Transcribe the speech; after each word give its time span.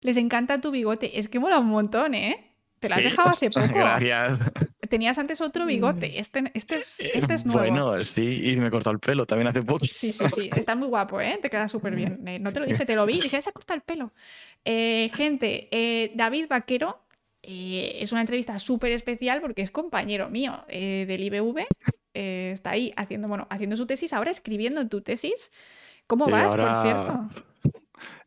Les 0.00 0.16
encanta 0.16 0.60
tu 0.60 0.70
bigote. 0.70 1.18
Es 1.18 1.28
que 1.28 1.38
mola 1.38 1.58
un 1.58 1.66
montón, 1.66 2.14
¿eh? 2.14 2.48
Te 2.78 2.88
lo 2.88 2.94
has 2.94 3.02
dejado 3.02 3.30
hace 3.30 3.50
poco. 3.50 3.66
Gracias. 3.74 4.38
Tenías 4.88 5.18
antes 5.18 5.40
otro 5.40 5.66
bigote. 5.66 6.18
Este, 6.18 6.50
este, 6.54 6.76
es, 6.76 7.00
este 7.00 7.34
es 7.34 7.44
nuevo. 7.44 7.60
Bueno, 7.60 8.04
sí, 8.04 8.40
y 8.44 8.56
me 8.56 8.68
he 8.68 8.70
cortado 8.70 8.94
el 8.94 9.00
pelo 9.00 9.26
también 9.26 9.48
hace 9.48 9.62
poco. 9.62 9.84
Sí, 9.84 10.12
sí, 10.12 10.24
sí. 10.34 10.50
Está 10.54 10.74
muy 10.76 10.88
guapo, 10.88 11.20
¿eh? 11.20 11.38
Te 11.42 11.50
queda 11.50 11.68
súper 11.68 11.94
bien. 11.94 12.18
Eh, 12.28 12.38
no 12.38 12.52
te 12.52 12.60
lo 12.60 12.66
dije, 12.66 12.84
te 12.84 12.94
lo 12.94 13.06
vi. 13.06 13.20
Dije, 13.20 13.40
se 13.40 13.48
ha 13.48 13.52
cortado 13.52 13.76
el 13.76 13.82
pelo. 13.82 14.12
Eh, 14.64 15.10
gente, 15.14 15.68
eh, 15.70 16.12
David 16.14 16.46
Vaquero 16.48 17.00
es 17.42 18.12
una 18.12 18.20
entrevista 18.20 18.58
súper 18.58 18.92
especial 18.92 19.40
porque 19.40 19.62
es 19.62 19.70
compañero 19.70 20.28
mío 20.28 20.64
del 20.68 21.22
IBV. 21.22 21.66
está 22.12 22.70
ahí 22.70 22.92
haciendo, 22.96 23.28
bueno, 23.28 23.46
haciendo 23.48 23.76
su 23.76 23.86
tesis, 23.86 24.12
ahora 24.12 24.30
escribiendo 24.30 24.86
tu 24.88 25.00
tesis. 25.00 25.50
¿Cómo 26.06 26.26
vas, 26.26 26.54
por 26.54 26.82
cierto? 26.82 27.30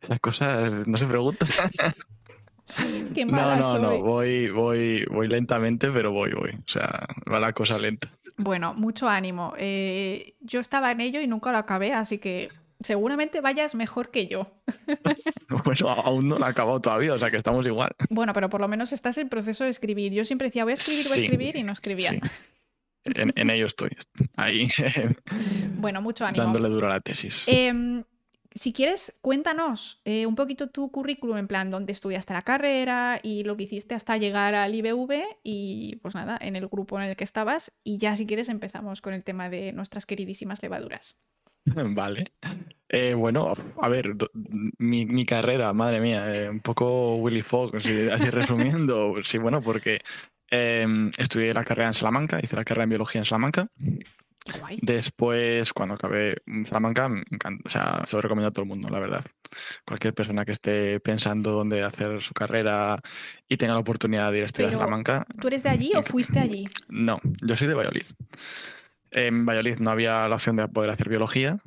Esas 0.01 0.19
cosas 0.19 0.87
no 0.87 0.97
se 0.97 1.05
preguntan. 1.05 1.49
Qué 3.13 3.25
no, 3.25 3.55
no, 3.57 3.79
no, 3.79 3.99
voy, 3.99 4.49
voy, 4.49 5.03
voy 5.11 5.27
lentamente, 5.27 5.91
pero 5.91 6.11
voy, 6.11 6.31
voy. 6.31 6.51
O 6.51 6.67
sea, 6.67 7.05
va 7.31 7.39
la 7.39 7.53
cosa 7.53 7.77
lenta. 7.77 8.09
Bueno, 8.37 8.73
mucho 8.73 9.07
ánimo. 9.09 9.53
Eh, 9.57 10.35
yo 10.39 10.59
estaba 10.59 10.91
en 10.91 11.01
ello 11.01 11.21
y 11.21 11.27
nunca 11.27 11.51
lo 11.51 11.57
acabé, 11.57 11.93
así 11.93 12.17
que 12.17 12.49
seguramente 12.81 13.41
vayas 13.41 13.75
mejor 13.75 14.09
que 14.09 14.27
yo. 14.27 14.47
bueno, 15.65 15.89
aún 15.89 16.29
no 16.29 16.39
lo 16.39 16.45
he 16.45 16.49
acabado 16.49 16.79
todavía, 16.79 17.13
o 17.13 17.17
sea 17.17 17.29
que 17.29 17.37
estamos 17.37 17.65
igual. 17.65 17.91
Bueno, 18.09 18.33
pero 18.33 18.49
por 18.49 18.61
lo 18.61 18.67
menos 18.67 18.93
estás 18.93 19.17
en 19.17 19.29
proceso 19.29 19.63
de 19.63 19.69
escribir. 19.69 20.13
Yo 20.13 20.25
siempre 20.25 20.47
decía, 20.47 20.63
voy 20.63 20.71
a 20.71 20.75
escribir, 20.75 21.07
voy 21.09 21.17
a 21.17 21.21
escribir 21.21 21.55
y 21.57 21.63
no 21.63 21.73
escribía. 21.73 22.19
En, 23.03 23.49
ello 23.49 23.65
estoy, 23.65 23.89
ahí. 24.37 24.69
bueno, 25.75 26.01
mucho 26.01 26.25
ánimo. 26.25 26.43
Dándole 26.43 26.69
duro 26.69 26.87
a 26.87 26.91
la 26.91 26.99
tesis. 26.99 27.45
Eh, 27.47 28.03
si 28.53 28.73
quieres, 28.73 29.17
cuéntanos 29.21 30.01
eh, 30.05 30.25
un 30.25 30.35
poquito 30.35 30.69
tu 30.69 30.91
currículum, 30.91 31.37
en 31.37 31.47
plan, 31.47 31.71
dónde 31.71 31.93
estudiaste 31.93 32.33
la 32.33 32.41
carrera 32.41 33.19
y 33.23 33.43
lo 33.43 33.55
que 33.55 33.63
hiciste 33.63 33.95
hasta 33.95 34.17
llegar 34.17 34.55
al 34.55 34.75
IBV 34.75 35.23
y 35.43 35.97
pues 36.01 36.15
nada, 36.15 36.37
en 36.41 36.55
el 36.55 36.67
grupo 36.67 36.99
en 36.99 37.09
el 37.09 37.15
que 37.15 37.23
estabas 37.23 37.71
y 37.83 37.97
ya 37.97 38.15
si 38.15 38.25
quieres 38.25 38.49
empezamos 38.49 39.01
con 39.01 39.13
el 39.13 39.23
tema 39.23 39.49
de 39.49 39.71
nuestras 39.73 40.05
queridísimas 40.05 40.61
levaduras. 40.61 41.15
Vale. 41.65 42.33
Eh, 42.89 43.13
bueno, 43.13 43.53
a 43.81 43.87
ver, 43.87 44.13
mi, 44.77 45.25
carrera, 45.25 45.71
madre 45.71 46.01
mía, 46.01 46.33
eh, 46.35 46.49
un 46.49 46.59
poco 46.59 47.15
Willy 47.15 47.41
Fogg, 47.41 47.77
así, 47.77 48.07
resumiendo. 48.29 49.15
sí, 49.23 49.37
bueno, 49.37 49.61
porque 49.61 49.99
em, 50.49 51.09
estudié 51.17 51.53
la 51.53 51.63
carrera 51.63 51.87
en 51.87 51.93
Salamanca, 51.93 52.39
hice 52.43 52.57
la 52.57 52.65
carrera 52.65 52.83
en 52.83 52.89
biología 52.89 53.19
en 53.19 53.25
Salamanca. 53.25 53.69
Después, 54.81 55.71
cuando 55.73 55.95
acabé 55.95 56.37
Salamanca, 56.67 57.09
o 57.63 57.69
sea, 57.69 58.03
se 58.07 58.15
lo 58.15 58.21
recomiendo 58.21 58.47
a 58.47 58.51
todo 58.51 58.63
el 58.63 58.69
mundo, 58.69 58.89
la 58.89 58.99
verdad. 58.99 59.23
Cualquier 59.85 60.13
persona 60.13 60.45
que 60.45 60.51
esté 60.51 60.99
pensando 60.99 61.51
dónde 61.51 61.83
hacer 61.83 62.21
su 62.21 62.33
carrera 62.33 62.99
y 63.47 63.57
tenga 63.57 63.73
la 63.73 63.79
oportunidad 63.79 64.31
de 64.31 64.39
ir 64.39 64.43
a 64.43 64.45
estudiar 64.47 64.71
a 64.71 64.73
Salamanca. 64.73 65.25
¿Tú 65.39 65.47
eres 65.47 65.63
de 65.63 65.69
allí 65.69 65.91
o 65.97 66.01
fuiste 66.01 66.39
allí? 66.39 66.67
No, 66.89 67.19
yo 67.41 67.55
soy 67.55 67.67
de 67.67 67.75
Valladolid. 67.75 68.05
En 69.11 69.45
Valladolid 69.45 69.77
no 69.77 69.91
había 69.91 70.27
la 70.27 70.35
opción 70.35 70.55
de 70.55 70.67
poder 70.67 70.89
hacer 70.89 71.09
biología 71.09 71.57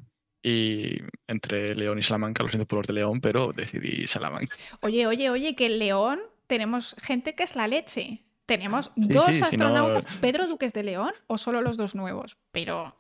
y 0.43 0.99
entre 1.29 1.75
León 1.75 1.99
y 1.99 2.03
Salamanca, 2.03 2.43
lo 2.43 2.49
siento 2.49 2.67
por 2.67 2.79
los 2.79 2.87
de 2.87 2.95
León, 2.95 3.21
pero 3.21 3.53
decidí 3.53 4.07
Salamanca. 4.07 4.57
Oye, 4.81 5.07
oye, 5.07 5.31
oye, 5.31 5.55
que 5.55 5.67
en 5.67 5.79
León 5.79 6.21
tenemos 6.47 6.97
gente 7.01 7.35
que 7.35 7.45
es 7.45 7.57
la 7.57 7.69
leche. 7.69 8.25
Tenemos 8.47 8.93
dos 8.97 9.29
astronautas. 9.29 10.05
¿Pedro 10.21 10.47
Duques 10.47 10.73
de 10.73 10.85
León 10.85 11.13
o 11.27 11.39
solo 11.39 11.63
los 11.63 11.77
dos 11.77 11.95
nuevos? 11.95 12.37
Pero 12.53 12.95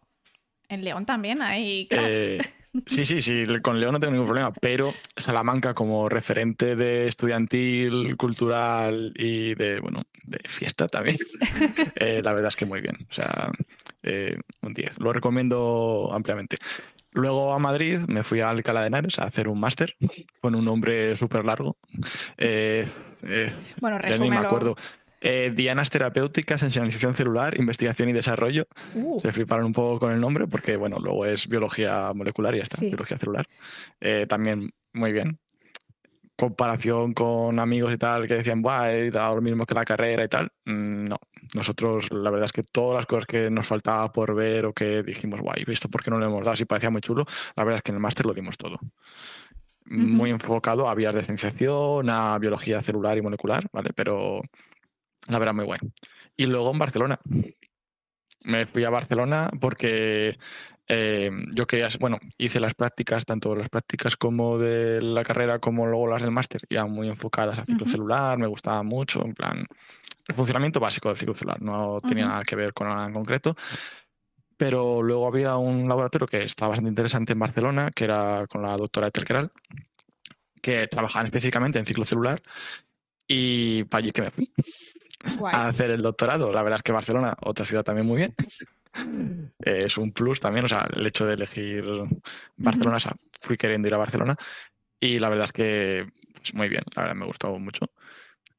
en 0.68 0.84
León 0.84 1.06
también 1.06 1.42
hay 1.42 1.86
eh, 1.90 2.40
sí, 2.86 3.04
sí, 3.04 3.20
sí, 3.20 3.44
con 3.62 3.80
León 3.80 3.92
no 3.92 4.00
tengo 4.00 4.12
ningún 4.12 4.26
problema, 4.26 4.52
pero 4.52 4.92
Salamanca 5.16 5.74
como 5.74 6.08
referente 6.08 6.76
de 6.76 7.08
estudiantil, 7.08 8.16
cultural 8.16 9.12
y 9.16 9.54
de, 9.54 9.80
bueno, 9.80 10.02
de 10.24 10.40
fiesta 10.48 10.88
también, 10.88 11.18
eh, 11.96 12.20
la 12.22 12.32
verdad 12.32 12.48
es 12.48 12.56
que 12.56 12.66
muy 12.66 12.80
bien. 12.80 13.06
O 13.10 13.12
sea, 13.12 13.50
eh, 14.02 14.36
un 14.62 14.72
10. 14.72 15.00
Lo 15.00 15.12
recomiendo 15.12 16.10
ampliamente. 16.12 16.56
Luego 17.12 17.52
a 17.52 17.60
Madrid 17.60 17.98
me 18.08 18.24
fui 18.24 18.40
a 18.40 18.48
Alcalá 18.48 18.80
de 18.80 18.88
Henares 18.88 19.20
a 19.20 19.24
hacer 19.24 19.46
un 19.46 19.60
máster 19.60 19.94
con 20.40 20.56
un 20.56 20.64
nombre 20.64 21.14
súper 21.16 21.44
largo. 21.44 21.76
bueno, 23.80 23.98
resúmelo. 23.98 24.40
me 24.40 24.46
acuerdo. 24.46 24.74
Eh, 25.26 25.52
dianas 25.54 25.88
terapéuticas 25.88 26.62
en 26.62 26.70
señalización 26.70 27.14
celular, 27.14 27.58
investigación 27.58 28.10
y 28.10 28.12
desarrollo. 28.12 28.66
Uh. 28.94 29.18
Se 29.20 29.32
fliparon 29.32 29.64
un 29.64 29.72
poco 29.72 29.98
con 30.00 30.12
el 30.12 30.20
nombre 30.20 30.46
porque, 30.46 30.76
bueno, 30.76 30.98
luego 31.02 31.24
es 31.24 31.48
biología 31.48 32.12
molecular 32.14 32.54
y 32.54 32.58
ya 32.58 32.64
está, 32.64 32.78
biología 32.78 33.16
celular. 33.16 33.46
Eh, 34.02 34.26
también 34.28 34.74
muy 34.92 35.12
bien. 35.12 35.38
Comparación 36.36 37.14
con 37.14 37.58
amigos 37.58 37.94
y 37.94 37.96
tal 37.96 38.26
que 38.26 38.34
decían, 38.34 38.60
Buah, 38.60 38.92
he 38.92 39.10
dado 39.10 39.36
lo 39.36 39.40
mismo 39.40 39.64
que 39.64 39.74
la 39.74 39.86
carrera 39.86 40.24
y 40.24 40.28
tal. 40.28 40.52
Mm, 40.66 41.04
no, 41.04 41.16
nosotros 41.54 42.12
la 42.12 42.30
verdad 42.30 42.44
es 42.44 42.52
que 42.52 42.62
todas 42.62 42.96
las 42.98 43.06
cosas 43.06 43.24
que 43.24 43.50
nos 43.50 43.66
faltaba 43.66 44.12
por 44.12 44.34
ver 44.34 44.66
o 44.66 44.74
que 44.74 45.02
dijimos, 45.02 45.40
guay, 45.40 45.64
¿visto 45.64 45.88
por 45.88 46.04
qué 46.04 46.10
no 46.10 46.18
lo 46.18 46.26
hemos 46.26 46.44
dado? 46.44 46.56
Si 46.56 46.66
parecía 46.66 46.90
muy 46.90 47.00
chulo, 47.00 47.24
la 47.56 47.64
verdad 47.64 47.76
es 47.76 47.82
que 47.82 47.92
en 47.92 47.96
el 47.96 48.02
máster 48.02 48.26
lo 48.26 48.34
dimos 48.34 48.58
todo. 48.58 48.78
Muy 49.86 50.30
enfocado 50.30 50.86
a 50.86 50.94
vías 50.94 51.14
de 51.14 51.22
cienciación, 51.22 52.10
a 52.10 52.38
biología 52.38 52.82
celular 52.82 53.16
y 53.16 53.22
molecular, 53.22 53.66
¿vale? 53.72 53.90
Pero 53.94 54.42
la 55.28 55.38
verdad, 55.38 55.54
muy 55.54 55.64
bueno. 55.64 55.90
Y 56.36 56.46
luego 56.46 56.70
en 56.72 56.78
Barcelona. 56.78 57.18
Me 58.46 58.66
fui 58.66 58.84
a 58.84 58.90
Barcelona 58.90 59.50
porque 59.58 60.36
eh, 60.86 61.30
yo 61.52 61.66
quería, 61.66 61.88
bueno, 61.98 62.18
hice 62.36 62.60
las 62.60 62.74
prácticas, 62.74 63.24
tanto 63.24 63.56
las 63.56 63.70
prácticas 63.70 64.16
como 64.16 64.58
de 64.58 65.00
la 65.00 65.24
carrera 65.24 65.58
como 65.58 65.86
luego 65.86 66.08
las 66.08 66.20
del 66.20 66.30
máster, 66.30 66.60
ya 66.68 66.84
muy 66.84 67.08
enfocadas 67.08 67.58
a 67.58 67.64
ciclo 67.64 67.86
celular, 67.86 68.36
me 68.36 68.46
gustaba 68.46 68.82
mucho, 68.82 69.24
en 69.24 69.32
plan, 69.32 69.66
el 70.28 70.34
funcionamiento 70.34 70.80
básico 70.80 71.08
del 71.08 71.16
ciclo 71.16 71.34
celular, 71.34 71.62
no 71.62 72.02
tenía 72.06 72.26
nada 72.26 72.44
que 72.44 72.56
ver 72.56 72.74
con 72.74 72.88
nada 72.88 73.06
en 73.06 73.14
concreto. 73.14 73.54
Pero 74.56 75.02
luego 75.02 75.26
había 75.26 75.56
un 75.56 75.88
laboratorio 75.88 76.28
que 76.28 76.42
estaba 76.44 76.70
bastante 76.70 76.90
interesante 76.90 77.32
en 77.32 77.38
Barcelona, 77.38 77.90
que 77.90 78.04
era 78.04 78.46
con 78.46 78.62
la 78.62 78.76
doctora 78.76 79.08
Etelkeral, 79.08 79.50
que 80.60 80.86
trabajaba 80.86 81.24
específicamente 81.24 81.78
en 81.78 81.86
ciclo 81.86 82.04
celular, 82.04 82.42
y 83.26 83.84
para 83.84 84.00
allí 84.00 84.12
que 84.12 84.22
me 84.22 84.30
fui 84.30 84.52
a 85.52 85.68
hacer 85.68 85.90
el 85.90 86.02
doctorado. 86.02 86.52
La 86.52 86.62
verdad 86.62 86.78
es 86.78 86.82
que 86.82 86.92
Barcelona, 86.92 87.34
otra 87.42 87.64
ciudad 87.64 87.84
también 87.84 88.06
muy 88.06 88.18
bien. 88.18 88.34
es 89.60 89.98
un 89.98 90.12
plus 90.12 90.40
también, 90.40 90.64
o 90.64 90.68
sea, 90.68 90.86
el 90.94 91.06
hecho 91.06 91.26
de 91.26 91.34
elegir 91.34 91.84
Barcelona, 92.56 92.96
o 92.96 93.00
sea, 93.00 93.14
fui 93.40 93.56
queriendo 93.56 93.88
ir 93.88 93.94
a 93.94 93.98
Barcelona 93.98 94.36
y 95.00 95.18
la 95.18 95.28
verdad 95.28 95.46
es 95.46 95.52
que 95.52 96.06
pues, 96.34 96.54
muy 96.54 96.68
bien, 96.68 96.82
la 96.94 97.02
verdad 97.02 97.16
me 97.16 97.26
gustó 97.26 97.58
mucho. 97.58 97.86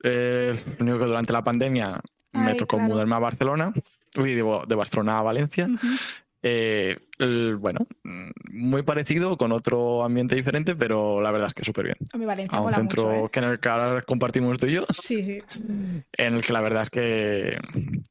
Eh, 0.03 0.59
lo 0.77 0.83
único 0.83 0.99
que 0.99 1.05
durante 1.05 1.33
la 1.33 1.43
pandemia 1.43 1.99
me 2.33 2.53
tocó 2.55 2.77
mudarme 2.77 3.15
a 3.15 3.19
Barcelona, 3.19 3.73
uy, 4.17 4.35
de 4.35 4.75
Barcelona 4.75 5.19
a 5.19 5.23
Valencia. 5.23 5.67
Eh, 6.47 6.99
bueno, 7.57 7.87
mm, 8.03 8.29
muy 8.51 8.83
parecido, 8.83 9.35
con 9.35 9.51
otro 9.51 10.03
ambiente 10.03 10.35
diferente, 10.35 10.75
pero 10.75 11.19
la 11.19 11.31
verdad 11.31 11.47
es 11.47 11.55
que 11.55 11.65
súper 11.65 11.85
bien. 11.85 11.97
A 12.13 12.19
mi 12.19 12.25
Valencia 12.25 12.59
a 12.59 12.61
un 12.61 12.71
centro 12.71 13.03
mucho, 13.05 13.25
¿eh? 13.25 13.29
que 13.31 13.39
en 13.39 13.45
el 13.45 13.59
que 13.59 13.67
ahora 13.67 14.03
compartimos 14.03 14.59
tú 14.59 14.67
y 14.67 14.73
yo. 14.73 14.85
Sí, 15.01 15.23
sí. 15.23 15.39
En 16.13 16.35
el 16.35 16.43
que 16.43 16.53
la 16.53 16.61
verdad 16.61 16.83
es 16.83 16.91
que 16.91 17.57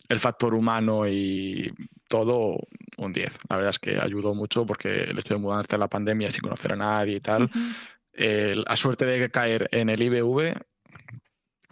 el 0.08 0.18
factor 0.18 0.54
humano 0.54 1.06
y 1.06 1.72
todo, 2.08 2.58
un 2.96 3.12
10. 3.12 3.38
La 3.48 3.56
verdad 3.56 3.70
es 3.70 3.78
que 3.78 3.98
ayudó 4.02 4.34
mucho 4.34 4.66
porque 4.66 5.04
el 5.04 5.18
hecho 5.20 5.34
de 5.34 5.40
mudarte 5.40 5.76
a 5.76 5.78
la 5.78 5.88
pandemia 5.88 6.32
sin 6.32 6.40
conocer 6.40 6.72
a 6.72 6.76
nadie 6.76 7.14
y 7.14 7.20
tal. 7.20 7.48
la 8.14 8.76
suerte 8.76 9.04
de 9.04 9.30
caer 9.30 9.68
en 9.70 9.90
el 9.90 10.02
IBV 10.02 10.54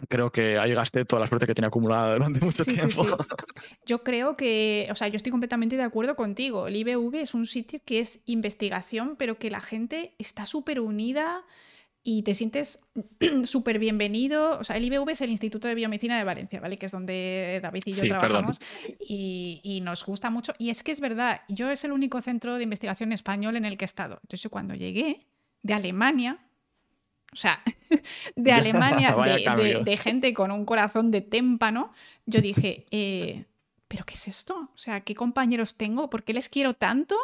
creo 0.07 0.31
que 0.31 0.57
ahí 0.57 0.73
gasté 0.73 1.05
toda 1.05 1.21
la 1.21 1.27
suerte 1.27 1.47
que 1.47 1.55
tenía 1.55 1.67
acumulada 1.67 2.13
durante 2.13 2.39
mucho 2.39 2.65
tiempo. 2.65 3.05
Yo 3.85 4.03
creo 4.03 4.35
que, 4.37 4.87
o 4.91 4.95
sea, 4.95 5.07
yo 5.07 5.17
estoy 5.17 5.31
completamente 5.31 5.75
de 5.75 5.83
acuerdo 5.83 6.15
contigo. 6.15 6.67
El 6.67 6.75
IBV 6.75 7.15
es 7.15 7.33
un 7.33 7.45
sitio 7.45 7.81
que 7.83 7.99
es 7.99 8.21
investigación, 8.25 9.15
pero 9.17 9.37
que 9.37 9.51
la 9.51 9.59
gente 9.59 10.13
está 10.17 10.45
súper 10.45 10.79
unida 10.79 11.43
y 12.01 12.23
te 12.23 12.33
sientes 12.33 12.79
súper 13.43 13.79
bienvenido. 13.79 14.59
O 14.59 14.63
sea, 14.63 14.77
el 14.77 14.83
IBV 14.85 15.09
es 15.09 15.21
el 15.21 15.29
Instituto 15.29 15.67
de 15.67 15.75
Biomedicina 15.75 16.17
de 16.17 16.23
Valencia, 16.23 16.59
¿vale? 16.59 16.77
Que 16.77 16.85
es 16.85 16.91
donde 16.91 17.59
David 17.61 17.83
y 17.85 17.93
yo 17.93 18.03
trabajamos 18.07 18.59
y, 18.99 19.61
y, 19.63 19.81
nos 19.81 20.05
gusta 20.05 20.29
mucho. 20.29 20.53
Y 20.57 20.69
es 20.69 20.83
que 20.83 20.91
es 20.91 20.99
verdad, 20.99 21.41
yo 21.47 21.69
es 21.71 21.83
el 21.83 21.91
único 21.91 22.21
centro 22.21 22.55
de 22.55 22.63
investigación 22.63 23.11
español 23.11 23.55
en 23.55 23.65
el 23.65 23.77
que 23.77 23.85
he 23.85 23.87
estado. 23.87 24.15
Entonces, 24.15 24.41
yo 24.41 24.49
cuando 24.49 24.75
llegué 24.75 25.27
de 25.61 25.73
Alemania, 25.73 26.39
o 27.33 27.35
sea, 27.35 27.61
de 28.35 28.51
Alemania, 28.51 29.15
de, 29.83 29.97
gente 29.97 30.33
con 30.33 30.51
un 30.51 30.65
corazón 30.65 31.11
de 31.11 31.21
témpano, 31.21 31.91
yo 32.25 32.41
dije, 32.41 32.85
eh, 32.91 33.45
¿pero 33.87 34.05
qué 34.05 34.13
es 34.13 34.27
esto? 34.27 34.69
O 34.73 34.77
sea, 34.77 35.01
¿qué 35.01 35.15
compañeros 35.15 35.75
tengo? 35.75 36.09
¿Por 36.09 36.23
qué 36.23 36.33
les 36.33 36.49
quiero 36.49 36.73
tanto? 36.75 37.15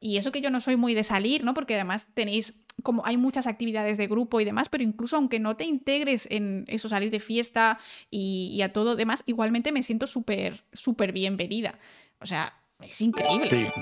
Y 0.00 0.16
eso 0.16 0.32
que 0.32 0.40
yo 0.40 0.50
no 0.50 0.60
soy 0.60 0.76
muy 0.76 0.94
de 0.94 1.04
salir, 1.04 1.44
¿no? 1.44 1.54
Porque 1.54 1.74
además 1.74 2.08
tenéis, 2.12 2.54
como 2.82 3.06
hay 3.06 3.16
muchas 3.16 3.46
actividades 3.46 3.98
de 3.98 4.08
grupo 4.08 4.40
y 4.40 4.44
demás, 4.44 4.68
pero 4.68 4.82
incluso 4.82 5.16
aunque 5.16 5.38
no 5.38 5.54
te 5.56 5.64
integres 5.64 6.26
en 6.28 6.64
eso, 6.66 6.88
salir 6.88 7.10
de 7.10 7.20
fiesta 7.20 7.78
y, 8.10 8.60
a 8.62 8.72
todo 8.72 8.96
demás, 8.96 9.22
igualmente 9.26 9.70
me 9.70 9.84
siento 9.84 10.08
súper, 10.08 10.64
súper 10.72 11.12
bienvenida. 11.12 11.78
O 12.20 12.26
sea, 12.26 12.52
es 12.80 13.00
increíble. 13.00 13.72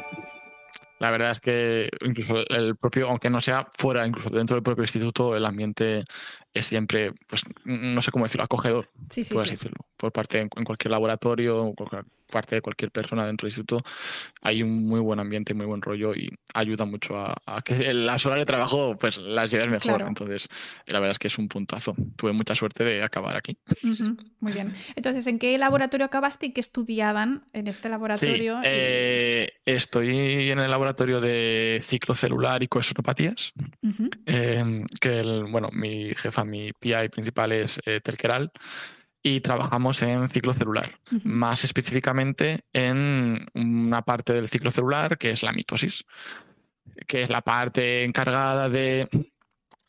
La 1.00 1.10
verdad 1.10 1.30
es 1.30 1.40
que 1.40 1.88
incluso 2.04 2.46
el 2.48 2.76
propio, 2.76 3.08
aunque 3.08 3.30
no 3.30 3.40
sea 3.40 3.66
fuera, 3.76 4.06
incluso 4.06 4.28
dentro 4.28 4.54
del 4.56 4.62
propio 4.62 4.84
instituto, 4.84 5.34
el 5.34 5.46
ambiente 5.46 6.04
es 6.52 6.66
siempre, 6.66 7.12
pues, 7.26 7.42
no 7.64 8.02
sé 8.02 8.10
cómo 8.10 8.24
decirlo, 8.24 8.44
acogedor, 8.44 8.90
sí, 9.08 9.24
sí, 9.24 9.34
por 9.34 9.44
así 9.44 9.52
decirlo. 9.52 9.86
Por 9.96 10.12
parte 10.12 10.40
en, 10.40 10.48
cualquier 10.48 10.90
laboratorio, 10.90 11.74
por 11.76 12.04
parte 12.30 12.54
de 12.54 12.62
cualquier 12.62 12.90
persona 12.90 13.26
dentro 13.26 13.46
del 13.46 13.50
instituto, 13.50 13.82
hay 14.40 14.62
un 14.62 14.86
muy 14.86 15.00
buen 15.00 15.20
ambiente, 15.20 15.52
muy 15.52 15.66
buen 15.66 15.82
rollo 15.82 16.14
y 16.14 16.30
ayuda 16.54 16.86
mucho 16.86 17.18
a, 17.18 17.62
que 17.62 17.92
las 17.92 18.24
horas 18.24 18.38
de 18.38 18.46
trabajo 18.46 18.96
pues 18.98 19.18
las 19.18 19.50
lleves 19.50 19.68
mejor. 19.68 20.02
Entonces, 20.02 20.48
la 20.86 21.00
verdad 21.00 21.12
es 21.12 21.18
que 21.18 21.26
es 21.28 21.38
un 21.38 21.48
puntazo. 21.48 21.94
Tuve 22.16 22.32
mucha 22.32 22.54
suerte 22.54 22.82
de 22.84 23.04
acabar 23.04 23.36
aquí. 23.36 23.58
Muy 24.40 24.52
bien. 24.52 24.74
Entonces, 24.96 25.26
¿en 25.26 25.38
qué 25.38 25.58
laboratorio 25.58 26.06
acabaste 26.06 26.46
y 26.46 26.52
qué 26.52 26.60
estudiaban 26.60 27.44
en 27.52 27.66
este 27.66 27.88
laboratorio? 27.88 28.60
Eh, 28.64 29.50
estoy 29.66 30.50
en 30.50 30.58
el 30.58 30.70
laboratorio 30.70 31.20
de 31.20 31.80
ciclo 31.82 32.14
celular 32.14 32.62
y 32.62 32.68
cohesionopatías, 32.68 33.52
em, 34.24 34.86
que 35.00 35.20
el, 35.20 35.44
bueno, 35.44 35.68
mi 35.72 36.14
jefa, 36.14 36.39
mi 36.44 36.72
PI 36.72 37.08
principal 37.10 37.52
es 37.52 37.80
eh, 37.86 38.00
Telqueral 38.00 38.50
y 39.22 39.40
trabajamos 39.40 40.02
en 40.02 40.28
ciclo 40.30 40.54
celular, 40.54 40.98
más 41.24 41.64
específicamente 41.64 42.60
en 42.72 43.46
una 43.54 44.02
parte 44.02 44.32
del 44.32 44.48
ciclo 44.48 44.70
celular 44.70 45.18
que 45.18 45.30
es 45.30 45.42
la 45.42 45.52
mitosis, 45.52 46.04
que 47.06 47.22
es 47.22 47.30
la 47.30 47.42
parte 47.42 48.04
encargada 48.04 48.68
de 48.68 49.08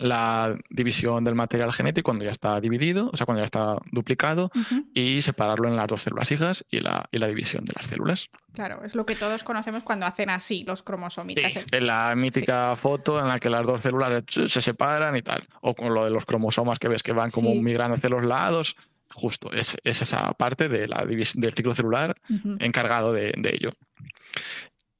la 0.02 0.58
división 0.70 1.24
del 1.24 1.36
material 1.36 1.72
genético 1.72 2.06
cuando 2.06 2.26
ya 2.26 2.32
está 2.32 2.60
dividido, 2.60 3.10
o 3.14 3.18
sea, 3.18 3.26
cuando 3.26 3.40
ya 3.42 3.46
está 3.46 3.78
duplicado, 3.92 4.52
y 4.94 5.22
separarlo 5.22 5.68
en 5.68 5.76
las 5.76 5.88
dos 5.88 6.02
células 6.02 6.32
hijas 6.32 6.66
y 6.70 6.80
la, 6.80 7.06
y 7.12 7.20
la, 7.20 7.28
división 7.28 7.64
de 7.66 7.74
las 7.76 7.86
células. 7.86 8.30
Claro, 8.54 8.84
es 8.84 8.96
lo 8.96 9.06
que 9.06 9.16
todos 9.16 9.44
conocemos 9.44 9.84
cuando 9.84 10.06
hacen 10.06 10.30
así 10.30 10.64
los 10.66 10.84
cromosomitas. 10.84 11.54
Sí, 11.54 11.64
la 11.80 12.14
mítica 12.16 12.76
foto 12.76 13.20
en 13.20 13.28
la 13.28 13.38
que 13.38 13.50
las 13.50 13.66
dos 13.66 13.82
células 13.82 14.24
se 14.28 14.62
separan 14.62 15.16
y 15.16 15.22
tal. 15.22 15.48
O 15.62 15.76
con 15.76 15.94
lo 15.94 16.04
de 16.04 16.10
los 16.10 16.26
cromosomas 16.26 16.80
que 16.80 16.88
ves 16.88 17.04
que 17.04 17.14
van 17.14 17.30
como 17.30 17.54
migrando 17.56 17.96
hacia 17.96 18.10
los 18.10 18.24
lados. 18.24 18.76
Justo, 19.14 19.52
es, 19.52 19.78
esa 19.84 20.32
parte 20.34 20.70
de 20.70 20.88
la 20.88 21.06
del 21.06 21.54
ciclo 21.54 21.76
celular 21.76 22.16
encargado 22.60 23.14
de, 23.14 23.34
ello. 23.44 23.72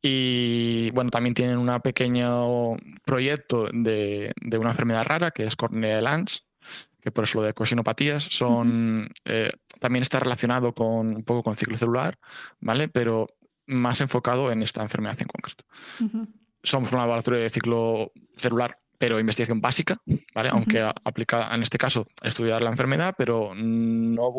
Y 0.02 0.90
bueno, 0.92 1.12
también 1.12 1.36
tienen 1.36 1.58
un 1.58 1.80
pequeño 1.82 2.76
proyecto 3.06 3.68
de, 3.72 4.34
una 4.60 4.72
enfermedad 4.72 5.06
rara 5.06 5.32
que 5.32 5.44
es 5.44 5.56
Cornea 5.56 5.96
de 5.96 6.02
Lange, 6.02 6.40
que 7.02 7.12
por 7.12 7.26
eso 7.26 7.40
lo 7.40 7.46
de 7.46 7.54
cosinopatías 7.54 8.24
son, 8.24 9.10
eh, 9.26 9.52
también 9.80 10.04
está 10.04 10.20
relacionado 10.20 10.74
con 10.74 11.16
un 11.16 11.24
poco 11.24 11.44
con 11.44 11.56
ciclo 11.56 11.78
celular, 11.78 12.18
¿vale? 12.60 12.88
Pero 12.88 13.28
más 13.68 14.02
enfocado 14.02 14.52
en 14.52 14.64
esta 14.64 14.82
enfermedad 14.82 15.22
en 15.22 15.28
concreto. 15.28 15.64
Somos 16.64 16.92
un 16.92 16.98
laboratorio 16.98 17.40
de 17.40 17.50
ciclo 17.50 18.12
celular 18.38 18.78
pero 19.02 19.20
investigación 19.20 19.62
básica, 19.62 19.98
¿vale? 20.36 20.50
Aunque 20.50 20.80
aplica 20.80 21.50
en 21.56 21.64
este 21.64 21.80
caso 21.80 22.06
estudiar 22.22 22.62
la 22.62 22.70
enfermedad, 22.70 23.16
pero 23.18 23.52
no 23.56 24.32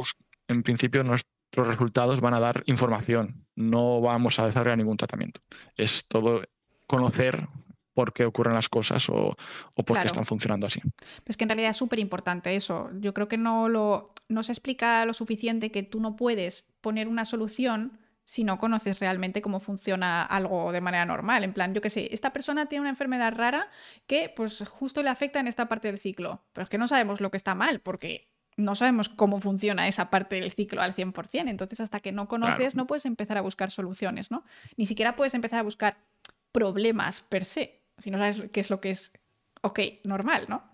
en 0.46 0.62
principio 0.62 1.02
nuestros 1.02 1.66
resultados 1.66 2.20
van 2.20 2.34
a 2.34 2.38
dar 2.38 2.62
información, 2.66 3.41
no 3.54 4.00
vamos 4.00 4.38
a 4.38 4.46
desarrollar 4.46 4.78
ningún 4.78 4.96
tratamiento. 4.96 5.40
Es 5.76 6.06
todo 6.08 6.42
conocer 6.86 7.48
por 7.94 8.12
qué 8.12 8.24
ocurren 8.24 8.54
las 8.54 8.68
cosas 8.68 9.08
o, 9.08 9.36
por 9.74 9.98
qué 9.98 10.06
están 10.06 10.24
funcionando 10.24 10.66
así. 10.66 10.80
Pues 11.24 11.36
que 11.36 11.44
en 11.44 11.50
realidad 11.50 11.70
es 11.70 11.76
súper 11.76 11.98
importante 11.98 12.54
eso. 12.56 12.90
Yo 13.00 13.12
creo 13.14 13.28
que 13.28 13.36
no, 13.36 13.68
lo, 13.68 14.14
no 14.28 14.42
se 14.42 14.52
explica 14.52 15.04
lo 15.04 15.12
suficiente 15.12 15.70
que 15.70 15.82
tú 15.82 16.00
no 16.00 16.16
puedes 16.16 16.68
poner 16.80 17.08
una 17.08 17.24
solución 17.24 17.98
si 18.24 18.44
no 18.44 18.56
conoces 18.56 19.00
realmente 19.00 19.42
cómo 19.42 19.60
funciona 19.60 20.22
algo 20.22 20.72
de 20.72 20.80
manera 20.80 21.04
normal. 21.04 21.44
En 21.44 21.52
plan, 21.52 21.74
yo 21.74 21.80
qué 21.80 21.90
sé, 21.90 22.08
esta 22.12 22.32
persona 22.32 22.66
tiene 22.66 22.80
una 22.80 22.90
enfermedad 22.90 23.34
rara 23.34 23.68
que 24.06 24.32
pues 24.34 24.64
justo 24.66 25.02
le 25.02 25.10
afecta 25.10 25.40
en 25.40 25.48
esta 25.48 25.68
parte 25.68 25.88
del 25.88 25.98
ciclo, 25.98 26.44
pero 26.52 26.62
es 26.62 26.70
que 26.70 26.78
no 26.78 26.88
sabemos 26.88 27.20
lo 27.20 27.30
que 27.30 27.36
está 27.36 27.54
mal 27.54 27.80
porque 27.80 28.31
no 28.56 28.74
sabemos 28.74 29.08
cómo 29.08 29.40
funciona 29.40 29.88
esa 29.88 30.10
parte 30.10 30.36
del 30.36 30.52
ciclo 30.52 30.82
al 30.82 30.94
100%. 30.94 31.48
Entonces, 31.48 31.80
hasta 31.80 32.00
que 32.00 32.12
no 32.12 32.28
conoces, 32.28 32.76
no 32.76 32.86
puedes 32.86 33.06
empezar 33.06 33.38
a 33.38 33.40
buscar 33.40 33.70
soluciones, 33.70 34.30
¿no? 34.30 34.44
Ni 34.76 34.86
siquiera 34.86 35.16
puedes 35.16 35.34
empezar 35.34 35.58
a 35.58 35.62
buscar 35.62 35.96
problemas 36.52 37.22
per 37.22 37.44
se, 37.44 37.80
si 37.98 38.10
no 38.10 38.18
sabes 38.18 38.42
qué 38.52 38.60
es 38.60 38.70
lo 38.70 38.80
que 38.80 38.90
es, 38.90 39.12
ok, 39.62 39.80
normal, 40.04 40.46
¿no? 40.48 40.70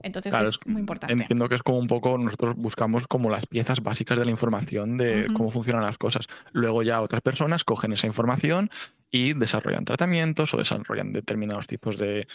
Entonces 0.00 0.34
es, 0.34 0.58
muy 0.66 0.80
importante. 0.80 1.12
Entiendo 1.12 1.48
que 1.48 1.54
es 1.54 1.62
como 1.62 1.78
un 1.78 1.86
poco, 1.86 2.18
nosotros 2.18 2.56
buscamos 2.56 3.06
como 3.06 3.30
las 3.30 3.46
piezas 3.46 3.82
básicas 3.82 4.18
de 4.18 4.24
la 4.24 4.30
información 4.30 4.96
de 4.98 5.28
cómo 5.34 5.50
funcionan 5.50 5.82
las 5.82 5.98
cosas. 5.98 6.26
Luego 6.52 6.82
ya 6.82 7.00
otras 7.00 7.22
personas 7.22 7.64
cogen 7.64 7.92
esa 7.92 8.06
información 8.06 8.70
y 9.10 9.32
desarrollan 9.32 9.84
tratamientos 9.84 10.52
o 10.52 10.58
desarrollan 10.58 11.12
determinados 11.12 11.66
tipos 11.66 11.98
de 11.98 12.26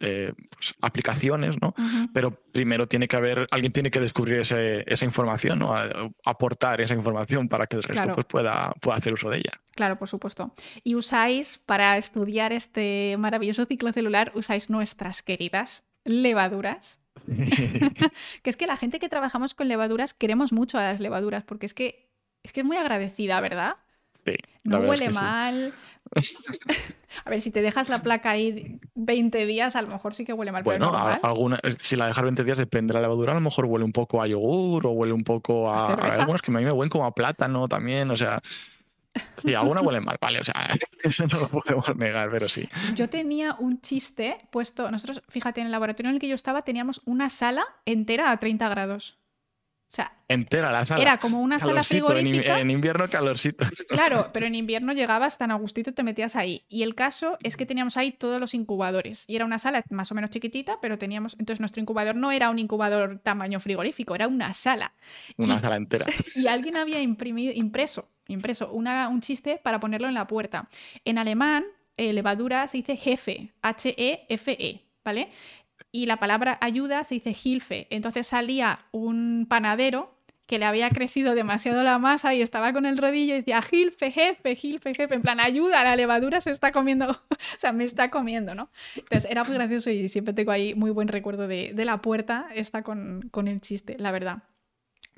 eh, 0.00 0.32
pues, 0.50 0.74
aplicaciones, 0.80 1.56
¿no? 1.60 1.74
Pero 2.12 2.30
primero 2.52 2.86
tiene 2.86 3.08
que 3.08 3.16
haber, 3.16 3.48
alguien 3.50 3.72
tiene 3.72 3.90
que 3.90 4.00
descubrir 4.00 4.38
esa 4.38 5.04
información, 5.04 5.58
¿no? 5.58 5.74
aportar 6.24 6.80
esa 6.80 6.94
información 6.94 7.48
para 7.48 7.66
que 7.66 7.76
el 7.76 7.82
resto 7.82 8.14
pues, 8.14 8.26
pueda, 8.26 8.72
pueda 8.80 8.96
hacer 8.98 9.12
uso 9.12 9.30
de 9.30 9.38
ella. 9.38 9.52
Claro, 9.74 9.98
por 9.98 10.08
supuesto. 10.08 10.54
Y 10.84 10.94
usáis, 10.94 11.58
para 11.58 11.96
estudiar 11.96 12.52
este 12.52 13.16
maravilloso 13.18 13.66
ciclo 13.66 13.92
celular, 13.92 14.32
usáis 14.34 14.70
nuestras 14.70 15.22
queridas 15.22 15.84
levaduras. 16.04 17.00
que 18.42 18.50
es 18.50 18.56
que 18.56 18.66
la 18.66 18.76
gente 18.76 18.98
que 18.98 19.08
trabajamos 19.08 19.54
con 19.54 19.68
levaduras 19.68 20.14
queremos 20.14 20.52
mucho 20.52 20.78
a 20.78 20.82
las 20.82 21.00
levaduras 21.00 21.42
porque 21.42 21.66
es 21.66 21.74
que 21.74 22.08
es, 22.44 22.52
que 22.52 22.60
es 22.60 22.66
muy 22.66 22.76
agradecida, 22.76 23.40
¿verdad? 23.40 23.76
Sí, 24.24 24.36
no 24.64 24.78
huele 24.80 25.10
mal. 25.10 25.74
a 27.24 27.30
ver, 27.30 27.40
si 27.40 27.50
te 27.50 27.62
dejas 27.62 27.88
la 27.88 28.02
placa 28.02 28.30
ahí 28.30 28.80
20 28.94 29.46
días, 29.46 29.76
a 29.76 29.82
lo 29.82 29.88
mejor 29.88 30.14
sí 30.14 30.24
que 30.24 30.32
huele 30.32 30.52
mal. 30.52 30.62
Bueno, 30.62 30.92
alguna, 30.96 31.58
si 31.78 31.96
la 31.96 32.06
dejas 32.06 32.24
20 32.24 32.44
días, 32.44 32.58
depende 32.58 32.92
de 32.92 32.94
la 32.94 33.02
levadura, 33.02 33.32
a 33.32 33.34
lo 33.34 33.40
mejor 33.40 33.66
huele 33.66 33.84
un 33.84 33.92
poco 33.92 34.22
a 34.22 34.26
yogur 34.26 34.86
o 34.86 34.90
huele 34.90 35.12
un 35.12 35.24
poco 35.24 35.70
a. 35.70 35.94
a 35.94 36.20
algunos 36.20 36.42
que 36.42 36.50
a 36.50 36.54
mí 36.54 36.64
me 36.64 36.72
huelen 36.72 36.90
como 36.90 37.06
a 37.06 37.14
plátano 37.14 37.68
también, 37.68 38.10
o 38.10 38.16
sea. 38.16 38.40
Sí, 39.38 39.52
alguna 39.54 39.80
huele 39.80 40.00
mal, 40.00 40.16
vale, 40.20 40.40
o 40.40 40.44
sea, 40.44 40.68
eso 41.02 41.26
no 41.26 41.40
lo 41.40 41.48
podemos 41.48 41.96
negar, 41.96 42.30
pero 42.30 42.48
sí. 42.48 42.68
Yo 42.94 43.08
tenía 43.08 43.56
un 43.58 43.80
chiste 43.80 44.38
puesto, 44.50 44.90
nosotros, 44.90 45.22
fíjate, 45.28 45.60
en 45.60 45.66
el 45.66 45.72
laboratorio 45.72 46.10
en 46.10 46.16
el 46.16 46.20
que 46.20 46.28
yo 46.28 46.34
estaba 46.34 46.62
teníamos 46.62 47.00
una 47.04 47.28
sala 47.28 47.66
entera 47.84 48.30
a 48.30 48.38
30 48.38 48.68
grados. 48.68 49.18
O 49.90 49.90
sea, 49.90 50.12
entera 50.28 50.70
la 50.70 50.84
sala. 50.84 51.02
Era 51.02 51.16
como 51.16 51.40
una 51.40 51.58
sala 51.58 51.82
frigorífica. 51.82 52.60
En, 52.60 52.70
invierno 52.70 53.08
calorcito. 53.08 53.64
Claro, 53.88 54.30
pero 54.34 54.44
en 54.44 54.54
invierno 54.54 54.92
llegabas 54.92 55.38
tan 55.38 55.50
a 55.50 55.54
gustito 55.54 55.90
y 55.90 55.92
te 55.94 56.02
metías 56.02 56.36
ahí. 56.36 56.66
Y 56.68 56.82
el 56.82 56.94
caso 56.94 57.38
es 57.42 57.56
que 57.56 57.64
teníamos 57.64 57.96
ahí 57.96 58.12
todos 58.12 58.38
los 58.38 58.52
incubadores. 58.52 59.24
Y 59.26 59.36
era 59.36 59.46
una 59.46 59.58
sala 59.58 59.82
más 59.88 60.12
o 60.12 60.14
menos 60.14 60.28
chiquitita, 60.28 60.78
pero 60.82 60.98
teníamos. 60.98 61.36
Entonces 61.38 61.60
nuestro 61.60 61.80
incubador 61.80 62.16
no 62.16 62.30
era 62.32 62.50
un 62.50 62.58
incubador 62.58 63.18
tamaño 63.20 63.60
frigorífico, 63.60 64.14
era 64.14 64.28
una 64.28 64.52
sala. 64.52 64.92
Una 65.38 65.58
sala 65.58 65.76
entera. 65.76 66.04
Y 66.34 66.46
alguien 66.46 66.76
había 66.76 67.00
imprimido, 67.00 67.52
impreso 67.54 68.10
impreso 68.28 68.70
una, 68.72 69.08
un 69.08 69.22
chiste 69.22 69.58
para 69.62 69.80
ponerlo 69.80 70.06
en 70.06 70.14
la 70.14 70.26
puerta. 70.26 70.68
En 71.06 71.16
alemán, 71.16 71.64
eh, 71.96 72.12
levadura 72.12 72.66
se 72.68 72.76
dice 72.76 72.96
jefe, 72.96 73.54
H-E-F-E, 73.62 74.56
-E, 74.58 74.82
¿vale? 75.02 75.30
Y 75.90 76.06
la 76.06 76.18
palabra 76.18 76.58
ayuda 76.60 77.04
se 77.04 77.14
dice 77.14 77.34
Hilfe. 77.42 77.86
Entonces 77.90 78.26
salía 78.26 78.80
un 78.92 79.46
panadero 79.48 80.18
que 80.48 80.58
le 80.58 80.64
había 80.64 80.88
crecido 80.88 81.34
demasiado 81.34 81.82
la 81.82 81.98
masa 81.98 82.32
y 82.34 82.40
estaba 82.40 82.72
con 82.72 82.86
el 82.86 82.96
rodillo 82.96 83.34
y 83.34 83.38
decía, 83.38 83.60
Gilfe, 83.60 84.10
jefe, 84.10 84.56
Gilfe, 84.56 84.94
jefe, 84.94 85.14
en 85.14 85.20
plan, 85.20 85.40
ayuda, 85.40 85.84
la 85.84 85.94
levadura 85.94 86.40
se 86.40 86.50
está 86.50 86.72
comiendo, 86.72 87.10
o 87.30 87.36
sea, 87.58 87.72
me 87.72 87.84
está 87.84 88.10
comiendo, 88.10 88.54
¿no? 88.54 88.70
Entonces 88.96 89.30
era 89.30 89.44
muy 89.44 89.54
gracioso 89.54 89.90
y 89.90 90.08
siempre 90.08 90.32
tengo 90.32 90.50
ahí 90.50 90.74
muy 90.74 90.90
buen 90.90 91.08
recuerdo 91.08 91.46
de, 91.46 91.74
la 91.76 92.00
puerta, 92.00 92.48
está 92.54 92.82
con, 92.82 93.28
con 93.30 93.46
el 93.46 93.60
chiste, 93.60 93.96
la 93.98 94.10
verdad. 94.10 94.38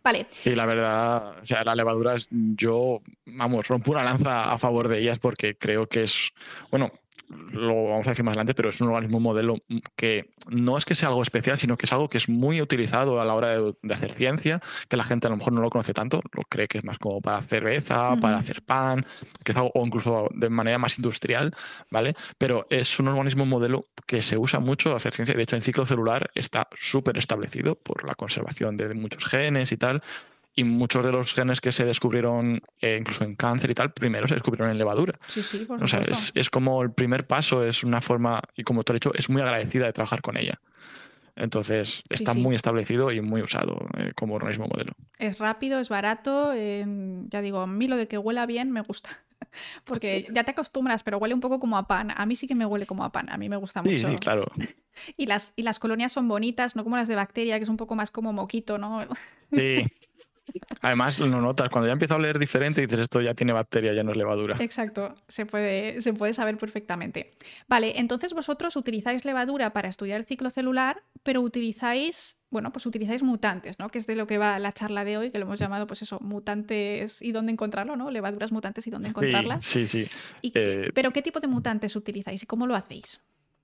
Vale. 0.03 0.27
Y 0.45 0.51
la 0.51 0.67
verdad, 0.67 1.39
o 1.41 1.47
sea, 1.47 1.63
las 1.63 1.77
levaduras, 1.77 2.29
yo, 2.31 3.01
vamos, 3.27 3.69
rompo 3.69 3.93
una 3.93 4.03
lanza 4.03 4.51
a 4.51 4.59
favor 4.59 4.89
de 4.89 4.99
ellas 4.99 5.21
porque 5.21 5.57
creo 5.57 5.87
que 5.87 6.05
es, 6.05 6.33
bueno, 6.71 6.91
lo 7.53 7.85
vamos 7.85 8.07
a 8.07 8.11
decir 8.11 8.25
más 8.25 8.33
adelante, 8.33 8.55
pero 8.55 8.71
es 8.71 8.81
un 8.81 8.89
organismo 8.89 9.21
modelo 9.21 9.57
que 9.97 10.31
no 10.49 10.77
es 10.77 10.85
que 10.85 10.95
sea 10.95 11.09
algo 11.09 11.23
especial, 11.23 11.59
sino 11.59 11.77
que 11.77 11.87
es 11.87 11.93
algo 11.93 12.09
que 12.09 12.19
es 12.19 12.29
muy 12.29 12.61
utilizado 12.61 13.21
a 13.21 13.25
la 13.25 13.35
hora 13.35 13.49
de, 13.49 13.75
hacer 13.91 14.13
ciencia, 14.13 14.61
que 14.89 14.97
la 14.97 15.05
gente 15.05 15.27
a 15.27 15.31
lo 15.31 15.37
mejor 15.37 15.53
no 15.53 15.61
lo 15.61 15.71
conoce 15.71 15.93
tanto, 15.93 16.23
lo 16.33 16.43
cree 16.49 16.67
que 16.67 16.79
es 16.79 16.85
más 16.85 16.99
como 16.99 17.21
para 17.21 17.41
cerveza, 17.43 18.17
para 18.17 18.39
hacer 18.39 18.63
pan, 18.63 19.05
que 19.45 19.53
es 19.53 19.57
algo, 19.57 19.71
o 19.75 19.87
incluso 19.87 20.29
de 20.35 20.49
manera 20.49 20.79
más 20.79 20.99
industrial, 20.99 21.55
¿vale? 21.91 22.15
Pero 22.39 22.67
es 22.71 22.99
un 22.99 23.09
organismo 23.09 23.47
modelo 23.47 23.87
que 24.07 24.23
se 24.23 24.37
usa 24.37 24.61
mucho 24.61 24.93
a 24.93 24.97
hacer 24.97 25.15
ciencia, 25.15 25.35
de 25.35 25.43
hecho 25.43 25.57
en 25.57 25.63
ciclo 25.63 25.87
celular 25.87 26.31
está 26.35 26.69
súper 26.75 27.17
establecido 27.19 27.77
por 27.77 28.05
la 28.05 28.15
conservación 28.15 28.77
de 28.77 28.93
muchos 28.95 29.25
genes 29.25 29.73
y 29.73 29.77
tal, 29.77 30.03
y 30.55 30.65
muchos 30.65 31.05
de 31.05 31.13
los 31.13 31.33
genes 31.33 31.61
que 31.61 31.73
se 31.73 31.85
descubrieron 31.85 32.61
eh, 32.81 32.97
incluso 33.01 33.25
en 33.25 33.37
cáncer 33.37 33.71
y 33.71 33.75
tal, 33.75 33.93
primero 33.93 34.27
se 34.29 34.35
descubrieron 34.35 34.71
en 34.71 34.79
levadura. 34.79 35.15
Sí, 35.27 35.43
sí, 35.43 35.59
por 35.65 35.83
o 35.83 35.89
sea, 35.89 36.03
es, 36.35 36.51
como 36.51 36.83
el 36.83 36.93
primer 36.93 37.27
paso, 37.27 37.65
es 37.65 37.85
una 37.85 38.01
forma, 38.01 38.43
y 38.57 38.65
como 38.65 38.83
te 38.83 38.93
he 38.93 38.95
dicho, 38.95 39.13
es 39.15 39.31
muy 39.31 39.43
agradecida 39.43 39.87
de 39.87 39.93
trabajar 39.93 40.23
con 40.23 40.37
ella. 40.37 40.61
Entonces 41.37 42.03
está 42.11 42.35
muy 42.35 42.55
establecido 42.55 43.13
y 43.13 43.21
muy 43.21 43.41
usado 43.41 43.87
eh, 43.97 44.13
como 44.15 44.35
organismo 44.35 44.67
modelo. 44.67 44.93
Es 45.19 45.39
rápido, 45.39 45.79
es 45.79 45.89
barato, 45.89 46.53
ya 46.55 47.41
digo, 47.41 47.61
a 47.61 47.67
mí 47.67 47.87
lo 47.87 47.97
de 47.97 48.09
que 48.09 48.19
huela 48.19 48.45
bien 48.47 48.71
me 48.73 48.83
gusta. 48.83 49.11
Porque 49.85 50.27
ya 50.33 50.45
te 50.45 50.51
acostumbras, 50.51 51.03
pero 51.03 51.19
huele 51.19 51.35
un 51.35 51.41
poco 51.41 51.61
como 51.61 51.79
a 51.79 51.87
pan. 51.87 52.13
A 52.15 52.27
mí 52.27 52.37
sí 52.37 52.47
que 52.47 52.55
me 52.55 52.67
huele 52.67 52.87
como 52.87 53.05
a 53.05 53.13
pan. 53.13 53.31
A 53.31 53.39
mí 53.39 53.49
me 53.49 53.57
gusta 53.57 53.83
mucho. 53.83 54.09
Sí, 54.09 54.17
claro. 54.17 54.51
Y 55.17 55.27
las, 55.27 55.53
y 55.55 55.63
las 55.63 55.79
colonias 55.79 56.13
son 56.13 56.27
bonitas, 56.27 56.75
no 56.75 56.83
como 56.83 56.97
las 56.97 57.07
de 57.07 57.15
bacteria, 57.15 57.57
que 57.59 57.63
es 57.63 57.69
un 57.69 57.77
poco 57.77 57.95
más 57.95 58.11
como 58.11 58.33
moquito, 58.33 58.77
¿no? 58.77 59.07
Sí. 59.53 59.87
Además, 60.83 61.19
lo 61.19 61.41
notas, 61.41 61.69
cuando 61.69 61.87
ya 61.87 61.93
empieza 61.93 62.15
a 62.15 62.17
oler 62.17 62.39
diferente, 62.39 62.81
dices 62.81 63.01
esto 63.01 63.21
ya 63.21 63.35
tiene 63.35 63.53
bacteria, 63.53 63.93
ya 63.93 64.03
no 64.03 64.13
es 64.13 64.17
levadura. 64.17 64.57
Exacto, 64.61 65.15
se 65.29 65.47
puede, 65.47 66.03
se 66.03 66.13
puede 66.13 66.35
saber 66.35 66.57
perfectamente. 66.59 67.33
Vale, 67.69 67.99
entonces 67.99 68.33
vosotros 68.33 68.77
utilizáis 68.77 69.25
levadura 69.25 69.73
para 69.73 69.89
estudiar 69.89 70.21
el 70.21 70.27
ciclo 70.27 70.51
celular, 70.51 71.03
pero 71.23 71.41
utilizáis, 71.41 72.37
bueno, 72.51 72.73
pues 72.73 72.87
utilizáis 72.87 73.23
mutantes, 73.23 73.79
¿no? 73.79 73.89
Que 73.89 73.99
es 73.99 74.07
de 74.07 74.17
lo 74.17 74.27
que 74.27 74.39
va 74.39 74.59
la 74.59 74.73
charla 74.73 75.05
de 75.05 75.19
hoy, 75.19 75.31
que 75.31 75.39
lo 75.39 75.47
hemos 75.47 75.59
llamado, 75.59 75.87
pues 75.87 76.03
eso, 76.03 76.19
mutantes 76.21 77.23
y 77.23 77.33
dónde 77.33 77.53
encontrarlo, 77.53 77.97
¿no? 77.97 78.11
Levaduras 78.11 78.53
mutantes 78.53 78.87
y 78.87 78.91
dónde 78.91 79.09
encontrarlas. 79.09 79.65
Sí, 79.65 79.89
sí. 79.89 80.09
Eh, 80.43 80.91
pero 80.95 81.13
¿qué 81.13 81.23
tipo 81.23 81.41
de 81.41 81.49
mutantes 81.49 81.95
utilizáis 81.97 82.43
y 82.43 82.47
cómo 82.47 82.67
lo 82.67 82.75
hacéis? 82.75 83.21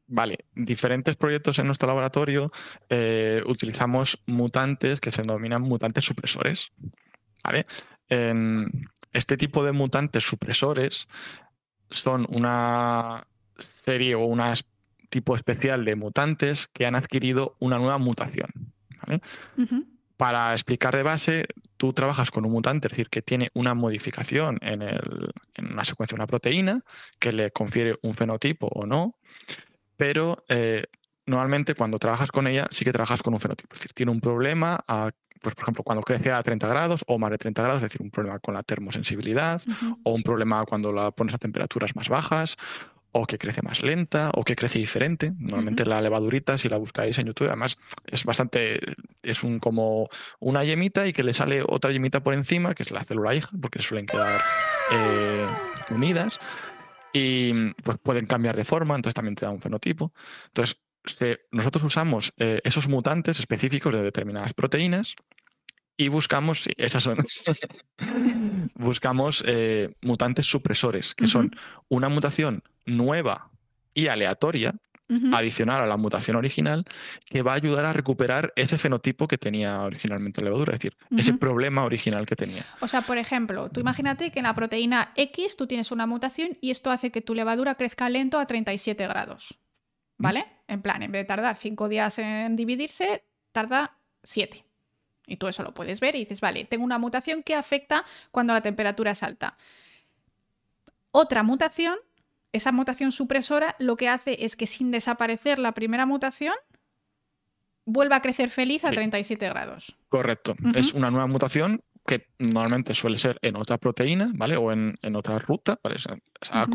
Vale, 0.08 0.44
diferentes 0.54 1.16
proyectos 1.16 1.58
en 1.58 1.66
nuestro 1.66 1.88
laboratorio 1.88 2.52
eh, 2.88 3.42
utilizamos 3.46 4.22
mutantes 4.26 5.00
que 5.00 5.10
se 5.10 5.22
denominan 5.22 5.62
mutantes 5.62 6.04
supresores. 6.04 6.72
¿vale? 7.42 7.64
este 9.12 9.36
tipo 9.36 9.64
de 9.64 9.72
mutantes 9.72 10.22
supresores 10.22 11.08
son 11.90 12.26
una 12.28 13.26
serie 13.58 14.14
o 14.14 14.24
un 14.24 14.40
tipo 15.08 15.34
especial 15.34 15.84
de 15.84 15.96
mutantes 15.96 16.68
que 16.68 16.86
han 16.86 16.94
adquirido 16.94 17.56
una 17.58 17.78
nueva 17.78 17.98
mutación. 17.98 18.48
Para 20.16 20.52
explicar 20.52 20.94
de 20.94 21.02
base, 21.02 21.46
tú 21.76 21.92
trabajas 21.92 22.30
con 22.30 22.44
un 22.44 22.52
mutante, 22.52 22.88
es 22.88 22.92
decir, 22.92 23.08
que 23.08 23.22
tiene 23.22 23.50
una 23.54 23.74
modificación 23.74 24.58
en, 24.62 24.82
en 24.82 25.72
una 25.72 25.84
secuencia 25.84 26.14
de 26.14 26.20
una 26.20 26.26
proteína 26.26 26.80
que 27.18 27.32
le 27.32 27.50
confiere 27.50 27.96
un 28.02 28.14
fenotipo 28.14 28.68
o 28.68 28.86
no, 28.86 29.16
pero 29.96 30.44
eh, 30.48 30.84
normalmente 31.26 31.74
cuando 31.74 31.98
trabajas 31.98 32.30
con 32.30 32.46
ella 32.46 32.66
sí 32.70 32.84
que 32.84 32.92
trabajas 32.92 33.22
con 33.22 33.34
un 33.34 33.40
fenotipo. 33.40 33.74
Es 33.74 33.80
decir, 33.80 33.92
tiene 33.92 34.12
un 34.12 34.20
problema, 34.20 34.80
pues 35.42 35.54
por 35.54 35.64
ejemplo, 35.64 35.82
cuando 35.82 36.02
crece 36.02 36.32
a 36.32 36.42
30 36.42 36.66
grados 36.68 37.04
o 37.06 37.18
más 37.18 37.30
de 37.30 37.38
30 37.38 37.62
grados, 37.62 37.82
es 37.82 37.90
decir, 37.90 38.02
un 38.02 38.10
problema 38.10 38.38
con 38.38 38.54
la 38.54 38.62
termosensibilidad 38.62 39.60
o 40.04 40.14
un 40.14 40.22
problema 40.22 40.64
cuando 40.64 40.92
la 40.92 41.10
pones 41.10 41.34
a 41.34 41.38
temperaturas 41.38 41.94
más 41.96 42.08
bajas 42.08 42.56
o 43.12 43.26
que 43.26 43.38
crece 43.38 43.62
más 43.62 43.82
lenta 43.82 44.30
o 44.34 44.44
que 44.44 44.54
crece 44.54 44.78
diferente. 44.78 45.32
Normalmente 45.38 45.86
la 45.86 46.00
levadurita, 46.02 46.58
si 46.58 46.68
la 46.68 46.76
buscáis 46.76 47.18
en 47.18 47.26
YouTube, 47.26 47.48
además 47.48 47.78
es 48.04 48.24
bastante, 48.24 48.78
es 49.22 49.42
un 49.42 49.58
como 49.58 50.08
una 50.38 50.64
yemita 50.64 51.06
y 51.06 51.14
que 51.14 51.22
le 51.22 51.32
sale 51.32 51.62
otra 51.66 51.92
yemita 51.92 52.22
por 52.22 52.34
encima, 52.34 52.74
que 52.74 52.82
es 52.82 52.90
la 52.90 53.04
célula 53.04 53.34
hija, 53.34 53.48
porque 53.60 53.80
suelen 53.80 54.06
quedar 54.06 54.40
eh, 54.92 55.46
unidas 55.90 56.38
y 57.16 57.72
pues 57.82 57.96
pueden 58.02 58.26
cambiar 58.26 58.56
de 58.56 58.64
forma, 58.66 58.94
entonces 58.94 59.14
también 59.14 59.34
te 59.34 59.46
da 59.46 59.50
un 59.50 59.60
fenotipo. 59.60 60.12
Entonces, 60.48 60.76
nosotros 61.50 61.84
usamos 61.84 62.34
eh, 62.36 62.60
esos 62.64 62.88
mutantes 62.88 63.40
específicos 63.40 63.94
de 63.94 64.02
determinadas 64.02 64.52
proteínas 64.52 65.14
y 65.96 66.08
buscamos, 66.08 66.64
sí, 66.64 66.72
esas 66.76 67.04
son, 67.04 67.16
buscamos 68.74 69.42
eh, 69.46 69.94
mutantes 70.02 70.44
supresores, 70.44 71.14
que 71.14 71.26
son 71.26 71.52
una 71.88 72.10
mutación 72.10 72.62
nueva 72.84 73.50
y 73.94 74.08
aleatoria 74.08 74.74
adicional 75.32 75.82
a 75.82 75.86
la 75.86 75.96
mutación 75.96 76.36
original 76.36 76.84
que 77.24 77.42
va 77.42 77.52
a 77.52 77.54
ayudar 77.54 77.84
a 77.84 77.92
recuperar 77.92 78.52
ese 78.56 78.76
fenotipo 78.76 79.28
que 79.28 79.38
tenía 79.38 79.82
originalmente 79.82 80.40
la 80.40 80.46
levadura, 80.46 80.74
es 80.74 80.80
decir, 80.80 80.96
ese 81.16 81.34
problema 81.34 81.84
original 81.84 82.26
que 82.26 82.36
tenía. 82.36 82.64
O 82.80 82.88
sea, 82.88 83.02
por 83.02 83.18
ejemplo, 83.18 83.70
tú 83.70 83.80
imagínate 83.80 84.30
que 84.30 84.40
en 84.40 84.44
la 84.44 84.54
proteína 84.54 85.12
X 85.14 85.56
tú 85.56 85.66
tienes 85.66 85.92
una 85.92 86.06
mutación 86.06 86.58
y 86.60 86.70
esto 86.70 86.90
hace 86.90 87.10
que 87.10 87.20
tu 87.20 87.34
levadura 87.34 87.76
crezca 87.76 88.08
lento 88.08 88.38
a 88.38 88.46
37 88.46 89.06
grados. 89.06 89.58
¿Vale? 90.18 90.46
En 90.66 90.80
plan, 90.80 91.02
en 91.02 91.12
vez 91.12 91.20
de 91.20 91.24
tardar 91.26 91.56
5 91.56 91.88
días 91.88 92.18
en 92.18 92.56
dividirse, 92.56 93.24
tarda 93.52 93.98
7. 94.22 94.64
Y 95.26 95.36
tú 95.36 95.46
eso 95.48 95.62
lo 95.62 95.74
puedes 95.74 96.00
ver 96.00 96.16
y 96.16 96.20
dices, 96.20 96.40
vale, 96.40 96.64
tengo 96.64 96.84
una 96.84 96.98
mutación 96.98 97.42
que 97.42 97.54
afecta 97.54 98.04
cuando 98.30 98.54
la 98.54 98.62
temperatura 98.62 99.10
es 99.10 99.22
alta. 99.22 99.56
Otra 101.10 101.42
mutación 101.42 101.96
esa 102.52 102.72
mutación 102.72 103.12
supresora 103.12 103.76
lo 103.78 103.96
que 103.96 104.08
hace 104.08 104.44
es 104.44 104.56
que 104.56 104.66
sin 104.66 104.90
desaparecer 104.90 105.58
la 105.58 105.72
primera 105.72 106.06
mutación, 106.06 106.54
vuelva 107.84 108.16
a 108.16 108.22
crecer 108.22 108.50
feliz 108.50 108.84
a 108.84 108.90
37 108.90 109.48
grados. 109.48 109.96
Correcto. 110.08 110.56
Es 110.74 110.92
una 110.94 111.10
nueva 111.10 111.26
mutación 111.26 111.82
que 112.06 112.28
normalmente 112.38 112.94
suele 112.94 113.18
ser 113.18 113.38
en 113.42 113.56
otra 113.56 113.78
proteína, 113.78 114.30
¿vale? 114.34 114.56
O 114.56 114.72
en, 114.72 114.96
otra 115.16 115.38
ruta, 115.38 115.78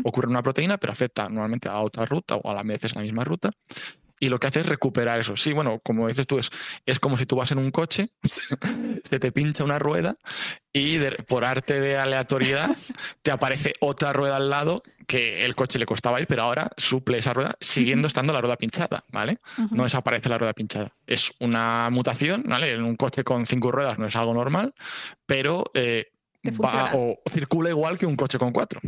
ocurre 0.04 0.26
en 0.26 0.30
una 0.30 0.42
proteína, 0.42 0.78
pero 0.78 0.92
afecta 0.92 1.24
normalmente 1.24 1.68
a 1.68 1.80
otra 1.80 2.04
ruta 2.04 2.36
o 2.36 2.50
a 2.50 2.54
la 2.54 2.62
vez 2.62 2.84
es 2.84 2.94
la 2.94 3.02
misma 3.02 3.24
ruta 3.24 3.50
y 4.22 4.28
lo 4.28 4.38
que 4.38 4.46
hace 4.46 4.60
es 4.60 4.66
recuperar 4.66 5.18
eso. 5.18 5.34
Sí, 5.34 5.52
bueno, 5.52 5.80
como 5.82 6.06
dices 6.06 6.28
tú, 6.28 6.38
es, 6.38 6.48
es 6.86 7.00
como 7.00 7.18
si 7.18 7.26
tú 7.26 7.34
vas 7.34 7.50
en 7.50 7.58
un 7.58 7.72
coche, 7.72 8.10
se 9.04 9.18
te 9.18 9.32
pincha 9.32 9.64
una 9.64 9.80
rueda 9.80 10.14
y 10.72 10.96
por 11.26 11.44
arte 11.44 11.80
de 11.80 11.96
aleatoriedad 11.96 12.70
te 13.22 13.32
aparece 13.32 13.72
otra 13.80 14.12
rueda 14.12 14.36
al 14.36 14.48
lado 14.48 14.80
que 15.08 15.40
el 15.40 15.56
coche 15.56 15.80
le 15.80 15.86
costaba 15.86 16.20
ir, 16.20 16.28
pero 16.28 16.42
ahora 16.42 16.70
suple 16.76 17.18
esa 17.18 17.32
rueda 17.32 17.56
siguiendo 17.60 18.06
estando 18.06 18.32
la 18.32 18.40
rueda 18.40 18.56
pinchada, 18.56 19.02
¿vale? 19.10 19.38
No 19.72 19.82
desaparece 19.82 20.28
la 20.28 20.38
rueda 20.38 20.52
pinchada. 20.52 20.94
Es 21.04 21.32
una 21.40 21.90
mutación, 21.90 22.44
¿vale? 22.46 22.74
En 22.74 22.84
un 22.84 22.94
coche 22.94 23.24
con 23.24 23.44
cinco 23.44 23.72
ruedas 23.72 23.98
no 23.98 24.06
es 24.06 24.14
algo 24.14 24.34
normal, 24.34 24.72
pero 25.26 25.64
eh, 25.74 26.12
va 26.62 26.92
o 26.94 27.18
circula 27.28 27.70
igual 27.70 27.98
que 27.98 28.06
un 28.06 28.14
coche 28.14 28.38
con 28.38 28.52
cuatro 28.52 28.80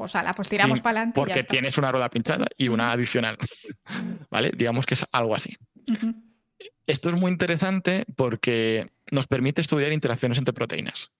pues 0.00 0.16
ala, 0.16 0.32
pues 0.32 0.48
tiramos 0.48 0.80
para 0.80 1.00
adelante. 1.00 1.20
Porque 1.20 1.42
tienes 1.42 1.76
una 1.76 1.92
rueda 1.92 2.08
pinchada 2.08 2.46
y 2.56 2.68
una 2.68 2.90
adicional. 2.90 3.36
¿Vale? 4.30 4.50
Digamos 4.56 4.86
que 4.86 4.94
es 4.94 5.04
algo 5.12 5.34
así. 5.34 5.54
Esto 6.86 7.10
es 7.10 7.16
muy 7.16 7.30
interesante 7.30 8.06
porque 8.16 8.86
nos 9.10 9.26
permite 9.26 9.60
estudiar 9.60 9.92
interacciones 9.92 10.38
entre 10.38 10.54
proteínas. 10.54 11.10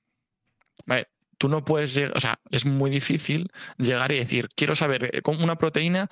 ¿Vale? 0.86 1.08
Tú 1.36 1.50
no 1.50 1.62
puedes 1.62 1.92
llegar, 1.92 2.16
o 2.16 2.20
sea, 2.20 2.40
es 2.50 2.64
muy 2.64 2.90
difícil 2.90 3.50
llegar 3.76 4.12
y 4.12 4.18
decir, 4.18 4.48
quiero 4.56 4.74
saber 4.74 5.14
eh, 5.14 5.20
cómo 5.20 5.44
una 5.44 5.56
proteína 5.56 6.08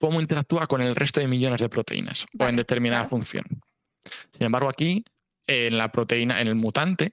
cómo 0.00 0.20
interactúa 0.20 0.66
con 0.66 0.80
el 0.80 0.96
resto 0.96 1.20
de 1.20 1.28
millones 1.28 1.60
de 1.60 1.68
proteínas 1.68 2.26
o 2.40 2.48
en 2.48 2.56
determinada 2.56 3.06
función. 3.06 3.44
Sin 4.32 4.46
embargo, 4.46 4.68
aquí 4.68 5.04
en 5.46 5.78
la 5.78 5.92
proteína, 5.92 6.40
en 6.40 6.48
el 6.48 6.56
mutante, 6.56 7.12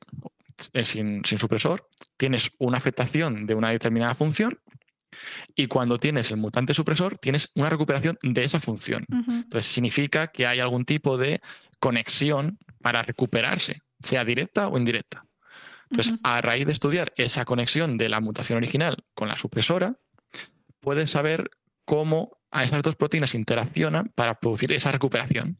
eh, 0.73 0.85
sin, 0.85 1.23
sin, 1.23 1.37
supresor, 1.37 1.87
tienes 2.15 2.51
una 2.57 2.77
afectación 2.77 3.45
de 3.45 3.53
una 3.53 3.69
determinada 3.69 4.15
función 4.15 4.59
y 5.55 5.67
cuando 5.67 5.97
tienes 5.97 6.31
el 6.31 6.37
mutante 6.37 6.73
supresor, 6.73 7.17
tienes 7.17 7.51
una 7.55 7.69
recuperación 7.69 8.17
de 8.21 8.43
esa 8.43 8.59
función. 8.59 9.05
Entonces, 9.09 9.65
significa 9.65 10.27
que 10.27 10.47
hay 10.47 10.59
algún 10.59 10.85
tipo 10.85 11.17
de 11.17 11.39
conexión 11.79 12.57
para 12.81 13.01
recuperarse, 13.01 13.81
sea 13.99 14.23
directa 14.23 14.67
o 14.67 14.77
indirecta. 14.77 15.25
Entonces, 15.89 16.15
a 16.23 16.41
raíz 16.41 16.65
de 16.65 16.73
estudiar 16.73 17.13
esa 17.15 17.45
conexión 17.45 17.97
de 17.97 18.09
la 18.09 18.19
mutación 18.19 18.57
original 18.57 18.97
con 19.13 19.27
la 19.27 19.37
supresora, 19.37 19.95
puedes 20.79 21.11
saber 21.11 21.49
cómo 21.85 22.37
a 22.51 22.63
esas 22.63 22.83
dos 22.83 22.95
proteínas 22.95 23.35
interaccionan 23.35 24.11
para 24.15 24.39
producir 24.39 24.73
esa 24.73 24.91
recuperación. 24.91 25.57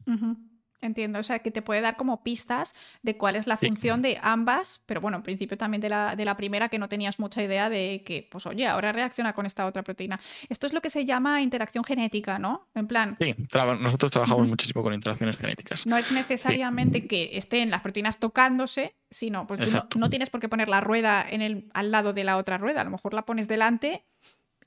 Entiendo, 0.80 1.18
o 1.18 1.22
sea, 1.22 1.40
que 1.40 1.50
te 1.50 1.60
puede 1.60 1.80
dar 1.80 1.96
como 1.96 2.22
pistas 2.22 2.74
de 3.02 3.16
cuál 3.16 3.34
es 3.34 3.46
la 3.46 3.56
función 3.56 4.00
de 4.00 4.18
ambas, 4.22 4.80
pero 4.86 5.00
bueno, 5.00 5.16
en 5.16 5.22
principio 5.24 5.58
también 5.58 5.80
de 5.80 5.88
la, 5.88 6.14
de 6.14 6.24
la 6.24 6.36
primera 6.36 6.68
que 6.68 6.78
no 6.78 6.88
tenías 6.88 7.18
mucha 7.18 7.42
idea 7.42 7.68
de 7.68 8.02
que, 8.04 8.28
pues 8.30 8.46
oye, 8.46 8.66
ahora 8.66 8.92
reacciona 8.92 9.32
con 9.32 9.44
esta 9.44 9.66
otra 9.66 9.82
proteína. 9.82 10.20
Esto 10.48 10.66
es 10.66 10.72
lo 10.72 10.80
que 10.80 10.90
se 10.90 11.04
llama 11.04 11.42
interacción 11.42 11.82
genética, 11.82 12.38
¿no? 12.38 12.68
En 12.74 12.86
plan... 12.86 13.16
Sí, 13.20 13.34
nosotros 13.80 14.12
trabajamos 14.12 14.46
muchísimo 14.46 14.82
con 14.82 14.94
interacciones 14.94 15.36
genéticas. 15.36 15.86
No 15.86 15.96
es 15.96 16.12
necesariamente 16.12 17.06
que 17.08 17.30
estén 17.32 17.70
las 17.70 17.80
proteínas 17.80 18.18
tocándose, 18.18 18.94
sino, 19.10 19.46
pues 19.46 19.76
tú 19.88 19.98
no, 19.98 20.10
tienes 20.10 20.30
por 20.30 20.40
qué 20.40 20.48
poner 20.48 20.68
la 20.68 20.80
rueda 20.80 21.26
en 21.28 21.42
el, 21.42 21.70
al 21.74 21.90
lado 21.90 22.12
de 22.12 22.24
la 22.24 22.36
otra 22.36 22.58
rueda, 22.58 22.82
a 22.82 22.84
lo 22.84 22.90
mejor 22.90 23.14
la 23.14 23.22
pones 23.22 23.48
delante 23.48 24.04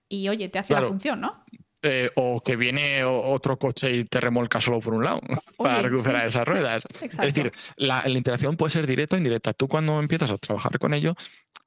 y 0.09 0.27
oye, 0.27 0.49
te 0.49 0.59
hace 0.59 0.73
la 0.73 0.83
función, 0.83 1.21
¿no? 1.21 1.43
Eh, 1.83 2.11
o 2.13 2.43
que 2.43 2.55
viene 2.55 3.03
otro 3.03 3.57
coche 3.57 3.91
y 3.91 4.03
te 4.03 4.21
remolca 4.21 4.61
solo 4.61 4.79
por 4.79 4.93
un 4.93 5.03
lado 5.03 5.19
para 5.57 5.81
recuperar 5.81 6.27
esas 6.27 6.47
ruedas. 6.47 6.83
Es 7.01 7.17
decir, 7.17 7.51
la, 7.75 8.07
interacción 8.07 8.55
puede 8.55 8.69
ser 8.69 8.85
directa 8.85 9.15
o 9.15 9.17
indirecta. 9.17 9.53
Tú 9.53 9.67
cuando 9.67 9.99
empiezas 9.99 10.29
a 10.29 10.37
trabajar 10.37 10.77
con 10.77 10.93
ello, 10.93 11.15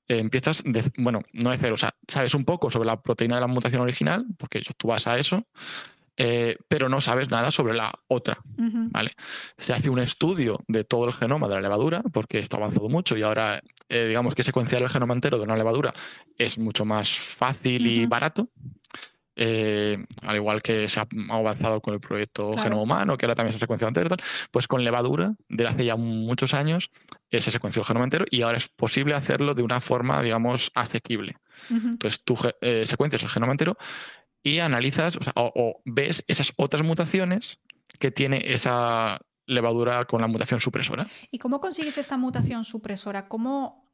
eh, 0.06 0.20
empiezas, 0.20 0.62
de, 0.64 0.84
bueno, 0.98 1.22
no 1.32 1.50
de 1.50 1.56
cero, 1.56 1.74
o 1.74 1.78
sea, 1.78 1.96
sabes 2.06 2.34
un 2.34 2.44
poco 2.44 2.70
sobre 2.70 2.86
la 2.86 3.02
proteína 3.02 3.36
de 3.36 3.40
la 3.40 3.48
mutación 3.48 3.82
original, 3.82 4.24
porque 4.38 4.62
tú 4.76 4.86
vas 4.86 5.08
a 5.08 5.18
eso, 5.18 5.48
eh, 6.16 6.58
pero 6.68 6.88
no 6.88 7.00
sabes 7.00 7.28
nada 7.30 7.50
sobre 7.50 7.74
la 7.74 7.92
otra. 8.06 8.38
¿vale? 8.56 9.10
Se 9.58 9.72
hace 9.72 9.90
un 9.90 9.98
estudio 9.98 10.60
de 10.68 10.84
todo 10.84 11.06
el 11.06 11.12
genoma 11.12 11.48
de 11.48 11.56
la 11.56 11.60
levadura, 11.60 12.02
porque 12.12 12.38
esto 12.38 12.56
ha 12.56 12.60
avanzado 12.60 12.88
mucho 12.88 13.16
y 13.16 13.22
ahora, 13.22 13.60
digamos 13.88 14.36
que 14.36 14.44
secuenciar 14.44 14.80
el 14.80 14.90
genoma 14.90 15.14
entero 15.14 15.38
de 15.38 15.44
una 15.44 15.56
levadura 15.56 15.92
es 16.38 16.56
mucho 16.56 16.84
más 16.84 17.10
fácil 17.10 17.84
y 17.84 18.06
barato. 18.06 18.48
Eh, 19.36 20.04
al 20.22 20.36
igual 20.36 20.62
que 20.62 20.88
se 20.88 21.00
ha 21.00 21.08
avanzado 21.30 21.80
con 21.80 21.94
el 21.94 22.00
proyecto 22.00 22.52
Genoma 22.56 22.82
Humano, 22.82 23.16
que 23.16 23.26
ahora 23.26 23.34
también 23.34 23.52
se 23.52 23.56
ha 23.56 23.60
secuenciado 23.60 23.88
entero, 23.88 24.14
pues 24.50 24.68
con 24.68 24.84
levadura, 24.84 25.34
desde 25.48 25.68
hace 25.68 25.84
ya 25.84 25.96
muchos 25.96 26.54
años, 26.54 26.90
eh, 27.30 27.40
se 27.40 27.50
secuenció 27.50 27.82
el 27.82 27.86
genoma 27.86 28.04
entero 28.04 28.26
y 28.30 28.42
ahora 28.42 28.58
es 28.58 28.68
posible 28.68 29.14
hacerlo 29.14 29.54
de 29.54 29.62
una 29.62 29.80
forma, 29.80 30.22
digamos, 30.22 30.70
asequible. 30.74 31.36
Entonces 31.70 32.22
tú 32.24 32.36
eh, 32.60 32.84
secuencias 32.86 33.22
el 33.22 33.28
genoma 33.28 33.52
entero 33.52 33.76
y 34.42 34.60
analizas 34.60 35.18
o, 35.34 35.80
ves 35.84 36.24
esas 36.28 36.52
otras 36.56 36.84
mutaciones 36.84 37.60
que 37.98 38.10
tiene 38.10 38.42
esa 38.44 39.18
levadura 39.46 40.04
con 40.04 40.20
la 40.20 40.28
mutación 40.28 40.60
supresora. 40.60 41.06
¿Y 41.30 41.38
cómo 41.38 41.60
consigues 41.60 41.98
esta 41.98 42.16
mutación 42.16 42.64
supresora? 42.64 43.28
¿Cómo, 43.28 43.90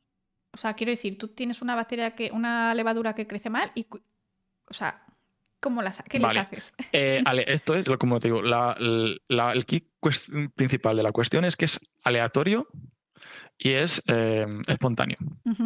o 0.52 0.56
sea, 0.56 0.74
quiero 0.74 0.90
decir, 0.90 1.18
tú 1.18 1.28
tienes 1.28 1.62
una 1.62 1.74
bacteria 1.74 2.14
que, 2.14 2.30
una 2.32 2.74
levadura 2.74 3.14
que 3.14 3.26
crece 3.26 3.50
mal 3.50 3.72
y, 3.74 3.86
o 3.90 4.74
sea, 4.74 5.06
¿Cómo 5.60 5.82
las, 5.82 6.02
¿Qué 6.08 6.18
les 6.18 6.36
haces? 6.36 6.72
Eh, 6.92 7.22
esto 7.46 7.74
es, 7.74 7.84
como 7.98 8.18
te 8.18 8.28
digo, 8.28 8.42
el 8.42 9.66
kit 9.66 9.86
principal 10.54 10.96
de 10.96 11.02
la 11.02 11.12
cuestión 11.12 11.44
es 11.44 11.56
que 11.56 11.66
es 11.66 11.80
aleatorio 12.02 12.66
y 13.58 13.72
es 13.72 14.02
eh, 14.06 14.46
espontáneo. 14.66 15.18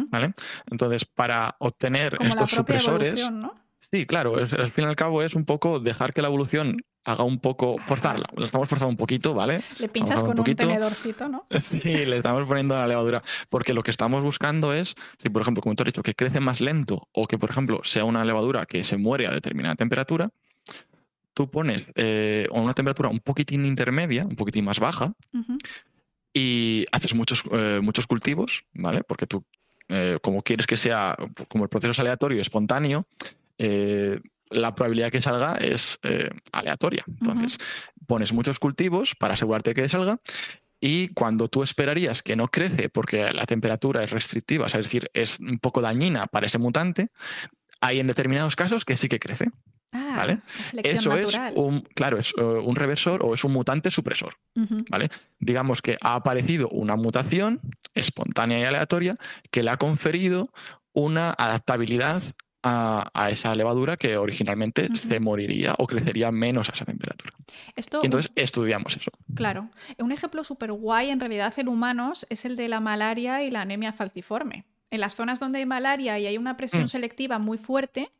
¿vale? 0.09 0.33
Entonces, 0.69 1.05
para 1.05 1.55
obtener 1.59 2.17
estos 2.21 2.51
supresores. 2.51 3.29
Sí, 3.91 4.05
claro, 4.05 4.35
al 4.37 4.71
fin 4.71 4.85
y 4.85 4.87
al 4.87 4.95
cabo 4.95 5.21
es 5.21 5.35
un 5.35 5.45
poco 5.45 5.79
dejar 5.79 6.13
que 6.13 6.21
la 6.21 6.27
evolución 6.27 6.77
haga 7.05 7.23
un 7.23 7.39
poco, 7.39 7.77
forzarla. 7.77 8.27
Lo 8.35 8.45
estamos 8.45 8.67
forzando 8.67 8.89
un 8.89 8.97
poquito, 8.97 9.33
¿vale? 9.33 9.61
Le 9.79 9.87
pinchas 9.87 10.23
con 10.23 10.37
un, 10.37 10.55
tenedorcito, 10.55 11.29
¿no? 11.29 11.45
Sí, 11.59 11.79
le 11.79 12.17
estamos 12.17 12.47
poniendo 12.47 12.75
la 12.75 12.87
levadura. 12.87 13.21
Porque 13.49 13.73
lo 13.73 13.83
que 13.83 13.91
estamos 13.91 14.23
buscando 14.23 14.73
es, 14.73 14.95
si 15.19 15.29
por 15.29 15.43
ejemplo, 15.43 15.61
como 15.61 15.75
tú 15.75 15.83
has 15.83 15.87
dicho, 15.87 16.03
que 16.03 16.15
crece 16.15 16.39
más 16.39 16.61
lento 16.61 17.07
o 17.11 17.27
que, 17.27 17.37
por 17.37 17.51
ejemplo, 17.51 17.81
sea 17.83 18.05
una 18.05 18.25
levadura 18.25 18.65
que 18.65 18.83
se 18.83 18.97
muere 18.97 19.27
a 19.27 19.31
determinada 19.31 19.75
temperatura, 19.75 20.29
tú 21.35 21.49
pones 21.51 21.91
eh, 21.95 22.47
una 22.51 22.73
temperatura 22.73 23.09
un 23.09 23.19
poquitín 23.19 23.65
intermedia, 23.65 24.25
un 24.25 24.35
poquitín 24.35 24.65
más 24.65 24.79
baja, 24.79 25.13
y 26.33 26.85
haces 26.91 27.13
muchos, 27.13 27.43
eh, 27.51 27.79
muchos 27.83 28.07
cultivos, 28.07 28.65
¿vale? 28.73 29.03
Porque 29.03 29.27
tú, 29.27 29.45
eh, 29.89 30.17
como 30.23 30.41
quieres 30.41 30.65
que 30.65 30.75
sea, 30.75 31.15
como 31.47 31.65
el 31.65 31.69
proceso 31.69 31.91
es 31.91 31.99
aleatorio 31.99 32.37
y 32.37 32.41
espontáneo, 32.41 33.05
eh, 33.57 34.19
la 34.49 34.75
probabilidad 34.75 35.11
que 35.11 35.21
salga 35.21 35.55
es 35.55 35.99
eh, 36.03 36.29
aleatoria. 36.51 37.03
Entonces, 37.07 37.57
pones 38.07 38.33
muchos 38.33 38.59
cultivos 38.59 39.15
para 39.15 39.33
asegurarte 39.33 39.71
de 39.71 39.81
que 39.81 39.89
salga 39.89 40.19
y 40.79 41.09
cuando 41.09 41.47
tú 41.47 41.63
esperarías 41.63 42.21
que 42.21 42.35
no 42.35 42.47
crece 42.47 42.89
porque 42.89 43.31
la 43.33 43.45
temperatura 43.45 44.03
es 44.03 44.11
restrictiva, 44.11 44.67
es 44.67 44.73
decir, 44.73 45.09
es 45.13 45.39
un 45.39 45.59
poco 45.59 45.81
dañina 45.81 46.27
para 46.27 46.45
ese 46.45 46.57
mutante, 46.57 47.07
hay 47.81 47.99
en 47.99 48.07
determinados 48.07 48.55
casos 48.55 48.85
que 48.85 48.97
sí 48.97 49.09
que 49.09 49.19
crece. 49.19 49.49
Ah, 49.91 50.15
¿vale? 50.17 50.41
Eso 50.83 51.15
es 51.15 51.39
un, 51.55 51.81
claro, 51.95 52.19
es 52.19 52.33
eh, 52.37 52.43
un 52.43 52.75
reversor 52.75 53.23
o 53.23 53.33
es 53.33 53.43
un 53.45 53.53
mutante 53.53 53.89
supresor. 53.89 54.35
¿vale? 54.89 55.09
Digamos 55.39 55.81
que 55.81 55.97
ha 56.01 56.15
aparecido 56.15 56.67
una 56.69 56.97
mutación 56.97 57.61
espontánea 57.93 58.59
y 58.59 58.63
aleatoria 58.63 59.15
que 59.51 59.63
le 59.63 59.71
ha 59.71 59.77
conferido 59.77 60.51
una 60.91 61.31
adaptabilidad 61.31 62.21
a, 62.67 63.29
esa 63.29 63.53
levadura 63.53 63.95
que 63.95 64.17
originalmente 64.17 64.89
se 64.95 65.19
moriría 65.19 65.75
o 65.77 65.85
crecería 65.85 66.31
menos 66.31 66.69
a 66.69 66.73
esa 66.73 66.85
temperatura. 66.85 67.31
y 67.77 68.05
entonces 68.05 68.31
estudiamos 68.35 68.97
eso. 68.97 69.11
Claro. 69.35 69.69
Un 69.99 70.11
ejemplo 70.11 70.43
súper 70.43 70.71
guay 70.71 71.11
en 71.11 71.19
realidad 71.19 71.53
en 71.57 71.67
humanos 71.67 72.25
es 72.29 72.43
el 72.45 72.55
de 72.55 72.67
la 72.67 72.79
malaria 72.79 73.43
y 73.43 73.51
la 73.51 73.61
anemia 73.61 73.93
falciforme. 73.93 74.65
En 74.89 74.99
las 74.99 75.15
zonas 75.15 75.39
donde 75.39 75.59
hay 75.59 75.65
malaria 75.65 76.17
y 76.17 76.25
hay 76.25 76.37
una 76.37 76.57
presión 76.57 76.85
mm. 76.85 76.87
selectiva 76.87 77.37
muy 77.37 77.57
fuerte, 77.57 78.11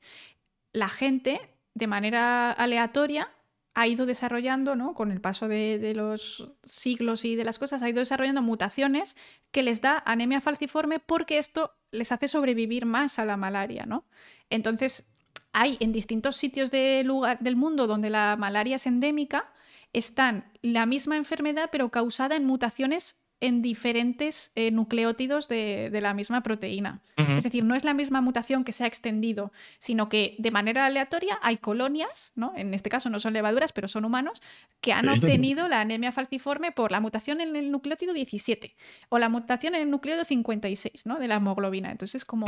la 0.73 0.89
gente, 0.89 1.39
de 1.73 1.87
manera 1.87 2.51
aleatoria, 2.51 3.29
ha 3.75 3.87
ido 3.87 4.05
desarrollando, 4.05 4.75
¿no? 4.75 4.93
con 4.93 5.11
el 5.11 5.19
paso 5.19 5.49
de, 5.49 5.93
los 5.95 6.49
siglos 6.63 7.25
y 7.25 7.35
de 7.35 7.43
las 7.43 7.59
cosas, 7.59 7.81
ha 7.81 7.89
ido 7.89 7.99
desarrollando 7.99 8.41
mutaciones 8.41 9.17
que 9.51 9.63
les 9.63 9.81
da 9.81 10.01
anemia 10.05 10.39
falciforme 10.39 10.99
porque 10.99 11.37
esto 11.37 11.73
les 11.91 12.13
hace 12.13 12.29
sobrevivir 12.29 12.85
más 12.85 13.19
a 13.19 13.25
la 13.25 13.35
malaria. 13.35 13.85
¿no? 13.85 14.05
Entonces, 14.49 15.09
hay 15.51 15.75
en 15.81 15.91
distintos 15.91 16.37
sitios 16.37 16.71
del 16.71 17.55
mundo 17.57 17.85
donde 17.85 18.09
la 18.09 18.37
malaria 18.37 18.77
es 18.77 18.87
endémica, 18.87 19.51
están 19.91 20.51
la 20.61 20.85
misma 20.85 21.17
enfermedad 21.17 21.69
pero 21.69 21.89
causada 21.89 22.37
en 22.37 22.45
mutaciones 22.45 23.17
en 23.41 23.61
diferentes 23.61 24.51
eh, 24.55 24.71
nucleótidos 24.71 25.47
de, 25.47 25.89
la 26.01 26.13
misma 26.13 26.41
proteína. 26.41 27.01
Es 27.17 27.43
decir, 27.43 27.63
no 27.63 27.75
es 27.75 27.83
la 27.83 27.93
misma 27.93 28.21
mutación 28.21 28.63
que 28.63 28.71
se 28.71 28.83
ha 28.83 28.87
extendido, 28.87 29.51
sino 29.79 30.09
que 30.09 30.35
de 30.37 30.51
manera 30.51 30.85
aleatoria 30.85 31.37
hay 31.41 31.57
colonias, 31.57 32.31
¿no? 32.35 32.53
en 32.55 32.73
este 32.73 32.89
caso 32.89 33.09
no 33.09 33.19
son 33.19 33.33
levaduras, 33.33 33.71
pero 33.71 33.87
son 33.87 34.05
humanos, 34.05 34.41
que 34.81 34.93
han 34.93 35.09
obtenido 35.09 35.67
la 35.67 35.81
anemia 35.81 36.11
falciforme 36.11 36.71
por 36.71 36.91
la 36.91 36.99
mutación 36.99 37.41
en 37.41 37.55
el 37.55 37.71
nucleótido 37.71 38.13
17 38.13 38.75
o 39.09 39.17
la 39.17 39.29
mutación 39.29 39.75
en 39.75 39.81
el 39.83 39.91
nucleótido 39.91 40.25
56 40.25 41.05
¿no? 41.05 41.17
de 41.19 41.27
la 41.27 41.35
hemoglobina. 41.35 41.91
Entonces, 41.91 42.25
como 42.25 42.45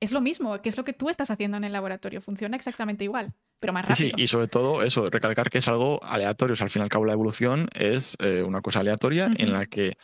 es 0.00 0.12
lo 0.12 0.20
mismo, 0.20 0.60
que 0.60 0.68
es 0.68 0.76
lo 0.76 0.84
que 0.84 0.92
tú 0.92 1.08
estás 1.08 1.30
haciendo 1.30 1.56
en 1.56 1.64
el 1.64 1.72
laboratorio, 1.72 2.20
funciona 2.20 2.56
exactamente 2.56 3.04
igual 3.04 3.34
pero 3.60 3.72
más 3.72 3.86
rápido. 3.86 4.10
Sí, 4.16 4.22
y 4.22 4.28
sobre 4.28 4.48
todo 4.48 4.82
eso, 4.82 5.08
recalcar 5.10 5.50
que 5.50 5.58
es 5.58 5.68
algo 5.68 6.02
aleatorio. 6.04 6.52
O 6.52 6.56
sea, 6.56 6.66
al 6.66 6.70
fin 6.70 6.80
y 6.80 6.84
al 6.84 6.88
cabo, 6.88 7.04
la 7.04 7.12
evolución 7.12 7.68
es 7.74 8.16
eh, 8.20 8.42
una 8.42 8.60
cosa 8.60 8.80
aleatoria 8.80 9.30
en 9.36 9.52
la 9.52 9.66
que 9.66 9.94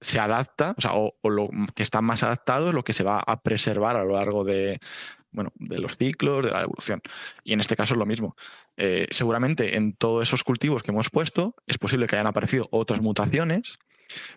se 0.00 0.20
adapta, 0.20 0.74
o 0.76 0.80
sea, 0.80 0.92
o, 0.94 1.14
lo 1.28 1.48
que 1.74 1.82
está 1.82 2.02
más 2.02 2.22
adaptado 2.22 2.68
es 2.68 2.74
lo 2.74 2.84
que 2.84 2.92
se 2.92 3.02
va 3.02 3.18
a 3.18 3.40
preservar 3.40 3.96
a 3.96 4.04
lo 4.04 4.12
largo 4.12 4.44
de, 4.44 4.78
bueno, 5.30 5.52
de 5.56 5.78
los 5.78 5.96
ciclos, 5.96 6.44
de 6.44 6.50
la 6.50 6.62
evolución. 6.62 7.00
Y 7.44 7.52
en 7.52 7.60
este 7.60 7.76
caso 7.76 7.94
es 7.94 7.98
lo 7.98 8.06
mismo. 8.06 8.34
Eh, 8.76 9.06
seguramente 9.10 9.76
en 9.76 9.94
todos 9.94 10.22
esos 10.22 10.44
cultivos 10.44 10.82
que 10.82 10.90
hemos 10.90 11.10
puesto 11.10 11.54
es 11.66 11.78
posible 11.78 12.06
que 12.06 12.16
hayan 12.16 12.26
aparecido 12.26 12.68
otras 12.70 13.00
mutaciones, 13.00 13.78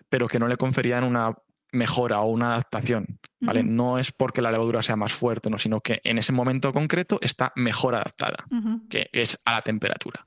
pero 0.08 0.28
que 0.28 0.38
no 0.38 0.48
le 0.48 0.56
conferían 0.56 1.04
una 1.04 1.34
mejora 1.72 2.20
o 2.20 2.30
una 2.30 2.54
adaptación, 2.54 3.18
¿vale? 3.40 3.62
No 3.62 3.98
es 3.98 4.12
porque 4.12 4.42
la 4.42 4.50
levadura 4.50 4.82
sea 4.82 4.96
más 4.96 5.12
fuerte, 5.12 5.50
no, 5.50 5.58
sino 5.58 5.80
que 5.80 6.00
en 6.04 6.18
ese 6.18 6.32
momento 6.32 6.72
concreto 6.72 7.18
está 7.22 7.52
mejor 7.56 7.94
adaptada, 7.94 8.44
que 8.88 9.08
es 9.12 9.38
a 9.44 9.52
la 9.52 9.62
temperatura. 9.62 10.22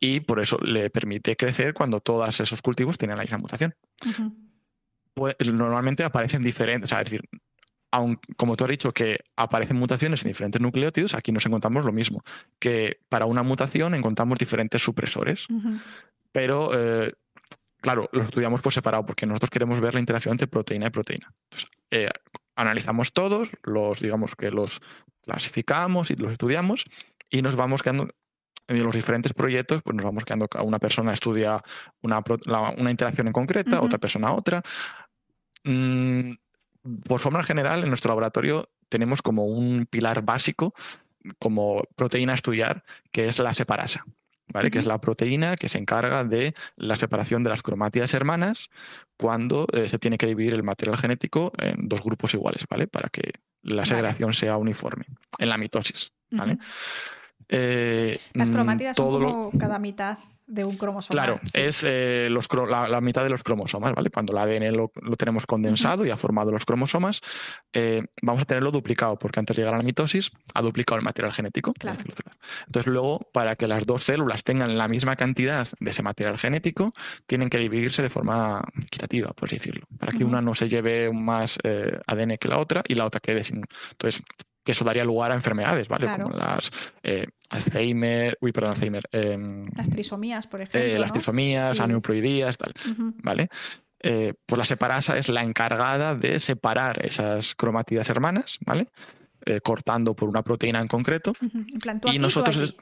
Y 0.00 0.20
por 0.20 0.40
eso 0.40 0.58
le 0.58 0.90
permite 0.90 1.36
crecer 1.36 1.72
cuando 1.72 2.00
todos 2.00 2.40
esos 2.40 2.60
cultivos 2.60 2.98
tienen 2.98 3.16
la 3.16 3.22
misma 3.22 3.38
mutación. 3.38 3.74
pues, 5.14 5.36
normalmente 5.40 6.04
aparecen 6.04 6.42
diferentes, 6.42 6.92
es 6.92 6.98
decir, 6.98 7.22
como 8.36 8.56
tú 8.56 8.64
has 8.64 8.70
dicho 8.70 8.92
que 8.92 9.18
aparecen 9.36 9.76
mutaciones 9.76 10.22
en 10.24 10.28
diferentes 10.28 10.60
nucleótidos, 10.60 11.14
aquí 11.14 11.32
nos 11.32 11.46
encontramos 11.46 11.84
lo 11.84 11.92
mismo, 11.92 12.22
que 12.58 13.00
para 13.08 13.26
una 13.26 13.42
mutación 13.42 13.94
encontramos 13.94 14.38
diferentes 14.38 14.82
supresores. 14.82 15.46
Pero 16.32 16.70
eh, 16.74 17.12
claro, 17.84 18.08
los 18.12 18.24
estudiamos 18.24 18.62
por 18.62 18.72
separado 18.72 19.04
porque 19.04 19.26
nosotros 19.26 19.50
queremos 19.50 19.78
ver 19.78 19.92
la 19.92 20.00
interacción 20.00 20.32
entre 20.32 20.46
proteína 20.46 20.86
y 20.86 20.90
proteína. 20.90 21.30
Entonces, 21.50 21.70
eh, 21.90 22.08
analizamos 22.56 23.12
todos, 23.12 23.50
los, 23.62 24.00
digamos 24.00 24.34
que 24.36 24.50
los 24.50 24.80
clasificamos 25.20 26.10
y 26.10 26.16
los 26.16 26.32
estudiamos 26.32 26.86
y 27.28 27.42
nos 27.42 27.56
vamos 27.56 27.82
quedando 27.82 28.08
en 28.68 28.82
los 28.82 28.94
diferentes 28.94 29.34
proyectos, 29.34 29.82
pues 29.82 29.94
nos 29.94 30.04
vamos 30.04 30.24
quedando, 30.24 30.48
una 30.62 30.78
persona 30.78 31.12
estudia 31.12 31.62
una, 32.00 32.22
interacción 32.90 33.26
en 33.26 33.34
concreta, 33.34 33.82
otra 33.82 33.98
persona 33.98 34.32
otra. 34.32 34.62
Mm, 35.64 36.32
por 37.06 37.20
forma 37.20 37.44
general, 37.44 37.82
en 37.82 37.90
nuestro 37.90 38.08
laboratorio 38.08 38.70
tenemos 38.88 39.20
como 39.20 39.44
un 39.44 39.84
pilar 39.84 40.22
básico 40.22 40.72
como 41.38 41.82
proteína 41.96 42.32
a 42.32 42.36
estudiar, 42.36 42.82
que 43.12 43.28
es 43.28 43.38
la 43.40 43.52
separasa 43.52 44.06
que 44.70 44.78
es 44.78 44.86
la 44.86 45.00
proteína 45.00 45.56
que 45.56 45.68
se 45.68 45.78
encarga 45.78 46.24
de 46.24 46.54
la 46.76 46.96
separación 46.96 47.42
de 47.44 47.50
las 47.50 47.62
cromátidas 47.62 48.14
hermanas 48.14 48.70
cuando 49.16 49.66
eh, 49.72 49.88
se 49.88 49.98
tiene 49.98 50.18
que 50.18 50.26
dividir 50.26 50.54
el 50.54 50.62
material 50.62 50.96
genético 50.96 51.52
en 51.58 51.88
dos 51.88 52.02
grupos 52.02 52.34
iguales, 52.34 52.64
¿vale? 52.68 52.86
Para 52.86 53.08
que 53.08 53.32
la 53.62 53.86
segregación 53.86 54.32
sea 54.32 54.56
uniforme 54.56 55.06
en 55.38 55.48
la 55.48 55.58
mitosis. 55.58 56.12
¿vale? 56.30 56.58
Eh, 57.48 58.18
las 58.32 58.50
cromátidas 58.50 58.96
son 58.96 59.10
como 59.10 59.50
cada 59.58 59.78
mitad 59.78 60.18
de 60.46 60.64
un 60.64 60.76
cromosoma. 60.76 61.12
Claro, 61.12 61.40
es 61.54 61.84
eh, 61.84 62.28
la, 62.68 63.00
mitad 63.00 63.22
de 63.22 63.30
los 63.30 63.42
cromosomas, 63.42 63.94
¿vale? 63.94 64.10
Cuando 64.10 64.32
el 64.32 64.38
ADN 64.38 64.76
lo, 64.76 64.90
tenemos 65.16 65.46
condensado 65.46 66.04
y 66.04 66.10
ha 66.10 66.16
formado 66.16 66.50
los 66.50 66.64
cromosomas, 66.64 67.20
eh, 67.72 68.02
vamos 68.22 68.42
a 68.42 68.44
tenerlo 68.44 68.70
duplicado, 68.70 69.18
porque 69.18 69.40
antes 69.40 69.56
de 69.56 69.62
llegar 69.62 69.74
a 69.74 69.78
la 69.78 69.84
mitosis 69.84 70.30
ha 70.52 70.62
duplicado 70.62 70.98
el 70.98 71.04
material 71.04 71.32
genético. 71.32 71.72
Entonces, 72.66 72.86
luego, 72.86 73.20
para 73.32 73.56
que 73.56 73.66
las 73.66 73.86
dos 73.86 74.04
células 74.04 74.44
tengan 74.44 74.76
la 74.76 74.88
misma 74.88 75.16
cantidad 75.16 75.66
de 75.80 75.90
ese 75.90 76.02
material 76.02 76.38
genético, 76.38 76.92
tienen 77.26 77.48
que 77.48 77.58
dividirse 77.58 78.02
de 78.02 78.10
forma 78.10 78.62
equitativa, 78.82 79.28
por 79.32 79.48
así 79.48 79.56
decirlo, 79.56 79.86
para 79.98 80.12
que 80.12 80.24
una 80.24 80.42
no 80.42 80.54
se 80.54 80.68
lleve 80.68 81.10
más 81.12 81.58
eh, 81.62 81.98
ADN 82.06 82.36
que 82.38 82.48
la 82.48 82.58
otra 82.58 82.82
y 82.86 82.94
la 82.94 83.06
otra 83.06 83.20
quede 83.20 83.44
sin. 83.44 83.62
Entonces, 83.92 84.22
que 84.64 84.72
eso 84.72 84.84
daría 84.84 85.04
lugar 85.04 85.30
a 85.30 85.34
enfermedades, 85.34 85.88
¿vale? 85.88 86.10
Como 86.10 86.30
las 86.30 86.70
eh, 87.02 87.26
Alzheimer, 87.50 88.36
uy, 88.40 88.52
perdón, 88.52 88.72
Alzheimer. 88.72 89.04
Em, 89.12 89.66
las 89.76 89.90
trisomías, 89.90 90.46
por 90.46 90.60
ejemplo. 90.60 90.80
Eh, 90.80 90.98
las 90.98 91.12
trisomías, 91.12 91.78
aneuploidías, 91.80 92.56
tal, 92.56 92.72
¿vale? 93.22 93.48
Eh, 94.00 94.34
pues 94.44 94.58
la 94.58 94.64
separasa 94.64 95.16
es 95.18 95.28
la 95.28 95.42
encargada 95.42 96.14
de 96.14 96.40
separar 96.40 97.04
esas 97.04 97.54
cromátidas 97.54 98.08
hermanas, 98.10 98.58
¿vale? 98.66 98.86
eh, 99.46 99.60
cortando 99.60 100.14
por 100.14 100.28
una 100.28 100.42
proteína 100.42 100.80
en 100.80 100.88
concreto. 100.88 101.32
y 102.12 102.18
nosotros... 102.18 102.76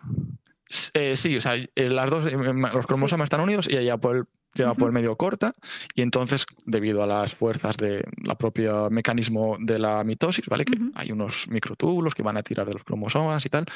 Sí, 0.68 1.37
o 1.37 1.40
sea, 1.42 1.55
las 1.75 2.09
dos, 2.09 2.33
los 2.33 2.87
cromosomas 2.87 3.27
están 3.27 3.42
unidos 3.42 3.68
y 3.68 3.77
ella 3.77 3.98
por 3.98 4.16
el, 4.16 4.25
lleva 4.55 4.75
por 4.75 4.88
el 4.88 4.93
medio 4.93 5.17
corta 5.17 5.53
y 5.95 6.03
entonces 6.03 6.47
debido 6.65 7.03
a 7.03 7.07
las 7.07 7.35
fuerzas 7.35 7.77
de 7.77 8.05
la 8.25 8.37
propia 8.37 8.91
mecanismo 8.91 9.57
de 9.61 9.79
la 9.79 10.05
mitosis, 10.05 10.47
¿vale? 10.47 10.65
Que 10.65 10.79
hay 10.95 11.12
unos 11.12 11.49
microtúbulos 11.49 12.15
que 12.15 12.23
van 12.23 12.37
a 12.37 12.43
tirar 12.43 12.67
de 12.67 12.75
los 12.75 12.85
cromosomas 12.85 13.45
y 13.47 13.49
tal, 13.49 13.67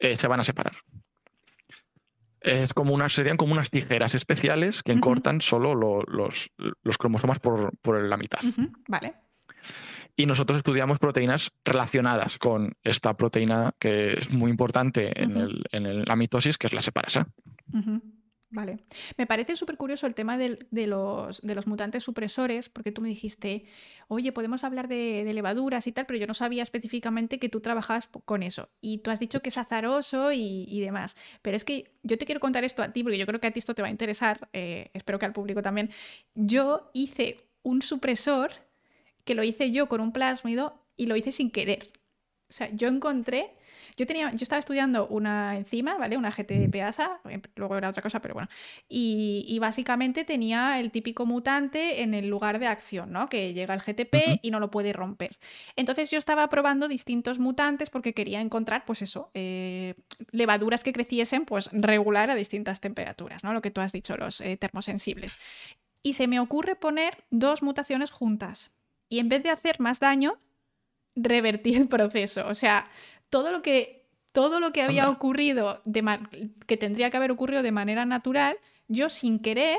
se 0.00 0.28
van 0.28 0.40
a 0.40 0.44
separar 0.44 0.74
es 2.42 2.74
como 2.74 2.92
unas, 2.92 3.12
serían 3.12 3.36
como 3.36 3.52
unas 3.52 3.70
tijeras 3.70 4.14
especiales 4.14 4.82
que 4.82 4.98
cortan 5.00 5.40
solo 5.40 5.74
los, 5.74 6.50
los, 6.82 6.98
cromosomas 6.98 7.38
por, 7.38 7.76
por, 7.78 8.02
la 8.02 8.16
mitad. 8.16 8.40
Vale. 8.88 9.14
Y 10.16 10.26
nosotros 10.26 10.58
estudiamos 10.58 10.98
proteínas 10.98 11.52
relacionadas 11.64 12.38
con 12.38 12.72
esta 12.82 13.16
proteína 13.16 13.72
que 13.78 14.14
es 14.14 14.30
muy 14.30 14.50
importante 14.50 15.22
en, 15.22 15.36
el, 15.36 15.64
en 15.72 16.04
la 16.04 16.16
mitosis, 16.16 16.58
que 16.58 16.66
es 16.66 16.72
la 16.72 16.82
separasa. 16.82 17.28
Vale. 18.52 18.80
Me 19.16 19.26
parece 19.26 19.56
súper 19.56 19.78
curioso 19.78 20.06
el 20.06 20.14
tema 20.14 20.36
de, 20.36 20.58
los, 20.86 21.40
de, 21.40 21.54
los, 21.54 21.66
mutantes 21.66 22.04
supresores, 22.04 22.68
porque 22.68 22.92
tú 22.92 23.00
me 23.00 23.08
dijiste, 23.08 23.64
oye, 24.08 24.30
podemos 24.30 24.62
hablar 24.62 24.88
de, 24.88 25.28
levaduras 25.32 25.86
y 25.86 25.92
tal, 25.92 26.04
pero 26.04 26.18
yo 26.18 26.26
no 26.26 26.34
sabía 26.34 26.62
específicamente 26.62 27.38
que 27.38 27.48
tú 27.48 27.60
trabajabas 27.60 28.10
con 28.26 28.42
eso. 28.42 28.68
Y 28.82 28.98
tú 28.98 29.10
has 29.10 29.18
dicho 29.20 29.40
que 29.40 29.48
es 29.48 29.56
azaroso 29.56 30.32
y, 30.32 30.80
demás. 30.80 31.16
Pero 31.40 31.56
es 31.56 31.64
que 31.64 31.94
yo 32.02 32.18
te 32.18 32.26
quiero 32.26 32.40
contar 32.40 32.62
esto 32.62 32.82
a 32.82 32.92
ti, 32.92 33.02
porque 33.02 33.16
yo 33.16 33.24
creo 33.24 33.40
que 33.40 33.46
a 33.46 33.52
ti 33.52 33.58
esto 33.58 33.74
te 33.74 33.80
va 33.80 33.88
a 33.88 33.90
interesar, 33.90 34.50
eh, 34.52 34.90
espero 34.92 35.18
que 35.18 35.24
al 35.24 35.32
público 35.32 35.62
también. 35.62 35.88
Yo 36.34 36.90
hice 36.92 37.48
un 37.62 37.80
supresor 37.80 38.52
que 39.24 39.34
lo 39.34 39.44
hice 39.44 39.72
yo 39.72 39.88
con 39.88 40.02
un 40.02 40.12
plásmido 40.12 40.84
y 40.94 41.06
lo 41.06 41.16
hice 41.16 41.32
sin 41.32 41.50
querer. 41.50 41.90
O 42.50 42.52
sea, 42.52 42.68
yo 42.74 42.88
encontré 42.88 43.54
yo, 43.96 44.06
tenía, 44.06 44.30
yo 44.30 44.38
estaba 44.42 44.58
estudiando 44.58 45.06
una 45.08 45.56
enzima, 45.56 45.96
¿vale? 45.98 46.16
Una 46.16 46.30
GTPasa, 46.30 47.20
eh, 47.28 47.40
luego 47.56 47.76
era 47.76 47.88
otra 47.88 48.02
cosa, 48.02 48.20
pero 48.20 48.34
bueno. 48.34 48.48
Y, 48.88 49.58
básicamente 49.60 50.24
tenía 50.24 50.80
el 50.80 50.90
típico 50.90 51.24
mutante 51.24 52.02
en 52.02 52.14
el 52.14 52.28
lugar 52.28 52.58
de 52.58 52.66
acción, 52.66 53.12
¿no? 53.12 53.28
Que 53.28 53.54
llega 53.54 53.74
el 53.74 53.80
GTP 53.80 54.40
y 54.42 54.50
no 54.50 54.58
lo 54.58 54.70
puede 54.72 54.92
romper. 54.92 55.38
Entonces 55.76 56.10
yo 56.10 56.18
estaba 56.18 56.48
probando 56.48 56.88
distintos 56.88 57.38
mutantes 57.38 57.90
porque 57.90 58.12
quería 58.12 58.40
encontrar, 58.40 58.84
pues 58.84 59.02
eso, 59.02 59.30
eh, 59.34 59.94
levaduras 60.32 60.82
que 60.82 60.92
creciesen, 60.92 61.44
pues 61.44 61.70
regular 61.72 62.30
a 62.30 62.34
distintas 62.34 62.80
temperaturas, 62.80 63.44
¿no? 63.44 63.52
Lo 63.52 63.62
que 63.62 63.70
tú 63.70 63.80
has 63.80 63.92
dicho, 63.92 64.16
los 64.16 64.40
eh, 64.40 64.56
termosensibles. 64.56 65.38
Y 66.02 66.14
se 66.14 66.26
me 66.26 66.40
ocurre 66.40 66.74
poner 66.74 67.24
dos 67.30 67.62
mutaciones 67.62 68.10
juntas. 68.10 68.72
Y 69.08 69.20
en 69.20 69.28
vez 69.28 69.42
de 69.42 69.50
hacer 69.50 69.78
más 69.78 70.00
daño, 70.00 70.38
revertí 71.14 71.74
el 71.74 71.88
proceso. 71.88 72.46
O 72.48 72.54
sea, 72.54 72.88
todo 73.32 73.50
lo 73.50 73.62
que, 73.62 74.04
todo 74.32 74.60
lo 74.60 74.72
que 74.72 74.82
había 74.82 75.08
ocurrido, 75.08 75.80
de 75.86 76.04
que 76.66 76.76
tendría 76.76 77.10
que 77.10 77.16
haber 77.16 77.30
ocurrido 77.30 77.62
de 77.62 77.72
manera 77.72 78.04
natural, 78.04 78.58
yo 78.88 79.08
sin 79.08 79.38
querer 79.38 79.78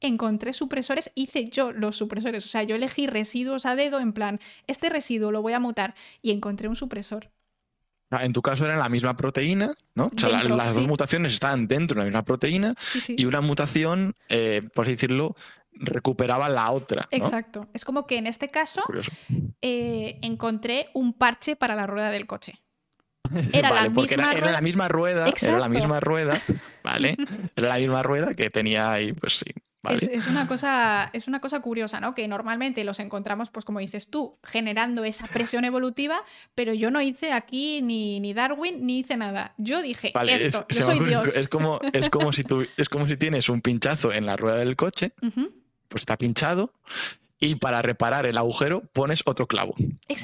encontré 0.00 0.54
supresores, 0.54 1.10
hice 1.14 1.44
yo 1.44 1.70
los 1.70 1.96
supresores. 1.96 2.46
O 2.46 2.48
sea, 2.48 2.62
yo 2.62 2.76
elegí 2.76 3.06
residuos 3.06 3.66
a 3.66 3.76
dedo 3.76 4.00
en 4.00 4.14
plan, 4.14 4.40
este 4.66 4.88
residuo 4.88 5.30
lo 5.32 5.42
voy 5.42 5.52
a 5.52 5.60
mutar 5.60 5.94
y 6.22 6.30
encontré 6.30 6.66
un 6.66 6.76
supresor. 6.76 7.30
Ah, 8.10 8.24
en 8.24 8.32
tu 8.32 8.40
caso 8.40 8.64
era 8.64 8.78
la 8.78 8.88
misma 8.88 9.14
proteína, 9.14 9.68
¿no? 9.94 10.06
O 10.06 10.18
sea, 10.18 10.42
las 10.44 10.74
dos 10.74 10.86
mutaciones 10.86 11.34
estaban 11.34 11.68
dentro 11.68 11.96
de 11.96 12.00
la 12.00 12.04
misma 12.06 12.24
proteína 12.24 12.72
y 13.08 13.26
una 13.26 13.42
mutación, 13.42 14.14
eh, 14.30 14.62
por 14.72 14.86
así 14.86 14.92
decirlo, 14.92 15.36
recuperaba 15.72 16.48
la 16.48 16.70
otra. 16.70 17.06
Exacto. 17.10 17.68
Es 17.74 17.84
como 17.84 18.06
que 18.06 18.16
en 18.16 18.26
este 18.26 18.48
caso 18.48 18.82
eh, 19.60 20.18
encontré 20.22 20.88
un 20.94 21.12
parche 21.12 21.54
para 21.54 21.76
la 21.76 21.86
rueda 21.86 22.10
del 22.10 22.26
coche. 22.26 22.62
Era, 23.52 23.70
la 23.70 23.88
misma 23.88 24.32
era, 24.32 24.50
la 24.50 24.60
misma 24.60 24.88
rueda, 24.88 25.32
era 25.40 25.58
la 25.58 25.68
misma 25.68 26.00
rueda, 26.00 26.40
¿vale? 26.82 27.16
Era 27.56 27.68
la 27.68 27.76
misma 27.76 28.02
rueda 28.02 28.32
que 28.34 28.50
tenía 28.50 28.92
ahí, 28.92 29.12
pues 29.12 29.38
sí. 29.38 29.52
Es, 29.90 30.26
una 30.26 30.48
cosa, 30.48 31.08
es 31.12 31.28
una 31.28 31.40
cosa 31.40 31.60
curiosa, 31.60 32.00
¿no? 32.00 32.14
Que 32.14 32.26
normalmente 32.26 32.82
los 32.82 32.98
encontramos, 32.98 33.50
pues 33.50 33.64
como 33.64 33.78
dices 33.78 34.10
tú, 34.10 34.38
generando 34.42 35.04
esa 35.04 35.28
presión 35.28 35.64
evolutiva, 35.64 36.24
pero 36.54 36.74
yo 36.74 36.90
no 36.90 37.00
hice 37.00 37.32
aquí 37.32 37.80
ni, 37.80 38.18
ni 38.18 38.34
Darwin 38.34 38.84
ni 38.84 38.98
hice 38.98 39.16
nada. 39.16 39.54
Yo 39.56 39.80
dije 39.80 40.12
esto, 40.26 40.66
yo 40.68 40.82
soy 40.82 41.00
Dios. 41.00 41.34
Es 41.34 41.48
como, 41.48 41.80
es, 41.92 42.10
como 42.10 42.32
si 42.32 42.42
tú, 42.42 42.66
es 42.76 42.88
como 42.88 43.06
si 43.06 43.16
tienes 43.16 43.48
un 43.48 43.60
pinchazo 43.60 44.12
en 44.12 44.26
la 44.26 44.36
rueda 44.36 44.58
del 44.58 44.74
coche, 44.74 45.12
pues 45.88 46.02
está 46.02 46.16
pinchado, 46.16 46.72
y 47.40 47.54
para 47.56 47.82
reparar 47.82 48.26
el 48.26 48.36
agujero 48.36 48.82
pones 48.92 49.22
otro 49.24 49.46
clavo 49.46 49.74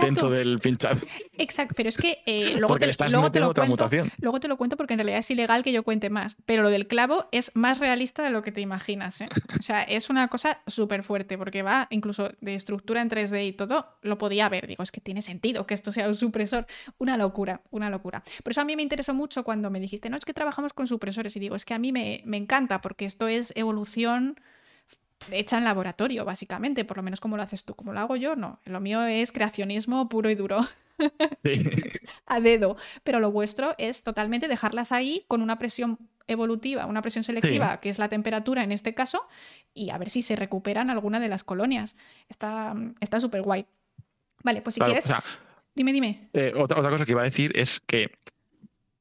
dentro 0.01 0.31
del 0.31 0.59
pinchado. 0.59 0.99
Exacto, 1.39 1.75
pero 1.77 1.89
es 1.89 1.97
que 1.97 2.23
eh, 2.27 2.55
luego, 2.59 2.77
te, 2.79 2.91
estás 2.91 3.13
luego 3.13 3.31
te 3.31 3.41
lo 3.41 3.49
otra 3.49 3.67
cuento, 3.67 3.85
mutación. 3.85 4.11
luego 4.21 4.41
te 4.41 4.49
lo 4.49 4.57
cuento 4.57 4.77
porque 4.77 4.95
en 4.95 4.99
realidad 4.99 5.19
es 5.19 5.31
ilegal 5.31 5.63
que 5.63 5.73
yo 5.73 5.83
cuente 5.83 6.11
más, 6.11 6.37
pero 6.47 6.63
lo 6.63 6.71
del 6.71 6.87
clavo 6.87 7.27
es 7.31 7.53
más 7.55 7.79
realista 7.79 8.23
de 8.23 8.31
lo 8.31 8.43
que 8.43 8.53
te 8.53 8.61
imaginas. 8.61 9.21
¿eh? 9.21 9.29
O 9.59 9.63
sea, 9.63 9.83
es 9.85 10.11
una 10.11 10.29
cosa 10.29 10.61
súper 10.67 11.05
fuerte 11.05 11.39
porque 11.39 11.63
va 11.63 11.87
incluso 11.91 12.33
de 12.41 12.55
estructura 12.55 13.01
en 13.01 13.11
3D 13.11 13.47
y 13.47 13.53
todo, 13.53 13.97
lo 14.03 14.19
podía 14.19 14.49
ver. 14.49 14.67
Digo, 14.67 14.83
es 14.83 14.91
que 14.91 15.01
tiene 15.01 15.23
sentido 15.23 15.67
que 15.67 15.75
esto 15.75 15.93
sea 15.93 16.09
un 16.09 16.15
supresor. 16.15 16.67
Una 16.99 17.17
locura, 17.17 17.63
una 17.71 17.91
locura. 17.91 18.23
Por 18.43 18.51
eso 18.53 18.61
a 18.61 18.65
mí 18.65 18.77
me 18.77 18.83
interesó 18.83 19.15
mucho 19.15 19.45
cuando 19.45 19.71
me 19.71 19.81
dijiste, 19.81 20.11
no, 20.11 20.17
es 20.17 20.25
que 20.25 20.35
trabajamos 20.35 20.73
con 20.73 20.87
supresores 20.87 21.37
y 21.37 21.41
digo, 21.41 21.55
es 21.57 21.65
que 21.65 21.75
a 21.75 21.79
mí 21.79 21.93
me, 21.93 22.23
me 22.25 22.37
encanta 22.37 22.81
porque 22.81 23.05
esto 23.05 23.29
es 23.29 23.53
evolución 23.57 24.41
hecha 25.31 25.59
en 25.59 25.65
laboratorio, 25.65 26.25
básicamente, 26.25 26.85
por 26.85 26.97
lo 26.97 27.03
menos 27.03 27.21
como 27.21 27.37
lo 27.37 27.43
haces 27.43 27.65
tú. 27.65 27.75
Como 27.75 27.93
lo 27.93 28.01
hago 28.01 28.17
yo, 28.17 28.37
no. 28.37 28.61
Lo 28.65 28.81
mío 28.81 29.03
es 29.05 29.33
creacionismo 29.33 30.09
puro 30.09 30.31
y 30.31 30.35
duro. 30.35 30.61
a 32.27 32.41
dedo. 32.41 32.77
Pero 33.03 33.21
lo 33.21 33.31
vuestro 33.31 33.75
es 33.79 34.03
totalmente 34.03 34.49
dejarlas 34.49 34.93
ahí 34.93 35.25
con 35.29 35.43
una 35.43 35.59
presión 35.59 35.99
evolutiva, 36.27 36.87
una 36.87 37.03
presión 37.03 37.25
selectiva, 37.25 37.81
que 37.81 37.91
es 37.91 37.99
la 37.99 38.09
temperatura 38.09 38.63
en 38.63 38.73
este 38.73 38.95
caso, 38.95 39.27
y 39.75 39.91
a 39.91 39.99
ver 39.99 40.09
si 40.09 40.23
se 40.23 40.37
recuperan 40.37 40.89
alguna 40.89 41.21
de 41.21 41.29
las 41.29 41.45
colonias. 41.45 41.97
Está 42.29 42.75
súper 43.21 43.43
guay. 43.43 43.67
Vale, 44.43 44.63
pues 44.63 44.75
si 44.75 44.81
quieres. 44.81 45.11
dime, 45.75 45.93
dime. 45.93 46.31
Eh, 46.33 46.53
otra, 46.57 46.79
otra 46.79 46.91
cosa 46.91 47.05
que 47.05 47.13
iba 47.13 47.23
a 47.23 47.25
decir 47.25 47.53
es 47.57 47.81
que 47.81 48.11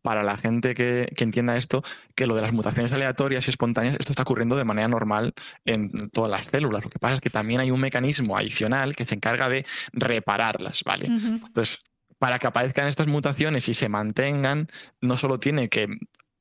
para 0.03 0.21
la 0.21 0.37
gente 0.37 0.75
que, 0.75 1.11
entienda 1.17 1.57
esto, 1.57 1.81
que 2.13 2.27
lo 2.27 2.35
de 2.35 2.41
las 2.43 2.53
mutaciones 2.53 2.93
aleatorias 2.93 3.47
y 3.47 3.49
espontáneas, 3.49 3.95
esto 3.99 4.11
está 4.11 4.21
ocurriendo 4.21 4.55
de 4.55 4.65
manera 4.65 4.87
normal 4.87 5.33
en 5.65 6.09
todas 6.09 6.29
las 6.29 6.47
células. 6.47 6.83
Lo 6.83 6.89
que 6.91 6.99
pasa 6.99 7.15
es 7.15 7.21
que 7.21 7.31
también 7.31 7.61
hay 7.61 7.71
un 7.71 7.79
mecanismo 7.79 8.37
adicional 8.37 8.95
que 8.95 9.05
se 9.05 9.15
encarga 9.15 9.49
de 9.49 9.65
repararlas, 9.93 10.83
¿vale? 10.83 11.05
Entonces, 11.05 11.79
para 12.19 12.37
que 12.37 12.47
aparezcan 12.47 12.87
estas 12.87 13.07
mutaciones 13.07 13.67
y 13.69 13.73
se 13.73 13.89
mantengan, 13.89 14.67
no 15.01 15.17
solo 15.17 15.39
tiene 15.39 15.69
que 15.69 15.87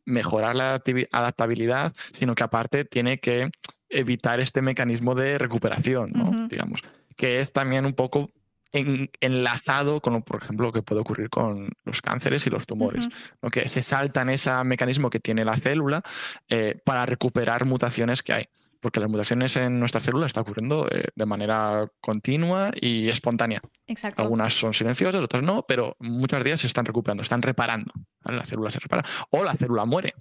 mejorar 0.04 0.56
la 0.56 0.82
adaptabilidad, 1.12 1.94
sino 2.12 2.34
que 2.34 2.42
aparte 2.42 2.84
tiene 2.84 3.20
que 3.20 3.50
evitar 3.88 4.40
este 4.40 4.60
mecanismo 4.60 5.14
de 5.14 5.38
recuperación, 5.38 6.10
¿no? 6.12 6.48
Digamos, 6.48 6.80
que 7.16 7.38
es 7.38 7.52
también 7.52 7.86
un 7.86 7.92
poco 7.92 8.28
enlazado 8.72 10.00
con, 10.00 10.22
por 10.22 10.42
ejemplo, 10.42 10.66
lo 10.66 10.72
que 10.72 10.82
puede 10.82 11.00
ocurrir 11.00 11.28
con 11.28 11.70
los 11.84 12.00
cánceres 12.00 12.46
y 12.46 12.50
los 12.50 12.66
tumores, 12.66 13.08
que 13.50 13.68
se 13.68 13.82
saltan 13.82 14.30
ese 14.30 14.52
mecanismo 14.64 15.10
que 15.10 15.20
tiene 15.20 15.44
la 15.44 15.56
célula 15.56 16.02
eh, 16.48 16.80
para 16.84 17.06
recuperar 17.06 17.64
mutaciones 17.64 18.22
que 18.22 18.32
hay. 18.32 18.44
Porque 18.80 18.98
las 18.98 19.08
mutaciones 19.08 19.54
en 19.56 19.78
nuestras 19.78 20.02
células 20.02 20.28
están 20.28 20.42
ocurriendo 20.42 20.88
eh, 20.90 21.04
de 21.14 21.26
manera 21.26 21.86
continua 22.00 22.72
y 22.74 23.08
espontánea. 23.08 23.62
Exacto. 23.86 24.22
Algunas 24.22 24.54
son 24.54 24.74
silenciosas, 24.74 25.22
otras 25.22 25.44
no, 25.44 25.64
pero 25.68 25.96
muchas 26.00 26.42
días 26.42 26.60
se 26.62 26.66
están 26.66 26.84
recuperando, 26.84 27.22
están 27.22 27.42
reparando. 27.42 27.92
La 28.24 28.44
célula 28.44 28.72
se 28.72 28.80
repara. 28.80 29.04
O 29.30 29.44
la 29.44 29.54
célula 29.54 29.84
muere. 29.84 30.14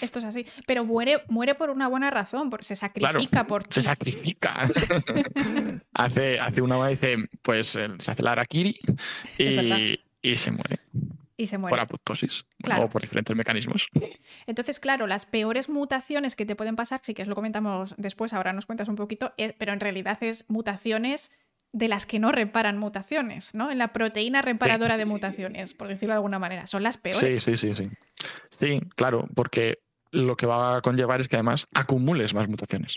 Esto 0.00 0.18
es 0.18 0.24
así. 0.24 0.46
Pero 0.66 0.84
muere, 0.84 1.22
muere 1.28 1.54
por 1.54 1.70
una 1.70 1.88
buena 1.88 2.10
razón, 2.10 2.50
porque 2.50 2.64
se 2.64 2.76
sacrifica 2.76 3.46
por 3.46 3.64
Se 3.72 3.82
sacrifica. 3.82 4.68
hace, 5.94 6.40
hace 6.40 6.62
una 6.62 6.78
vez 6.78 7.00
pues 7.42 7.68
se 7.68 7.88
hace 8.06 8.22
la 8.22 8.32
Arakiri 8.32 8.76
y, 9.38 10.36
se 10.36 10.50
muere. 10.50 10.80
Y 11.36 11.46
se 11.46 11.58
muere. 11.58 11.70
Por 11.70 11.80
apoptosis 11.80 12.44
o 12.80 12.88
por 12.88 13.02
diferentes 13.02 13.34
mecanismos. 13.36 13.88
Entonces, 14.46 14.80
claro, 14.80 15.06
las 15.06 15.26
peores 15.26 15.68
mutaciones 15.68 16.36
que 16.36 16.46
te 16.46 16.56
pueden 16.56 16.76
pasar, 16.76 17.00
sí 17.02 17.14
que 17.14 17.22
os 17.22 17.28
lo 17.28 17.34
comentamos 17.34 17.94
después, 17.96 18.32
ahora 18.32 18.52
nos 18.52 18.66
cuentas 18.66 18.88
un 18.88 18.96
poquito, 18.96 19.34
pero 19.58 19.72
en 19.72 19.80
realidad 19.80 20.18
es 20.22 20.44
mutaciones 20.48 21.30
de 21.72 21.88
las 21.88 22.06
que 22.06 22.18
no 22.18 22.32
reparan 22.32 22.78
mutaciones, 22.78 23.54
¿no? 23.54 23.70
En 23.70 23.78
la 23.78 23.92
proteína 23.92 24.42
reparadora 24.42 24.96
de 24.96 25.04
mutaciones, 25.04 25.74
por 25.74 25.88
decirlo 25.88 26.14
de 26.14 26.16
alguna 26.16 26.38
manera. 26.38 26.66
Son 26.66 26.82
las 26.82 26.96
peores. 26.96 27.20
Sí, 27.20 27.56
sí, 27.56 27.58
sí, 27.58 27.74
sí. 27.74 27.90
Sí, 28.50 28.80
claro, 28.96 29.28
porque 29.34 29.80
lo 30.10 30.36
que 30.36 30.46
va 30.46 30.76
a 30.76 30.80
conllevar 30.80 31.20
es 31.20 31.28
que 31.28 31.36
además 31.36 31.66
acumules 31.74 32.34
más 32.34 32.48
mutaciones. 32.48 32.94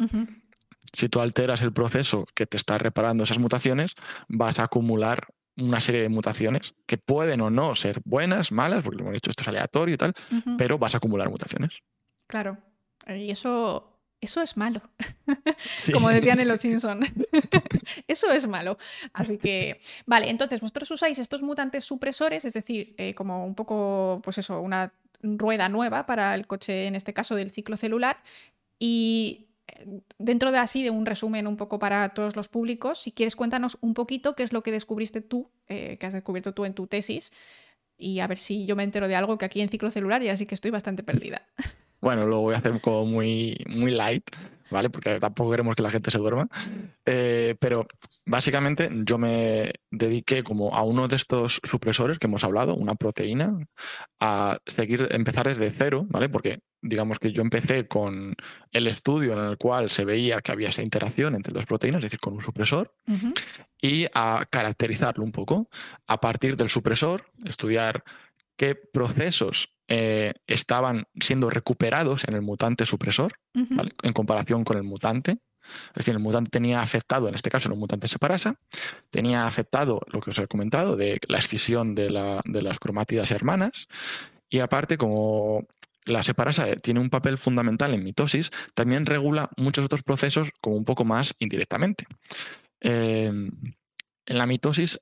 Si 0.94 1.10
tú 1.10 1.20
alteras 1.20 1.62
el 1.62 1.74
proceso 1.74 2.26
que 2.34 2.46
te 2.46 2.58
está 2.58 2.78
reparando 2.78 3.24
esas 3.24 3.40
mutaciones, 3.40 3.96
vas 4.28 4.60
a 4.60 4.64
acumular 4.64 5.28
una 5.58 5.82
serie 5.82 6.02
de 6.02 6.10
mutaciones 6.10 6.74
que 6.86 6.98
pueden 6.98 7.42
o 7.42 7.50
no 7.50 7.76
ser 7.76 8.02
buenas, 8.06 8.52
malas, 8.52 8.84
porque 8.84 9.02
hemos 9.02 9.14
dicho 9.14 9.30
esto 9.30 9.42
es 9.42 9.48
aleatorio 9.48 9.96
y 9.96 9.98
tal, 9.98 10.14
pero 10.58 10.78
vas 10.78 10.94
a 10.94 10.98
acumular 10.98 11.30
mutaciones. 11.30 11.80
Claro. 12.28 12.58
Y 13.08 13.32
eso 13.32 13.90
eso 14.22 14.42
es 14.42 14.56
malo. 14.56 14.82
Como 15.92 16.10
decían 16.10 16.40
en 16.40 16.48
Los 16.48 16.62
Simpson. 16.62 17.02
eso 18.08 18.32
es 18.32 18.48
malo. 18.48 18.78
Así 19.14 19.38
que, 19.38 19.82
vale, 20.06 20.30
entonces 20.30 20.62
vosotros 20.62 20.92
usáis 20.92 21.18
estos 21.18 21.42
mutantes 21.42 21.84
supresores, 21.84 22.46
es 22.46 22.54
decir, 22.54 22.94
eh, 22.98 23.16
como 23.16 23.44
un 23.44 23.56
poco, 23.56 24.22
pues 24.24 24.38
eso, 24.38 24.62
una 24.62 24.94
rueda 25.24 25.70
nueva 25.70 26.06
para 26.06 26.36
el 26.36 26.46
coche, 26.46 26.86
en 26.86 26.96
este 26.96 27.14
caso 27.14 27.36
del 27.36 27.50
ciclo 27.50 27.78
celular. 27.78 28.22
Y 28.78 29.48
eh, 29.68 30.02
dentro 30.20 30.52
de 30.52 30.60
así, 30.60 30.84
de 30.84 30.92
un 30.92 31.08
resumen 31.08 31.48
un 31.48 31.58
poco 31.58 31.80
para 31.80 32.10
todos 32.10 32.36
los 32.36 32.48
públicos, 32.48 33.00
si 33.00 33.12
quieres 33.12 33.36
cuéntanos 33.36 33.80
un 33.82 33.96
poquito 33.96 34.36
qué 34.36 34.44
es 34.44 34.54
lo 34.54 34.62
que 34.62 34.72
descubriste 34.72 35.22
tú, 35.22 35.50
eh, 35.68 35.98
que 35.98 36.06
has 36.06 36.14
descubierto 36.14 36.54
tú 36.54 36.66
en 36.66 36.76
tu 36.76 36.86
tesis, 36.86 37.32
y 37.98 38.20
a 38.20 38.28
ver 38.28 38.38
si 38.38 38.66
yo 38.68 38.76
me 38.76 38.84
entero 38.84 39.08
de 39.08 39.16
algo 39.16 39.38
que 39.38 39.46
aquí 39.46 39.62
en 39.62 39.70
ciclo 39.70 39.90
celular 39.92 40.22
ya 40.22 40.38
sí 40.38 40.46
que 40.46 40.56
estoy 40.56 40.70
bastante 40.72 41.02
perdida. 41.04 41.48
Bueno, 42.02 42.26
lo 42.26 42.42
voy 42.42 42.56
a 42.56 42.58
hacer 42.58 42.82
como 42.82 43.06
muy, 43.06 43.64
muy 43.68 43.92
light, 43.92 44.30
¿vale? 44.72 44.90
Porque 44.90 45.20
tampoco 45.20 45.52
queremos 45.52 45.76
que 45.76 45.84
la 45.84 45.92
gente 45.92 46.10
se 46.10 46.18
duerma. 46.18 46.48
Eh, 47.06 47.56
pero 47.60 47.88
básicamente 48.26 48.90
yo 49.04 49.18
me 49.18 49.74
dediqué 49.92 50.44
como 50.44 50.74
a 50.74 50.82
uno 50.84 51.08
de 51.08 51.16
estos 51.16 51.62
supresores 51.64 52.18
que 52.18 52.28
hemos 52.28 52.44
hablado, 52.44 52.74
una 52.76 52.96
proteína, 52.96 53.54
a 54.20 54.58
seguir, 54.66 55.08
empezar 55.12 55.48
desde 55.48 55.70
cero, 55.70 56.06
¿vale? 56.10 56.30
Porque 56.30 56.62
digamos 56.82 57.20
que 57.20 57.32
yo 57.32 57.44
empecé 57.44 57.88
con 57.88 58.36
el 58.72 58.88
estudio 58.88 59.34
en 59.34 59.52
el 59.52 59.58
cual 59.58 59.92
se 59.92 60.04
veía 60.04 60.42
que 60.42 60.52
había 60.52 60.70
esa 60.70 60.82
interacción 60.82 61.36
entre 61.36 61.54
dos 61.54 61.66
proteínas, 61.66 62.00
es 62.00 62.06
decir, 62.06 62.20
con 62.20 62.34
un 62.34 62.42
supresor, 62.42 62.96
y 63.80 64.08
a 64.14 64.46
caracterizarlo 64.50 65.24
un 65.24 65.32
poco. 65.32 65.70
A 66.08 66.20
partir 66.20 66.56
del 66.56 66.70
supresor, 66.70 67.26
estudiar 67.46 68.04
qué 68.56 68.74
procesos 68.76 69.74
eh, 69.93 70.32
estaban 70.47 71.04
siendo 71.19 71.49
recuperados 71.49 72.25
en 72.25 72.36
el 72.36 72.41
mutante 72.41 72.86
supresor, 72.86 73.34
en 73.54 74.13
comparación 74.13 74.63
con 74.63 74.77
el 74.77 74.84
mutante. 74.84 75.39
Es 75.89 75.95
decir, 75.95 76.13
el 76.13 76.21
mutante 76.21 76.49
tenía 76.49 76.80
afectado, 76.80 77.27
en 77.27 77.36
este 77.36 77.49
caso 77.49 77.67
el 77.67 77.77
mutante 77.77 78.08
separasa, 78.08 78.56
tenía 79.10 79.45
afectado 79.45 79.99
lo 80.08 80.21
que 80.21 80.30
os 80.30 80.39
he 80.39 80.47
comentado 80.47 80.95
de 80.95 81.19
la 81.27 81.39
escisión 81.39 81.93
de, 81.93 82.10
las 82.10 82.80
cromátidas 82.80 83.32
hermanas, 83.32 83.89
y 84.49 84.60
aparte, 84.60 84.97
como 84.97 85.67
la 86.06 86.23
separasa 86.23 86.73
tiene 86.77 87.01
un 87.01 87.10
papel 87.10 87.38
fundamental 87.38 87.93
en 87.93 88.01
mitosis, 88.01 88.49
también 88.73 89.06
regula 89.06 89.49
muchos 89.58 89.84
otros 89.84 90.04
procesos 90.04 90.51
como 90.62 90.77
un 90.77 90.86
poco 90.86 91.04
más 91.04 91.36
indirectamente. 91.38 92.06
Eh, 92.80 93.25
en 93.25 94.38
la 94.38 94.45
mitosis 94.45 95.01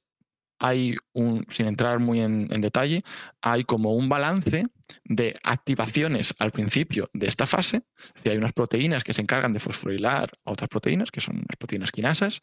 hay 0.59 0.97
un, 1.13 1.45
sin 1.49 1.67
entrar 1.67 1.99
muy 1.99 2.19
en, 2.19 2.47
detalle, 2.47 3.03
hay 3.41 3.63
como 3.63 3.93
un 3.93 4.09
balance 4.09 4.67
de 5.05 5.35
activaciones 5.43 6.35
al 6.39 6.51
principio 6.51 7.09
de 7.13 7.27
esta 7.27 7.47
fase. 7.47 7.83
Es 8.15 8.29
hay 8.29 8.37
unas 8.37 8.53
proteínas 8.53 9.03
que 9.03 9.13
se 9.13 9.21
encargan 9.21 9.53
de 9.53 9.59
fosforilar 9.59 10.31
a 10.45 10.51
otras 10.51 10.69
proteínas, 10.69 11.11
que 11.11 11.21
son 11.21 11.37
las 11.47 11.57
proteínas 11.57 11.91
quinasas. 11.91 12.41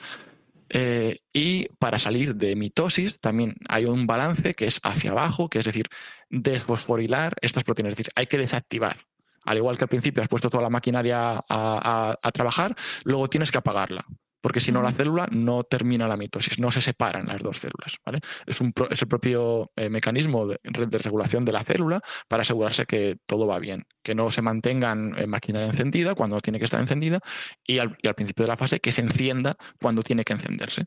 Eh, 0.69 1.21
y 1.33 1.69
para 1.79 1.99
salir 1.99 2.35
de 2.35 2.57
mitosis 2.57 3.21
también 3.21 3.55
hay 3.69 3.85
un 3.85 4.05
balance 4.05 4.55
que 4.55 4.67
es 4.67 4.81
hacia 4.83 5.13
abajo, 5.13 5.49
que 5.49 5.61
es 5.61 5.65
decir, 5.65 5.87
desfosforilar 6.31 7.35
estas 7.41 7.63
proteínas. 7.63 7.93
Es 7.93 7.99
decir, 7.99 8.13
hay 8.17 8.27
que 8.27 8.39
desactivar. 8.39 8.97
Al 9.45 9.59
igual 9.59 9.79
que 9.79 9.85
al 9.85 9.89
principio 9.89 10.23
has 10.23 10.29
puesto 10.29 10.51
toda 10.51 10.65
la 10.65 10.71
maquinaria 10.71 11.41
a 11.49 12.31
trabajar, 12.33 12.75
luego 13.05 13.29
tienes 13.29 13.53
que 13.53 13.59
apagarla 13.59 14.05
porque 14.47 14.61
si 14.61 14.71
no 14.71 14.81
la 14.81 14.93
célula 14.93 15.27
no 15.33 15.65
termina 15.65 16.07
la 16.07 16.17
mitosis, 16.17 16.61
no 16.61 16.71
se 16.71 16.81
separan 16.81 17.27
las 17.27 17.43
dos 17.43 17.57
células. 17.57 17.97
¿vale? 18.07 18.21
Es, 18.47 18.61
un, 18.61 18.73
es 18.91 19.03
el 19.03 19.09
propio 19.09 19.73
eh, 19.75 19.91
mecanismo 19.91 20.47
de, 20.47 20.61
regulación 20.63 21.45
de 21.45 21.51
la 21.51 21.65
célula 21.65 22.01
para 22.29 22.43
asegurarse 22.43 22.87
que 22.87 23.17
todo 23.27 23.49
va 23.49 23.59
bien, 23.59 23.89
que 24.05 24.15
no 24.15 24.31
se 24.31 24.43
mantengan 24.43 25.19
en 25.19 25.29
maquinaria 25.29 25.67
encendida 25.67 26.15
cuando 26.15 26.41
tiene 26.41 26.61
que 26.61 26.65
estar 26.65 26.81
encendida 26.81 27.19
y 27.67 27.81
al, 27.81 27.97
principio 28.15 28.45
de 28.45 28.51
la 28.51 28.57
fase 28.57 28.79
que 28.79 28.93
se 28.93 29.01
encienda 29.01 29.57
cuando 29.83 30.05
tiene 30.05 30.23
que 30.23 30.35
encenderse. 30.35 30.85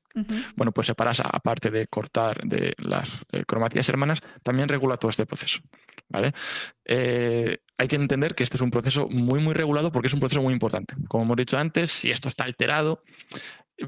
Bueno, 0.55 0.71
pues 0.71 0.87
separasa, 0.87 1.23
aparte 1.29 1.69
de 1.69 1.85
cortar 1.87 2.39
de 2.45 2.75
las 2.77 3.09
eh, 3.33 3.43
cromatías 3.45 3.89
hermanas, 3.89 4.21
también 4.41 4.69
regula 4.69 4.95
todo 4.95 5.09
este 5.09 5.25
proceso. 5.25 5.59
¿vale? 6.07 6.31
Eh, 6.85 7.57
hay 7.79 7.87
que 7.87 7.95
entender 7.95 8.35
que 8.35 8.43
este 8.43 8.57
es 8.57 8.61
un 8.61 8.71
proceso 8.71 9.07
muy, 9.09 9.39
muy 9.39 9.53
regulado 9.53 9.91
porque 9.91 10.07
es 10.07 10.13
un 10.13 10.19
proceso 10.19 10.41
muy 10.41 10.53
importante. 10.53 10.95
Como 11.07 11.23
hemos 11.23 11.37
dicho 11.37 11.57
antes, 11.57 11.89
si 11.89 12.11
esto 12.11 12.27
está 12.27 12.43
alterado, 12.43 13.01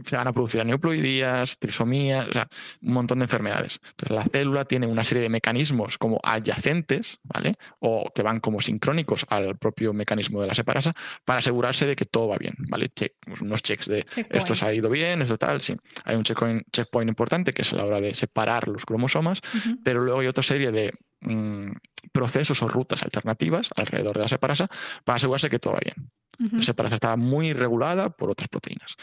se 0.05 0.15
van 0.15 0.29
a 0.29 0.31
producir 0.31 0.61
aneuploidías, 0.61 1.57
trisomías, 1.59 2.25
o 2.29 2.31
sea, 2.31 2.47
un 2.81 2.93
montón 2.93 3.19
de 3.19 3.25
enfermedades. 3.25 3.79
Entonces, 3.89 4.15
la 4.15 4.23
célula 4.23 4.63
tiene 4.63 4.87
una 4.87 5.03
serie 5.03 5.21
de 5.21 5.29
mecanismos 5.29 5.97
como 5.97 6.21
adyacentes, 6.23 7.19
¿vale? 7.23 7.55
O 7.79 8.09
que 8.15 8.21
van 8.21 8.39
como 8.39 8.61
sincrónicos 8.61 9.25
al 9.27 9.57
propio 9.57 9.91
mecanismo 9.91 10.39
de 10.39 10.47
la 10.47 10.53
separasa 10.53 10.93
para 11.25 11.39
asegurarse 11.39 11.85
de 11.85 11.97
que 11.97 12.05
todo 12.05 12.29
va 12.29 12.37
bien, 12.37 12.53
¿vale? 12.69 12.89
Pues 13.19 13.41
unos 13.41 13.61
checks 13.61 13.87
de 13.87 14.05
esto 14.29 14.55
se 14.55 14.65
ha 14.65 14.73
ido 14.73 14.89
bien, 14.89 15.21
esto 15.21 15.37
tal, 15.37 15.59
sí. 15.59 15.75
Hay 16.05 16.15
un 16.15 16.23
checkpoint, 16.23 16.63
checkpoint 16.71 17.09
importante 17.09 17.53
que 17.53 17.63
es 17.63 17.73
a 17.73 17.75
la 17.75 17.83
hora 17.83 17.99
de 17.99 18.13
separar 18.13 18.69
los 18.69 18.85
cromosomas, 18.85 19.41
pero 19.83 20.01
luego 20.01 20.21
hay 20.21 20.27
otra 20.27 20.43
serie 20.43 20.71
de 20.71 20.93
Mm, 21.21 21.73
procesos 22.11 22.63
o 22.63 22.67
rutas 22.67 23.03
alternativas 23.03 23.69
alrededor 23.75 24.15
de 24.15 24.23
la 24.23 24.27
separasa 24.27 24.67
para 25.03 25.17
asegurarse 25.17 25.49
que 25.49 25.59
todo 25.59 25.73
va 25.73 25.79
bien. 25.83 26.11
La 26.39 26.63
separasa 26.63 26.95
está 26.95 27.15
muy 27.15 27.53
regulada 27.53 28.09
por 28.09 28.31
otras 28.31 28.49
proteínas. 28.49 28.95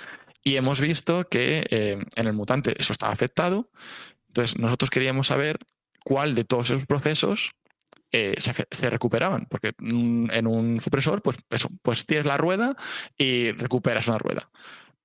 Y 0.42 0.56
hemos 0.56 0.80
visto 0.80 1.28
que 1.28 1.64
eh, 1.70 1.98
en 2.16 2.26
el 2.26 2.32
mutante 2.32 2.74
eso 2.76 2.92
estaba 2.92 3.12
afectado. 3.12 3.70
Entonces, 4.26 4.58
nosotros 4.58 4.90
queríamos 4.90 5.28
saber 5.28 5.60
cuál 6.04 6.34
de 6.34 6.42
todos 6.42 6.70
esos 6.70 6.86
procesos 6.86 7.52
eh, 8.10 8.34
se, 8.40 8.90
recuperaban, 8.90 9.46
porque 9.48 9.74
mm, 9.78 10.30
en 10.32 10.46
un 10.46 10.80
supresor, 10.80 11.22
pues 11.22 11.36
eso, 11.50 11.68
pues 11.82 12.06
tienes 12.06 12.26
la 12.26 12.36
rueda 12.36 12.74
y 13.16 13.52
recuperas 13.52 14.08
una 14.08 14.18
rueda. 14.18 14.50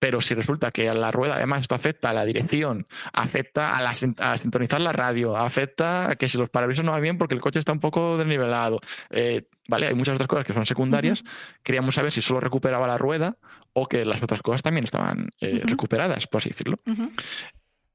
Pero 0.03 0.19
si 0.19 0.33
resulta 0.33 0.69
que 0.69 0.89
a 0.89 0.93
la 0.93 1.11
rueda, 1.11 1.35
además, 1.35 1.61
esto 1.61 1.75
afecta 1.75 2.09
a 2.09 2.13
la 2.13 2.25
dirección, 2.25 2.85
afecta 3.13 3.77
a, 3.77 3.81
la, 3.81 3.95
sintonizar 3.95 4.81
la 4.81 4.91
radio, 4.91 5.37
afecta 5.37 6.09
a 6.11 6.15
que 6.17 6.27
si 6.27 6.37
los 6.37 6.49
parabrisas 6.49 6.83
no 6.83 6.91
van 6.91 7.01
bien 7.01 7.17
porque 7.17 7.35
el 7.35 7.39
coche 7.39 7.59
está 7.59 7.71
un 7.71 7.79
poco 7.79 8.17
desnivelado. 8.17 8.81
Eh, 9.11 9.43
¿vale? 9.69 9.87
Hay 9.87 9.93
muchas 9.93 10.15
otras 10.15 10.27
cosas 10.27 10.45
que 10.45 10.51
son 10.51 10.65
secundarias. 10.65 11.23
Queríamos 11.63 11.95
saber 11.95 12.11
si 12.11 12.21
solo 12.21 12.41
recuperaba 12.41 12.85
la 12.85 12.97
rueda 12.97 13.37
o 13.71 13.85
que 13.85 14.03
las 14.03 14.21
otras 14.21 14.41
cosas 14.41 14.61
también 14.61 14.83
estaban 14.83 15.29
eh, 15.39 15.61
recuperadas, 15.63 16.27
por 16.27 16.39
así 16.41 16.49
decirlo. 16.49 16.75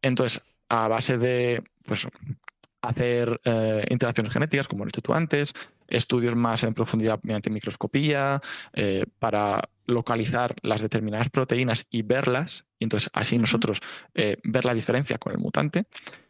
Entonces, 0.01 0.43
a 0.71 0.89
base 0.89 1.19
de 1.19 1.63
pues, 1.85 2.09
hacer 2.81 3.39
eh, 3.45 3.85
interacciones 3.91 4.33
genéticas, 4.33 4.67
como 4.67 4.85
has 4.85 4.89
dicho 4.89 5.03
tú 5.03 5.13
antes, 5.13 5.53
estudios 5.89 6.37
más 6.37 6.63
en 6.65 6.75
profundidad 6.75 7.21
mediante 7.23 7.51
microscopía, 7.51 8.41
para 9.19 9.69
localizar 9.89 10.55
las 10.63 10.83
determinadas 10.83 11.31
proteínas 11.31 11.87
y 11.91 12.03
verlas, 12.03 12.67
y 12.79 12.85
entonces 12.85 13.11
así 13.15 13.39
nosotros 13.39 13.81
eh, 14.15 14.37
ver 14.45 14.65
la 14.65 14.75
diferencia 14.75 15.19
con 15.19 15.33
el 15.33 15.39
mutante, 15.39 15.87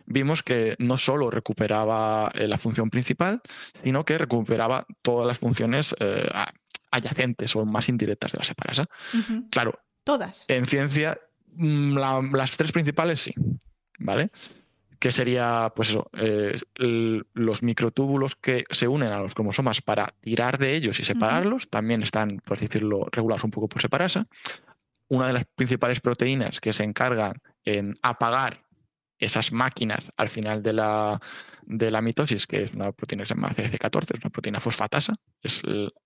vimos 0.07 0.43
que 0.43 0.77
no 0.79 0.97
solo 0.97 1.29
recuperaba 1.29 2.31
eh, 2.35 2.47
la 2.47 2.57
función 2.57 2.89
principal, 2.89 3.43
sino 3.75 4.05
que 4.05 4.17
recuperaba 4.17 4.87
todas 5.03 5.27
las 5.27 5.39
funciones 5.39 5.95
eh, 5.99 6.27
adyacentes 6.93 7.55
o 7.57 7.67
más 7.67 7.89
indirectas 7.89 8.33
de 8.33 8.39
la 8.39 8.45
separasa. 8.45 8.87
Claro. 9.51 9.79
Todas. 10.05 10.45
En 10.47 10.65
ciencia, 10.65 11.19
mm, 11.53 11.99
las 12.35 12.53
tres 12.53 12.71
principales 12.71 13.21
sí, 13.21 13.35
¿vale? 13.99 14.31
Que 14.99 15.13
sería, 15.13 15.73
pues 15.75 15.91
eso, 15.91 16.11
eh, 16.15 16.59
los 16.77 17.63
microtúbulos 17.63 18.35
que 18.37 18.65
se 18.71 18.89
unen 18.89 19.13
a 19.13 19.21
los 19.21 19.35
cromosomas 19.35 19.81
para 19.81 20.15
tirar 20.21 20.59
de 20.59 20.75
ellos 20.75 20.99
y 20.99 21.05
separarlos, 21.05 21.71
también 21.71 22.03
están, 22.03 22.41
por 22.45 22.59
decirlo, 22.59 23.07
regulados 23.13 23.45
un 23.45 23.51
poco 23.51 23.69
por 23.69 23.81
separasa. 23.81 24.27
Una 25.09 25.29
de 25.29 25.33
las 25.35 25.45
principales 25.45 26.01
proteínas 26.01 26.61
que 26.61 26.73
se 26.73 26.85
encargan 26.85 27.41
en 27.65 27.95
apagar 28.03 28.65
esas 29.19 29.53
máquinas 29.53 30.13
al 30.17 30.29
final 30.29 30.63
de 30.63 30.73
la, 30.73 31.21
de 31.63 31.91
la 31.91 32.03
mitosis, 32.03 32.47
que 32.47 32.63
es 32.63 32.75
una 32.75 32.93
proteína 32.93 33.23
que 33.23 33.29
se 33.29 33.35
llama 33.35 33.51
CC14, 33.51 34.17
es 34.17 34.25
una 34.25 34.31
proteína 34.31 34.61
fosfatasa, 34.61 35.15
es 35.43 35.63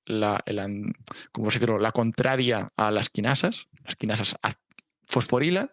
la, 0.07 0.43
decirlo? 0.47 1.79
la 1.79 1.93
contraria 1.93 2.73
a 2.77 2.91
las 2.91 3.11
quinasas. 3.11 3.69
Las 3.85 3.97
quinasas 3.97 4.37
fosforilan 5.09 5.71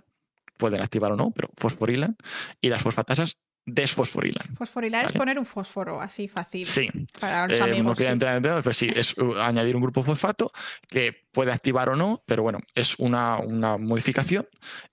pueden 0.59 0.81
activar 0.81 1.11
o 1.13 1.15
no, 1.15 1.31
pero 1.31 1.49
fosforilan, 1.55 2.17
y 2.61 2.69
las 2.69 2.83
fosfatasas 2.83 3.37
desfosforilan. 3.65 4.55
Fosforilar 4.55 5.05
es 5.05 5.11
poner 5.11 5.37
un 5.37 5.45
fósforo 5.45 6.01
así 6.01 6.27
fácil. 6.27 6.65
Sí. 6.65 6.89
Para 7.19 7.47
los 7.47 7.61
amigos. 7.61 7.83
No 7.83 7.95
quería 7.95 8.11
entrar 8.11 8.35
en 8.35 8.43
temas, 8.43 8.63
pero 8.63 8.73
sí, 8.73 8.89
es 8.93 9.17
uh, 9.17 9.35
añadir 9.37 9.75
un 9.75 9.81
grupo 9.81 10.03
fosfato 10.03 10.51
que 10.87 11.27
puede 11.31 11.51
activar 11.51 11.89
o 11.89 11.95
no, 11.95 12.23
pero 12.25 12.43
bueno, 12.43 12.59
es 12.73 12.97
una, 12.97 13.37
una 13.37 13.77
modificación 13.77 14.47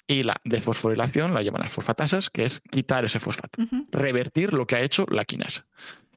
y 0.07 0.23
la 0.23 0.37
desfosforilación 0.45 1.35
la 1.35 1.43
llaman 1.43 1.63
las 1.63 1.73
fosfatasas, 1.73 2.31
que 2.31 2.45
es 2.45 2.61
quitar 2.71 3.05
ese 3.05 3.19
fosfato, 3.19 3.63
revertir 3.91 4.53
lo 4.53 4.67
que 4.67 4.77
ha 4.77 4.81
hecho 4.81 5.07
la 5.11 5.25
quinasa. 5.25 5.67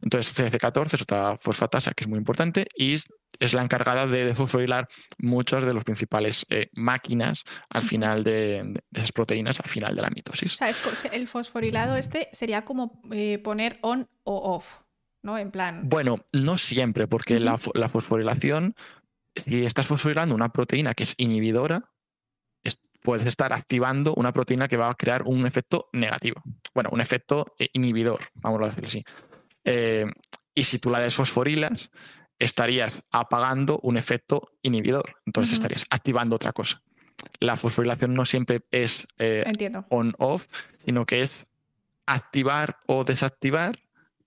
Entonces, 0.02 0.38
CC14 0.38 0.94
es 0.94 1.02
otra 1.02 1.38
fosfatasa 1.38 1.94
que 1.94 2.06
es 2.06 2.08
muy 2.08 2.18
importante 2.18 2.68
y 2.76 2.96
es 3.40 3.54
la 3.54 3.62
encargada 3.62 4.06
de 4.06 4.36
fosforilar 4.36 4.88
muchas 5.18 5.66
de 5.66 5.74
las 5.74 5.84
principales 5.84 6.46
eh, 6.50 6.70
máquinas 6.74 7.44
al 7.70 7.84
final 7.84 8.24
de, 8.24 8.82
esas 8.94 9.12
proteínas, 9.12 9.60
al 9.60 9.70
final 9.70 9.96
de 9.96 10.02
la 10.02 10.10
mitosis. 10.10 10.56
O 10.56 10.58
sea, 10.58 11.12
el 11.12 11.28
fosforilado 11.28 11.96
este 11.96 12.30
sería 12.32 12.66
como 12.66 13.02
eh, 13.12 13.40
poner 13.40 13.80
on 13.82 14.10
o 14.24 14.56
off, 14.56 14.82
¿no? 15.22 15.38
En 15.38 15.52
plan. 15.52 15.82
Bueno, 15.88 16.26
no 16.34 16.58
siempre, 16.58 17.08
porque 17.08 17.40
la, 17.40 17.58
fosforilación 17.58 18.76
si 19.36 19.66
estás 19.66 19.88
fosforilando 19.88 20.36
una 20.36 20.50
proteína 20.50 20.94
que 20.94 21.04
es 21.04 21.14
inhibidora, 21.18 21.92
puedes 23.02 23.26
estar 23.26 23.54
activando 23.54 24.14
una 24.16 24.34
proteína 24.34 24.68
que 24.68 24.76
va 24.76 24.90
a 24.90 24.96
crear 24.96 25.24
un 25.24 25.46
efecto 25.46 25.90
negativo. 25.94 26.42
Bueno, 26.74 26.90
un 26.92 27.00
efecto 27.00 27.56
eh, 27.58 27.70
inhibidor, 27.74 28.20
vamos 28.36 28.62
a 28.62 28.66
decirlo 28.66 28.88
así. 28.88 29.04
Eh, 29.64 30.06
y 30.54 30.64
si 30.64 30.80
tú 30.80 30.90
la 30.90 31.00
desfosforilas, 31.00 31.92
estarías 32.40 33.04
apagando 33.12 33.80
un 33.84 33.98
efecto 33.98 34.52
inhibidor. 34.62 35.16
Entonces 35.26 35.54
estarías 35.54 35.86
activando 35.90 36.36
otra 36.36 36.54
cosa. 36.54 36.82
La 37.40 37.58
fosforilación 37.58 38.14
no 38.14 38.26
siempre 38.26 38.62
es 38.72 39.08
eh, 39.18 39.46
on-off, 39.90 40.48
sino 40.78 41.06
que 41.06 41.22
es 41.22 41.46
activar 42.06 42.80
o 42.88 43.04
desactivar 43.04 43.78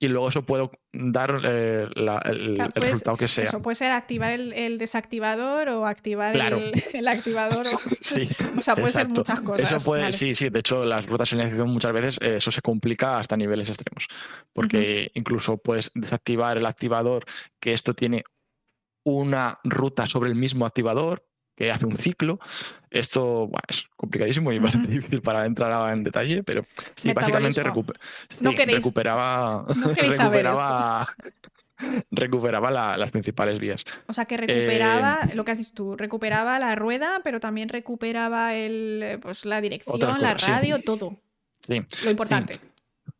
y 0.03 0.09
luego 0.09 0.31
eso 0.31 0.43
puedo 0.43 0.73
dar 0.93 1.41
eh, 1.45 1.87
el, 1.95 2.73
resultado 2.75 3.17
que 3.17 3.29
sea. 3.29 3.45
Eso 3.45 3.63
puede 3.63 3.77
ser 3.77 3.93
activar 3.93 4.33
el, 4.33 4.77
desactivador 4.77 5.69
o 5.69 5.87
activar 5.87 6.35
el, 6.35 7.07
activador. 7.09 7.69
O, 7.69 7.79
sí, 8.01 8.29
o 8.59 8.63
sea, 8.63 8.75
puede 8.75 8.89
ser 8.89 9.09
muchas 9.09 9.41
cosas. 9.43 9.71
Eso 9.71 9.85
puede, 9.85 10.13
sí, 10.13 10.35
sí. 10.35 10.49
De 10.51 10.59
hecho, 10.59 10.85
las 10.85 11.07
rutas 11.07 11.31
de 11.31 11.37
señalización 11.37 11.69
muchas 11.69 11.93
veces 11.93 12.19
eh, 12.21 12.39
eso 12.39 12.51
se 12.51 12.63
complica 12.63 13.21
hasta 13.21 13.37
niveles 13.37 13.69
extremos. 13.69 14.09
Porque 14.53 15.13
incluso 15.15 15.59
puedes 15.59 15.93
desactivar 15.95 16.59
el 16.59 16.67
activador, 16.67 17.25
que 17.61 17.73
esto 17.73 17.95
tiene 17.95 18.25
una 19.05 19.61
ruta 19.63 20.09
sobre 20.09 20.31
el 20.31 20.35
mismo 20.35 20.67
activador, 20.67 21.25
que 21.55 21.71
hace 21.71 21.87
un 21.87 21.97
ciclo. 21.97 22.39
Esto 22.91 23.51
es 23.69 23.89
complicadísimo 23.97 24.53
y 24.53 24.59
bastante 24.59 24.91
difícil 24.91 25.23
para 25.23 25.47
entrar 25.47 25.93
en 25.93 26.03
detalle, 26.03 26.43
pero 26.43 26.63
sí, 26.95 27.13
básicamente 27.13 27.63
recuperaba, 27.63 29.67
recuperaba, 29.97 31.07
recuperaba 32.11 32.97
las 32.97 33.11
principales 33.11 33.59
vías. 33.59 33.85
O 34.07 34.13
sea, 34.13 34.27
que 34.27 34.37
recuperaba, 34.37 35.21
eh, 35.31 35.35
lo 35.35 35.45
que 35.45 35.53
has 35.53 35.59
dicho 35.59 35.73
tú, 35.75 35.97
recuperaba 35.97 36.59
la 36.59 36.75
rueda, 36.75 37.21
pero 37.25 37.41
también 37.41 37.69
recuperaba 37.69 38.55
el, 38.55 39.19
pues, 39.23 39.45
la 39.45 39.61
dirección, 39.61 39.99
la 40.21 40.35
radio, 40.35 40.83
todo. 40.83 41.19
Sí. 41.63 41.83
Lo 42.05 42.11
importante. 42.11 42.59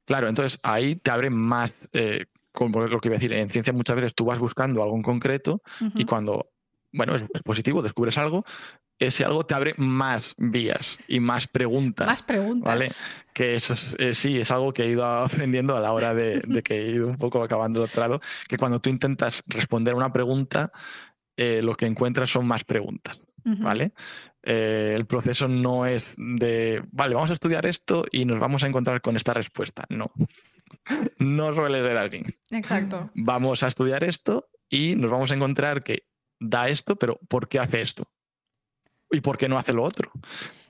Claro, 0.05 0.29
entonces 0.29 0.59
ahí 0.63 0.97
te 0.97 1.11
abre 1.11 1.31
más, 1.31 1.89
eh, 1.93 2.27
como 2.51 2.81
lo 2.81 2.99
que 2.99 3.09
iba 3.09 3.15
a 3.15 3.19
decir, 3.19 3.33
en 3.33 3.49
ciencia 3.49 3.73
muchas 3.73 3.97
veces 3.97 4.15
tú 4.15 4.27
vas 4.27 4.39
buscando 4.39 4.83
algo 4.83 4.97
en 4.97 5.03
concreto 5.03 5.63
y 5.95 6.05
cuando 6.05 6.52
bueno, 6.93 7.15
es, 7.15 7.25
positivo, 7.45 7.83
descubres 7.83 8.19
algo, 8.19 8.45
ese 8.99 9.25
algo 9.25 9.45
te 9.45 9.55
abre 9.55 9.75
más 9.77 10.35
vías 10.39 10.99
y 11.09 11.21
más 11.21 11.49
preguntas. 11.49 12.07
Más 12.07 12.23
preguntas. 12.23 12.67
¿vale? 12.67 12.91
Que 13.33 13.55
eso 13.55 13.75
eh, 13.99 14.15
sí, 14.15 14.39
es 14.39 14.51
algo 14.51 14.73
que 14.73 14.85
he 14.85 14.91
ido 14.91 15.05
aprendiendo 15.25 15.77
a 15.77 15.81
la 15.81 15.93
hora 15.93 16.15
de, 16.15 16.63
que 16.63 16.83
he 16.83 16.91
ido 16.93 17.09
un 17.09 17.19
poco 17.19 17.43
acabando 17.43 17.81
el 17.81 17.87
doctorado, 17.87 18.21
que 18.49 18.59
cuando 18.59 18.81
tú 18.81 18.91
intentas 18.91 19.43
responder 19.47 19.95
una 19.95 20.13
pregunta, 20.13 20.73
eh, 21.37 21.63
lo 21.63 21.75
que 21.75 21.87
encuentras 21.87 22.31
son 22.31 22.47
más 22.47 22.65
preguntas. 22.65 23.21
¿Vale? 23.45 23.93
Eh, 24.45 24.93
el 24.95 25.05
proceso 25.07 25.49
no 25.49 25.85
es 25.85 26.15
de, 26.17 26.81
vale, 26.93 27.17
vamos 27.17 27.31
a 27.31 27.33
estudiar 27.33 27.67
esto 27.67 28.05
y 28.13 28.25
nos 28.25 28.39
vamos 28.39 28.63
a 28.63 28.69
encontrar 28.69 29.01
con 29.01 29.17
esta 29.17 29.35
respuesta. 29.35 29.85
No. 29.89 30.13
No 31.19 31.55
suele 31.55 31.83
ser 31.83 31.99
así. 31.99 32.23
Exacto. 32.51 33.11
Vamos 33.15 33.63
a 33.63 33.69
estudiar 33.69 34.05
esto 34.05 34.49
y 34.69 34.97
nos 34.97 35.11
vamos 35.11 35.31
a 35.31 35.35
encontrar 35.35 35.83
que 35.83 36.09
da 36.43 36.69
esto, 36.69 36.97
pero 36.97 37.19
¿por 37.29 37.49
qué 37.49 37.59
hace 37.59 37.81
esto? 37.81 38.05
¿Y 39.11 39.21
por 39.21 39.37
qué 39.37 39.49
no 39.49 39.59
hace 39.59 39.73
lo 39.73 39.85
otro? 39.85 40.11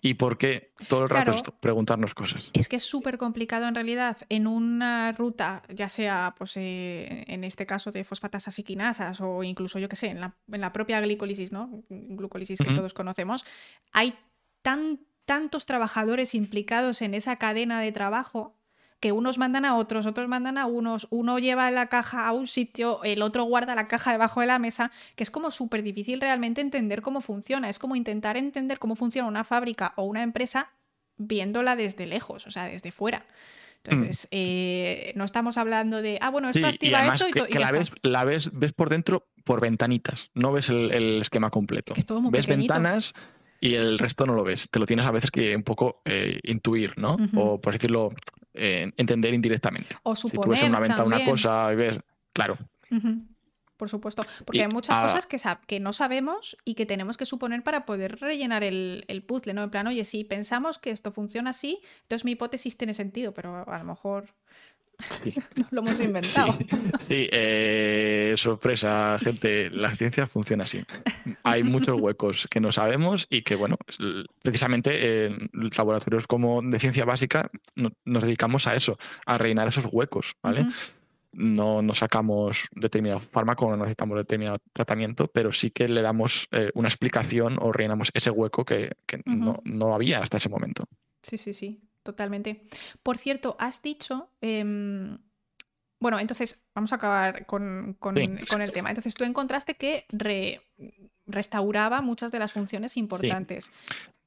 ¿Y 0.00 0.14
por 0.14 0.36
qué 0.36 0.72
todo 0.88 1.04
el 1.04 1.08
rato 1.08 1.54
preguntarnos 1.60 2.12
cosas? 2.12 2.50
Es 2.54 2.68
que 2.68 2.76
es 2.76 2.82
súper 2.82 3.16
complicado 3.16 3.68
en 3.68 3.74
realidad 3.74 4.16
en 4.28 4.48
una 4.48 5.12
ruta, 5.12 5.62
ya 5.72 5.88
sea 5.88 6.34
pues, 6.36 6.56
eh, 6.56 7.24
en 7.28 7.44
este 7.44 7.66
caso 7.66 7.92
de 7.92 8.02
fosfatas 8.02 8.48
asiquinasas 8.48 9.20
o 9.20 9.44
incluso 9.44 9.78
yo 9.78 9.88
que 9.88 9.94
sé, 9.94 10.08
en 10.08 10.20
la, 10.20 10.72
propia 10.72 11.00
glicólisis, 11.00 11.52
¿no? 11.52 11.84
Glucólisis 11.88 12.58
que 12.58 12.74
todos 12.74 12.94
conocemos, 12.94 13.44
hay 13.92 14.18
tan, 14.62 14.98
tantos 15.24 15.64
trabajadores 15.64 16.34
implicados 16.34 17.00
en 17.00 17.14
esa 17.14 17.36
cadena 17.36 17.80
de 17.80 17.92
trabajo 17.92 18.58
que 19.02 19.10
unos 19.10 19.36
mandan 19.36 19.64
a 19.64 19.76
otros, 19.76 20.06
otros 20.06 20.28
mandan 20.28 20.56
a 20.58 20.66
unos, 20.66 21.08
uno 21.10 21.40
lleva 21.40 21.68
la 21.72 21.88
caja 21.88 22.28
a 22.28 22.32
un 22.32 22.46
sitio, 22.46 23.02
el 23.02 23.20
otro 23.22 23.42
guarda 23.42 23.74
la 23.74 23.88
caja 23.88 24.12
debajo 24.12 24.40
de 24.40 24.46
la 24.46 24.60
mesa, 24.60 24.92
que 25.16 25.24
es 25.24 25.30
como 25.32 25.50
súper 25.50 25.82
difícil 25.82 26.20
realmente 26.20 26.60
entender 26.60 27.02
cómo 27.02 27.20
funciona. 27.20 27.68
Es 27.68 27.80
como 27.80 27.96
intentar 27.96 28.36
entender 28.36 28.78
cómo 28.78 28.94
funciona 28.94 29.26
una 29.26 29.42
fábrica 29.42 29.92
o 29.96 30.04
una 30.04 30.22
empresa 30.22 30.70
viéndola 31.16 31.74
desde 31.74 32.06
lejos, 32.06 32.46
o 32.46 32.52
sea, 32.52 32.66
desde 32.66 32.92
fuera. 32.92 33.26
Entonces, 33.82 34.26
mm. 34.26 34.28
eh, 34.30 35.12
no 35.16 35.24
estamos 35.24 35.58
hablando 35.58 36.00
de, 36.00 36.18
ah, 36.20 36.30
bueno, 36.30 36.48
esto 36.48 36.64
activa 36.64 37.12
esto 37.12 37.28
y, 37.28 37.32
que, 37.32 37.58
la, 37.58 37.72
ves, 37.72 37.90
la 38.02 38.22
ves, 38.22 38.50
ves 38.52 38.72
por 38.72 38.88
dentro 38.88 39.26
por 39.42 39.60
ventanitas, 39.60 40.30
no 40.34 40.52
ves 40.52 40.70
el, 40.70 41.20
esquema 41.20 41.50
completo. 41.50 41.92
ves 42.30 42.46
ventanas 42.46 43.14
y 43.60 43.74
el 43.74 43.98
resto 43.98 44.26
no 44.26 44.34
lo 44.34 44.44
ves. 44.44 44.70
Te 44.70 44.78
lo 44.78 44.86
tienes 44.86 45.06
a 45.06 45.10
veces 45.10 45.32
que 45.32 45.56
un 45.56 45.64
poco 45.64 46.02
eh, 46.04 46.38
intuir, 46.44 46.96
¿no? 46.98 47.16
O 47.34 47.60
por 47.60 47.72
decirlo, 47.72 48.12
eh, 48.54 48.90
entender 48.96 49.34
indirectamente. 49.34 49.96
O 50.02 50.14
suponer 50.14 50.40
si 50.40 50.42
tú 50.42 50.50
ves 50.50 50.62
en 50.62 50.68
una 50.70 50.80
venta 50.80 51.04
una 51.04 51.24
cosa 51.24 51.72
y 51.72 51.76
ves, 51.76 51.98
claro. 52.32 52.58
Por 53.76 53.88
supuesto, 53.88 54.24
porque 54.44 54.62
hay 54.62 54.68
muchas 54.68 54.98
cosas 55.00 55.26
que, 55.26 55.38
que, 55.66 55.80
no 55.80 55.92
sabemos 55.92 56.56
y 56.64 56.74
que 56.74 56.86
tenemos 56.86 57.16
que 57.16 57.24
suponer 57.24 57.64
para 57.64 57.84
poder 57.84 58.20
rellenar 58.20 58.62
el, 58.62 59.04
el, 59.08 59.24
puzzle, 59.24 59.54
¿no? 59.54 59.64
En 59.64 59.70
plan, 59.70 59.86
oye, 59.88 60.04
si 60.04 60.22
pensamos 60.22 60.78
que 60.78 60.90
esto 60.90 61.10
funciona 61.10 61.50
así, 61.50 61.80
entonces 62.02 62.24
mi 62.24 62.32
hipótesis 62.32 62.76
tiene 62.76 62.94
sentido, 62.94 63.34
pero 63.34 63.68
a 63.68 63.78
lo 63.78 63.84
mejor 63.84 64.34
Sí. 65.10 65.34
lo 65.70 65.80
hemos 65.80 66.00
inventado. 66.00 66.56
Sí, 67.00 67.28
eh, 67.32 68.34
sorpresa, 68.36 69.16
gente. 69.18 69.70
La 69.70 69.90
ciencia 69.94 70.26
funciona 70.26 70.64
así. 70.64 70.84
Hay 71.42 71.62
muchos 71.62 72.00
huecos 72.00 72.46
que 72.50 72.60
no 72.60 72.72
sabemos 72.72 73.26
y 73.30 73.42
que, 73.42 73.54
bueno, 73.54 73.76
precisamente 74.42 75.26
en 75.26 75.50
laboratorios 75.76 76.26
como 76.26 76.62
de 76.62 76.78
ciencia 76.78 77.04
básica 77.04 77.50
nos 77.74 78.22
dedicamos 78.22 78.66
a 78.66 78.74
eso, 78.74 78.98
a 79.26 79.38
rellenar 79.38 79.68
esos 79.68 79.86
huecos, 79.90 80.36
¿vale? 80.42 80.66
No, 81.32 81.80
no 81.80 81.94
sacamos 81.94 82.68
determinado 82.74 83.20
fármaco, 83.20 83.70
no 83.70 83.76
necesitamos 83.78 84.18
determinado 84.18 84.58
tratamiento, 84.72 85.28
pero 85.28 85.52
sí 85.52 85.70
que 85.70 85.88
le 85.88 86.02
damos 86.02 86.46
eh, 86.52 86.70
una 86.74 86.88
explicación 86.88 87.56
o 87.58 87.72
rellenamos 87.72 88.10
ese 88.12 88.30
hueco 88.30 88.66
que, 88.66 88.92
no, 89.24 89.60
no 89.64 89.94
había 89.94 90.18
hasta 90.18 90.36
ese 90.36 90.50
momento. 90.50 90.84
Sí, 91.22 91.38
sí, 91.38 91.54
sí 91.54 91.80
totalmente. 92.02 92.66
Por 93.02 93.18
cierto, 93.18 93.56
has 93.58 93.82
dicho... 93.82 94.30
Em, 94.40 95.18
bueno, 96.00 96.18
entonces 96.18 96.58
vamos 96.74 96.92
a 96.92 96.96
acabar 96.96 97.46
con, 97.46 97.96
el 98.02 98.72
tema. 98.72 98.88
Entonces 98.88 99.14
tú 99.14 99.22
encontraste 99.22 99.76
que 99.76 100.04
restauraba 101.26 102.00
muchas 102.00 102.32
de 102.32 102.40
las 102.40 102.52
funciones 102.52 102.96
importantes. 102.96 103.70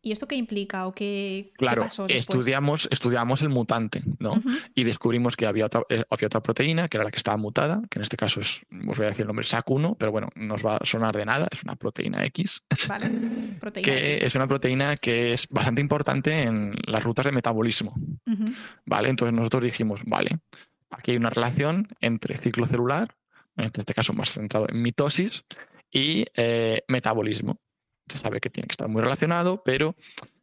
¿Y 0.05 0.11
esto 0.11 0.27
qué 0.27 0.35
implica 0.35 0.85
o 0.85 0.93
qué, 0.93 1.51
claro, 1.57 1.81
pasó 1.81 2.05
Estudiamos, 2.07 2.87
estudiamos 2.91 3.41
el 3.41 3.49
mutante, 3.49 4.03
¿no? 4.19 4.39
Y 4.75 4.83
descubrimos 4.83 5.35
que 5.35 5.47
había 5.47 5.65
otra, 5.65 5.81
eh, 5.89 6.03
había 6.11 6.27
otra 6.27 6.43
proteína, 6.43 6.87
que 6.87 6.97
era 6.97 7.03
la 7.03 7.09
que 7.09 7.17
estaba 7.17 7.37
mutada, 7.37 7.81
que 7.89 7.97
en 7.97 8.03
este 8.03 8.15
caso 8.15 8.39
es, 8.39 8.61
os 8.87 8.97
voy 8.99 9.07
a 9.07 9.09
decir 9.09 9.21
el 9.21 9.27
nombre, 9.27 9.47
SAC1, 9.47 9.95
pero 9.97 10.11
bueno, 10.11 10.29
no 10.35 10.53
os 10.53 10.63
va 10.63 10.77
a 10.77 10.85
sonar 10.85 11.17
de 11.17 11.25
nada, 11.25 11.47
es 11.51 11.63
una 11.63 11.75
proteína 11.75 12.23
X. 12.25 12.63
Vale, 12.87 13.09
proteína 13.59 13.83
que 13.83 14.23
es 14.23 14.35
una 14.35 14.47
proteína 14.47 14.95
que 14.95 15.33
es 15.33 15.47
bastante 15.49 15.81
importante 15.81 16.43
en 16.43 16.75
las 16.85 17.03
rutas 17.03 17.25
de 17.25 17.31
metabolismo. 17.31 17.95
¿Vale? 18.85 19.09
Entonces 19.09 19.33
nosotros 19.33 19.63
dijimos, 19.63 20.01
vale, 20.05 20.37
aquí 20.91 21.11
hay 21.11 21.17
una 21.17 21.31
relación 21.31 21.87
entre 21.99 22.37
ciclo 22.37 22.67
celular, 22.67 23.15
en 23.57 23.71
este 23.75 23.93
caso 23.95 24.13
más 24.13 24.29
centrado 24.29 24.67
en 24.69 24.83
mitosis, 24.83 25.45
y 25.89 26.25
eh, 26.35 26.83
metabolismo 26.87 27.59
se 28.07 28.17
sabe 28.17 28.39
que 28.39 28.49
tiene 28.49 28.67
que 28.67 28.73
estar 28.73 28.87
muy 28.87 29.01
relacionado, 29.01 29.61
pero 29.63 29.95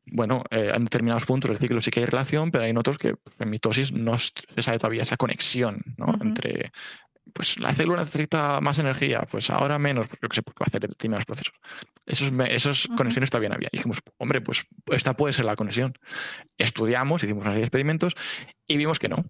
bueno, 0.06 0.44
eh, 0.50 0.72
en 0.74 0.84
determinados 0.84 1.24
puntos 1.24 1.48
del 1.48 1.58
ciclo 1.58 1.80
sí 1.80 1.90
que 1.90 2.00
hay 2.00 2.06
relación, 2.06 2.50
pero 2.50 2.64
hay 2.64 2.70
en 2.70 2.78
otros 2.78 2.98
que 2.98 3.16
pues, 3.16 3.40
en 3.40 3.50
mitosis 3.50 3.92
no 3.92 4.18
se 4.18 4.62
sabe 4.62 4.78
todavía 4.78 5.04
esa 5.04 5.16
conexión 5.16 5.82
¿no? 5.96 6.12
entre, 6.20 6.72
pues 7.32 7.58
la 7.58 7.72
célula 7.72 8.04
necesita 8.04 8.60
más 8.60 8.78
energía, 8.78 9.22
pues 9.30 9.48
ahora 9.50 9.78
menos, 9.78 10.06
yo 10.20 10.28
que 10.28 10.36
sé, 10.36 10.42
porque 10.42 10.60
va 10.60 10.66
a 10.66 10.68
hacer 10.68 10.80
determinados 10.80 11.24
procesos. 11.24 11.54
Esos, 12.04 12.32
esas 12.48 12.88
conexiones 12.96 13.30
todavía 13.30 13.48
no 13.48 13.54
había. 13.54 13.68
Y 13.72 13.76
dijimos, 13.76 14.00
hombre, 14.18 14.40
pues 14.40 14.64
esta 14.90 15.14
puede 15.16 15.32
ser 15.32 15.44
la 15.44 15.56
conexión. 15.56 15.94
Estudiamos, 16.58 17.22
hicimos 17.22 17.42
una 17.42 17.52
serie 17.52 17.60
de 17.60 17.66
experimentos 17.66 18.14
y 18.66 18.76
vimos 18.76 18.98
que 18.98 19.08
no. 19.08 19.24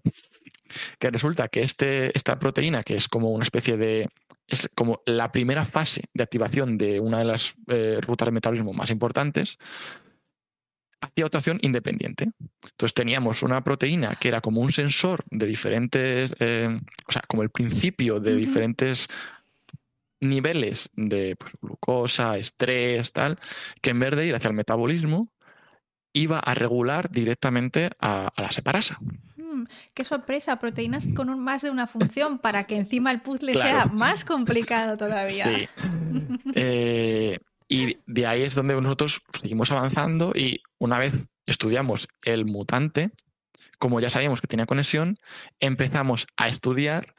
Que 0.97 1.11
resulta 1.11 1.49
que 1.49 1.61
este, 1.61 2.17
esta 2.17 2.39
proteína, 2.39 2.83
que 2.83 2.95
es 2.95 3.07
como 3.07 3.29
una 3.29 3.43
especie 3.43 3.77
de 3.77 4.09
es 4.47 4.69
como 4.75 5.01
la 5.05 5.31
primera 5.31 5.65
fase 5.65 6.03
de 6.13 6.23
activación 6.23 6.77
de 6.77 6.99
una 6.99 7.19
de 7.19 7.25
las 7.25 7.55
eh, 7.67 7.99
rutas 8.01 8.27
de 8.27 8.31
metabolismo 8.31 8.73
más 8.73 8.89
importantes, 8.91 9.57
hacía 11.03 11.25
acción 11.25 11.59
independiente. 11.61 12.31
Entonces 12.61 12.93
teníamos 12.93 13.43
una 13.43 13.63
proteína 13.63 14.15
que 14.15 14.29
era 14.29 14.41
como 14.41 14.61
un 14.61 14.71
sensor 14.71 15.23
de 15.29 15.45
diferentes, 15.45 16.35
eh, 16.39 16.79
o 17.07 17.11
sea, 17.11 17.23
como 17.27 17.43
el 17.43 17.49
principio 17.49 18.19
de 18.19 18.35
diferentes 18.35 19.07
niveles 20.21 20.89
de 20.93 21.35
pues, 21.35 21.53
glucosa, 21.61 22.37
estrés, 22.37 23.11
tal, 23.11 23.37
que 23.81 23.91
en 23.91 23.99
vez 23.99 24.15
de 24.15 24.27
ir 24.27 24.35
hacia 24.35 24.47
el 24.47 24.55
metabolismo, 24.55 25.29
iba 26.13 26.39
a 26.39 26.53
regular 26.53 27.09
directamente 27.09 27.89
a, 27.99 28.31
la 28.37 28.51
separasa. 28.51 28.99
Mmm, 29.63 29.91
qué 29.93 30.03
sorpresa, 30.03 30.59
proteínas 30.59 31.09
con 31.13 31.39
más 31.39 31.61
de 31.61 31.69
una 31.69 31.87
función 31.87 32.39
para 32.39 32.65
que 32.65 32.75
encima 32.75 33.11
el 33.11 33.21
puzzle 33.21 33.53
sea 33.53 33.85
más 33.85 34.25
complicado 34.25 34.97
todavía. 34.97 35.45
Sí. 35.45 35.67
Eh, 36.55 37.39
y 37.67 37.97
de 38.05 38.27
ahí 38.27 38.43
es 38.43 38.53
donde 38.53 38.79
nosotros 38.79 39.21
seguimos 39.41 39.71
avanzando 39.71 40.33
y 40.35 40.61
una 40.77 40.99
vez 40.99 41.15
estudiamos 41.45 42.07
el 42.23 42.45
mutante, 42.45 43.09
como 43.79 43.99
ya 43.99 44.09
sabíamos 44.09 44.41
que 44.41 44.47
tenía 44.47 44.65
conexión, 44.65 45.17
empezamos 45.59 46.27
a 46.37 46.47
estudiar 46.47 47.15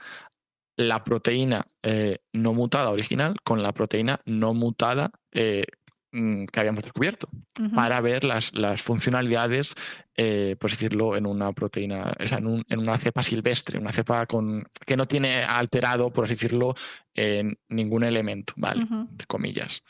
la 0.77 1.05
proteína 1.05 1.67
eh, 1.83 2.19
no 2.33 2.53
mutada 2.53 2.91
original 2.91 3.37
con 3.45 3.63
la 3.63 3.73
proteína 3.73 4.21
no 4.25 4.55
mutada 4.55 5.11
eh, 5.33 5.67
que 6.51 6.61
habíamos 6.61 6.85
descubierto 6.85 7.29
para 7.75 8.01
ver 8.01 8.25
las, 8.25 8.53
funcionalidades, 8.83 9.75
eh, 10.17 10.57
por 10.59 10.71
decirlo, 10.71 11.17
en 11.17 11.27
una 11.27 11.53
proteína, 11.53 12.13
o 12.19 12.27
sea, 12.27 12.39
en, 12.39 12.79
una 12.79 12.99
cepa 12.99 13.23
silvestre, 13.23 13.79
una 13.79 13.93
cepa 13.93 14.27
con, 14.27 14.65
que 14.87 14.97
no 14.97 15.07
tiene 15.07 15.43
alterado, 15.43 16.13
por 16.13 16.25
así 16.25 16.35
decirlo, 16.35 16.75
en 17.15 17.59
ningún 17.69 18.05
elemento, 18.05 18.55
¿vale? 18.57 18.83
Entre 18.83 19.27
comillas, 19.27 19.83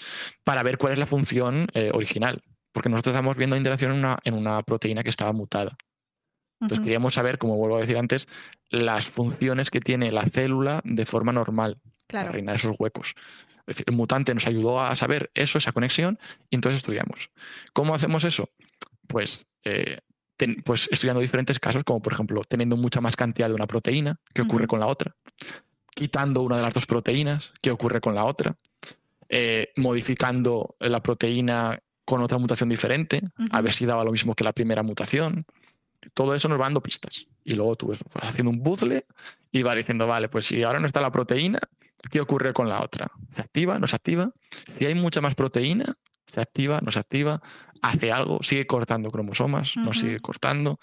para 0.44 0.62
ver 0.62 0.78
cuál 0.78 0.92
es 0.94 0.98
la 0.98 1.06
función 1.06 1.66
original. 1.92 2.42
Porque 2.72 2.88
nosotros 2.88 3.14
estamos 3.14 3.36
viendo 3.36 3.54
la 3.54 3.58
interacción 3.58 3.92
en 3.92 3.98
una, 3.98 4.18
en 4.24 4.34
una 4.34 4.60
proteína 4.62 5.04
que 5.04 5.10
estaba 5.10 5.32
mutada. 5.32 5.76
Entonces 6.60 6.82
queríamos 6.82 7.14
saber, 7.14 7.38
como 7.38 7.56
vuelvo 7.56 7.76
a 7.76 7.80
decir 7.80 7.96
antes, 7.96 8.26
las 8.70 9.06
funciones 9.06 9.70
que 9.70 9.80
tiene 9.80 10.10
la 10.10 10.24
célula 10.24 10.80
de 10.84 11.04
forma 11.06 11.32
normal 11.32 11.78
para 12.06 12.32
reinar 12.32 12.56
esos 12.56 12.76
huecos. 12.78 13.14
El 13.66 13.94
mutante 13.94 14.34
nos 14.34 14.46
ayudó 14.46 14.80
a 14.80 14.94
saber 14.96 15.30
eso, 15.34 15.58
esa 15.58 15.72
conexión, 15.72 16.18
y 16.50 16.56
entonces 16.56 16.78
estudiamos. 16.78 17.30
¿Cómo 17.72 17.94
hacemos 17.94 18.24
eso? 18.24 18.50
Pues, 19.06 19.46
eh, 19.64 20.00
pues 20.64 20.88
estudiando 20.90 21.20
diferentes 21.20 21.58
casos, 21.58 21.84
como 21.84 22.02
por 22.02 22.12
ejemplo 22.12 22.42
teniendo 22.48 22.76
mucha 22.76 23.00
más 23.00 23.16
cantidad 23.16 23.48
de 23.48 23.54
una 23.54 23.66
proteína, 23.66 24.16
¿qué 24.32 24.42
ocurre 24.42 24.66
con 24.66 24.80
la 24.80 24.86
otra? 24.86 25.14
Quitando 25.94 26.42
una 26.42 26.56
de 26.56 26.62
las 26.62 26.74
dos 26.74 26.86
proteínas, 26.86 27.52
¿qué 27.62 27.70
ocurre 27.70 28.00
con 28.00 28.14
la 28.14 28.24
otra? 28.24 28.56
Eh, 29.28 29.72
modificando 29.76 30.76
la 30.80 31.02
proteína 31.02 31.78
con 32.04 32.20
otra 32.20 32.36
mutación 32.38 32.68
diferente, 32.68 33.22
a 33.50 33.60
ver 33.62 33.72
si 33.72 33.86
daba 33.86 34.04
lo 34.04 34.10
mismo 34.10 34.34
que 34.34 34.44
la 34.44 34.52
primera 34.52 34.82
mutación 34.82 35.46
todo 36.12 36.34
eso 36.34 36.48
nos 36.48 36.60
va 36.60 36.64
dando 36.64 36.82
pistas. 36.82 37.26
Y 37.44 37.54
luego 37.54 37.76
tú 37.76 37.88
vas 37.88 38.00
haciendo 38.22 38.50
un 38.50 38.62
puzzle 38.62 39.06
y 39.50 39.62
vas 39.62 39.76
diciendo, 39.76 40.06
vale, 40.06 40.28
pues 40.28 40.46
si 40.46 40.62
ahora 40.62 40.80
no 40.80 40.86
está 40.86 41.00
la 41.00 41.10
proteína, 41.10 41.60
¿qué 42.10 42.20
ocurre 42.20 42.52
con 42.52 42.68
la 42.68 42.82
otra? 42.82 43.10
¿Se 43.30 43.40
activa? 43.40 43.78
¿No 43.78 43.86
se 43.86 43.96
activa? 43.96 44.30
Si 44.68 44.86
hay 44.86 44.94
mucha 44.94 45.20
más 45.20 45.34
proteína, 45.34 45.84
¿se 46.26 46.40
activa? 46.40 46.80
¿No 46.82 46.90
se 46.90 46.98
activa? 46.98 47.40
¿Hace 47.82 48.12
algo? 48.12 48.42
¿Sigue 48.42 48.66
cortando 48.66 49.10
cromosomas? 49.10 49.76
¿No 49.76 49.92
sigue 49.92 50.20
cortando? 50.20 50.78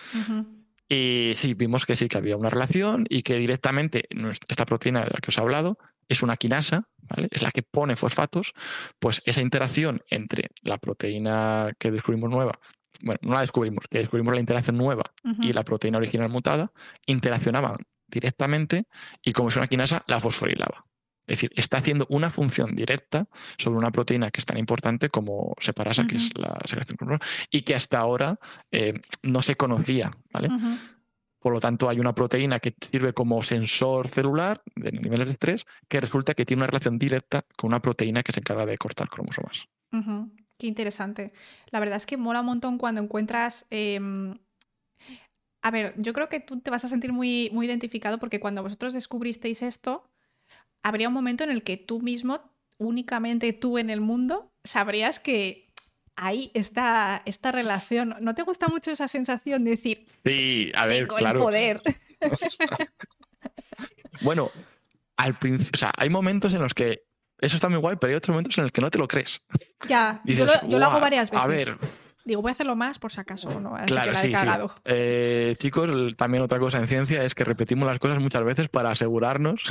Y 0.88 1.32
sí, 1.36 1.54
vimos 1.54 1.86
que 1.86 1.96
sí, 1.96 2.08
que 2.10 2.18
había 2.18 2.38
una 2.38 2.50
relación 2.50 3.06
y 3.10 3.24
que 3.24 3.38
directamente 3.38 4.08
esta 4.48 4.66
proteína 4.66 5.02
de 5.02 5.12
la 5.12 5.20
que 5.20 5.30
os 5.30 5.38
he 5.38 5.42
hablado 5.42 5.78
es 6.10 6.22
una 6.22 6.36
quinasa, 6.36 6.90
¿vale? 7.04 7.30
es 7.32 7.42
la 7.42 7.52
que 7.52 7.64
pone 7.64 7.96
fosfatos, 7.96 8.54
pues 9.00 9.22
esa 9.26 9.42
interacción 9.42 10.02
entre 10.10 10.50
la 10.62 10.78
proteína 10.78 11.72
que 11.80 11.92
descubrimos 11.92 12.30
nueva 12.30 12.60
bueno, 13.02 13.20
no 13.24 13.34
la 13.34 13.42
descubrimos, 13.42 13.86
que 13.90 14.00
descubrimos 14.00 14.34
la 14.34 14.40
interacción 14.40 14.78
nueva 14.78 15.04
y 15.42 15.54
la 15.54 15.64
proteína 15.64 15.98
original 15.98 16.30
mutada, 16.30 16.72
interaccionaban 17.06 17.78
directamente 18.08 18.86
y 19.24 19.34
como 19.34 19.50
es 19.50 19.58
una 19.58 19.68
quinasa, 19.68 20.04
la 20.08 20.20
fosforilaba. 20.20 20.86
Es 21.32 21.38
decir, 21.38 21.52
está 21.56 21.78
haciendo 21.78 22.06
una 22.10 22.30
función 22.30 22.76
directa 22.76 23.26
sobre 23.58 23.78
una 23.78 23.90
proteína 23.90 24.32
que 24.32 24.42
es 24.42 24.46
tan 24.46 24.58
importante 24.58 25.08
como 25.08 25.56
separasa, 25.60 26.06
que 26.06 26.18
es 26.18 26.38
la 26.38 26.60
secreción 26.66 26.98
y 27.50 27.62
que 27.62 27.74
hasta 27.74 28.00
ahora 28.00 28.38
eh, 28.70 29.00
no 29.24 29.42
se 29.42 29.56
conocía. 29.56 30.12
¿vale? 30.34 30.50
Por 31.40 31.54
lo 31.54 31.62
tanto, 31.62 31.88
hay 31.88 32.02
una 32.02 32.14
proteína 32.14 32.60
que 32.60 32.76
sirve 32.82 33.14
como 33.14 33.42
sensor 33.44 34.10
celular 34.10 34.62
de 34.76 34.92
niveles 34.92 35.30
de 35.30 35.34
estrés 35.34 35.66
que 35.88 36.02
resulta 36.02 36.34
que 36.34 36.46
tiene 36.46 36.64
una 36.64 36.68
relación 36.68 36.98
directa 36.98 37.46
con 37.56 37.70
una 37.70 37.82
proteína 37.82 38.24
que 38.24 38.34
se 38.34 38.42
encarga 38.42 38.66
de 38.66 38.78
cortar 38.78 39.08
cromosomas. 39.08 39.70
Qué 40.58 40.68
interesante. 40.68 41.32
La 41.70 41.80
verdad 41.80 41.96
es 41.96 42.06
que 42.06 42.18
mola 42.18 42.42
un 42.42 42.48
montón 42.48 42.78
cuando 42.78 43.00
encuentras... 43.00 43.66
Em, 43.70 44.38
a 45.62 45.72
ver, 45.72 45.94
yo 45.98 46.12
creo 46.12 46.28
que 46.28 46.42
tú 46.42 46.60
te 46.60 46.72
vas 46.72 46.84
a 46.84 46.90
sentir 46.90 47.14
muy, 47.14 47.50
muy 47.54 47.68
identificado 47.68 48.18
porque 48.18 48.42
cuando 48.42 48.64
vosotros 48.64 48.92
descubristeis 48.92 49.62
esto, 49.62 50.11
habría 50.84 51.08
un 51.08 51.14
momento 51.14 51.44
en 51.44 51.52
el 51.52 51.64
que 51.64 51.78
tú 51.78 52.02
mismo, 52.02 52.42
únicamente 52.78 53.54
tú 53.54 53.78
en 53.78 53.90
el 53.90 54.02
mundo, 54.02 54.52
sabrías 54.64 55.20
que 55.20 55.72
ahí 56.16 56.52
está 56.54 57.22
esta 57.26 57.52
relación. 57.52 58.16
¿No 58.22 58.36
te 58.36 58.44
gusta 58.44 58.68
mucho 58.68 58.92
esa 58.92 59.08
sensación 59.08 59.64
de 59.64 59.72
decir, 59.72 60.08
sí, 60.26 60.72
a 60.76 60.86
ver, 60.86 61.08
tengo 61.08 61.18
el 61.18 61.38
poder? 61.38 61.82
bueno, 64.22 64.52
al 65.18 65.38
principio, 65.38 65.72
o 65.74 65.78
sea, 65.78 65.92
hay 65.98 66.10
momentos 66.10 66.54
en 66.54 66.62
los 66.62 66.74
que 66.74 67.04
eso 67.40 67.56
está 67.56 67.70
muy 67.70 67.80
guay, 67.80 67.98
pero 68.00 68.12
hay 68.12 68.18
otros 68.18 68.34
momentos 68.34 68.58
en 68.58 68.66
los 68.66 68.72
que 68.72 68.82
no 68.82 68.92
te 68.92 69.00
lo 69.00 69.08
crees. 69.08 69.42
Ya, 69.88 70.22
yo, 70.26 70.46
lo, 70.46 70.86
hago 70.86 71.00
varias 71.00 71.32
veces. 71.32 71.44
A 71.44 71.48
ver. 71.48 71.78
Digo, 72.24 72.42
voy 72.42 72.50
a 72.50 72.54
hacerlo 72.54 72.76
más 72.76 73.00
por 73.00 73.12
si 73.12 73.20
acaso, 73.20 73.60
¿no? 73.60 73.76
claro, 73.88 74.14
sí, 74.16 74.34
sí. 74.36 74.48
Eh, 74.86 75.56
chicos, 75.58 75.90
también 76.18 76.44
otra 76.44 76.60
cosa 76.60 76.80
en 76.80 76.88
ciencia 76.88 77.24
es 77.24 77.34
que 77.34 77.44
repetimos 77.44 77.88
las 77.88 78.00
cosas 78.00 78.20
muchas 78.20 78.44
veces 78.44 78.70
para 78.70 78.92
asegurarnos. 78.92 79.64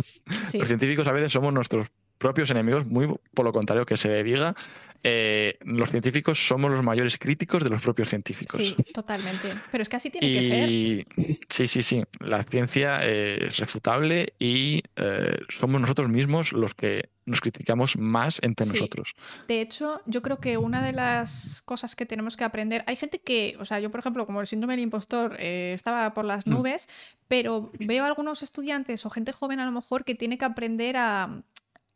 Los 0.54 0.68
científicos 0.68 1.06
a 1.06 1.12
veces 1.12 1.32
somos 1.32 1.52
nuestros 1.52 1.88
propios 2.18 2.50
enemigos, 2.50 2.86
muy 2.86 3.08
por 3.34 3.44
lo 3.44 3.52
contrario 3.52 3.86
que 3.86 3.96
se 3.96 4.22
diga. 4.22 4.54
Eh, 5.02 5.58
los 5.62 5.90
científicos 5.90 6.46
somos 6.46 6.70
los 6.70 6.82
mayores 6.82 7.16
críticos 7.18 7.64
de 7.64 7.70
los 7.70 7.82
propios 7.82 8.10
científicos. 8.10 8.60
Sí, 8.60 8.76
totalmente. 8.92 9.54
Pero 9.70 9.82
es 9.82 9.88
que 9.88 9.96
así 9.96 10.10
tiene 10.10 10.32
que 10.32 10.42
ser. 10.42 11.36
Sí, 11.48 11.66
sí, 11.66 11.82
sí. 11.82 12.04
La 12.20 12.42
ciencia 12.42 13.04
es 13.06 13.56
refutable 13.56 14.34
y 14.38 14.82
eh, 14.96 15.38
somos 15.48 15.80
nosotros 15.80 16.08
mismos 16.08 16.52
los 16.52 16.74
que 16.74 17.08
nos 17.26 17.40
criticamos 17.40 17.96
más 17.96 18.40
entre 18.42 18.66
nosotros. 18.66 19.14
De 19.48 19.60
hecho, 19.60 20.02
yo 20.06 20.20
creo 20.20 20.40
que 20.40 20.58
una 20.58 20.84
de 20.84 20.92
las 20.92 21.62
cosas 21.62 21.94
que 21.94 22.04
tenemos 22.04 22.36
que 22.36 22.44
aprender, 22.44 22.82
hay 22.86 22.96
gente 22.96 23.20
que, 23.20 23.56
o 23.60 23.64
sea, 23.64 23.78
yo 23.80 23.90
por 23.90 24.00
ejemplo, 24.00 24.26
como 24.26 24.40
el 24.40 24.46
síndrome 24.46 24.74
del 24.74 24.82
impostor 24.82 25.36
eh, 25.38 25.72
estaba 25.74 26.12
por 26.12 26.24
las 26.24 26.46
mm. 26.46 26.50
nubes, 26.50 26.88
pero 27.28 27.70
veo 27.78 28.04
algunos 28.04 28.42
estudiantes 28.42 29.06
o 29.06 29.10
gente 29.10 29.32
joven 29.32 29.60
a 29.60 29.64
lo 29.64 29.72
mejor 29.72 30.04
que 30.04 30.14
tiene 30.14 30.36
que 30.36 30.44
aprender 30.44 30.96
a, 30.96 31.42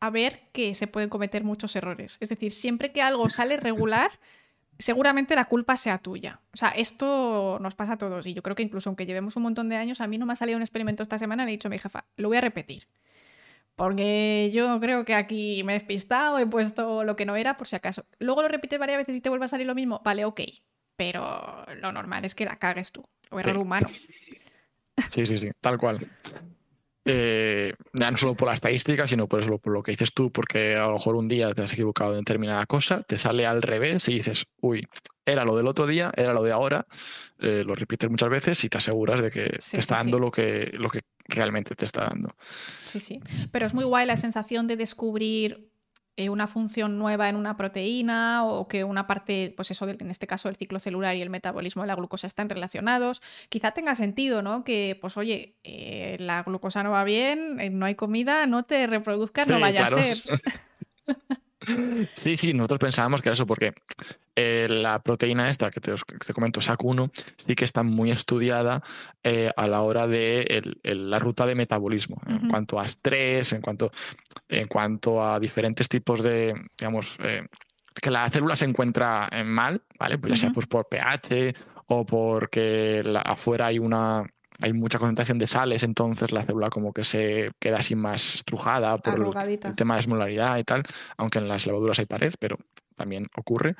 a 0.04 0.10
ver 0.10 0.42
que 0.52 0.74
se 0.74 0.86
pueden 0.86 1.08
cometer 1.08 1.44
muchos 1.44 1.74
errores. 1.76 2.18
Es 2.20 2.28
decir, 2.28 2.52
siempre 2.52 2.92
que 2.92 3.00
algo 3.00 3.30
sale 3.30 3.56
regular, 3.56 4.10
seguramente 4.78 5.34
la 5.34 5.46
culpa 5.46 5.78
sea 5.78 5.96
tuya. 5.96 6.40
O 6.52 6.58
sea, 6.58 6.68
esto 6.70 7.58
nos 7.60 7.74
pasa 7.74 7.94
a 7.94 7.98
todos 7.98 8.26
y 8.26 8.34
yo 8.34 8.42
creo 8.42 8.54
que 8.54 8.62
incluso 8.62 8.90
aunque 8.90 9.06
llevemos 9.06 9.36
un 9.36 9.44
montón 9.44 9.70
de 9.70 9.76
años, 9.76 10.02
a 10.02 10.06
mí 10.06 10.18
no 10.18 10.26
me 10.26 10.34
ha 10.34 10.36
salido 10.36 10.58
un 10.58 10.62
experimento 10.62 11.02
esta 11.02 11.18
semana, 11.18 11.44
le 11.44 11.52
he 11.52 11.52
dicho 11.52 11.68
a 11.68 11.70
mi 11.70 11.78
jefa, 11.78 12.04
lo 12.16 12.28
voy 12.28 12.36
a 12.36 12.42
repetir. 12.42 12.86
Porque 13.76 14.50
yo 14.52 14.78
creo 14.78 15.06
que 15.06 15.14
aquí 15.14 15.62
me 15.64 15.72
he 15.72 15.78
despistado, 15.78 16.38
he 16.38 16.46
puesto 16.46 17.02
lo 17.02 17.16
que 17.16 17.24
no 17.24 17.34
era, 17.34 17.56
por 17.56 17.66
si 17.66 17.74
acaso. 17.74 18.04
Luego 18.18 18.42
lo 18.42 18.48
repites 18.48 18.78
varias 18.78 18.98
veces 18.98 19.16
y 19.16 19.20
te 19.22 19.30
vuelve 19.30 19.46
a 19.46 19.48
salir 19.48 19.66
lo 19.66 19.74
mismo, 19.74 20.02
vale, 20.04 20.26
ok. 20.26 20.42
Pero 20.96 21.64
lo 21.80 21.92
normal 21.92 22.26
es 22.26 22.34
que 22.34 22.44
la 22.44 22.58
cagues 22.58 22.92
tú, 22.92 23.02
o 23.30 23.40
error 23.40 23.56
humano. 23.56 23.88
Sí, 25.10 25.26
sí, 25.26 25.38
sí, 25.38 25.50
tal 25.60 25.78
cual. 25.78 26.06
Eh, 27.06 27.74
no 27.92 28.16
solo 28.16 28.34
por 28.34 28.48
la 28.48 28.54
estadística, 28.54 29.06
sino 29.06 29.28
por, 29.28 29.42
eso, 29.42 29.58
por 29.58 29.72
lo 29.74 29.82
que 29.82 29.92
dices 29.92 30.14
tú, 30.14 30.32
porque 30.32 30.74
a 30.74 30.86
lo 30.86 30.94
mejor 30.94 31.16
un 31.16 31.28
día 31.28 31.52
te 31.52 31.62
has 31.62 31.72
equivocado 31.72 32.12
en 32.12 32.20
determinada 32.20 32.64
cosa, 32.64 33.02
te 33.02 33.18
sale 33.18 33.46
al 33.46 33.60
revés 33.60 34.08
y 34.08 34.14
dices, 34.14 34.46
uy, 34.60 34.86
era 35.26 35.44
lo 35.44 35.56
del 35.56 35.66
otro 35.66 35.86
día, 35.86 36.12
era 36.16 36.32
lo 36.32 36.42
de 36.42 36.52
ahora, 36.52 36.86
eh, 37.40 37.62
lo 37.66 37.74
repites 37.74 38.08
muchas 38.08 38.30
veces 38.30 38.64
y 38.64 38.68
te 38.68 38.78
aseguras 38.78 39.22
de 39.22 39.30
que 39.30 39.44
te 39.44 39.78
está 39.78 39.96
dando 39.96 40.18
Lo, 40.18 40.30
que, 40.30 40.72
lo 40.78 40.88
que 40.88 41.00
realmente 41.26 41.74
te 41.74 41.84
está 41.84 42.06
dando. 42.06 42.34
Sí, 42.86 43.00
sí. 43.00 43.20
Pero 43.52 43.66
es 43.66 43.74
muy 43.74 43.84
guay 43.84 44.06
la 44.06 44.16
sensación 44.16 44.66
de 44.66 44.76
descubrir 44.76 45.70
eh, 46.16 46.28
una 46.28 46.46
función 46.46 46.98
nueva 46.98 47.28
en 47.28 47.34
una 47.34 47.56
proteína 47.56 48.44
o 48.44 48.68
que 48.68 48.84
una 48.84 49.06
parte, 49.06 49.52
pues 49.56 49.70
eso, 49.72 49.88
en 49.88 50.10
este 50.10 50.28
caso 50.28 50.48
el 50.48 50.54
ciclo 50.54 50.78
celular 50.78 51.16
y 51.16 51.22
el 51.22 51.30
metabolismo 51.30 51.82
de 51.82 51.88
la 51.88 51.96
glucosa 51.96 52.26
están 52.26 52.48
relacionados. 52.48 53.20
Quizá 53.48 53.72
tenga 53.72 53.96
sentido, 53.96 54.40
¿no? 54.40 54.62
Que, 54.62 54.96
pues 55.00 55.16
oye, 55.16 55.56
eh, 55.64 56.16
la 56.20 56.44
glucosa 56.44 56.84
no 56.84 56.92
va 56.92 57.02
bien, 57.02 57.58
eh, 57.58 57.70
no 57.70 57.86
hay 57.86 57.96
comida, 57.96 58.46
no 58.46 58.64
te 58.64 58.86
reproduzcas, 58.86 59.48
no 59.48 59.58
vaya 59.58 59.84
a 59.84 59.88
ser. 59.88 60.40
Sí, 62.14 62.36
sí, 62.36 62.54
nosotros 62.54 62.78
pensábamos 62.80 63.22
que 63.22 63.28
era 63.28 63.34
eso, 63.34 63.46
porque 63.46 63.72
eh, 64.36 64.66
la 64.68 65.00
proteína 65.00 65.48
esta 65.48 65.70
que 65.70 65.80
te, 65.80 65.92
comento, 66.32 66.60
SAC1, 66.60 67.10
sí 67.36 67.54
que 67.54 67.64
está 67.64 67.82
muy 67.82 68.10
estudiada 68.10 68.82
eh, 69.22 69.50
a 69.56 69.66
la 69.66 69.82
hora 69.82 70.06
de 70.06 70.62
la 70.82 71.18
ruta 71.18 71.46
de 71.46 71.54
metabolismo, 71.54 72.20
en 72.26 72.48
cuanto 72.48 72.80
a 72.80 72.86
estrés, 72.86 73.52
en 73.52 73.60
cuanto, 73.60 73.90
en 74.48 74.66
cuanto 74.66 75.24
a 75.24 75.38
diferentes 75.38 75.88
tipos 75.88 76.22
de, 76.22 76.54
digamos, 76.78 77.16
eh, 77.22 77.46
que 77.94 78.10
la 78.10 78.28
célula 78.28 78.56
se 78.56 78.64
encuentra 78.64 79.28
mal, 79.44 79.82
¿vale? 79.98 80.18
Pues 80.18 80.32
ya 80.32 80.36
sea 80.36 80.50
pues, 80.50 80.66
por 80.66 80.88
pH 80.88 81.54
o 81.86 82.04
porque 82.04 83.02
afuera 83.24 83.66
hay 83.66 83.78
una 83.78 84.24
hay 84.60 84.72
mucha 84.72 84.98
concentración 84.98 85.38
de 85.38 85.46
sales, 85.46 85.82
entonces 85.82 86.32
la 86.32 86.42
célula 86.42 86.70
como 86.70 86.92
que 86.92 87.04
se 87.04 87.50
queda 87.58 87.78
así 87.78 87.94
más 87.94 88.36
estrujada 88.36 88.98
por 88.98 89.36
el, 89.36 89.58
tema 89.74 89.94
de 89.94 90.00
esmolaridad 90.00 90.58
y 90.58 90.64
tal, 90.64 90.82
aunque 91.16 91.38
en 91.38 91.48
las 91.48 91.66
levaduras 91.66 91.98
hay 91.98 92.06
pared, 92.06 92.32
pero 92.38 92.58
también 92.94 93.26
ocurre. 93.36 93.74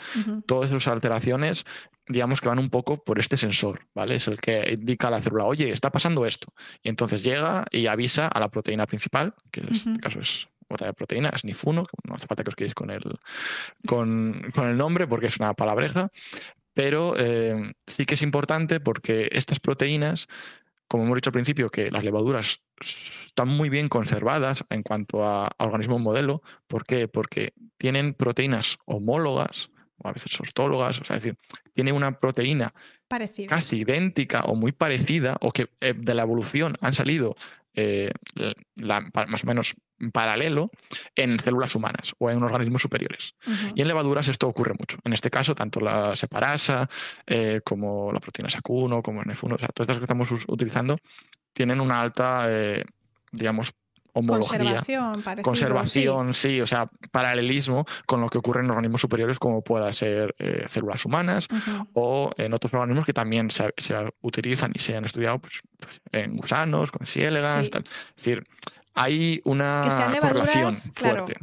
Todas 0.47 0.70
esas 0.70 0.89
alteraciones 0.89 1.64
digamos 2.07 2.41
que 2.41 2.49
van 2.49 2.59
un 2.59 2.70
poco 2.70 3.03
por 3.03 3.18
este 3.18 3.37
sensor, 3.37 3.87
¿vale? 3.95 4.16
Es 4.16 4.29
el 4.29 4.41
que 4.41 4.72
indica 4.72 5.09
a 5.09 5.11
la 5.11 5.22
célula, 5.22 5.47
oye, 5.47 5.70
está 5.70 5.91
pasando 5.91 6.27
esto. 6.27 6.53
Y 6.83 6.89
entonces 6.89 7.22
llega 7.22 7.64
y 7.70 7.87
avisa 7.87 8.29
a 8.29 8.41
la 8.41 8.51
proteína 8.51 8.87
principal, 8.87 9.35
que 9.51 9.61
en 9.61 9.68
este 9.72 9.99
caso 10.01 10.20
es 10.20 10.49
otra 10.68 10.93
proteína, 10.93 11.31
es 11.31 11.45
nifuno, 11.45 11.85
no 12.05 12.14
hace 12.14 12.27
falta 12.27 12.43
que 12.43 12.51
os 12.51 12.57
quedéis 12.57 12.75
con 12.75 12.91
el, 12.91 13.03
con, 13.87 14.53
el 14.55 14.77
nombre 14.77 15.07
porque 15.07 15.27
es 15.27 15.39
una 15.39 15.55
palabreja, 15.55 16.11
pero 16.75 17.14
eh, 17.16 17.75
sí 17.87 18.05
que 18.05 18.14
es 18.14 18.22
importante 18.22 18.81
porque 18.81 19.29
estas 19.33 19.61
proteínas, 19.61 20.27
como 20.89 21.05
hemos 21.05 21.16
dicho 21.16 21.30
al 21.30 21.35
principio, 21.35 21.70
que 21.70 21.91
las 21.91 22.05
levaduras 22.05 22.61
están 22.80 23.49
muy 23.49 23.68
bien 23.68 23.89
conservadas 23.89 24.64
en 24.70 24.82
cuanto 24.82 25.24
a, 25.24 25.47
a 25.47 25.64
organismo 25.64 25.99
modelo. 25.99 26.43
¿Por 26.66 26.85
qué? 26.85 27.09
Porque 27.09 27.53
tienen 27.78 28.14
proteínas 28.14 28.78
homólogas 28.85 29.70
o 29.99 30.09
a 30.09 30.12
veces 30.12 30.39
ostólogas, 30.41 31.01
o 31.01 31.05
sea, 31.05 31.16
es 31.16 31.22
decir, 31.22 31.39
tiene 31.74 31.93
una 31.93 32.18
proteína 32.18 32.74
casi 33.49 33.78
idéntica 33.78 34.43
o 34.43 34.55
muy 34.55 34.72
parecida, 34.72 35.37
o 35.41 35.51
que 35.53 35.68
eh, 35.80 35.95
de 35.97 36.14
la 36.14 36.22
evolución 36.22 36.74
han 36.80 36.95
salido 36.95 37.37
eh, 37.74 38.11
más 38.76 39.45
o 39.45 39.47
menos 39.47 39.74
paralelo 40.11 40.70
en 41.14 41.38
células 41.38 41.74
humanas 41.74 42.14
o 42.18 42.30
en 42.30 42.42
organismos 42.42 42.82
superiores. 42.82 43.34
Y 43.74 43.82
en 43.82 43.88
levaduras 43.88 44.28
esto 44.28 44.48
ocurre 44.48 44.74
mucho. 44.78 44.98
En 45.05 45.12
este 45.12 45.30
caso, 45.30 45.55
tanto 45.55 45.80
la 45.80 46.16
separasa 46.16 46.88
eh, 47.26 47.61
como 47.64 48.12
la 48.12 48.20
proteína 48.20 48.48
SAC1, 48.48 49.02
como 49.02 49.22
el 49.22 49.28
NF1, 49.28 49.55
o 49.55 49.59
sea, 49.59 49.68
todas 49.68 49.88
estas 49.88 49.98
que 49.98 50.05
estamos 50.05 50.30
utilizando 50.48 50.96
tienen 51.52 51.80
una 51.80 52.00
alta, 52.00 52.48
digamos, 53.30 53.74
homología, 54.14 54.59
conservación, 54.59 55.42
conservación 55.42 56.34
sí. 56.34 56.61
o 56.61 56.66
sea, 56.66 56.88
paralelismo 57.11 57.84
con 58.07 58.20
lo 58.20 58.28
que 58.28 58.38
ocurre 58.38 58.61
en 58.61 58.70
organismos 58.70 59.00
superiores 59.00 59.38
como 59.38 59.62
pueda 59.62 59.92
ser 59.92 60.34
eh, 60.38 60.66
células 60.68 61.05
humanas 61.05 61.48
o 61.92 62.30
en 62.38 62.55
otros 62.55 62.72
organismos 62.74 63.05
que 63.05 63.12
también 63.12 63.50
se, 63.50 63.72
utilizan 64.22 64.72
y 64.74 64.78
se 64.78 64.96
han 64.96 65.05
estudiado 65.05 65.40
pues, 65.40 65.61
pues, 65.78 66.00
en 66.12 66.36
gusanos, 66.36 66.92
con 66.92 67.07
ciélegas, 67.07 67.68
tal. 67.70 67.82
Es 67.84 68.14
decir, 68.16 68.44
hay 68.95 69.40
una 69.45 69.84
correlación 70.20 70.74
fuerte. 70.74 71.34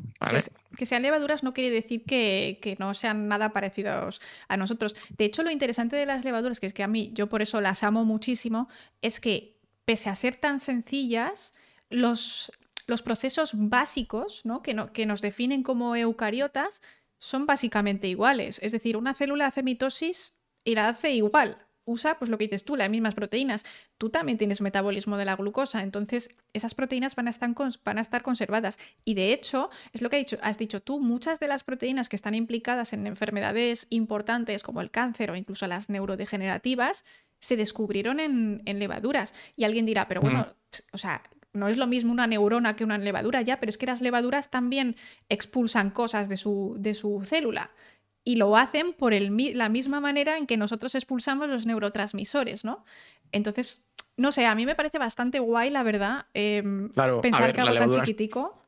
Que, 0.77 0.85
sean 0.85 1.01
levaduras 1.03 1.43
no 1.43 1.53
quiere 1.53 1.69
decir 1.69 2.05
que, 2.05 2.59
que, 2.61 2.75
no 2.79 2.93
sean 2.93 3.27
nada 3.27 3.51
parecidos 3.51 4.21
a 4.47 4.57
nosotros. 4.57 4.95
De 5.09 5.25
hecho, 5.25 5.43
lo 5.43 5.51
interesante 5.51 5.95
de 5.95 6.05
las 6.05 6.23
levaduras, 6.23 6.59
que 6.59 6.65
es 6.65 6.73
que 6.73 6.83
a 6.83 6.87
mí, 6.87 7.11
yo 7.13 7.27
por 7.27 7.41
eso 7.41 7.59
las 7.61 7.83
amo 7.83 8.05
muchísimo, 8.05 8.69
es 9.01 9.19
que 9.19 9.57
pese 9.85 10.09
a 10.09 10.15
ser 10.15 10.37
tan 10.37 10.59
sencillas, 10.59 11.53
los, 11.89 12.51
los 12.87 13.01
procesos 13.01 13.51
básicos 13.53 14.45
¿no? 14.45 14.61
Que, 14.61 14.87
que 14.93 15.05
nos 15.05 15.21
definen 15.21 15.61
como 15.61 15.95
eucariotas 15.95 16.81
son 17.19 17.45
básicamente 17.45 18.07
iguales. 18.07 18.59
Es 18.63 18.71
decir, 18.71 18.97
una 18.97 19.13
célula 19.13 19.47
hace 19.47 19.61
mitosis 19.61 20.33
y 20.63 20.75
la 20.75 20.87
hace 20.87 21.11
igual. 21.11 21.57
Usa, 21.85 22.19
pues 22.19 22.29
lo 22.29 22.37
que 22.37 22.45
dices 22.45 22.63
tú, 22.63 22.75
las 22.75 22.89
mismas 22.89 23.15
proteínas. 23.15 23.65
Tú 23.97 24.09
también 24.09 24.37
tienes 24.37 24.61
metabolismo 24.61 25.17
de 25.17 25.25
la 25.25 25.35
glucosa, 25.35 25.81
entonces 25.81 26.29
esas 26.53 26.75
proteínas 26.75 27.15
van 27.15 27.27
a 27.27 27.31
estar, 27.31 27.53
van 27.83 27.97
a 27.97 28.01
estar 28.01 28.21
conservadas. 28.21 28.77
Y 29.03 29.15
de 29.15 29.33
hecho, 29.33 29.69
es 29.93 30.01
lo 30.01 30.09
que 30.09 30.17
has 30.17 30.21
dicho, 30.21 30.37
has 30.41 30.57
dicho 30.57 30.81
tú, 30.81 30.99
muchas 30.99 31.39
de 31.39 31.47
las 31.47 31.63
proteínas 31.63 32.09
que 32.09 32.15
están 32.15 32.35
implicadas 32.35 32.93
en 32.93 33.07
enfermedades 33.07 33.87
importantes 33.89 34.63
como 34.63 34.81
el 34.81 34.91
cáncer 34.91 35.31
o 35.31 35.35
incluso 35.35 35.67
las 35.67 35.89
neurodegenerativas, 35.89 37.03
se 37.41 37.57
descubrieron 37.57 38.19
en, 38.19 38.61
levaduras. 38.65 39.33
Y 39.55 39.65
alguien 39.65 39.85
dirá, 39.85 40.07
pero 40.07 40.21
bueno, 40.21 40.47
o 40.93 40.97
sea, 40.97 41.23
no 41.53 41.67
es 41.67 41.77
lo 41.77 41.87
mismo 41.87 42.11
una 42.11 42.27
neurona 42.27 42.75
que 42.75 42.83
una 42.83 42.97
levadura 42.97 43.41
ya, 43.41 43.59
pero 43.59 43.71
es 43.71 43.77
que 43.77 43.87
las 43.87 44.01
levaduras 44.01 44.49
también 44.49 44.95
expulsan 45.27 45.89
cosas 45.89 46.29
de 46.29 46.37
su, 46.37 46.75
de 46.79 46.93
su 46.93 47.23
célula. 47.25 47.71
Y 48.23 48.35
lo 48.35 48.55
hacen 48.55 48.93
por 48.93 49.13
el, 49.13 49.35
la 49.55 49.69
misma 49.69 49.99
manera 49.99 50.37
en 50.37 50.45
que 50.45 50.57
nosotros 50.57 50.93
expulsamos 50.95 51.49
los 51.49 51.65
neurotransmisores, 51.65 52.63
¿no? 52.63 52.85
Entonces, 53.31 53.83
no 54.17 54.31
sé, 54.31 54.45
a 54.45 54.55
mí 54.55 54.65
me 54.65 54.75
parece 54.75 54.99
bastante 54.99 55.39
guay, 55.39 55.69
la 55.69 55.83
verdad, 55.83 56.25
em, 56.33 56.89
pensar 57.21 57.53
que 57.53 57.61
algo 57.61 57.75
tan 57.75 57.91
chiquitico 57.91 58.61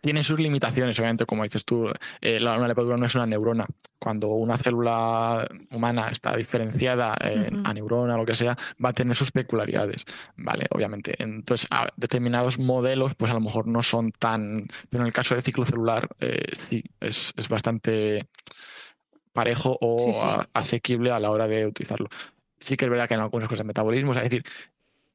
tiene 0.00 0.24
sus 0.24 0.40
limitaciones, 0.40 0.98
obviamente, 0.98 1.26
como 1.26 1.42
dices 1.42 1.64
tú, 1.64 1.90
eh, 2.20 2.40
la, 2.40 2.56
una 2.56 2.68
levadura 2.68 2.96
no 2.96 3.04
es 3.06 3.14
una 3.14 3.26
neurona. 3.26 3.66
Cuando 3.98 4.28
una 4.28 4.56
célula 4.56 5.46
humana 5.70 6.08
está 6.08 6.34
diferenciada 6.36 7.14
a 7.14 7.74
neurona 7.74 8.14
o 8.14 8.18
lo 8.18 8.24
que 8.24 8.34
sea, 8.34 8.56
va 8.82 8.90
a 8.90 8.92
tener 8.94 9.14
sus 9.14 9.30
peculiaridades, 9.30 10.06
¿vale? 10.36 10.66
Obviamente. 10.70 11.22
Entonces, 11.22 11.68
determinados 11.96 12.58
modelos, 12.58 13.14
pues 13.14 13.30
a 13.30 13.34
lo 13.34 13.40
mejor 13.40 13.66
no 13.66 13.82
son 13.82 14.10
tan... 14.12 14.66
Pero 14.88 15.02
en 15.02 15.06
el 15.06 15.12
caso 15.12 15.34
del 15.34 15.44
ciclo 15.44 15.66
celular, 15.66 16.08
eh, 16.20 16.46
sí, 16.58 16.82
es, 16.98 17.34
bastante 17.50 18.26
parejo 19.32 19.78
o 19.80 20.46
asequible 20.52 21.10
a 21.10 21.20
la 21.20 21.30
hora 21.30 21.48
de 21.48 21.66
utilizarlo. 21.66 22.08
Sí 22.58 22.76
que 22.76 22.84
es 22.86 22.90
verdad 22.90 23.08
que 23.08 23.14
en 23.14 23.20
algunas 23.20 23.48
cosas 23.48 23.64
de 23.64 23.68
metabolismo, 23.68 24.12
es 24.14 24.22
decir, 24.22 24.44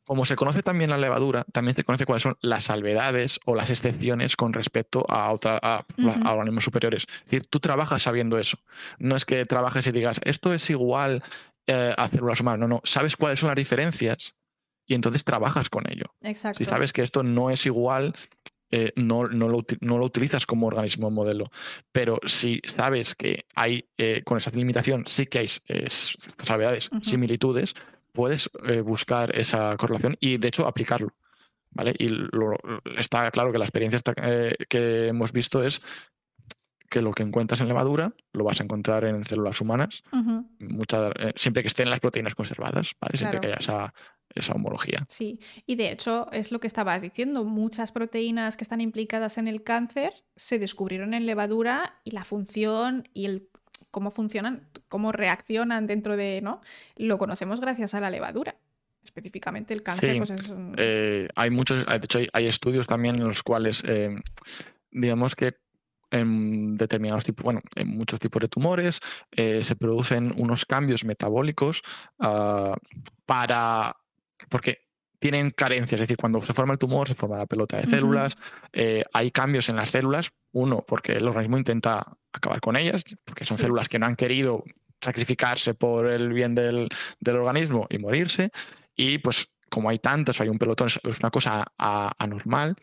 como 0.05 0.25
se 0.25 0.35
conoce 0.35 0.61
también 0.61 0.91
la 0.91 0.97
levadura, 0.97 1.43
también 1.51 1.75
se 1.75 1.83
conoce 1.83 2.05
cuáles 2.05 2.23
son 2.23 2.37
las 2.41 2.65
salvedades 2.65 3.39
o 3.45 3.55
las 3.55 3.71
excepciones 3.71 4.35
con 4.35 4.53
respecto 4.53 5.03
a, 5.09 5.31
otra, 5.31 5.59
a, 5.61 5.85
organismos 6.31 6.63
superiores. 6.63 7.05
Es 7.09 7.25
decir, 7.25 7.47
tú 7.47 7.59
trabajas 7.59 8.03
sabiendo 8.03 8.37
eso. 8.37 8.59
No 8.99 9.15
es 9.15 9.25
que 9.25 9.45
trabajes 9.45 9.87
y 9.87 9.91
digas, 9.91 10.21
esto 10.23 10.53
es 10.53 10.69
igual 10.69 11.23
eh, 11.65 11.93
a 11.97 12.07
células 12.07 12.39
humanas. 12.39 12.59
No, 12.59 12.67
no. 12.67 12.81
Sabes 12.83 13.17
cuáles 13.17 13.39
son 13.39 13.47
las 13.47 13.55
diferencias 13.55 14.35
y 14.85 14.93
entonces 14.93 15.23
trabajas 15.23 15.69
con 15.71 15.91
ello. 15.91 16.13
Exacto. 16.21 16.59
Si 16.59 16.65
sabes 16.65 16.93
que 16.93 17.01
esto 17.01 17.23
no 17.23 17.49
es 17.49 17.65
igual, 17.65 18.13
eh, 18.75 18.91
no, 18.97 19.23
lo, 19.23 20.05
utilizas 20.05 20.45
como 20.45 20.67
organismo 20.67 21.09
modelo. 21.09 21.49
Pero 21.93 22.19
si 22.25 22.59
sabes 22.65 23.15
que 23.15 23.45
hay, 23.55 23.87
eh, 23.97 24.21
con 24.25 24.37
esa 24.37 24.51
limitación, 24.51 25.05
sí 25.07 25.27
que 25.27 25.39
hay 25.39 25.47
salvedades, 26.43 26.89
similitudes, 27.01 27.73
puedes 28.11 28.49
eh, 28.65 28.81
buscar 28.81 29.33
esa 29.37 29.77
correlación 29.77 30.17
y 30.19 30.37
de 30.37 30.47
hecho 30.49 30.67
aplicarlo. 30.67 31.13
¿vale? 31.71 31.93
Y 31.97 32.11
está 32.97 33.31
claro 33.31 33.51
que 33.53 33.59
la 33.59 33.65
experiencia 33.65 34.01
eh, 34.23 34.55
que 34.67 35.07
hemos 35.07 35.31
visto 35.31 35.63
es 35.63 35.81
que 36.89 37.01
lo 37.01 37.11
que 37.11 37.23
encuentras 37.23 37.61
en 37.61 37.67
levadura 37.67 38.13
lo 38.33 38.43
vas 38.43 38.59
a 38.59 38.63
encontrar 38.63 39.05
en 39.05 39.23
células 39.23 39.59
humanas, 39.61 40.03
eh, 40.13 41.33
siempre 41.35 41.63
que 41.63 41.67
estén 41.67 41.89
las 41.89 41.99
proteínas 41.99 42.35
conservadas, 42.35 42.95
¿vale? 42.99 43.17
siempre 43.17 43.39
que 43.39 43.47
haya 43.47 43.57
esa, 43.57 43.93
esa 44.35 44.53
homología. 44.53 45.05
Sí, 45.09 45.39
y 45.65 45.75
de 45.75 45.91
hecho 45.91 46.27
es 46.31 46.51
lo 46.51 46.59
que 46.59 46.67
estabas 46.67 47.01
diciendo, 47.01 47.43
muchas 47.45 47.91
proteínas 47.91 48.57
que 48.57 48.63
están 48.63 48.81
implicadas 48.81 49.37
en 49.37 49.47
el 49.47 49.63
cáncer 49.63 50.13
se 50.35 50.59
descubrieron 50.59 51.13
en 51.13 51.25
levadura 51.25 51.99
y 52.03 52.11
la 52.11 52.23
función 52.23 53.07
y 53.13 53.25
el 53.25 53.49
cómo 53.91 54.11
funcionan, 54.11 54.67
cómo 54.89 55.11
reaccionan 55.11 55.87
dentro 55.87 56.17
de, 56.17 56.41
¿no? 56.41 56.61
Lo 56.97 57.17
conocemos 57.17 57.61
gracias 57.61 57.93
a 57.93 58.01
la 58.01 58.09
levadura. 58.09 58.57
Específicamente 59.03 59.73
el 59.73 59.83
cáncer. 59.83 60.17
Pues 60.17 60.33
eh, 60.77 61.29
hay 61.35 61.49
muchos, 61.51 61.85
de 61.85 61.95
hecho 61.95 62.19
hay, 62.33 62.47
estudios 62.47 62.87
también 62.87 63.15
en 63.15 63.27
los 63.27 63.43
cuales, 63.43 63.83
eh, 63.87 64.09
digamos 64.91 65.35
que 65.35 65.53
en 66.11 66.75
determinados 66.75 67.23
tipos, 67.23 67.43
bueno, 67.43 67.61
en 67.75 67.89
muchos 67.89 68.19
tipos 68.19 68.41
de 68.41 68.47
tumores 68.47 68.99
eh, 69.31 69.63
se 69.63 69.75
producen 69.75 70.33
unos 70.37 70.65
cambios 70.65 71.05
metabólicos 71.05 71.81
ah, 72.19 72.75
para, 73.25 73.95
porque 74.49 74.85
tienen 75.19 75.51
carencias, 75.51 75.93
es 75.93 76.01
decir, 76.01 76.17
cuando 76.17 76.41
se 76.41 76.53
forma 76.53 76.73
el 76.73 76.79
tumor 76.79 77.07
se 77.07 77.15
forma 77.15 77.37
la 77.37 77.45
pelota 77.45 77.77
de 77.77 77.85
células, 77.85 78.37
hay 79.13 79.31
cambios 79.31 79.69
en 79.69 79.77
las 79.77 79.89
células, 79.89 80.31
uno, 80.51 80.83
porque 80.87 81.13
el 81.13 81.27
organismo 81.27 81.57
intenta 81.57 82.05
acabar 82.31 82.59
con 82.59 82.75
ellas, 82.75 83.03
porque 83.23 83.45
son 83.45 83.57
células 83.57 83.89
que 83.89 83.97
no 83.97 84.05
han 84.05 84.15
querido 84.15 84.63
sacrificarse 85.01 85.73
por 85.73 86.07
el 86.07 86.33
bien 86.33 86.55
del, 86.55 86.89
organismo 87.27 87.87
y 87.89 87.97
morirse. 87.97 88.49
Y 88.95 89.19
pues 89.19 89.49
como 89.69 89.89
hay 89.89 89.99
tantas, 89.99 90.41
hay 90.41 90.49
un 90.49 90.57
pelotón, 90.57 90.87
es 90.87 91.19
una 91.19 91.31
cosa 91.31 91.65
anormal, 91.77 92.75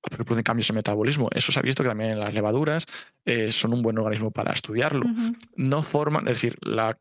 porque 0.00 0.24
producen 0.24 0.44
cambios 0.44 0.70
en 0.70 0.76
metabolismo. 0.76 1.28
Eso 1.32 1.52
se 1.52 1.58
ha 1.58 1.62
visto 1.62 1.82
que 1.82 1.88
también 1.88 2.12
en 2.12 2.20
las 2.20 2.34
levaduras 2.34 2.86
eh, 3.24 3.52
son 3.52 3.72
un 3.74 3.82
buen 3.82 3.98
organismo 3.98 4.30
para 4.30 4.52
estudiarlo. 4.52 5.06
No 5.56 5.82
forman, 5.82 6.28
es 6.28 6.34
decir, 6.34 6.56
la, 6.62 6.98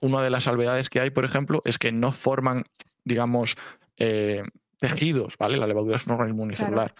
una 0.00 0.22
de 0.22 0.30
las 0.30 0.44
salvedades 0.44 0.90
que 0.90 1.00
hay, 1.00 1.10
por 1.10 1.24
ejemplo, 1.24 1.62
es 1.64 1.78
que 1.78 1.92
no 1.92 2.12
forman, 2.12 2.64
digamos, 3.04 3.56
eh, 3.96 4.42
tejidos, 4.80 5.36
¿vale? 5.38 5.56
La 5.56 5.66
levadura 5.66 5.96
es 5.96 6.06
un 6.06 6.12
organismo 6.12 6.42
unicelular. 6.42 6.94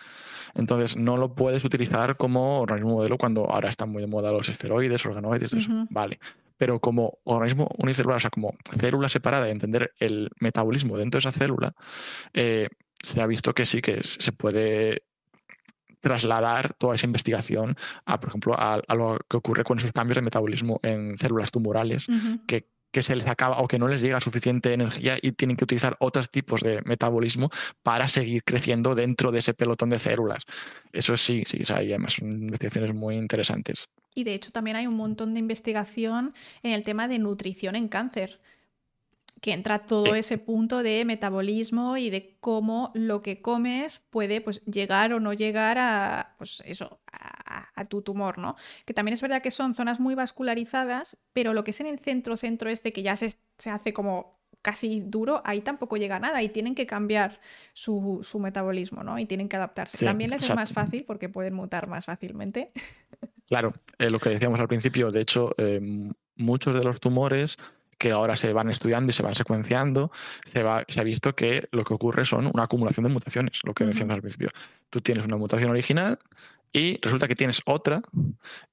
Entonces, 0.55 0.97
no 0.97 1.17
lo 1.17 1.35
puedes 1.35 1.65
utilizar 1.65 2.17
como 2.17 2.61
organismo 2.61 2.93
modelo 2.93 3.19
cuando 3.19 3.51
ahora 3.51 3.69
están 3.69 3.91
muy 3.91 4.01
de 4.01 4.07
moda 4.07 4.33
los 4.33 4.49
esferoides, 4.49 5.05
organoides, 5.05 5.53
eso. 5.53 5.71
Vale. 5.91 6.19
Pero 6.57 6.79
como 6.81 7.19
organismo 7.25 7.69
unicelular, 7.79 8.17
o 8.19 8.21
sea, 8.21 8.31
como 8.31 8.55
célula 8.79 9.09
separada, 9.09 9.49
y 9.49 9.51
entender 9.51 9.93
el 9.99 10.31
metabolismo 10.39 10.97
dentro 10.97 11.19
de 11.19 11.29
esa 11.29 11.37
célula, 11.37 11.73
eh, 12.33 12.69
se 13.03 13.21
ha 13.21 13.27
visto 13.27 13.53
que 13.53 13.67
sí 13.67 13.83
que 13.83 14.03
se 14.03 14.33
puede 14.33 15.03
trasladar 16.01 16.75
toda 16.75 16.95
esa 16.95 17.07
investigación 17.07 17.77
a, 18.05 18.21
por 18.21 18.29
ejemplo, 18.29 18.55
a, 18.57 18.83
lo 18.95 19.19
que 19.29 19.39
ocurre 19.39 19.65
con 19.65 19.79
esos 19.79 19.91
cambios 19.91 20.17
de 20.17 20.23
metabolismo 20.23 20.79
en 20.83 21.17
células 21.17 21.51
tumorales 21.51 22.07
que 22.47 22.69
que 22.95 23.03
se 23.03 23.16
les 23.16 23.26
acaba 23.26 23.59
o 23.59 23.66
que 23.66 23.76
no 23.76 23.88
les 23.88 24.01
llega 24.01 24.20
suficiente 24.20 24.72
energía 24.72 25.18
y 25.20 25.32
tienen 25.32 25.57
que 25.57 25.64
utilizar 25.64 25.97
otros 25.99 26.30
tipos 26.30 26.61
de 26.61 26.80
metabolismo 26.82 27.51
para 27.82 28.07
seguir 28.07 28.45
creciendo 28.45 28.95
dentro 28.95 29.32
de 29.32 29.40
ese 29.40 29.53
pelotón 29.53 29.90
de 29.90 29.99
células. 29.99 30.45
Eso 30.92 31.16
sí, 31.16 31.42
sí, 31.45 31.64
hay 31.74 31.88
además 31.88 32.20
investigaciones 32.20 32.95
muy 32.95 33.16
interesantes. 33.16 33.88
Y 34.14 34.22
de 34.22 34.34
hecho 34.34 34.53
también 34.53 34.76
hay 34.76 34.86
un 34.86 34.95
montón 34.95 35.34
de 35.34 35.40
investigación 35.40 36.34
en 36.62 36.72
el 36.72 36.84
tema 36.84 37.09
de 37.09 37.18
nutrición 37.18 37.74
en 37.74 37.88
cáncer 37.88 38.38
que 39.45 39.53
entra 39.53 39.80
todo 39.80 40.14
ese 40.14 40.38
punto 40.38 40.82
de 40.82 41.05
metabolismo 41.05 41.99
y 41.99 42.09
de 42.09 42.34
cómo 42.40 42.90
lo 42.95 43.20
que 43.20 43.42
comes 43.42 44.01
puede 44.09 44.40
pues, 44.40 44.64
llegar 44.64 45.12
o 45.12 45.20
no 45.20 45.34
llegar 45.34 45.76
a, 45.76 46.34
pues, 46.38 46.62
eso, 46.64 46.99
a, 47.12 47.84
tu 47.84 48.01
tumor, 48.01 48.38
¿no? 48.38 48.57
Que 48.86 48.95
también 48.95 49.12
es 49.12 49.20
verdad 49.20 49.42
que 49.42 49.51
son 49.51 49.74
zonas 49.74 50.01
muy 50.01 50.14
vascularizadas, 50.14 51.18
pero 51.34 51.53
lo 51.53 51.62
que 51.62 51.72
es 51.72 51.80
en 51.80 51.88
el 51.88 51.99
centro-centro 51.99 52.70
este, 52.70 52.95
que 52.95 53.03
ya 53.03 53.16
se, 53.16 53.36
hace 53.70 53.92
como 53.92 54.40
casi 54.62 55.03
duro, 55.03 55.42
ahí 55.45 55.61
tampoco 55.61 55.99
llega 55.99 56.18
nada 56.18 56.42
y 56.42 56.49
tienen 56.49 56.74
que 56.74 56.86
cambiar 56.86 57.38
su, 57.74 58.22
metabolismo, 58.40 59.05
¿no? 59.05 59.18
Y 59.18 59.26
tienen 59.26 59.51
que 59.51 59.57
adaptarse. 59.57 60.03
También 60.03 60.30
les 60.30 60.42
es 60.42 60.57
más 60.57 60.72
fácil 60.72 61.05
porque 61.05 61.28
pueden 61.28 61.53
mutar 61.53 61.86
más 61.86 62.07
fácilmente. 62.07 62.72
Claro, 63.47 63.74
eh, 63.99 64.09
lo 64.09 64.18
que 64.20 64.30
decíamos 64.30 64.59
al 64.59 64.68
principio, 64.68 65.11
de 65.11 65.20
hecho, 65.20 65.53
eh, 65.59 65.78
muchos 66.34 66.74
de 66.74 66.82
los 66.82 66.99
tumores 66.99 67.59
que 67.99 68.12
ahora 68.12 68.36
se 68.36 68.53
van 68.53 68.70
estudiando 68.70 69.11
y 69.11 69.12
se 69.12 69.22
van 69.22 69.34
secuenciando, 69.34 70.11
se, 70.47 70.62
va, 70.62 70.84
se 70.88 71.01
ha 71.01 71.05
visto 71.05 71.34
que 71.34 71.68
lo 71.72 71.84
que 71.84 71.95
ocurre 71.95 72.24
son 72.24 72.51
una 72.53 72.64
acumulación 72.64 73.05
de 73.05 73.11
mutaciones, 73.11 73.61
lo 73.64 73.74
que 73.74 73.84
decíamos 73.84 74.14
al 74.14 74.20
principio. 74.20 74.51
Tú 74.90 75.01
tienes 75.01 75.24
una 75.24 75.36
mutación 75.36 75.70
original 75.70 76.18
y 76.72 76.99
resulta 77.01 77.28
que 77.28 77.36
tienes 77.36 77.61
otra 77.66 78.03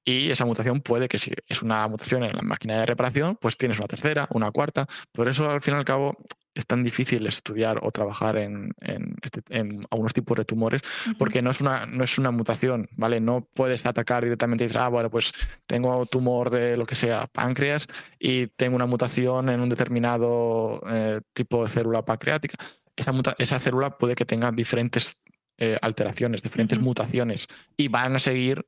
y 0.04 0.32
esa 0.32 0.46
mutación 0.46 0.82
puede 0.82 1.08
que 1.08 1.20
si 1.20 1.32
es 1.48 1.62
una 1.62 1.88
mutación 1.88 2.24
en 2.24 2.34
la 2.34 2.42
máquina 2.42 2.80
de 2.80 2.86
reparación, 2.88 3.38
pues 3.40 3.58
tienes 3.58 3.78
una 3.78 3.88
tercera, 3.88 4.28
una 4.32 4.52
cuarta. 4.52 4.88
Por 5.12 5.30
eso 5.30 5.50
al 5.50 5.62
fin 5.62 5.76
y 5.76 5.78
al 5.78 5.86
cabo 5.86 6.18
es 6.54 6.68
tan 6.68 6.84
difícil 6.84 7.26
estudiar 7.28 7.80
o 7.82 7.92
trabajar 7.92 8.38
en, 8.38 8.74
este, 9.22 9.42
algunos 9.90 10.14
tipos 10.14 10.38
de 10.38 10.46
tumores 10.46 10.82
porque 11.18 11.42
no 11.42 11.52
es, 11.52 11.62
una, 11.62 11.86
no 11.86 12.04
es 12.04 12.18
una 12.18 12.32
mutación, 12.32 12.90
¿vale? 12.96 13.22
No 13.22 13.48
puedes 13.54 13.86
atacar 13.86 14.24
directamente 14.24 14.64
y 14.64 14.68
decir, 14.68 14.82
ah, 14.82 14.90
bueno, 14.90 15.10
pues 15.10 15.32
tengo 15.66 16.06
tumor 16.06 16.50
de 16.50 16.76
lo 16.76 16.86
que 16.86 16.96
sea, 16.96 17.28
páncreas, 17.28 17.88
y 18.20 18.48
tengo 18.48 18.76
una 18.76 18.86
mutación 18.86 19.50
en 19.50 19.62
un 19.62 19.70
determinado 19.70 20.82
eh, 20.90 21.22
tipo 21.34 21.64
de 21.64 21.70
célula 21.70 22.04
pancreática. 22.04 22.58
Esa, 22.96 23.14
esa 23.38 23.60
célula 23.60 23.98
puede 23.98 24.16
que 24.16 24.26
tenga 24.26 24.52
diferentes 24.52 25.18
eh, 25.58 25.78
alteraciones, 25.82 26.42
diferentes 26.42 26.80
mutaciones, 26.80 27.48
y 27.78 27.88
van 27.88 28.16
a 28.16 28.20
seguir, 28.20 28.66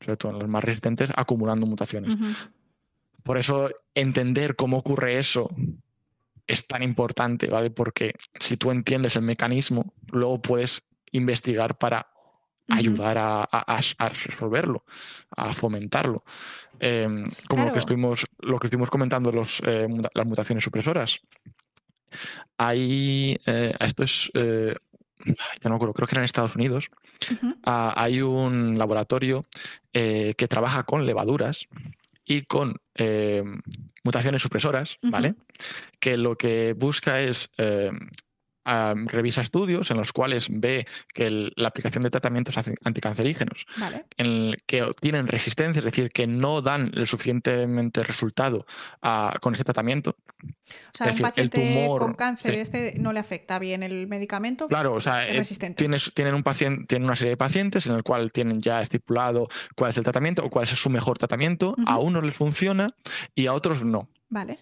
sobre 0.00 0.16
todo 0.16 0.32
en 0.32 0.38
los 0.40 0.48
más 0.48 0.64
resistentes, 0.64 1.12
acumulando 1.14 1.66
mutaciones. 1.66 2.16
Por 3.22 3.38
eso 3.38 3.70
entender 3.94 4.56
cómo 4.56 4.78
ocurre 4.78 5.18
eso 5.18 5.50
es 6.50 6.66
tan 6.66 6.82
importante, 6.82 7.46
¿vale? 7.46 7.70
Porque 7.70 8.14
si 8.40 8.56
tú 8.56 8.72
entiendes 8.72 9.14
el 9.14 9.22
mecanismo, 9.22 9.94
luego 10.10 10.42
puedes 10.42 10.82
investigar 11.12 11.78
para 11.78 12.08
ayudar 12.68 13.18
a, 13.18 13.80
resolverlo, 14.08 14.84
a 15.36 15.52
fomentarlo. 15.52 16.24
Em, 16.80 17.30
como 17.48 17.66
lo, 17.66 17.72
que 17.72 17.78
estuvimos, 17.78 18.26
lo 18.40 18.58
que 18.58 18.66
estuvimos 18.66 18.90
comentando, 18.90 19.30
los, 19.30 19.62
eh, 19.64 19.86
las 20.12 20.26
mutaciones 20.26 20.64
supresoras. 20.64 21.20
Hay, 22.58 23.38
eh, 23.46 23.72
esto 23.78 24.02
es, 24.02 24.30
eh, 24.34 24.74
ya 25.24 25.34
no 25.64 25.70
me 25.70 25.76
acuerdo, 25.76 25.94
creo 25.94 26.08
que 26.08 26.14
era 26.14 26.20
en 26.20 26.24
Estados 26.24 26.56
Unidos, 26.56 26.90
ah, 27.64 27.92
hay 27.96 28.22
un 28.22 28.76
laboratorio 28.76 29.46
que 29.92 30.46
trabaja 30.48 30.82
con 30.84 31.06
levaduras 31.06 31.68
y 32.30 32.42
con 32.42 32.76
eh, 32.94 33.42
mutaciones 34.04 34.40
supresoras, 34.40 34.98
¿vale? 35.02 35.34
Que 35.98 36.16
lo 36.16 36.36
que 36.36 36.74
busca 36.74 37.20
es 37.20 37.50
eh, 37.58 37.90
revisa 38.64 39.40
estudios 39.40 39.90
en 39.90 39.96
los 39.96 40.12
cuales 40.12 40.48
ve 40.50 40.86
que 41.12 41.50
la 41.56 41.68
aplicación 41.68 42.02
de 42.02 42.10
tratamientos 42.10 42.56
anticancerígenos 42.84 43.66
en 44.16 44.56
que 44.66 44.86
tienen 45.00 45.26
resistencia, 45.26 45.80
es 45.80 45.84
decir, 45.84 46.10
que 46.10 46.26
no 46.26 46.62
dan 46.62 46.90
el 46.94 47.06
suficientemente 47.06 48.02
resultado 48.02 48.66
con 49.40 49.54
ese 49.54 49.64
tratamiento. 49.64 50.16
O 50.42 50.96
sea, 50.96 51.12
un 51.12 51.18
paciente 51.18 51.86
con 51.98 52.14
cáncer 52.14 52.54
este 52.54 52.94
no 52.98 53.12
le 53.12 53.20
afecta 53.20 53.58
bien 53.58 53.82
el 53.82 54.06
medicamento. 54.06 54.68
Claro, 54.68 54.94
o 54.94 55.00
sea, 55.00 55.28
eh, 55.28 55.42
tienes, 55.76 56.12
tienen, 56.14 56.34
un 56.34 56.42
paciente, 56.42 56.86
tienen 56.86 57.06
una 57.06 57.16
serie 57.16 57.30
de 57.30 57.36
pacientes 57.36 57.86
en 57.86 57.94
el 57.94 58.02
cual 58.02 58.32
tienen 58.32 58.60
ya 58.60 58.80
estipulado 58.80 59.48
cuál 59.76 59.90
es 59.90 59.98
el 59.98 60.04
tratamiento 60.04 60.44
o 60.44 60.50
cuál 60.50 60.64
es 60.64 60.70
su 60.70 60.90
mejor 60.90 61.18
tratamiento. 61.18 61.74
A 61.86 61.98
unos 61.98 62.24
les 62.24 62.34
funciona 62.34 62.90
y 63.34 63.46
a 63.46 63.52
otros 63.52 63.84
no. 63.84 64.08
Vale. 64.28 64.58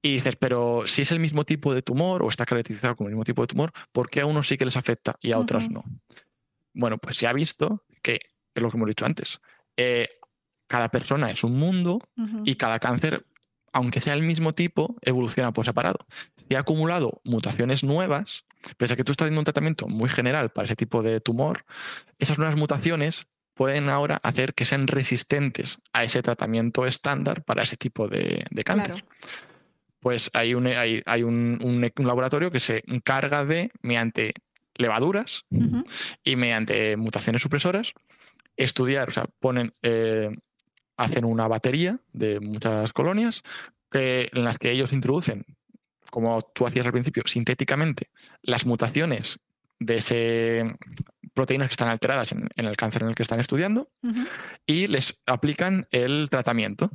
Y 0.00 0.14
dices, 0.14 0.36
pero 0.36 0.86
si 0.86 1.02
es 1.02 1.12
el 1.12 1.18
mismo 1.18 1.44
tipo 1.44 1.74
de 1.74 1.82
tumor 1.82 2.22
o 2.22 2.28
está 2.28 2.46
caracterizado 2.46 2.94
como 2.94 3.08
el 3.08 3.14
mismo 3.14 3.24
tipo 3.24 3.42
de 3.42 3.48
tumor, 3.48 3.72
¿por 3.92 4.08
qué 4.08 4.20
a 4.20 4.26
unos 4.26 4.46
sí 4.46 4.56
que 4.56 4.64
les 4.64 4.76
afecta 4.76 5.16
y 5.20 5.32
a 5.32 5.38
otros 5.38 5.70
no? 5.70 5.84
Bueno, 6.72 6.98
pues 6.98 7.16
se 7.16 7.26
ha 7.26 7.32
visto 7.32 7.84
que, 8.02 8.20
es 8.54 8.62
lo 8.62 8.70
que 8.70 8.76
hemos 8.76 8.88
dicho 8.88 9.04
antes, 9.04 9.40
eh, 9.76 10.08
cada 10.68 10.90
persona 10.90 11.30
es 11.30 11.42
un 11.42 11.58
mundo 11.58 12.00
y 12.44 12.54
cada 12.54 12.78
cáncer, 12.78 13.26
aunque 13.72 14.00
sea 14.00 14.14
el 14.14 14.22
mismo 14.22 14.54
tipo, 14.54 14.96
evoluciona 15.00 15.52
por 15.52 15.64
separado. 15.64 16.06
Si 16.36 16.54
ha 16.54 16.60
acumulado 16.60 17.20
mutaciones 17.24 17.82
nuevas, 17.82 18.44
pese 18.76 18.92
a 18.92 18.96
que 18.96 19.02
tú 19.02 19.12
estás 19.12 19.26
haciendo 19.26 19.40
un 19.40 19.46
tratamiento 19.46 19.88
muy 19.88 20.10
general 20.10 20.50
para 20.50 20.66
ese 20.66 20.76
tipo 20.76 21.02
de 21.02 21.20
tumor, 21.20 21.64
esas 22.18 22.38
nuevas 22.38 22.56
mutaciones 22.56 23.26
pueden 23.54 23.88
ahora 23.88 24.20
hacer 24.22 24.54
que 24.54 24.64
sean 24.64 24.86
resistentes 24.86 25.78
a 25.92 26.04
ese 26.04 26.22
tratamiento 26.22 26.86
estándar 26.86 27.42
para 27.44 27.62
ese 27.62 27.76
tipo 27.76 28.06
de, 28.06 28.44
cáncer 28.64 29.04
pues 30.00 30.30
hay, 30.32 30.54
un, 30.54 30.66
hay, 30.66 31.22
un, 31.22 31.90
laboratorio 31.96 32.50
que 32.50 32.60
se 32.60 32.82
encarga 32.86 33.44
de, 33.44 33.70
mediante 33.82 34.32
levaduras 34.74 35.44
y 36.22 36.36
mediante 36.36 36.96
mutaciones 36.96 37.42
supresoras, 37.42 37.94
estudiar, 38.56 39.08
o 39.08 39.10
sea, 39.12 39.26
ponen, 39.40 39.74
eh, 39.82 40.30
hacen 40.96 41.24
una 41.24 41.48
batería 41.48 41.98
de 42.12 42.40
muchas 42.40 42.92
colonias 42.92 43.42
que, 43.90 44.28
en 44.32 44.44
las 44.44 44.58
que 44.58 44.70
ellos 44.70 44.92
introducen, 44.92 45.44
como 46.10 46.40
tú 46.42 46.66
hacías 46.66 46.86
al 46.86 46.92
principio, 46.92 47.22
sintéticamente, 47.26 48.10
las 48.42 48.66
mutaciones 48.66 49.40
de 49.78 49.96
ese 49.96 50.76
proteínas 51.34 51.68
que 51.68 51.74
están 51.74 51.88
alteradas 51.88 52.32
en, 52.32 52.48
el 52.56 52.76
cáncer 52.76 53.02
en 53.02 53.10
el 53.10 53.14
que 53.14 53.22
están 53.22 53.38
estudiando 53.38 53.88
y 54.66 54.88
les 54.88 55.20
aplican 55.24 55.86
el 55.92 56.28
tratamiento, 56.30 56.90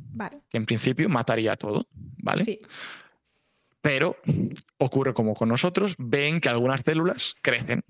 que 0.50 0.58
en 0.58 0.66
principio 0.66 1.08
mataría 1.08 1.56
todo, 1.56 1.86
¿vale? 2.18 2.44
Sí. 2.44 2.60
Pero 3.80 4.16
ocurre 4.78 5.14
como 5.14 5.34
con 5.34 5.48
nosotros, 5.48 5.94
ven 5.98 6.40
que 6.40 6.50
algunas 6.50 6.82
células 6.82 7.34
crecen. 7.40 7.84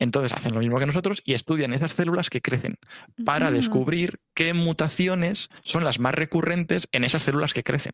Entonces 0.00 0.32
hacen 0.32 0.54
lo 0.54 0.60
mismo 0.60 0.78
que 0.78 0.86
nosotros 0.86 1.22
y 1.24 1.34
estudian 1.34 1.72
esas 1.72 1.92
células 1.92 2.30
que 2.30 2.40
crecen 2.40 2.78
para 3.24 3.50
descubrir 3.50 4.20
qué 4.34 4.54
mutaciones 4.54 5.48
son 5.62 5.84
las 5.84 5.98
más 5.98 6.14
recurrentes 6.14 6.88
en 6.90 7.04
esas 7.04 7.22
células 7.22 7.54
que 7.54 7.64
crecen. 7.64 7.92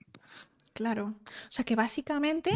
Claro. 0.74 1.14
O 1.24 1.50
sea 1.50 1.64
que 1.64 1.76
básicamente 1.76 2.50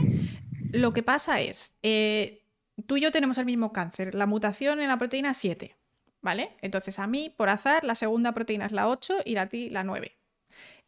lo 0.72 0.92
que 0.92 1.02
pasa 1.02 1.40
es, 1.40 1.74
eh, 1.82 2.42
tú 2.88 2.96
y 2.96 3.02
yo 3.02 3.10
tenemos 3.10 3.36
el 3.36 3.44
mismo 3.44 3.70
cáncer, 3.70 4.14
la 4.14 4.26
mutación 4.26 4.80
en 4.80 4.88
la 4.88 4.96
proteína 4.96 5.34
7, 5.34 5.76
¿vale? 6.22 6.56
Entonces 6.62 6.98
a 6.98 7.06
mí, 7.06 7.28
por 7.28 7.50
azar, 7.50 7.84
la 7.84 7.94
segunda 7.94 8.32
proteína 8.32 8.64
es 8.64 8.72
la 8.72 8.88
8 8.88 9.18
y 9.26 9.36
a 9.36 9.46
ti 9.46 9.68
la 9.68 9.84
9. 9.84 10.17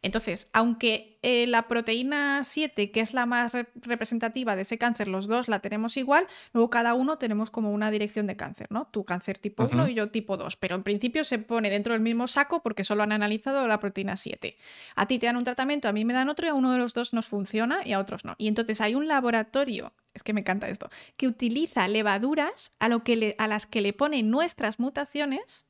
Entonces, 0.03 0.49
aunque 0.51 1.19
eh, 1.21 1.45
la 1.45 1.67
proteína 1.67 2.43
7, 2.43 2.91
que 2.91 3.01
es 3.01 3.13
la 3.13 3.27
más 3.27 3.53
representativa 3.75 4.55
de 4.55 4.63
ese 4.63 4.79
cáncer, 4.79 5.07
los 5.07 5.27
dos 5.27 5.47
la 5.47 5.59
tenemos 5.59 5.95
igual, 5.97 6.27
luego 6.53 6.71
cada 6.71 6.95
uno 6.95 7.19
tenemos 7.19 7.51
como 7.51 7.71
una 7.71 7.91
dirección 7.91 8.25
de 8.25 8.35
cáncer, 8.35 8.67
¿no? 8.71 8.87
Tu 8.87 9.05
cáncer 9.05 9.37
tipo 9.37 9.69
1 9.71 9.89
y 9.89 9.93
yo 9.93 10.09
tipo 10.09 10.37
2, 10.37 10.57
pero 10.57 10.75
en 10.75 10.83
principio 10.83 11.23
se 11.23 11.37
pone 11.37 11.69
dentro 11.69 11.93
del 11.93 12.01
mismo 12.01 12.27
saco 12.27 12.63
porque 12.63 12.83
solo 12.83 13.03
han 13.03 13.11
analizado 13.11 13.67
la 13.67 13.79
proteína 13.79 14.17
7. 14.17 14.57
A 14.95 15.05
ti 15.05 15.19
te 15.19 15.27
dan 15.27 15.37
un 15.37 15.43
tratamiento, 15.43 15.87
a 15.87 15.93
mí 15.93 16.03
me 16.03 16.13
dan 16.13 16.29
otro 16.29 16.47
y 16.47 16.49
a 16.49 16.55
uno 16.55 16.71
de 16.71 16.79
los 16.79 16.93
dos 16.93 17.13
nos 17.13 17.27
funciona 17.27 17.81
y 17.85 17.93
a 17.93 17.99
otros 17.99 18.25
no. 18.25 18.33
Y 18.39 18.47
entonces 18.47 18.81
hay 18.81 18.95
un 18.95 19.07
laboratorio, 19.07 19.93
es 20.15 20.23
que 20.23 20.33
me 20.33 20.41
encanta 20.41 20.67
esto, 20.67 20.89
que 21.15 21.27
utiliza 21.27 21.87
levaduras 21.87 22.71
a, 22.79 22.89
lo 22.89 23.03
que 23.03 23.35
a 23.37 23.47
las 23.47 23.67
que 23.67 23.81
le 23.81 23.93
pone 23.93 24.23
nuestras 24.23 24.79
mutaciones 24.79 25.67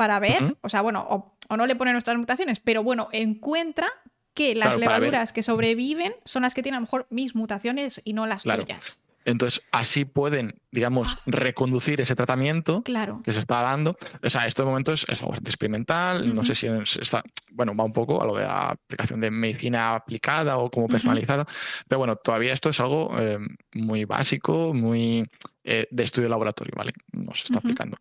para 0.00 0.18
ver, 0.18 0.56
o 0.62 0.70
sea, 0.70 0.80
bueno, 0.80 1.06
o, 1.10 1.56
no 1.58 1.66
le 1.66 1.76
pone 1.76 1.92
nuestras 1.92 2.16
mutaciones, 2.16 2.58
pero 2.58 2.82
bueno, 2.82 3.10
encuentra 3.12 3.86
que 4.32 4.54
las 4.54 4.78
levaduras 4.78 5.34
que 5.34 5.42
sobreviven 5.42 6.14
son 6.24 6.40
las 6.40 6.54
que 6.54 6.62
tienen 6.62 6.76
a 6.76 6.80
lo 6.80 6.86
mejor 6.86 7.06
mis 7.10 7.34
mutaciones 7.34 8.00
y 8.02 8.14
no 8.14 8.26
las 8.26 8.44
tuyas. 8.44 8.98
Entonces, 9.26 9.60
así 9.72 10.06
pueden, 10.06 10.58
digamos, 10.72 11.18
ah. 11.18 11.22
reconducir 11.26 12.00
ese 12.00 12.16
tratamiento 12.16 12.82
que 12.82 13.32
se 13.34 13.40
está 13.40 13.60
dando. 13.60 13.98
O 14.22 14.30
sea, 14.30 14.46
esto 14.46 14.62
de 14.62 14.70
momento 14.70 14.94
es, 14.94 15.04
algo 15.20 15.34
experimental. 15.34 16.34
No 16.34 16.44
sé 16.44 16.54
si 16.54 16.66
está, 16.98 17.22
bueno, 17.50 17.76
va 17.76 17.84
un 17.84 17.92
poco 17.92 18.22
a 18.22 18.24
lo 18.24 18.34
de 18.34 18.44
la 18.44 18.70
aplicación 18.70 19.20
de 19.20 19.30
medicina 19.30 19.96
aplicada 19.96 20.56
o 20.56 20.70
como 20.70 20.88
personalizada. 20.88 21.44
Pero 21.86 21.98
bueno, 21.98 22.16
todavía 22.16 22.54
esto 22.54 22.70
es 22.70 22.80
algo 22.80 23.14
eh, 23.18 23.38
muy 23.74 24.06
básico, 24.06 24.72
muy 24.72 25.28
eh, 25.62 25.86
de 25.90 26.04
estudio 26.04 26.30
laboratorio, 26.30 26.72
¿vale? 26.74 26.94
No 27.12 27.34
se 27.34 27.44
está 27.44 27.58
aplicando 27.58 27.98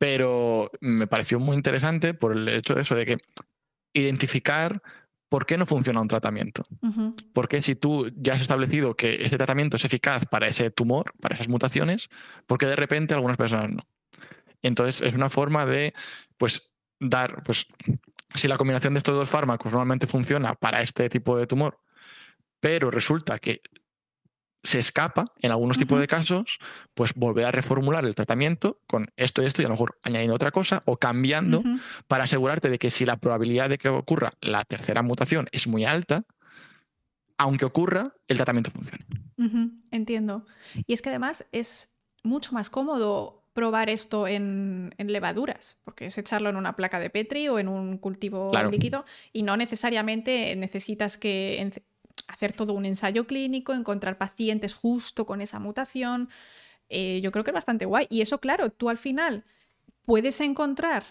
pero 0.00 0.70
me 0.80 1.06
pareció 1.06 1.38
muy 1.38 1.56
interesante 1.56 2.14
por 2.14 2.32
el 2.32 2.48
hecho 2.48 2.74
de 2.74 2.80
eso, 2.80 2.94
de 2.94 3.04
que 3.04 3.18
identificar 3.92 4.80
¿por 5.28 5.44
qué 5.44 5.58
no 5.58 5.66
funciona 5.66 6.00
un 6.00 6.08
tratamiento? 6.08 6.66
Porque 7.34 7.60
si 7.60 7.76
tú 7.76 8.10
ya 8.16 8.32
has 8.32 8.40
establecido 8.40 8.96
que 8.96 9.22
ese 9.22 9.36
tratamiento 9.36 9.76
es 9.76 9.84
eficaz 9.84 10.24
para 10.24 10.46
ese 10.46 10.70
tumor, 10.70 11.12
para 11.20 11.34
esas 11.34 11.48
mutaciones, 11.48 12.08
¿por 12.46 12.56
qué 12.56 12.64
de 12.64 12.76
repente 12.76 13.12
algunas 13.12 13.36
personas 13.36 13.70
no? 13.70 13.82
Entonces 14.62 15.02
es 15.02 15.14
una 15.14 15.28
forma 15.28 15.66
de, 15.66 15.92
pues, 16.38 16.72
dar, 16.98 17.42
pues, 17.42 17.66
si 18.34 18.48
la 18.48 18.56
combinación 18.56 18.94
de 18.94 18.98
estos 18.98 19.14
dos 19.14 19.28
fármacos 19.28 19.70
normalmente 19.70 20.06
funciona 20.06 20.54
para 20.54 20.80
este 20.80 21.10
tipo 21.10 21.36
de 21.36 21.46
tumor, 21.46 21.78
pero 22.58 22.90
resulta 22.90 23.38
que 23.38 23.60
se 24.62 24.78
escapa 24.78 25.24
en 25.40 25.50
algunos 25.50 25.78
tipos 25.78 25.98
de 26.00 26.06
casos, 26.06 26.58
pues 26.94 27.14
volver 27.14 27.46
a 27.46 27.50
reformular 27.50 28.04
el 28.04 28.14
tratamiento 28.14 28.78
con 28.86 29.10
esto 29.16 29.42
y 29.42 29.46
esto 29.46 29.62
y 29.62 29.64
a 29.64 29.68
lo 29.68 29.74
mejor 29.74 29.98
añadiendo 30.02 30.34
otra 30.34 30.50
cosa 30.50 30.82
o 30.84 30.98
cambiando 30.98 31.62
para 32.08 32.24
asegurarte 32.24 32.68
de 32.68 32.78
que 32.78 32.90
si 32.90 33.06
la 33.06 33.16
probabilidad 33.16 33.68
de 33.68 33.78
que 33.78 33.88
ocurra 33.88 34.32
la 34.40 34.64
tercera 34.64 35.02
mutación 35.02 35.46
es 35.52 35.66
muy 35.66 35.84
alta, 35.84 36.22
aunque 37.38 37.64
ocurra, 37.64 38.12
el 38.28 38.36
tratamiento 38.36 38.70
funcione. 38.70 39.06
Entiendo. 39.90 40.44
Y 40.86 40.92
es 40.92 41.00
que 41.00 41.08
además 41.08 41.46
es 41.52 41.90
mucho 42.22 42.52
más 42.52 42.68
cómodo 42.68 43.40
probar 43.54 43.90
esto 43.90 44.28
en, 44.28 44.94
levaduras, 44.98 45.78
porque 45.84 46.06
es 46.06 46.18
echarlo 46.18 46.50
en 46.50 46.56
una 46.56 46.76
placa 46.76 47.00
de 47.00 47.10
Petri 47.10 47.48
o 47.48 47.58
en 47.58 47.68
un 47.68 47.98
cultivo 47.98 48.52
líquido 48.70 49.04
y 49.32 49.42
no 49.42 49.56
necesariamente 49.56 50.54
necesitas 50.56 51.16
que 51.16 51.60
hacer 52.32 52.52
todo 52.52 52.72
un 52.72 52.84
ensayo 52.84 53.26
clínico, 53.26 53.72
encontrar 53.72 54.18
pacientes 54.18 54.74
justo 54.74 55.26
con 55.26 55.40
esa 55.40 55.58
mutación. 55.58 56.28
Eh, 56.88 57.20
yo 57.22 57.32
creo 57.32 57.44
que 57.44 57.50
es 57.50 57.54
bastante 57.54 57.84
guay. 57.84 58.06
Y 58.10 58.20
eso, 58.20 58.38
claro, 58.38 58.70
tú 58.70 58.88
al 58.88 58.98
final 58.98 59.44
puedes 60.04 60.40
encontrar 60.40 61.04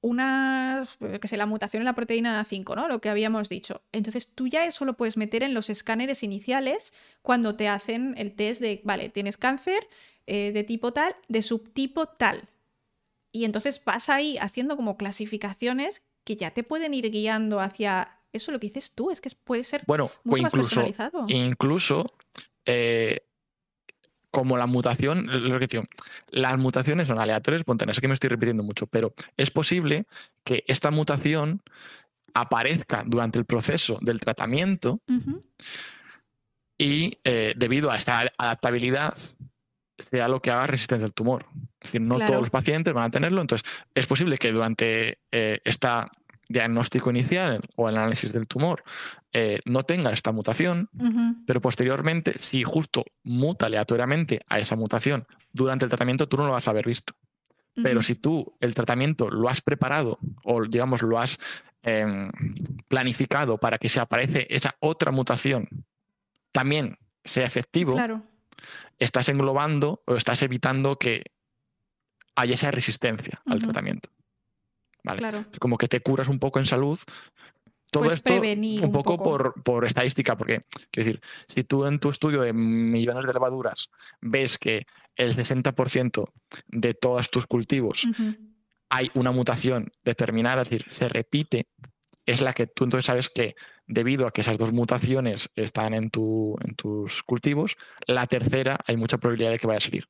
una, 0.00 0.86
que 1.20 1.28
sé, 1.28 1.36
la 1.36 1.46
mutación 1.46 1.80
en 1.80 1.86
la 1.86 1.94
proteína 1.94 2.44
5, 2.44 2.76
¿no? 2.76 2.88
Lo 2.88 3.00
que 3.00 3.08
habíamos 3.08 3.48
dicho. 3.48 3.82
Entonces 3.92 4.32
tú 4.34 4.46
ya 4.46 4.64
eso 4.64 4.84
lo 4.84 4.94
puedes 4.94 5.16
meter 5.16 5.42
en 5.42 5.54
los 5.54 5.70
escáneres 5.70 6.22
iniciales 6.22 6.92
cuando 7.22 7.56
te 7.56 7.68
hacen 7.68 8.14
el 8.16 8.34
test 8.34 8.60
de, 8.60 8.80
vale, 8.84 9.08
tienes 9.08 9.36
cáncer 9.36 9.88
eh, 10.26 10.52
de 10.52 10.64
tipo 10.64 10.92
tal, 10.92 11.16
de 11.28 11.42
subtipo 11.42 12.06
tal. 12.06 12.48
Y 13.32 13.44
entonces 13.44 13.82
vas 13.84 14.08
ahí 14.08 14.38
haciendo 14.38 14.76
como 14.76 14.96
clasificaciones 14.96 16.02
que 16.24 16.36
ya 16.36 16.52
te 16.52 16.62
pueden 16.62 16.94
ir 16.94 17.10
guiando 17.10 17.60
hacia 17.60 18.17
eso 18.32 18.52
lo 18.52 18.60
que 18.60 18.68
dices 18.68 18.92
tú, 18.92 19.10
es 19.10 19.20
que 19.20 19.30
puede 19.44 19.64
ser 19.64 19.82
bueno, 19.86 20.10
mucho 20.24 20.42
incluso, 20.42 20.56
más 20.56 20.66
personalizado. 20.66 21.24
Incluso 21.28 22.12
eh, 22.64 23.20
como 24.30 24.56
la 24.56 24.66
mutación, 24.66 25.26
lo 25.48 25.58
que 25.58 25.82
las 26.30 26.58
mutaciones 26.58 27.08
son 27.08 27.18
aleatorias, 27.18 27.60
espontáneas, 27.60 27.96
sé 27.96 28.02
que 28.02 28.08
me 28.08 28.14
estoy 28.14 28.28
repitiendo 28.28 28.62
mucho, 28.62 28.86
pero 28.86 29.14
es 29.36 29.50
posible 29.50 30.04
que 30.44 30.64
esta 30.66 30.90
mutación 30.90 31.62
aparezca 32.34 33.04
durante 33.06 33.38
el 33.38 33.46
proceso 33.46 33.98
del 34.02 34.20
tratamiento 34.20 35.00
y 36.76 37.18
eh, 37.24 37.54
debido 37.56 37.90
a 37.90 37.96
esta 37.96 38.30
adaptabilidad 38.36 39.16
sea 39.98 40.28
lo 40.28 40.40
que 40.40 40.50
haga 40.50 40.66
resistencia 40.66 41.06
al 41.06 41.12
tumor. 41.12 41.46
Es 41.80 41.88
decir, 41.88 42.00
no 42.00 42.18
todos 42.18 42.40
los 42.40 42.50
pacientes 42.50 42.92
van 42.94 43.04
a 43.04 43.10
tenerlo, 43.10 43.40
entonces 43.40 43.68
es 43.94 44.06
posible 44.06 44.36
que 44.36 44.52
durante 44.52 45.18
eh, 45.32 45.58
esta 45.64 46.10
diagnóstico 46.48 47.10
inicial 47.10 47.60
o 47.76 47.88
el 47.88 47.96
análisis 47.96 48.32
del 48.32 48.46
tumor 48.46 48.82
eh, 49.32 49.60
no 49.66 49.84
tenga 49.84 50.10
esta 50.12 50.32
mutación, 50.32 50.88
pero 51.46 51.60
posteriormente, 51.60 52.38
si 52.38 52.64
justo 52.64 53.04
muta 53.22 53.66
aleatoriamente 53.66 54.40
a 54.48 54.58
esa 54.58 54.74
mutación 54.74 55.26
durante 55.52 55.84
el 55.84 55.90
tratamiento, 55.90 56.28
tú 56.28 56.38
no 56.38 56.46
lo 56.46 56.52
vas 56.52 56.66
a 56.66 56.70
haber 56.70 56.86
visto. 56.86 57.14
Pero 57.80 58.02
si 58.02 58.16
tú 58.16 58.56
el 58.58 58.74
tratamiento 58.74 59.30
lo 59.30 59.48
has 59.48 59.60
preparado 59.60 60.18
o, 60.42 60.64
digamos, 60.64 61.02
lo 61.02 61.18
has 61.20 61.38
em, 61.82 62.28
planificado 62.88 63.58
para 63.58 63.78
que 63.78 63.88
se 63.88 64.00
aparece 64.00 64.48
esa 64.50 64.74
otra 64.80 65.12
mutación, 65.12 65.68
también 66.50 66.98
sea 67.24 67.46
efectivo, 67.46 67.96
estás 68.98 69.28
englobando 69.28 70.02
o 70.06 70.16
estás 70.16 70.42
evitando 70.42 70.98
que 70.98 71.22
haya 72.34 72.54
esa 72.54 72.70
resistencia 72.70 73.40
al 73.46 73.60
tratamiento. 73.60 74.10
Claro. 75.02 75.44
Como 75.58 75.78
que 75.78 75.88
te 75.88 76.00
curas 76.00 76.28
un 76.28 76.38
poco 76.38 76.58
en 76.58 76.66
salud. 76.66 76.98
Todo 77.90 78.04
esto 78.04 78.34
un, 78.34 78.92
poco, 78.92 79.16
Por, 79.64 79.86
estadística, 79.86 80.36
porque, 80.36 80.60
quiero 80.90 81.06
decir, 81.06 81.20
si 81.46 81.64
tú 81.64 81.86
en 81.86 81.98
tu 81.98 82.10
estudio 82.10 82.42
de 82.42 82.52
millones 82.52 83.24
de 83.24 83.32
levaduras 83.32 83.88
ves 84.20 84.58
que 84.58 84.86
el 85.16 85.34
60% 85.34 86.30
de 86.66 86.92
todos 86.92 87.30
tus 87.30 87.46
cultivos 87.46 88.06
hay 88.90 89.10
una 89.14 89.32
mutación 89.32 89.90
determinada, 90.04 90.62
es 90.62 90.70
decir, 90.70 90.86
se 90.90 91.08
repite, 91.08 91.68
es 92.26 92.42
la 92.42 92.52
que 92.52 92.66
tú 92.66 92.84
entonces 92.84 93.06
sabes 93.06 93.30
que 93.30 93.54
debido 93.88 94.26
a 94.26 94.30
que 94.30 94.42
esas 94.42 94.58
dos 94.58 94.72
mutaciones 94.72 95.50
están 95.56 95.94
en, 95.94 96.10
tu, 96.10 96.56
en 96.62 96.74
tus 96.74 97.22
cultivos, 97.22 97.76
la 98.06 98.26
tercera 98.26 98.78
hay 98.86 98.96
mucha 98.96 99.18
probabilidad 99.18 99.50
de 99.50 99.58
que 99.58 99.66
vaya 99.66 99.78
a 99.78 99.80
salir. 99.80 100.06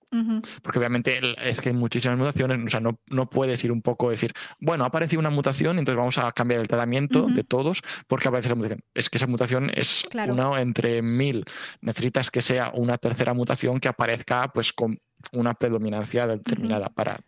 Porque 0.63 0.79
obviamente 0.79 1.21
es 1.49 1.61
que 1.61 1.71
hay 1.71 1.75
muchísimas 1.75 2.19
mutaciones, 2.19 2.59
o 2.67 2.71
sea, 2.71 2.81
no, 2.81 3.01
no 3.09 3.31
puedes 3.31 3.63
ir 3.65 3.73
un 3.73 3.81
poco 3.81 4.11
decir, 4.11 4.33
bueno, 4.61 4.85
ha 4.85 4.89
aparecido 4.89 5.21
una 5.21 5.31
mutación, 5.31 5.79
entonces 5.79 5.97
vamos 5.97 6.19
a 6.19 6.33
cambiar 6.33 6.61
el 6.61 6.69
tratamiento 6.69 7.29
de 7.29 7.45
todos 7.45 7.83
porque 8.09 8.29
aparece 8.29 8.49
esa 8.49 8.57
mutación. 8.57 8.81
Es 8.95 9.09
que 9.09 9.19
esa 9.19 9.27
mutación 9.27 9.71
es 9.73 10.07
una 10.29 10.61
entre 10.61 11.01
mil. 11.03 11.45
Necesitas 11.81 12.31
que 12.31 12.43
sea 12.43 12.73
una 12.75 12.99
tercera 12.99 13.33
mutación 13.33 13.79
que 13.81 13.89
aparezca 13.89 14.53
pues 14.53 14.73
con 14.73 14.99
una 15.33 15.55
predominancia 15.55 16.27
determinada 16.27 16.89
para 16.89 17.19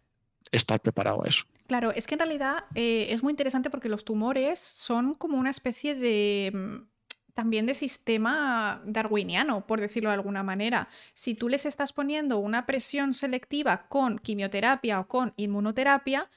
estar 0.52 0.80
preparado 0.80 1.24
a 1.24 1.28
eso. 1.28 1.44
Claro, 1.66 1.92
es 1.92 2.06
que 2.06 2.14
en 2.14 2.20
realidad 2.20 2.64
eh, 2.74 3.08
es 3.10 3.22
muy 3.22 3.32
interesante 3.32 3.70
porque 3.70 3.88
los 3.88 4.04
tumores 4.04 4.58
son 4.58 5.14
como 5.14 5.38
una 5.38 5.50
especie 5.50 5.94
de 5.94 6.50
mm, 6.52 6.90
también 7.34 7.66
de 7.66 7.74
sistema 7.74 8.82
darwiniano, 8.84 9.66
por 9.66 9.80
decirlo 9.80 10.10
de 10.10 10.14
alguna 10.14 10.42
manera. 10.42 10.88
Si 11.14 11.34
tú 11.34 11.48
les 11.48 11.66
estás 11.66 11.92
poniendo 11.92 12.38
una 12.38 12.66
presión 12.66 13.14
selectiva 13.14 13.86
con 13.88 14.18
quimioterapia 14.18 15.00
o 15.00 15.08
con 15.08 15.32
inmunoterapia, 15.36 16.28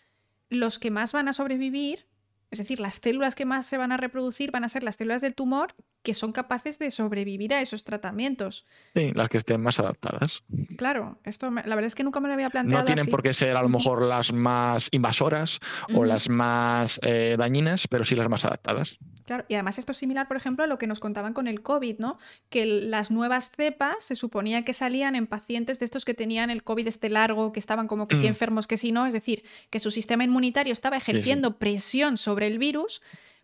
los 0.50 0.80
que 0.80 0.92
más 0.92 1.12
van 1.12 1.28
a 1.28 1.34
sobrevivir 1.34 2.06
es 2.54 2.60
decir, 2.60 2.80
las 2.80 3.00
células 3.02 3.34
que 3.34 3.46
más 3.46 3.66
se 3.66 3.78
van 3.78 3.92
a 3.92 3.98
reproducir 3.98 4.52
van 4.52 4.64
a 4.64 4.70
ser 4.70 4.84
las 4.84 4.96
células 4.98 5.22
del 5.22 5.34
tumor 5.34 5.74
que 6.04 6.14
son 6.14 6.32
capaces 6.32 6.78
de 6.78 6.92
sobrevivir 6.92 7.52
a 7.52 7.62
esos 7.62 7.84
tratamientos. 7.84 8.68
Sí, 8.94 9.12
las 9.16 9.28
que 9.30 9.40
estén 9.40 9.60
más 9.60 9.80
adaptadas. 9.80 10.44
Claro, 10.78 11.20
esto 11.24 11.50
la 11.50 11.64
verdad 11.64 11.86
es 11.86 11.96
que 11.96 12.04
nunca 12.04 12.20
me 12.20 12.28
lo 12.28 12.36
había 12.36 12.52
planteado. 12.52 12.84
No 12.84 12.86
tienen 12.86 13.08
por 13.08 13.24
qué 13.24 13.34
ser 13.34 13.58
a 13.58 13.64
lo 13.64 13.70
mejor 13.70 14.04
las 14.04 14.32
más 14.34 14.90
invasoras 14.92 15.62
o 15.96 16.06
las 16.06 16.30
más 16.30 17.00
eh, 17.02 17.38
dañinas, 17.40 17.88
pero 17.88 18.06
sí 18.06 18.16
las 18.16 18.30
más 18.30 18.46
adaptadas. 18.46 19.00
Claro, 19.26 19.46
y 19.48 19.54
además 19.54 19.80
esto 19.80 19.92
es 19.94 19.98
similar, 19.98 20.28
por 20.28 20.38
ejemplo, 20.38 20.64
a 20.64 20.68
lo 20.68 20.78
que 20.78 20.88
nos 20.88 21.00
contaban 21.00 21.34
con 21.34 21.48
el 21.48 21.62
COVID, 21.62 22.00
¿no? 22.00 22.18
Que 22.50 22.66
las 22.66 23.12
nuevas 23.12 23.52
cepas 23.56 24.04
se 24.04 24.16
suponía 24.16 24.64
que 24.64 24.74
salían 24.74 25.16
en 25.16 25.28
pacientes 25.28 25.80
de 25.80 25.86
estos 25.86 26.06
que 26.06 26.14
tenían 26.14 26.50
el 26.50 26.64
COVID 26.64 26.88
este 26.88 27.10
largo, 27.10 27.54
que 27.54 27.60
estaban 27.60 27.88
como 27.88 28.08
que 28.08 28.16
sí 28.16 28.26
mm. 28.26 28.30
enfermos, 28.30 28.68
que 28.68 28.78
sí 28.78 28.92
no, 28.92 29.06
es 29.06 29.14
decir, 29.14 29.44
que 29.70 29.80
su 29.80 29.92
sistema 29.92 30.24
inmunitario 30.24 30.74
estaba 30.74 30.98
ejerciendo 30.98 31.58
presión 31.58 32.18
sobre 32.18 32.48
el 32.48 32.58
virus 32.58 33.02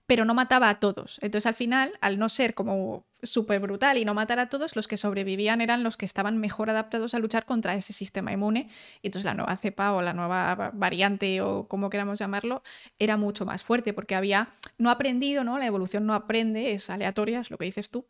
pero 0.09 0.25
no 0.25 0.33
mataba 0.33 0.69
a 0.69 0.79
todos. 0.79 1.19
Entonces 1.21 1.45
al 1.45 1.53
final, 1.53 1.91
al 2.01 2.17
no 2.17 2.29
ser 2.29 2.55
como 2.55 3.05
súper 3.21 3.59
brutal 3.59 3.95
y 3.99 4.05
no 4.05 4.15
matar 4.15 4.39
a 4.39 4.49
todos, 4.49 4.75
los 4.75 4.87
que 4.87 4.97
sobrevivían 4.97 5.61
eran 5.61 5.83
los 5.83 5.97
que 5.97 6.05
estaban 6.05 6.39
mejor 6.39 6.71
adaptados 6.71 7.13
a 7.13 7.19
luchar 7.19 7.45
contra 7.45 7.75
ese 7.75 7.93
sistema 7.93 8.31
inmune. 8.31 8.69
Y 9.03 9.09
entonces 9.09 9.25
la 9.25 9.35
nueva 9.35 9.55
cepa 9.55 9.93
o 9.93 10.01
la 10.01 10.13
nueva 10.13 10.71
variante 10.73 11.41
o 11.41 11.67
como 11.67 11.91
queramos 11.91 12.17
llamarlo, 12.17 12.63
era 12.97 13.17
mucho 13.17 13.45
más 13.45 13.63
fuerte 13.63 13.93
porque 13.93 14.15
había 14.15 14.49
no 14.79 14.89
aprendido, 14.89 15.43
¿no? 15.43 15.59
La 15.59 15.67
evolución 15.67 16.07
no 16.07 16.15
aprende, 16.15 16.73
es 16.73 16.89
aleatoria, 16.89 17.41
es 17.41 17.51
lo 17.51 17.59
que 17.59 17.65
dices 17.65 17.91
tú. 17.91 18.07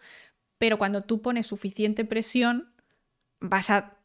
Pero 0.58 0.78
cuando 0.78 1.02
tú 1.02 1.22
pones 1.22 1.48
suficiente 1.48 2.06
presión, 2.06 2.72
vas 3.42 3.70
a 3.72 3.99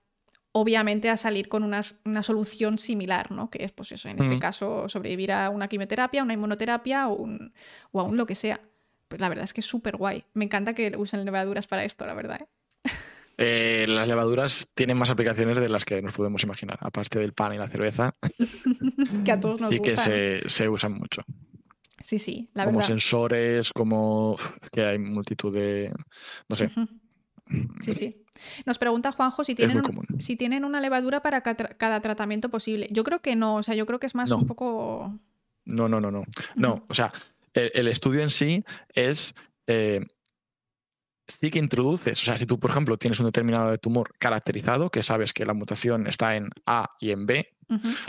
obviamente 0.57 1.11
a 1.11 1.17
salir 1.17 1.49
con 1.49 1.65
una, 1.65 1.83
solución 2.23 2.79
similar, 2.79 3.33
¿no? 3.33 3.51
Que 3.51 3.65
es, 3.65 3.73
pues 3.73 3.91
eso, 3.91 4.09
en 4.09 4.21
este 4.21 4.39
caso, 4.39 4.89
sobrevivir 4.89 5.33
a 5.33 5.51
una 5.51 5.67
quimioterapia, 5.67 6.23
una 6.23 6.33
inmunoterapia 6.33 7.09
o, 7.09 7.17
un, 7.17 7.53
o 7.91 8.01
a 8.01 8.05
un 8.05 8.17
lo 8.17 8.25
que 8.25 8.37
sea. 8.37 8.61
Pues 9.09 9.21
la 9.21 9.29
verdad 9.29 9.45
es 9.45 9.53
que 9.53 9.61
es 9.61 9.67
súper 9.67 9.97
guay. 9.97 10.25
Me 10.33 10.45
encanta 10.45 10.73
que 10.73 10.97
usen 10.97 11.25
levaduras 11.25 11.67
para 11.67 11.85
esto, 11.85 12.07
la 12.07 12.15
verdad. 12.15 12.41
¿eh? 12.41 12.49
Eh, 13.37 13.87
las 13.89 14.07
levaduras 14.07 14.71
tienen 14.77 14.97
más 14.97 15.11
aplicaciones 15.11 15.59
de 15.59 15.69
las 15.69 15.85
que 15.85 16.01
nos 16.01 16.15
podemos 16.15 16.45
imaginar, 16.45 16.79
aparte 16.81 17.19
del 17.19 17.33
pan 17.33 17.53
y 17.53 17.59
la 17.59 17.67
cerveza. 17.67 18.15
que 19.25 19.33
a 19.33 19.41
todos 19.41 19.61
nos 19.61 19.71
sí 19.71 19.81
que 19.81 19.97
se, 19.97 20.49
se, 20.49 20.69
usan 20.69 20.93
mucho. 20.93 21.23
Sí, 22.01 22.21
sí, 22.21 22.49
la 22.55 22.65
como 22.65 22.81
sensores, 22.81 23.73
como 23.73 24.39
que 24.71 24.85
hay 24.85 25.01
multitud 25.01 25.53
de, 25.53 25.93
no 26.49 26.55
sé, 26.55 26.71
Sí, 27.80 27.95
sí. 27.95 28.24
Nos 28.64 28.78
pregunta 28.78 29.12
Juanjo 29.12 29.45
si 29.45 29.55
tienen, 29.55 29.82
si 30.18 30.36
tienen 30.36 30.64
una 30.64 30.80
levadura 30.80 31.22
para 31.22 31.42
cada 31.42 32.01
tratamiento 32.01 32.49
posible. 32.49 32.88
Yo 32.90 33.05
creo 33.05 33.20
que 33.20 33.36
no, 33.36 33.57
o 33.57 33.62
sea, 33.62 33.74
yo 33.74 33.86
creo 33.86 33.99
que 33.99 34.07
es 34.07 34.14
más 34.14 34.30
un 34.30 34.47
poco... 34.47 35.18
No, 35.64 35.88
no, 35.88 36.01
no, 36.01 36.11
no. 36.11 36.24
No, 36.57 36.84
o 36.88 36.95
sea, 36.95 37.12
el, 37.53 37.88
estudio 37.88 38.22
en 38.22 38.30
sí 38.30 38.64
es... 38.95 39.34
Eh, 39.66 40.01
sí 41.26 41.51
que 41.51 41.59
introduces, 41.59 42.20
o 42.20 42.24
sea, 42.24 42.36
si 42.36 42.45
tú, 42.45 42.59
por 42.59 42.70
ejemplo, 42.70 42.99
tienes 42.99 43.18
un 43.18 43.26
determinado 43.26 43.76
tumor 43.78 44.14
caracterizado, 44.18 44.90
que 44.90 45.03
sabes 45.03 45.32
que 45.32 45.47
la 45.47 45.55
mutación 45.55 46.07
está 46.07 46.36
en 46.36 46.51
A 46.66 46.90
y 47.01 47.12
en 47.12 47.24
B, 47.24 47.57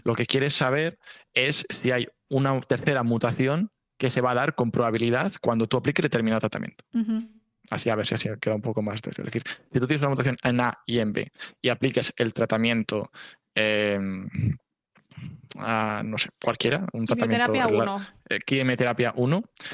lo 0.03 0.15
que 0.15 0.25
quieres 0.25 0.53
saber 0.53 0.99
es 1.33 1.65
si 1.69 1.91
hay 1.91 2.07
una 2.29 2.59
tercera 2.61 3.03
mutación 3.03 3.71
que 3.97 4.09
se 4.09 4.19
va 4.19 4.31
a 4.31 4.35
dar 4.35 4.55
con 4.55 4.71
probabilidad 4.71 5.31
cuando 5.41 5.67
tú 5.67 5.77
apliques 5.77 6.03
determinado 6.03 6.41
tratamiento. 6.41 6.83
Así 7.69 7.89
a 7.89 7.95
ver 7.95 8.05
si 8.05 8.15
así 8.15 8.29
queda 8.39 8.55
un 8.55 8.61
poco 8.61 8.81
más. 8.81 9.01
Es 9.05 9.17
decir, 9.17 9.43
si 9.71 9.79
tú 9.79 9.87
tienes 9.87 10.01
una 10.01 10.09
mutación 10.09 10.35
en 10.43 10.59
A 10.61 10.79
y 10.85 10.99
en 10.99 11.13
B 11.13 11.31
y 11.61 11.69
aplicas 11.69 12.13
el 12.17 12.33
tratamiento, 12.33 13.11
em, 13.53 14.27
no 15.55 16.17
sé, 16.17 16.29
cualquiera, 16.41 16.85
un 16.93 17.05
tratamiento. 17.05 17.97
Quimioterapia 18.45 19.13
1. 19.15 19.37
Eh, 19.37 19.65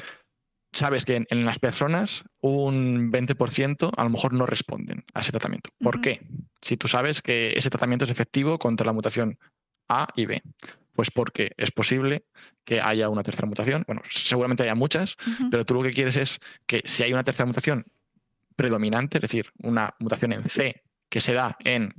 sabes 0.72 1.04
que 1.04 1.24
en, 1.28 1.44
las 1.44 1.58
personas 1.58 2.24
un 2.40 3.12
20% 3.12 3.92
a 3.96 4.04
lo 4.04 4.10
mejor 4.10 4.32
no 4.32 4.46
responden 4.46 5.04
a 5.14 5.20
ese 5.20 5.32
tratamiento. 5.32 5.70
¿Por 5.78 6.00
qué? 6.00 6.20
Si 6.60 6.76
tú 6.76 6.88
sabes 6.88 7.20
que 7.22 7.52
ese 7.54 7.70
tratamiento 7.70 8.04
es 8.04 8.10
efectivo 8.10 8.58
contra 8.58 8.86
la 8.86 8.92
mutación 8.92 9.38
A 9.88 10.08
y 10.16 10.26
B. 10.26 10.42
Pues 10.94 11.10
porque 11.10 11.52
es 11.56 11.70
posible 11.70 12.24
que 12.64 12.80
haya 12.80 13.08
una 13.08 13.22
tercera 13.22 13.46
mutación. 13.46 13.84
Bueno, 13.86 14.02
seguramente 14.10 14.62
haya 14.62 14.74
muchas, 14.74 15.16
pero 15.50 15.64
tú 15.64 15.74
lo 15.74 15.82
que 15.82 15.90
quieres 15.90 16.16
es 16.16 16.40
que 16.66 16.82
si 16.84 17.02
hay 17.02 17.12
una 17.12 17.24
tercera 17.24 17.46
mutación 17.46 17.86
predominante, 18.56 19.18
es 19.18 19.22
decir, 19.22 19.52
una 19.62 19.94
mutación 19.98 20.32
en 20.32 20.48
C 20.48 20.82
que 21.08 21.20
se 21.20 21.32
da 21.32 21.56
en 21.60 21.94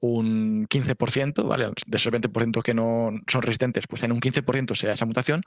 un 0.00 0.66
15%, 0.68 1.46
¿vale? 1.46 1.66
De 1.86 1.96
esos 1.96 2.12
20% 2.12 2.62
que 2.62 2.74
no 2.74 3.10
son 3.26 3.42
resistentes, 3.42 3.86
pues 3.86 4.02
en 4.02 4.12
un 4.12 4.20
15% 4.20 4.74
se 4.74 4.86
da 4.86 4.94
esa 4.94 5.06
mutación, 5.06 5.42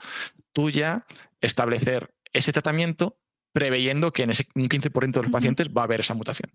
tú 0.52 0.70
ya 0.70 1.06
establecer 1.42 2.14
ese 2.34 2.52
tratamiento 2.52 3.18
preveyendo 3.52 4.12
que 4.12 4.24
en 4.24 4.32
ese 4.32 4.48
un 4.56 4.68
15% 4.68 5.12
de 5.12 5.22
los 5.22 5.32
pacientes 5.32 5.70
va 5.70 5.82
a 5.82 5.86
haber 5.86 6.02
esa 6.02 6.14
mutación 6.14 6.52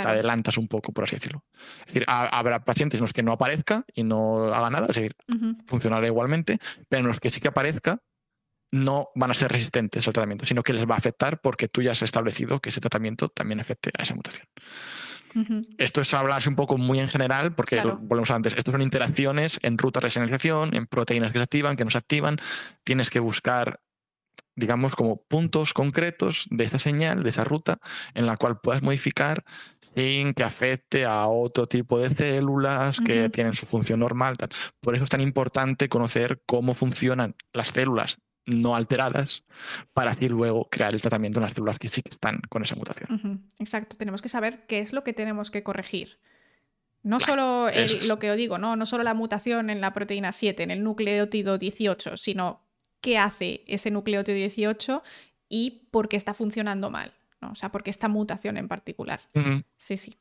adelantas 0.00 0.58
un 0.58 0.68
poco, 0.68 0.92
por 0.92 1.04
así 1.04 1.16
decirlo. 1.16 1.44
Es 1.80 1.86
decir, 1.86 2.04
habrá 2.06 2.64
pacientes 2.64 2.98
en 2.98 3.02
los 3.02 3.12
que 3.12 3.22
no 3.22 3.32
aparezca 3.32 3.84
y 3.94 4.04
no 4.04 4.52
haga 4.52 4.70
nada, 4.70 4.86
es 4.90 4.96
decir, 4.96 5.16
funcionará 5.66 6.06
igualmente, 6.06 6.58
pero 6.88 7.00
en 7.00 7.08
los 7.08 7.20
que 7.20 7.30
sí 7.30 7.40
que 7.40 7.48
aparezca, 7.48 8.00
no 8.72 9.08
van 9.14 9.30
a 9.30 9.34
ser 9.34 9.52
resistentes 9.52 10.06
al 10.06 10.14
tratamiento, 10.14 10.46
sino 10.46 10.62
que 10.62 10.72
les 10.72 10.88
va 10.88 10.94
a 10.94 10.98
afectar 10.98 11.40
porque 11.40 11.68
tú 11.68 11.82
ya 11.82 11.90
has 11.90 12.02
establecido 12.02 12.58
que 12.58 12.70
ese 12.70 12.80
tratamiento 12.80 13.28
también 13.28 13.60
afecte 13.60 13.90
a 13.96 14.02
esa 14.02 14.14
mutación. 14.14 14.46
Esto 15.78 16.00
es 16.00 16.12
hablarse 16.14 16.48
un 16.48 16.56
poco 16.56 16.76
muy 16.76 16.98
en 16.98 17.08
general, 17.08 17.54
porque 17.54 17.80
volvemos 17.80 18.30
a 18.30 18.34
antes, 18.34 18.54
estos 18.56 18.72
son 18.72 18.82
interacciones 18.82 19.58
en 19.62 19.78
rutas 19.78 20.02
de 20.02 20.10
señalización, 20.10 20.74
en 20.74 20.86
proteínas 20.86 21.32
que 21.32 21.38
se 21.38 21.44
activan, 21.44 21.76
que 21.76 21.84
no 21.84 21.90
se 21.90 21.98
activan. 21.98 22.38
Tienes 22.84 23.08
que 23.08 23.20
buscar 23.20 23.80
digamos, 24.54 24.96
como 24.96 25.22
puntos 25.22 25.72
concretos 25.72 26.46
de 26.50 26.64
esa 26.64 26.78
señal, 26.78 27.22
de 27.22 27.30
esa 27.30 27.44
ruta, 27.44 27.78
en 28.14 28.26
la 28.26 28.36
cual 28.36 28.60
puedas 28.60 28.82
modificar 28.82 29.44
sin 29.94 30.34
que 30.34 30.44
afecte 30.44 31.04
a 31.04 31.26
otro 31.26 31.66
tipo 31.66 31.98
de 31.98 32.14
células 32.14 33.00
que 33.00 33.28
tienen 33.28 33.54
su 33.54 33.66
función 33.66 34.00
normal. 34.00 34.36
Por 34.80 34.94
eso 34.94 35.04
es 35.04 35.10
tan 35.10 35.20
importante 35.20 35.88
conocer 35.88 36.42
cómo 36.46 36.74
funcionan 36.74 37.34
las 37.52 37.68
células 37.68 38.18
no 38.44 38.74
alteradas 38.74 39.44
para 39.92 40.10
así 40.10 40.28
luego 40.28 40.68
crear 40.68 40.92
el 40.92 41.00
tratamiento 41.00 41.38
en 41.38 41.44
las 41.44 41.52
células 41.52 41.78
que 41.78 41.88
sí 41.88 42.02
que 42.02 42.10
están 42.10 42.40
con 42.48 42.62
esa 42.62 42.74
mutación. 42.74 43.46
Exacto, 43.58 43.96
tenemos 43.96 44.20
que 44.22 44.28
saber 44.28 44.66
qué 44.66 44.80
es 44.80 44.92
lo 44.92 45.04
que 45.04 45.12
tenemos 45.12 45.50
que 45.50 45.62
corregir. 45.62 46.18
No 47.04 47.18
solo 47.18 47.68
lo 48.06 48.18
que 48.18 48.30
os 48.30 48.36
digo, 48.36 48.58
¿no? 48.58 48.76
no 48.76 48.86
solo 48.86 49.02
la 49.02 49.14
mutación 49.14 49.70
en 49.70 49.80
la 49.80 49.92
proteína 49.92 50.32
7, 50.32 50.62
en 50.62 50.70
el 50.70 50.84
nucleótido 50.84 51.58
18, 51.58 52.16
sino 52.16 52.61
qué 53.02 53.18
hace 53.18 53.62
ese 53.66 53.90
nucleótido 53.90 54.36
18 54.36 55.02
y 55.50 55.88
por 55.90 56.08
qué 56.08 56.16
está 56.16 56.32
funcionando 56.32 56.90
mal. 56.90 57.12
¿no? 57.42 57.50
O 57.50 57.54
sea, 57.54 57.70
por 57.70 57.82
qué 57.82 57.90
esta 57.90 58.08
mutación 58.08 58.56
en 58.56 58.68
particular. 58.68 59.20
Sí, 59.76 59.98
sí. 59.98 60.16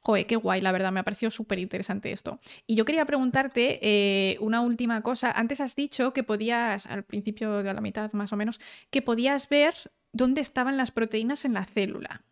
Joder, 0.00 0.26
qué 0.26 0.36
guay, 0.36 0.60
la 0.60 0.72
verdad, 0.72 0.92
me 0.92 1.00
ha 1.00 1.04
parecido 1.04 1.30
súper 1.30 1.58
interesante 1.58 2.12
esto. 2.12 2.38
Y 2.66 2.74
yo 2.74 2.84
quería 2.84 3.06
preguntarte 3.06 3.78
eh, 3.82 4.36
una 4.40 4.60
última 4.60 5.00
cosa. 5.02 5.30
Antes 5.32 5.60
has 5.60 5.74
dicho 5.74 6.12
que 6.12 6.22
podías, 6.22 6.86
al 6.86 7.04
principio 7.04 7.62
de 7.62 7.72
la 7.72 7.80
mitad 7.80 8.12
más 8.12 8.32
o 8.32 8.36
menos, 8.36 8.60
que 8.90 9.02
podías 9.02 9.48
ver 9.48 9.74
dónde 10.12 10.40
estaban 10.40 10.76
las 10.76 10.90
proteínas 10.90 11.44
en 11.44 11.54
la 11.54 11.64
célula. 11.64 12.22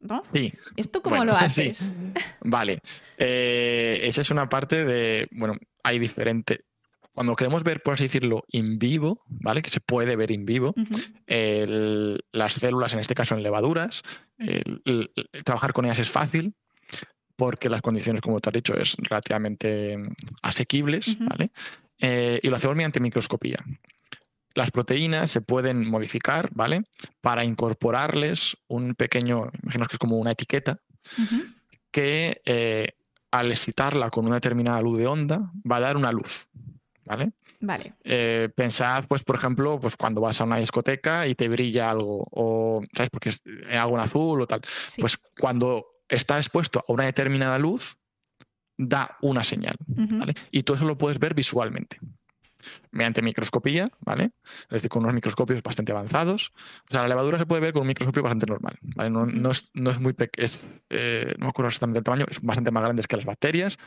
¿No? 0.00 0.24
Sí. 0.34 0.52
¿Esto 0.76 1.00
cómo 1.00 1.24
lo 1.24 1.32
haces? 1.36 1.92
Vale. 2.40 2.80
Eh, 3.18 4.00
esa 4.02 4.22
es 4.22 4.30
una 4.30 4.48
parte 4.48 4.84
de. 4.84 5.28
Bueno, 5.30 5.54
hay 5.84 6.00
diferentes 6.00 6.60
cuando 7.12 7.36
queremos 7.36 7.62
ver, 7.62 7.82
por 7.82 7.94
así 7.94 8.04
decirlo, 8.04 8.44
in 8.48 8.78
vivo, 8.78 9.22
¿vale? 9.26 9.62
Que 9.62 9.70
se 9.70 9.80
puede 9.80 10.16
ver 10.16 10.30
in 10.30 10.46
vivo, 10.46 10.74
las 11.26 12.52
células, 12.54 12.94
en 12.94 13.00
este 13.00 13.14
caso 13.14 13.34
en 13.34 13.42
levaduras, 13.42 14.02
trabajar 15.44 15.72
con 15.72 15.84
ellas 15.84 15.98
es 15.98 16.10
fácil 16.10 16.54
porque 17.42 17.68
las 17.68 17.82
condiciones, 17.82 18.22
como 18.22 18.40
te 18.40 18.50
has 18.50 18.54
dicho, 18.54 18.74
es 18.74 18.94
relativamente 18.98 19.98
mm, 19.98 20.08
asequibles, 20.42 21.18
¿vale? 21.18 21.50
Eh, 21.98 22.38
y 22.40 22.48
lo 22.48 22.54
hacemos 22.54 22.76
mediante 22.76 23.00
microscopía. 23.00 23.58
Las 24.54 24.70
proteínas 24.70 25.30
se 25.30 25.40
pueden 25.40 25.88
modificar, 25.88 26.50
¿vale? 26.52 26.82
Para 27.20 27.44
incorporarles 27.44 28.56
un 28.68 28.94
pequeño, 28.94 29.50
imagino 29.62 29.86
que 29.86 29.94
es 29.94 29.98
como 29.98 30.18
una 30.18 30.32
etiqueta, 30.32 30.78
que 31.90 32.40
eh, 32.44 32.92
al 33.32 33.50
excitarla 33.50 34.10
con 34.10 34.26
una 34.26 34.36
determinada 34.36 34.80
luz 34.80 34.98
de 34.98 35.08
onda 35.08 35.50
va 35.68 35.76
a 35.78 35.80
dar 35.80 35.96
una 35.96 36.12
luz, 36.12 36.48
¿vale? 37.04 37.32
Vale. 37.60 37.94
Eh, 38.04 38.48
pensad, 38.54 39.04
pues, 39.06 39.22
por 39.22 39.36
ejemplo, 39.36 39.78
pues 39.80 39.96
cuando 39.96 40.20
vas 40.20 40.40
a 40.40 40.44
una 40.44 40.56
discoteca 40.56 41.26
y 41.26 41.34
te 41.34 41.48
brilla 41.48 41.90
algo, 41.90 42.26
o, 42.30 42.82
¿sabes? 42.94 43.10
Porque 43.10 43.30
es 43.30 43.42
algo 43.70 43.96
en 43.96 44.00
azul 44.00 44.40
o 44.40 44.46
tal. 44.46 44.60
Pues 44.98 45.18
cuando 45.38 45.86
está 46.08 46.38
expuesto 46.38 46.80
a 46.80 46.92
una 46.92 47.04
determinada 47.04 47.58
luz, 47.58 47.98
da 48.76 49.16
una 49.20 49.44
señal, 49.44 49.76
¿vale? 49.86 50.34
Y 50.50 50.62
tú 50.62 50.74
eso 50.74 50.84
lo 50.84 50.98
puedes 50.98 51.18
ver 51.18 51.34
visualmente 51.34 51.98
mediante 52.90 53.22
microscopía, 53.22 53.88
¿vale? 54.00 54.30
Es 54.62 54.68
decir, 54.68 54.88
con 54.88 55.02
unos 55.02 55.14
microscopios 55.14 55.62
bastante 55.62 55.92
avanzados. 55.92 56.52
O 56.88 56.92
sea, 56.92 57.02
la 57.02 57.08
levadura 57.08 57.38
se 57.38 57.46
puede 57.46 57.60
ver 57.60 57.72
con 57.72 57.82
un 57.82 57.88
microscopio 57.88 58.22
bastante 58.22 58.46
normal, 58.46 58.78
¿vale? 58.82 59.10
No, 59.10 59.50
es, 59.50 60.00
muy 60.00 60.12
pequeño, 60.12 60.48
eh, 60.90 61.34
no 61.38 61.46
me 61.46 61.50
acuerdo 61.50 61.68
exactamente 61.68 61.98
el 61.98 62.04
tamaño, 62.04 62.26
es 62.28 62.40
bastante 62.40 62.70
más 62.70 62.82
grande 62.82 63.02
que 63.02 63.16
las 63.16 63.24
bacterias, 63.24 63.78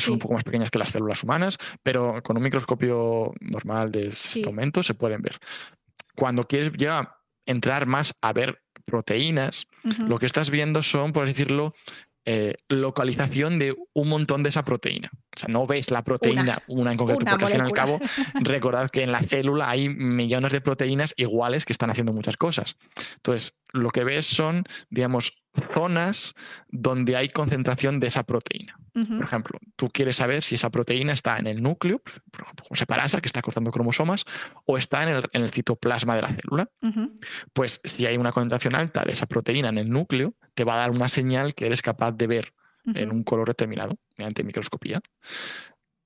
son 0.00 0.14
un 0.14 0.18
poco 0.18 0.34
más 0.34 0.44
pequeñas 0.44 0.70
que 0.70 0.78
las 0.78 0.90
células 0.90 1.22
humanas, 1.22 1.58
pero 1.82 2.22
con 2.22 2.36
un 2.36 2.42
microscopio 2.42 3.32
normal 3.40 3.90
de 3.90 4.08
este 4.08 4.42
momento 4.44 4.82
se 4.82 4.94
pueden 4.94 5.22
ver. 5.22 5.38
Cuando 6.14 6.44
quieres 6.44 6.72
ya 6.76 7.16
entrar 7.46 7.86
más 7.86 8.14
a 8.20 8.32
ver 8.32 8.62
proteínas, 8.84 9.66
lo 10.06 10.18
que 10.18 10.26
estás 10.26 10.50
viendo 10.50 10.82
son, 10.82 11.12
por 11.12 11.24
así 11.24 11.32
decirlo, 11.32 11.74
eh, 12.24 12.54
localización 12.68 13.58
de 13.58 13.76
un 13.94 14.08
montón 14.08 14.44
de 14.44 14.50
esa 14.50 14.64
proteína. 14.64 15.10
O 15.34 15.38
sea, 15.38 15.48
no 15.48 15.66
ves 15.66 15.90
la 15.90 16.04
proteína 16.04 16.62
una, 16.68 16.92
en 16.92 16.96
concreto, 16.96 17.26
porque 17.26 17.44
al 17.44 17.50
fin 17.50 17.60
y 17.60 17.64
al 17.64 17.72
cabo, 17.72 17.98
recordad 18.42 18.88
que 18.90 19.02
en 19.02 19.10
la 19.10 19.22
célula 19.22 19.68
hay 19.68 19.88
millones 19.88 20.52
de 20.52 20.60
proteínas 20.60 21.14
iguales 21.16 21.64
que 21.64 21.72
están 21.72 21.90
haciendo 21.90 22.12
muchas 22.12 22.36
cosas. 22.36 22.76
Entonces, 23.16 23.56
lo 23.72 23.90
que 23.90 24.04
ves 24.04 24.26
son, 24.26 24.62
digamos, 24.88 25.41
zonas 25.72 26.34
donde 26.68 27.16
hay 27.16 27.28
concentración 27.28 28.00
de 28.00 28.08
esa 28.08 28.22
proteína. 28.24 28.78
Por 28.92 29.24
ejemplo, 29.24 29.58
tú 29.74 29.88
quieres 29.88 30.16
saber 30.16 30.42
si 30.42 30.56
esa 30.56 30.68
proteína 30.68 31.14
está 31.14 31.38
en 31.38 31.46
el 31.46 31.62
núcleo, 31.62 31.98
por 31.98 32.42
ejemplo, 32.42 32.64
como 32.68 32.76
separasa, 32.76 33.22
que 33.22 33.26
está 33.26 33.40
cortando 33.40 33.70
cromosomas, 33.70 34.24
o 34.66 34.76
está 34.76 35.02
en 35.02 35.22
el, 35.32 35.50
citoplasma 35.50 36.14
de 36.14 36.22
la 36.22 36.28
célula. 36.28 36.68
Pues 37.54 37.80
si 37.84 38.04
hay 38.04 38.18
una 38.18 38.32
concentración 38.32 38.74
alta 38.74 39.02
de 39.02 39.12
esa 39.12 39.26
proteína 39.26 39.70
en 39.70 39.78
el 39.78 39.90
núcleo, 39.90 40.34
te 40.54 40.64
va 40.64 40.74
a 40.74 40.78
dar 40.78 40.90
una 40.90 41.08
señal 41.08 41.54
que 41.54 41.66
eres 41.66 41.80
capaz 41.80 42.12
de 42.12 42.26
ver 42.26 42.54
en 42.84 43.12
un 43.12 43.22
color 43.24 43.48
determinado 43.48 43.96
mediante 44.18 44.44
microscopía. 44.44 45.00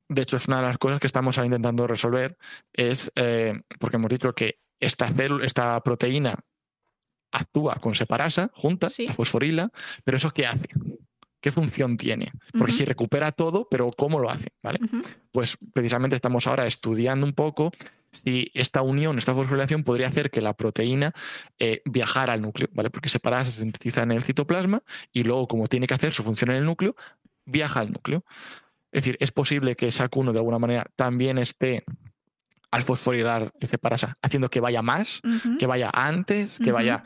De 0.09 0.23
hecho, 0.23 0.37
es 0.37 0.47
una 0.47 0.59
de 0.59 0.63
las 0.69 0.79
cosas 0.79 1.01
que 1.01 1.09
estamos 1.09 1.37
intentando 1.39 1.87
resolver, 1.89 2.39
es 2.73 3.11
eh, 3.17 3.55
porque 3.81 3.97
hemos 3.97 4.11
dicho 4.11 4.33
que 4.33 4.61
esta, 4.79 5.09
célula, 5.09 5.45
esta 5.45 5.81
proteína 5.81 6.37
actúa 7.37 7.77
con 7.77 7.95
separasa 7.95 8.51
junta, 8.55 8.89
la 8.99 9.13
fosforila, 9.13 9.71
pero 10.05 10.17
¿eso 10.17 10.31
qué 10.31 10.47
hace? 10.47 10.69
¿Qué 11.41 11.53
función 11.53 11.97
tiene? 11.97 12.33
Porque 12.59 12.73
si 12.73 12.85
recupera 12.85 13.31
todo, 13.31 13.69
pero 13.71 13.91
¿cómo 13.93 14.19
lo 14.19 14.31
hace? 14.31 14.49
¿Vale? 14.63 14.81
Pues 15.31 15.57
precisamente 15.73 16.17
estamos 16.17 16.47
ahora 16.47 16.67
estudiando 16.67 17.25
un 17.25 17.35
poco 17.35 17.73
si 18.11 18.51
esta 18.55 18.83
unión, 18.83 19.19
esta 19.19 19.35
fosforilación 19.35 19.85
podría 19.85 20.09
hacer 20.09 20.31
que 20.31 20.41
la 20.41 20.55
proteína 20.55 21.13
eh, 21.59 21.83
viajara 21.85 22.33
al 22.33 22.43
núcleo, 22.43 22.69
¿vale? 22.73 22.91
Porque 22.91 23.09
separada 23.09 23.45
se 23.45 23.53
sintetiza 23.53 24.03
en 24.03 24.13
el 24.13 24.23
citoplasma 24.23 24.83
y 25.13 25.23
luego, 25.23 25.47
como 25.47 25.69
tiene 25.69 25.87
que 25.87 25.95
hacer 25.95 26.13
su 26.15 26.23
función 26.23 26.51
en 26.51 26.57
el 26.57 26.65
núcleo, 26.65 26.97
viaja 27.45 27.81
al 27.81 27.93
núcleo. 27.93 28.25
Es 28.91 29.03
decir, 29.03 29.17
es 29.21 29.31
posible 29.31 29.75
que 29.75 29.89
SAC1 29.89 30.33
de 30.33 30.39
alguna 30.39 30.59
manera 30.59 30.87
también 30.97 31.39
esté 31.39 31.85
al 32.71 32.83
fosforilar 32.83 33.53
y 33.61 33.67
separasa, 33.67 34.17
haciendo 34.23 34.51
que 34.51 34.61
vaya 34.61 34.83
más, 34.83 35.21
que 35.59 35.67
vaya 35.67 35.91
antes, 35.93 36.59
que 36.59 36.73
vaya 36.73 37.05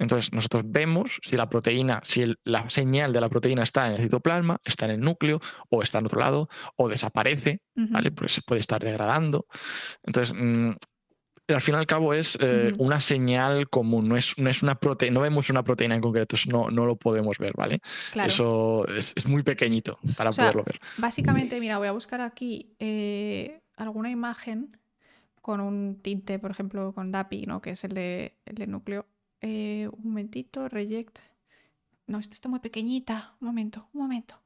entonces, 0.00 0.32
nosotros 0.32 0.62
vemos 0.64 1.20
si 1.22 1.36
la 1.36 1.48
proteína, 1.50 2.00
si 2.02 2.34
la 2.44 2.68
señal 2.70 3.12
de 3.12 3.20
la 3.20 3.28
proteína 3.28 3.62
está 3.62 3.86
en 3.86 3.92
el 3.96 4.00
citoplasma, 4.00 4.56
está 4.64 4.86
en 4.86 4.92
el 4.92 5.00
núcleo, 5.00 5.40
o 5.68 5.82
está 5.82 5.98
en 5.98 6.06
otro 6.06 6.18
lado, 6.18 6.48
o 6.76 6.88
desaparece, 6.88 7.60
¿vale? 7.74 8.10
Porque 8.10 8.32
se 8.32 8.40
puede 8.40 8.62
estar 8.62 8.82
degradando. 8.82 9.46
Entonces, 10.02 10.34
mm, 10.34 10.70
al 11.48 11.60
fin 11.60 11.74
y 11.74 11.78
al 11.78 11.86
cabo 11.86 12.14
es 12.14 12.38
eh, 12.40 12.72
una 12.78 12.98
señal 12.98 13.68
común, 13.68 14.08
no 14.08 14.16
es, 14.16 14.38
no 14.38 14.48
es 14.48 14.62
una 14.62 14.76
proteína, 14.76 15.14
no 15.14 15.20
vemos 15.20 15.50
una 15.50 15.62
proteína 15.64 15.96
en 15.96 16.00
concreto, 16.00 16.34
no, 16.46 16.70
no 16.70 16.86
lo 16.86 16.96
podemos 16.96 17.36
ver, 17.36 17.52
¿vale? 17.54 17.80
Eso 18.24 18.86
es, 18.88 19.14
muy 19.26 19.42
pequeñito 19.42 19.98
para 20.16 20.30
poderlo 20.30 20.64
ver. 20.64 20.80
Básicamente, 20.96 21.60
mira, 21.60 21.76
voy 21.76 21.88
a 21.88 21.92
buscar 21.92 22.22
aquí 22.22 22.74
eh, 22.78 23.60
alguna 23.76 24.10
imagen 24.10 24.79
con 25.40 25.60
un 25.60 26.00
tinte, 26.02 26.38
por 26.38 26.50
ejemplo, 26.50 26.92
con 26.92 27.10
DAPI, 27.12 27.46
¿no? 27.46 27.60
Que 27.62 27.70
es 27.70 27.84
el 27.84 27.92
de, 27.92 28.36
el 28.44 28.54
de 28.56 28.66
núcleo. 28.66 29.06
Eh, 29.40 29.88
un 29.92 30.10
momentito, 30.10 30.68
reject. 30.68 31.18
No, 32.06 32.18
esto 32.18 32.34
está 32.34 32.48
muy 32.48 32.60
pequeñita. 32.60 33.34
Un 33.40 33.46
momento, 33.46 33.88
un 33.92 34.02
momento. 34.02 34.40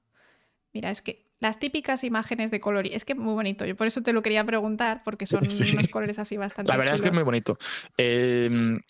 Mira, 0.72 0.90
es 0.90 1.03
que 1.03 1.24
las 1.40 1.59
típicas 1.59 2.05
imágenes 2.05 2.51
de 2.51 2.61
color, 2.61 2.86
es 2.86 3.05
que 3.05 3.14
muy 3.14 3.34
bonito. 3.34 3.64
Yo 3.66 3.76
por 3.76 3.86
eso 3.86 4.03
te 4.03 4.12
lo 4.12 4.22
quería 4.22 4.45
preguntar, 4.45 5.03
porque 5.05 5.26
son 5.26 5.40
unos 5.72 5.88
colores 5.88 6.18
así 6.18 6.36
bastante. 6.36 6.70
La 6.70 6.78
verdad 6.78 6.95
es 6.95 7.03
que 7.03 7.09
es 7.09 7.14
muy 7.14 7.22
bonito. 7.22 7.59
Em, 7.97 8.80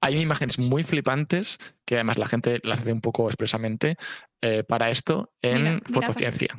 hay 0.00 0.20
imágenes 0.20 0.58
muy 0.58 0.82
flipantes 0.82 1.58
que 1.84 1.94
además 1.96 2.18
la 2.18 2.26
gente 2.26 2.60
las 2.62 2.80
hace 2.80 2.92
un 2.92 3.00
poco 3.00 3.28
expresamente 3.28 3.96
eh, 4.42 4.64
para 4.64 4.90
esto 4.90 5.32
en 5.40 5.80
fotociencia. 5.82 6.54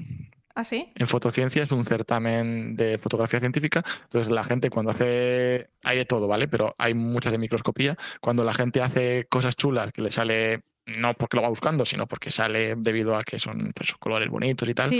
¿Ah, 0.55 0.63
sí? 0.63 0.89
En 0.95 1.07
fotociencia 1.07 1.63
es 1.63 1.71
un 1.73 1.83
certamen 1.83 2.77
de 2.77 2.97
fotografía 2.97 3.41
científica. 3.41 3.83
Entonces, 4.03 4.31
la 4.31 4.45
gente 4.45 4.69
cuando 4.69 4.91
hace. 4.91 5.69
Hay 5.83 5.97
de 5.97 6.05
todo, 6.05 6.29
¿vale? 6.29 6.47
Pero 6.47 6.73
hay 6.77 6.93
muchas 6.93 7.33
de 7.33 7.39
microscopía. 7.39 7.97
Cuando 8.21 8.45
la 8.45 8.53
gente 8.53 8.81
hace 8.81 9.27
cosas 9.29 9.57
chulas 9.57 9.91
que 9.91 10.01
le 10.01 10.11
sale 10.11 10.63
no 10.85 11.13
porque 11.15 11.37
lo 11.37 11.43
va 11.43 11.49
buscando, 11.49 11.85
sino 11.85 12.07
porque 12.07 12.29
sale 12.29 12.75
debido 12.75 13.15
a 13.15 13.23
que 13.23 13.39
son 13.39 13.71
pues, 13.73 13.93
colores 13.93 14.29
bonitos 14.29 14.69
y 14.69 14.73
tal, 14.73 14.91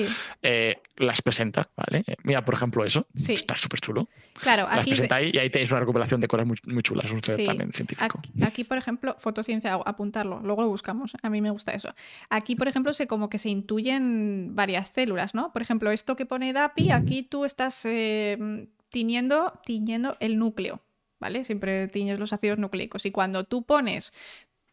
eh, 0.42 0.82
las 0.98 1.22
presenta, 1.22 1.70
¿vale? 1.76 2.04
Eh, 2.08 2.16
mira, 2.24 2.44
por 2.44 2.56
ejemplo, 2.56 2.84
eso. 2.84 3.08
Está 3.16 3.56
súper 3.56 3.82
chulo. 3.82 4.08
Claro, 4.40 4.68
las 4.74 4.86
presenta 4.86 5.16
ahí 5.16 5.32
y 5.34 5.38
ahí 5.38 5.50
tenéis 5.50 5.72
una 5.72 5.82
recopilación 5.82 6.22
de 6.22 6.28
cosas 6.28 6.48
muy, 6.48 6.84
chulas, 6.84 7.12
un 7.12 7.22
también 7.22 7.72
científico. 7.72 8.20
Aquí, 8.44 8.64
por 8.64 8.78
ejemplo, 8.78 9.16
fotociencia, 9.20 9.74
apuntarlo, 9.74 10.40
luego 10.42 10.64
lo 10.64 10.70
buscamos. 10.70 11.14
A 11.22 11.30
mí 11.30 11.42
me 11.42 11.52
gusta 11.52 11.74
eso. 11.74 11.94
Aquí, 12.30 12.56
por 12.56 12.68
ejemplo, 12.68 12.94
se 12.94 13.08
como 13.08 13.30
que 13.30 13.38
se 13.38 13.50
intuyen 13.50 14.56
varias 14.56 14.90
células, 14.90 15.36
¿no? 15.36 15.52
Por 15.54 15.62
ejemplo, 15.62 15.92
esto 15.92 16.16
que 16.16 16.26
pone 16.26 16.54
DAPI, 16.54 16.92
aquí 16.92 17.24
tú 17.24 17.46
estás 17.46 17.86
eh, 17.86 18.68
tiñendo, 18.90 19.60
tiñendo 19.66 20.18
el 20.20 20.40
núcleo. 20.40 20.82
¿Vale? 21.18 21.46
Siempre 21.46 21.88
tiñes 21.88 22.20
los 22.20 22.34
ácidos 22.34 22.60
nucleicos. 22.60 23.06
Y 23.06 23.12
cuando 23.12 23.46
tú 23.46 23.64
pones 23.64 24.14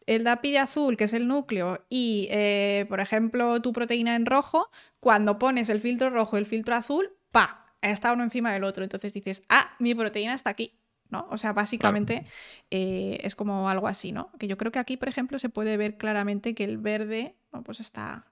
el 0.07 0.23
DAPI 0.23 0.51
de 0.51 0.59
azul, 0.59 0.97
que 0.97 1.05
es 1.05 1.13
el 1.13 1.27
núcleo, 1.27 1.85
y, 1.89 2.27
eh, 2.31 2.85
por 2.89 2.99
ejemplo, 2.99 3.61
tu 3.61 3.73
proteína 3.73 4.15
en 4.15 4.25
rojo, 4.25 4.69
cuando 4.99 5.39
pones 5.39 5.69
el 5.69 5.79
filtro 5.79 6.09
rojo 6.09 6.37
y 6.37 6.39
el 6.39 6.45
filtro 6.45 6.75
azul, 6.75 7.11
¡pa! 7.31 7.75
Está 7.81 8.13
uno 8.13 8.23
encima 8.23 8.53
del 8.53 8.63
otro. 8.63 8.83
Entonces 8.83 9.13
dices, 9.13 9.43
ah, 9.49 9.75
mi 9.79 9.93
proteína 9.93 10.33
está 10.33 10.49
aquí. 10.49 10.79
¿no? 11.09 11.27
O 11.29 11.37
sea, 11.37 11.53
básicamente 11.53 12.25
eh, 12.71 13.19
es 13.21 13.35
como 13.35 13.69
algo 13.69 13.87
así, 13.87 14.11
¿no? 14.11 14.31
Que 14.39 14.47
yo 14.47 14.57
creo 14.57 14.71
que 14.71 14.79
aquí, 14.79 14.97
por 14.97 15.07
ejemplo, 15.07 15.37
se 15.37 15.47
puede 15.47 15.77
ver 15.77 15.97
claramente 15.97 16.55
que 16.55 16.63
el 16.63 16.79
verde, 16.79 17.35
pues 17.63 17.79
está, 17.79 18.25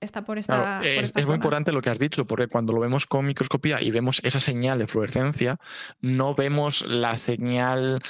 está 0.00 0.24
por 0.24 0.38
esta. 0.38 0.82
es, 0.84 1.14
muy 1.26 1.34
importante 1.34 1.72
lo 1.72 1.80
que 1.80 1.90
has 1.90 1.98
dicho, 1.98 2.26
porque 2.26 2.46
cuando 2.46 2.72
lo 2.72 2.80
vemos 2.80 3.06
con 3.06 3.26
microscopía 3.26 3.80
y 3.80 3.90
vemos 3.90 4.20
esa 4.22 4.38
señal 4.38 4.78
de 4.78 4.86
fluorescencia, 4.86 5.58
no 6.00 6.34
vemos 6.34 6.86
la 6.86 7.16
señal 7.16 8.00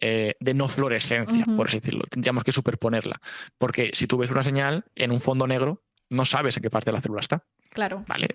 eh, 0.00 0.34
de 0.40 0.54
no 0.54 0.68
fluorescencia, 0.68 1.44
por 1.56 1.68
así 1.68 1.80
decirlo. 1.80 2.04
Tendríamos 2.08 2.44
que 2.44 2.52
superponerla. 2.52 3.20
Porque 3.58 3.90
si 3.94 4.06
tú 4.06 4.18
ves 4.18 4.30
una 4.30 4.42
señal 4.42 4.84
en 4.94 5.10
un 5.10 5.20
fondo 5.20 5.46
negro, 5.46 5.82
no 6.10 6.24
sabes 6.24 6.56
en 6.56 6.62
qué 6.62 6.70
parte 6.70 6.90
de 6.90 6.96
la 6.96 7.00
célula 7.00 7.20
está. 7.20 7.44
Claro. 7.70 8.04
¿Vale? 8.06 8.28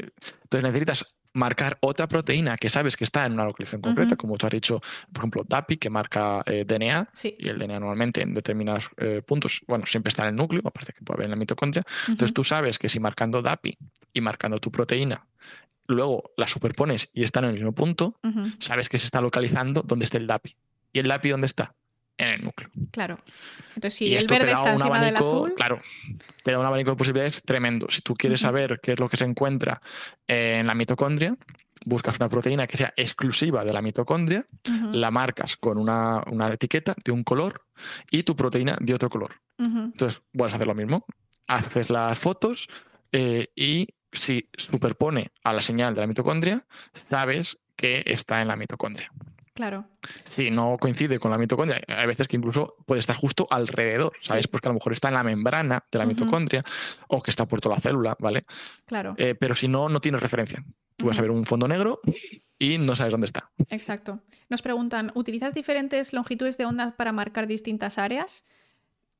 Entonces 0.43 0.63
necesitas 0.63 1.17
marcar 1.33 1.77
otra 1.81 2.07
proteína 2.07 2.57
que 2.57 2.69
sabes 2.69 2.95
que 2.95 3.03
está 3.03 3.25
en 3.25 3.33
una 3.33 3.45
localización 3.45 3.81
concreta, 3.81 4.15
como 4.15 4.37
tú 4.37 4.45
has 4.45 4.51
dicho, 4.51 4.79
por 5.11 5.21
ejemplo, 5.21 5.43
DAPI, 5.47 5.77
que 5.77 5.89
marca 5.89 6.43
eh, 6.45 6.63
DNA, 6.63 7.09
y 7.39 7.47
el 7.47 7.57
DNA 7.57 7.79
normalmente 7.79 8.21
en 8.21 8.33
determinados 8.33 8.89
eh, 8.97 9.21
puntos, 9.25 9.61
bueno, 9.67 9.85
siempre 9.85 10.09
está 10.09 10.23
en 10.23 10.29
el 10.29 10.35
núcleo, 10.35 10.61
aparte 10.63 10.93
que 10.93 11.03
puede 11.03 11.17
haber 11.17 11.25
en 11.25 11.31
la 11.31 11.35
mitocondria. 11.35 11.83
Entonces 12.07 12.33
tú 12.33 12.43
sabes 12.43 12.77
que 12.77 12.87
si 12.87 12.99
marcando 12.99 13.41
DAPI 13.41 13.77
y 14.13 14.21
marcando 14.21 14.59
tu 14.59 14.71
proteína, 14.71 15.25
luego 15.87 16.31
la 16.37 16.47
superpones 16.47 17.09
y 17.13 17.23
están 17.23 17.45
en 17.45 17.51
el 17.51 17.55
mismo 17.55 17.73
punto, 17.73 18.19
sabes 18.59 18.87
que 18.87 18.99
se 18.99 19.05
está 19.05 19.19
localizando 19.19 19.81
donde 19.81 20.05
esté 20.05 20.17
el 20.17 20.27
DAPI. 20.27 20.55
¿Y 20.93 20.99
el 20.99 21.07
lápiz 21.07 21.31
dónde 21.31 21.47
está? 21.47 21.75
En 22.17 22.27
el 22.29 22.43
núcleo. 22.43 22.69
Claro. 22.91 23.19
Entonces, 23.75 23.95
si 23.95 24.15
el 24.15 24.27
verde 24.27 24.51
está 24.51 24.73
encima 24.73 25.03
del 25.03 25.15
azul. 25.15 25.53
Claro, 25.55 25.81
te 26.43 26.51
da 26.51 26.59
un 26.59 26.65
abanico 26.65 26.91
de 26.91 26.95
posibilidades 26.95 27.41
tremendo. 27.41 27.87
Si 27.89 28.01
tú 28.01 28.13
quieres 28.13 28.41
saber 28.41 28.79
qué 28.81 28.93
es 28.93 28.99
lo 28.99 29.09
que 29.09 29.17
se 29.17 29.25
encuentra 29.25 29.81
en 30.27 30.67
la 30.67 30.75
mitocondria, 30.75 31.35
buscas 31.85 32.17
una 32.19 32.29
proteína 32.29 32.67
que 32.67 32.77
sea 32.77 32.93
exclusiva 32.95 33.65
de 33.65 33.73
la 33.73 33.81
mitocondria, 33.81 34.45
la 34.91 35.09
marcas 35.09 35.57
con 35.57 35.79
una, 35.79 36.23
etiqueta 36.51 36.93
de 37.03 37.11
un 37.11 37.23
color 37.23 37.65
y 38.11 38.23
tu 38.23 38.35
proteína 38.35 38.77
de 38.79 38.93
otro 38.93 39.09
color. 39.09 39.41
Entonces, 39.57 40.21
puedes 40.31 40.53
hacer 40.53 40.67
lo 40.67 40.75
mismo. 40.75 41.05
Haces 41.47 41.89
las 41.89 42.17
fotos 42.19 42.69
eh, 43.11 43.47
y 43.55 43.87
si 44.11 44.49
superpone 44.55 45.31
a 45.43 45.51
la 45.51 45.61
señal 45.61 45.95
de 45.95 46.01
la 46.01 46.07
mitocondria, 46.07 46.65
sabes 46.93 47.57
que 47.75 48.03
está 48.05 48.41
en 48.41 48.47
la 48.47 48.55
mitocondria. 48.55 49.11
Claro. 49.53 49.85
Si 50.23 50.49
no 50.49 50.77
coincide 50.79 51.19
con 51.19 51.29
la 51.29 51.37
mitocondria, 51.37 51.81
hay 51.87 52.07
veces 52.07 52.27
que 52.27 52.37
incluso 52.37 52.75
puede 52.85 52.99
estar 52.99 53.15
justo 53.15 53.45
alrededor, 53.49 54.13
¿sabes? 54.19 54.47
Porque 54.47 54.67
a 54.67 54.71
lo 54.71 54.75
mejor 54.75 54.93
está 54.93 55.09
en 55.09 55.13
la 55.13 55.23
membrana 55.23 55.83
de 55.91 55.99
la 55.99 56.05
mitocondria 56.05 56.63
o 57.07 57.21
que 57.21 57.29
está 57.29 57.47
por 57.47 57.61
toda 57.61 57.75
la 57.75 57.81
célula, 57.81 58.15
¿vale? 58.19 58.45
Claro. 58.85 59.13
Eh, 59.17 59.35
pero 59.35 59.53
si 59.53 59.67
no, 59.67 59.89
no 59.89 60.01
tienes 60.01 60.21
referencia. 60.21 60.63
Tú 60.97 61.07
vas 61.07 61.17
a 61.17 61.21
ver 61.21 61.29
un 61.29 61.45
fondo 61.45 61.67
negro 61.67 62.01
y 62.57 62.79
no 62.79 62.95
sabes 62.95 63.11
dónde 63.11 63.27
está. 63.27 63.51
Exacto. 63.69 64.21
Nos 64.49 64.63
preguntan, 64.63 65.11
¿utilizas 65.13 65.53
diferentes 65.53 66.13
longitudes 66.13 66.57
de 66.57 66.65
onda 66.65 66.95
para 66.97 67.11
marcar 67.11 67.45
distintas 67.45 67.99
áreas? 67.99 68.45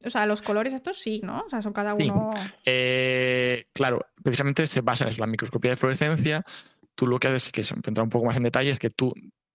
O 0.04 0.10
sea, 0.10 0.26
los 0.26 0.42
colores 0.42 0.74
estos 0.74 0.98
sí, 1.00 1.22
¿no? 1.24 1.44
O 1.46 1.50
sea, 1.50 1.62
son 1.62 1.74
cada 1.74 1.94
uno. 1.94 2.32
Eh, 2.66 3.68
claro, 3.74 4.00
precisamente 4.22 4.66
se 4.66 4.82
basa 4.82 5.06
en 5.06 5.12
eso, 5.12 5.22
la 5.22 5.28
microscopía 5.28 5.72
de 5.72 5.78
fluorescencia. 5.78 6.44
Tú 6.96 7.08
lo 7.08 7.20
que 7.20 7.28
haces, 7.28 7.52
que 7.52 7.62
entrar 7.62 8.04
un 8.04 8.10
poco 8.10 8.26
más 8.26 8.38
en 8.38 8.44
detalle, 8.44 8.72
es 8.72 8.80
que 8.80 8.90
tú 8.90 9.14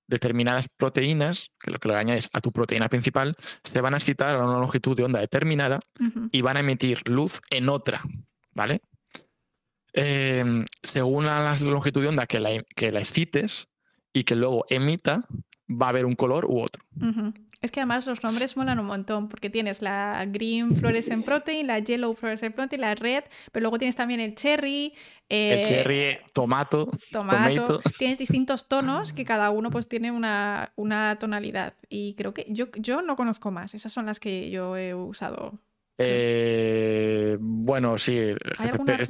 determinadas 0.09 0.69
proteínas, 0.69 1.51
que 1.61 1.71
lo 1.71 1.79
que 1.79 1.89
le 1.89 1.95
añades 1.95 2.29
a 2.33 2.41
tu 2.41 2.51
proteína 2.51 2.89
principal, 2.89 3.37
se 3.63 3.81
van 3.81 3.95
a 3.95 3.99
excitar 3.99 4.35
a 4.35 4.45
una 4.45 4.59
longitud 4.59 4.97
de 4.97 5.05
onda 5.05 5.21
determinada 5.21 5.81
y 6.33 6.41
van 6.41 6.57
a 6.57 6.61
emitir 6.61 7.07
luz 7.09 7.41
en 7.51 7.69
otra, 7.69 8.03
¿vale? 8.53 8.81
Em, 9.93 10.65
según 10.83 11.27
la 11.27 11.55
longitud 11.61 12.03
de 12.03 12.09
onda 12.09 12.27
que 12.27 12.41
la, 12.41 12.63
que 12.75 12.91
la 12.91 13.01
excites 13.01 13.69
y 14.13 14.25
que 14.25 14.35
luego 14.35 14.65
emita, 14.69 15.21
va 15.71 15.87
a 15.87 15.89
haber 15.91 16.07
un 16.07 16.15
color 16.15 16.47
u 16.47 16.61
otro. 16.61 16.83
Es 17.61 17.73
que 17.73 17.81
además 17.81 18.07
los 18.07 18.23
nombres 18.23 18.57
molan 18.57 18.79
un 18.79 18.87
montón, 18.87 19.29
porque 19.29 19.51
tienes 19.51 19.83
la 19.83 20.25
green 20.29 20.77
fluorescent 20.77 21.25
protein, 21.25 21.67
la 21.67 21.81
yellow 21.81 22.15
fluorescent 22.15 22.55
protein, 22.55 22.81
la 22.81 22.95
red, 22.95 23.25
pero 23.51 23.63
luego 23.63 23.79
tienes 23.79 23.97
también 23.97 24.21
el 24.21 24.37
cherry. 24.37 24.95
el 25.29 25.65
cherry, 25.65 26.19
tomato, 26.33 26.89
tomato. 27.11 27.81
Tienes 27.99 28.19
distintos 28.19 28.69
tonos 28.69 29.13
que 29.13 29.25
cada 29.25 29.51
uno 29.51 29.71
pues 29.71 29.89
tiene 29.89 30.13
una, 30.13 30.71
tonalidad. 31.19 31.75
Y 31.89 32.15
creo 32.15 32.33
que 32.33 32.47
yo, 32.49 32.69
yo 32.77 33.03
no 33.03 33.17
conozco 33.17 33.51
más, 33.51 33.75
esas 33.75 33.93
son 33.93 34.07
las 34.07 34.21
que 34.21 34.51
yo 34.51 34.77
he 34.77 34.95
usado. 34.95 35.59
Eh, 36.01 37.37
bueno, 37.41 37.99
sí, 37.99 38.21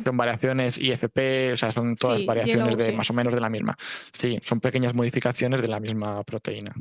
son 0.02 0.16
variaciones 0.16 0.78
IFP, 0.78 1.52
o 1.52 1.56
sea, 1.58 1.70
son 1.70 1.96
todas 1.96 2.24
variaciones 2.24 2.78
de 2.78 2.92
más 2.92 3.10
o 3.10 3.12
menos 3.12 3.34
de 3.34 3.40
la 3.42 3.50
misma. 3.50 3.76
Sí, 4.14 4.38
son 4.42 4.60
pequeñas 4.60 4.94
modificaciones 4.94 5.60
de 5.60 5.68
la 5.68 5.80
misma 5.80 6.22
proteína 6.24 6.72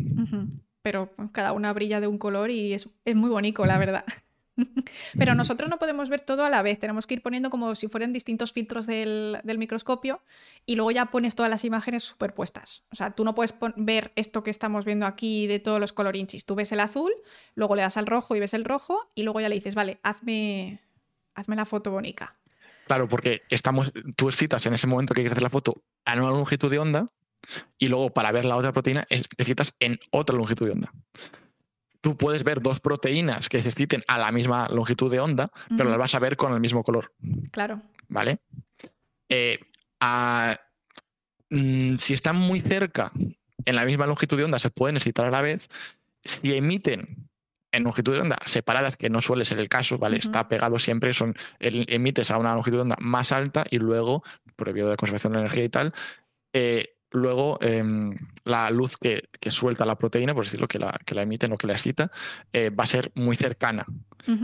pero 0.88 1.14
cada 1.34 1.52
una 1.52 1.74
brilla 1.74 2.00
de 2.00 2.08
un 2.08 2.18
color 2.18 2.50
y 2.50 2.74
es, 2.74 2.88
muy 3.14 3.30
bonito, 3.30 3.66
la 3.66 3.78
verdad. 3.78 4.06
Pero 5.20 5.36
nosotros 5.36 5.70
no 5.70 5.80
podemos 5.80 6.08
ver 6.08 6.22
todo 6.22 6.46
a 6.46 6.50
la 6.50 6.62
vez, 6.62 6.80
tenemos 6.80 7.06
que 7.06 7.16
ir 7.16 7.22
poniendo 7.22 7.50
como 7.50 7.76
si 7.76 7.90
fueran 7.90 8.14
distintos 8.14 8.54
filtros 8.54 8.88
del, 8.88 9.42
microscopio 9.44 10.22
y 10.66 10.76
luego 10.78 10.92
ya 10.92 11.08
pones 11.08 11.36
todas 11.36 11.50
las 11.50 11.66
imágenes 11.66 12.06
superpuestas. 12.06 12.86
O 12.90 12.96
sea, 12.96 13.12
tú 13.12 13.26
no 13.26 13.36
puedes 13.36 13.54
ver 13.76 14.14
esto 14.16 14.44
que 14.44 14.50
estamos 14.50 14.86
viendo 14.86 15.06
aquí 15.06 15.46
de 15.46 15.60
todos 15.60 15.82
los 15.82 15.92
colorinchis. 15.92 16.46
Tú 16.46 16.56
ves 16.56 16.72
el 16.72 16.80
azul, 16.80 17.12
luego 17.54 17.76
le 17.76 17.82
das 17.82 17.98
al 17.98 18.06
rojo 18.06 18.38
y 18.38 18.40
ves 18.40 18.54
el 18.54 18.64
rojo 18.64 19.12
y 19.14 19.24
luego 19.24 19.42
ya 19.42 19.50
le 19.50 19.56
dices, 19.56 19.76
vale, 19.76 20.00
hazme, 20.04 20.80
hazme 21.36 21.58
la 21.58 21.66
foto 21.66 21.92
bonita. 21.92 22.38
Claro, 22.86 23.10
porque 23.10 23.42
estamos, 23.50 23.92
tú 24.16 24.30
excitas 24.30 24.66
en 24.66 24.74
ese 24.74 24.88
momento 24.88 25.14
que 25.14 25.20
quieres 25.20 25.34
hacer 25.34 25.44
la 25.44 25.50
foto 25.50 25.84
a 26.06 26.14
una 26.14 26.30
longitud 26.30 26.72
de 26.72 26.80
onda 26.80 27.10
y 27.78 27.88
luego 27.88 28.12
para 28.12 28.32
ver 28.32 28.46
la 28.46 28.58
otra 28.58 28.74
proteína 28.74 29.06
necesitas 29.10 29.76
en 29.80 30.00
otra 30.12 30.36
longitud 30.36 30.66
de 30.66 30.74
onda. 30.74 30.92
Tú 32.02 32.16
puedes 32.18 32.44
ver 32.44 32.62
dos 32.62 32.80
proteínas 32.80 33.50
que 33.50 33.62
se 33.62 33.70
exciten 33.70 34.02
a 34.08 34.18
la 34.18 34.32
misma 34.32 34.68
longitud 34.70 35.12
de 35.12 35.20
onda, 35.20 35.52
pero 35.76 35.90
las 35.90 35.98
vas 35.98 36.16
a 36.16 36.20
ver 36.20 36.38
con 36.38 36.54
el 36.54 36.60
mismo 36.60 36.84
color. 36.84 37.14
Claro. 37.52 37.82
¿Vale? 38.08 38.40
Eh, 39.30 39.60
mm, 41.50 41.98
si 41.98 42.14
están 42.14 42.36
muy 42.36 42.62
cerca 42.62 43.12
en 43.66 43.76
la 43.76 43.86
misma 43.86 44.06
longitud 44.06 44.38
de 44.38 44.44
onda, 44.44 44.60
se 44.60 44.70
pueden 44.70 44.98
excitar 44.98 45.26
a 45.26 45.32
la 45.32 45.42
vez. 45.42 45.70
Si 46.24 46.54
emiten 46.54 47.30
en 47.72 47.84
longitud 47.84 48.14
de 48.14 48.22
onda 48.22 48.38
separadas, 48.46 48.98
que 48.98 49.10
no 49.10 49.22
suele 49.22 49.46
ser 49.46 49.60
el 49.60 49.70
caso, 49.70 49.98
¿vale? 49.98 50.18
Está 50.18 50.48
pegado 50.48 50.80
siempre, 50.80 51.14
son, 51.14 51.36
emites 51.60 52.32
a 52.32 52.38
una 52.38 52.54
longitud 52.54 52.78
de 52.78 52.82
onda 52.84 52.98
más 53.00 53.32
alta 53.32 53.66
y 53.70 53.80
luego, 53.80 54.24
por 54.56 54.70
el 54.70 54.76
de 54.76 54.98
conservación 54.98 55.34
de 55.34 55.40
energía 55.40 55.64
y 55.64 55.70
tal, 55.70 55.94
eh, 56.54 56.97
luego 57.12 57.58
em, 57.62 58.18
la 58.44 58.70
luz 58.70 58.98
que, 58.98 59.30
suelta 59.50 59.86
la 59.86 59.98
proteína, 59.98 60.34
por 60.34 60.44
decirlo, 60.44 60.68
que 60.68 60.80
la, 60.80 61.00
que 61.06 61.16
la 61.16 61.22
emiten 61.22 61.54
o 61.54 61.58
que 61.58 61.68
la 61.68 61.74
excita, 61.74 62.12
eh, 62.52 62.70
va 62.70 62.84
a 62.84 62.88
ser 62.88 63.12
muy 63.16 63.36
cercana. 63.36 63.86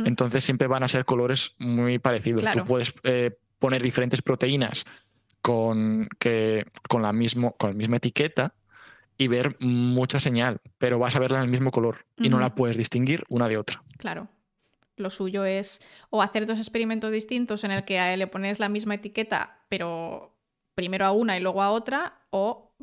Entonces 0.05 0.45
siempre 0.45 0.67
van 0.67 0.83
a 0.83 0.87
ser 0.87 1.03
colores 1.03 1.55
muy 1.59 1.99
parecidos. 1.99 2.45
Tú 2.53 2.63
puedes 2.63 2.93
eh, 3.03 3.31
poner 3.59 3.83
diferentes 3.83 4.21
proteínas 4.21 4.85
con, 5.41 6.07
que, 6.19 6.65
con, 6.87 7.01
la 7.01 7.11
mismo, 7.11 7.51
con 7.57 7.71
la 7.71 7.75
misma 7.75 7.97
etiqueta 7.97 8.53
y 9.17 9.27
ver 9.27 9.57
mucha 9.59 10.21
señal, 10.21 10.61
pero 10.77 10.99
vas 10.99 11.17
a 11.17 11.19
verla 11.19 11.39
en 11.39 11.43
el 11.43 11.49
mismo 11.49 11.69
color 11.69 12.05
y 12.17 12.29
no 12.29 12.39
la 12.39 12.55
puedes 12.55 12.77
distinguir 12.77 13.25
una 13.27 13.49
de 13.49 13.57
otra. 13.57 13.83
Claro. 13.97 14.29
Lo 14.95 15.09
suyo 15.09 15.43
es 15.43 15.81
o 16.09 16.21
hacer 16.21 16.45
dos 16.45 16.59
experimentos 16.59 17.11
distintos 17.11 17.63
en 17.63 17.71
el 17.71 17.83
que 17.83 18.15
le 18.15 18.27
pones 18.27 18.59
la 18.59 18.69
misma 18.69 18.95
etiqueta, 18.95 19.59
pero 19.67 20.32
primero 20.75 21.05
a 21.05 21.11
una 21.11 21.37
y 21.37 21.39
luego 21.39 21.61
a 21.61 21.71
otra, 21.71 22.21
o 22.31 22.75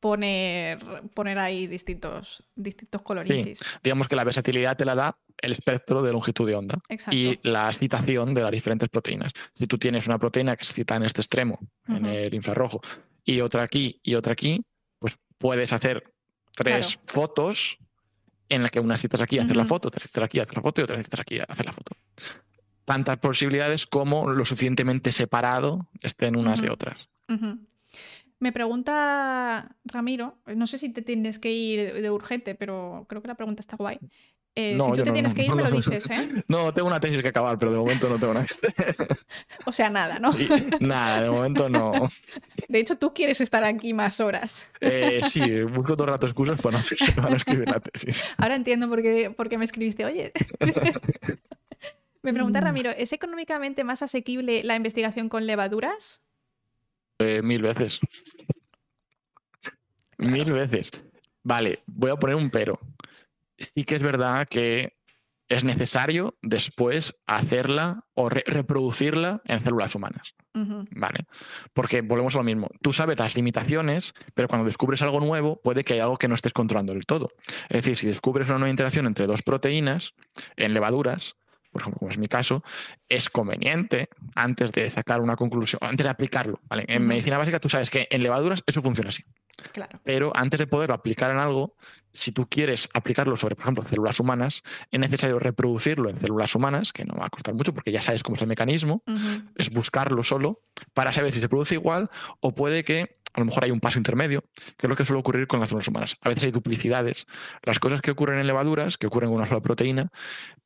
poner, 0.00 0.78
poner 1.14 1.38
ahí 1.38 1.68
distintos, 1.68 2.44
distintos 2.56 3.02
colorichis. 3.02 3.60
Digamos 3.84 4.08
que 4.08 4.16
la 4.16 4.24
versatilidad 4.24 4.76
te 4.76 4.84
la 4.84 4.96
da 4.96 5.16
el 5.40 5.52
espectro 5.52 6.02
de 6.02 6.12
longitud 6.12 6.46
de 6.46 6.56
onda 6.56 6.78
y 7.10 7.38
la 7.42 7.68
excitación 7.68 8.34
de 8.34 8.42
las 8.42 8.50
diferentes 8.50 8.88
proteínas. 8.88 9.32
Si 9.54 9.66
tú 9.66 9.78
tienes 9.78 10.06
una 10.08 10.18
proteína 10.18 10.56
que 10.56 10.64
se 10.64 10.72
excita 10.72 10.96
en 10.96 11.04
este 11.04 11.20
extremo, 11.20 11.58
en 11.86 12.06
el 12.06 12.34
infrarrojo, 12.34 12.80
y 13.24 13.40
otra 13.40 13.62
aquí 13.62 14.00
y 14.02 14.14
otra 14.16 14.32
aquí, 14.32 14.60
pues 14.98 15.18
puedes 15.38 15.72
hacer 15.72 16.02
tres 16.56 16.98
fotos 17.06 17.78
en 18.48 18.62
las 18.62 18.70
que 18.70 18.80
una 18.80 18.96
citas 18.96 19.22
aquí, 19.22 19.38
hacer 19.38 19.56
la 19.56 19.64
foto, 19.64 19.88
otra 19.88 20.00
citas 20.00 20.24
aquí, 20.24 20.40
hacer 20.40 20.56
la 20.56 20.62
foto 20.62 20.80
y 20.80 20.84
otra 20.84 21.02
citas 21.02 21.20
aquí, 21.20 21.38
hacer 21.38 21.64
la 21.64 21.72
foto. 21.72 21.96
Tantas 22.84 23.18
posibilidades 23.18 23.86
como 23.86 24.28
lo 24.28 24.44
suficientemente 24.44 25.12
separado 25.12 25.88
estén 26.00 26.36
unas 26.36 26.60
de 26.60 26.70
otras. 26.70 27.08
Me 28.38 28.52
pregunta 28.52 29.76
Ramiro, 29.84 30.38
no 30.46 30.66
sé 30.66 30.78
si 30.78 30.88
te 30.88 31.02
tienes 31.02 31.38
que 31.38 31.52
ir 31.52 31.92
de 31.92 32.10
urgente, 32.10 32.54
pero 32.54 33.06
creo 33.08 33.22
que 33.22 33.28
la 33.28 33.36
pregunta 33.36 33.60
está 33.60 33.76
guay. 33.76 33.98
Eh, 34.54 34.76
si 34.78 34.90
tú 34.90 35.02
te 35.02 35.12
tienes 35.12 35.32
que 35.32 35.44
ir, 35.44 35.54
me 35.54 35.62
lo 35.62 35.70
dices, 35.70 36.10
¿eh? 36.10 36.44
No, 36.48 36.74
tengo 36.74 36.86
una 36.86 37.00
tesis 37.00 37.22
que 37.22 37.28
acabar, 37.28 37.56
pero 37.58 37.72
de 37.72 37.78
momento 37.78 38.08
no 38.08 38.18
tengo 38.18 38.34
nada. 38.34 38.46
o 39.64 39.72
sea, 39.72 39.88
nada, 39.88 40.18
¿no? 40.18 40.30
nada, 40.80 41.22
de 41.22 41.30
momento 41.30 41.68
no. 41.68 41.92
De 42.68 42.78
hecho, 42.80 42.98
tú 42.98 43.14
quieres 43.14 43.40
estar 43.40 43.64
aquí 43.64 43.94
más 43.94 44.20
horas. 44.20 44.70
Eh, 44.80 45.22
sí, 45.30 45.62
busco 45.62 45.94
todo 45.94 46.04
el 46.04 46.10
rato 46.10 46.26
excusas 46.26 46.60
para 46.60 46.78
no, 46.78 47.36
escribir 47.36 47.68
la 47.68 47.80
tesis. 47.80 48.24
Ahora 48.36 48.56
entiendo 48.56 48.88
por 48.88 49.02
qué, 49.02 49.30
por 49.30 49.48
qué 49.48 49.56
me 49.56 49.64
escribiste, 49.64 50.04
oye. 50.04 50.32
me 52.22 52.32
pregunta 52.34 52.60
mm. 52.60 52.64
Ramiro, 52.64 52.90
¿es 52.90 53.12
económicamente 53.12 53.84
más 53.84 54.02
asequible 54.02 54.64
la 54.64 54.74
investigación 54.74 55.28
con 55.28 55.46
levaduras? 55.46 56.21
Eh, 57.18 57.42
mil 57.42 57.62
veces. 57.62 58.00
Mil 60.18 60.52
veces. 60.52 60.90
Vale, 61.42 61.82
voy 61.86 62.10
a 62.10 62.16
poner 62.16 62.36
un 62.36 62.50
pero 62.50 62.78
sí 63.58 63.84
que 63.84 63.96
es 63.96 64.02
verdad 64.02 64.46
que 64.48 64.96
es 65.48 65.64
necesario 65.64 66.38
después 66.40 67.14
hacerla 67.26 68.06
o 68.14 68.30
reproducirla 68.30 69.42
en 69.44 69.60
células 69.60 69.94
humanas. 69.94 70.34
¿Vale? 70.54 71.26
Porque 71.74 72.00
volvemos 72.00 72.34
a 72.34 72.38
lo 72.38 72.44
mismo. 72.44 72.70
Tú 72.80 72.92
sabes 72.92 73.18
las 73.18 73.36
limitaciones, 73.36 74.14
pero 74.34 74.48
cuando 74.48 74.66
descubres 74.66 75.02
algo 75.02 75.20
nuevo, 75.20 75.60
puede 75.62 75.84
que 75.84 75.94
haya 75.94 76.04
algo 76.04 76.16
que 76.16 76.28
no 76.28 76.34
estés 76.34 76.54
controlando 76.54 76.94
del 76.94 77.04
todo. 77.04 77.32
Es 77.68 77.82
decir, 77.82 77.98
si 77.98 78.06
descubres 78.06 78.48
una 78.48 78.58
nueva 78.58 78.70
interacción 78.70 79.06
entre 79.06 79.26
dos 79.26 79.42
proteínas 79.42 80.14
en 80.56 80.72
levaduras, 80.72 81.36
por 81.72 81.80
ejemplo, 81.80 81.98
como 81.98 82.10
es 82.10 82.18
mi 82.18 82.28
caso, 82.28 82.62
es 83.08 83.30
conveniente, 83.30 84.08
antes 84.34 84.70
de 84.72 84.88
sacar 84.90 85.20
una 85.20 85.36
conclusión, 85.36 85.78
antes 85.82 86.04
de 86.04 86.10
aplicarlo. 86.10 86.60
En 86.70 87.06
medicina 87.06 87.38
básica 87.38 87.58
tú 87.58 87.68
sabes 87.68 87.90
que 87.90 88.06
en 88.10 88.22
levaduras 88.22 88.62
eso 88.66 88.82
funciona 88.82 89.08
así. 89.08 89.24
Claro. 89.72 90.00
Pero 90.04 90.32
antes 90.34 90.58
de 90.58 90.66
poderlo 90.66 90.94
aplicar 90.94 91.30
en 91.30 91.38
algo, 91.38 91.76
si 92.12 92.32
tú 92.32 92.48
quieres 92.48 92.88
aplicarlo 92.92 93.36
sobre, 93.36 93.54
por 93.54 93.64
ejemplo, 93.64 93.84
células 93.88 94.20
humanas, 94.20 94.62
es 94.90 95.00
necesario 95.00 95.38
reproducirlo 95.38 96.10
en 96.10 96.16
células 96.16 96.54
humanas, 96.54 96.92
que 96.92 97.04
no 97.04 97.14
va 97.14 97.26
a 97.26 97.30
costar 97.30 97.54
mucho 97.54 97.72
porque 97.72 97.92
ya 97.92 98.00
sabes 98.00 98.22
cómo 98.22 98.36
es 98.36 98.42
el 98.42 98.48
mecanismo, 98.48 99.02
es 99.56 99.70
buscarlo 99.70 100.22
solo 100.24 100.60
para 100.94 101.12
saber 101.12 101.32
si 101.32 101.40
se 101.40 101.48
produce 101.48 101.74
igual 101.74 102.10
o 102.40 102.54
puede 102.54 102.84
que 102.84 103.22
a 103.34 103.40
lo 103.40 103.46
mejor 103.46 103.64
hay 103.64 103.70
un 103.70 103.80
paso 103.80 103.98
intermedio, 103.98 104.44
que 104.76 104.86
es 104.86 104.90
lo 104.90 104.96
que 104.96 105.04
suele 105.04 105.20
ocurrir 105.20 105.46
con 105.46 105.58
las 105.58 105.70
células 105.70 105.88
humanas. 105.88 106.16
A 106.20 106.28
veces 106.28 106.44
hay 106.44 106.50
duplicidades. 106.50 107.26
Las 107.62 107.78
cosas 107.78 108.02
que 108.02 108.10
ocurren 108.10 108.38
en 108.38 108.46
levaduras, 108.46 108.98
que 108.98 109.06
ocurren 109.06 109.30
con 109.30 109.38
una 109.38 109.46
sola 109.46 109.62
proteína, 109.62 110.10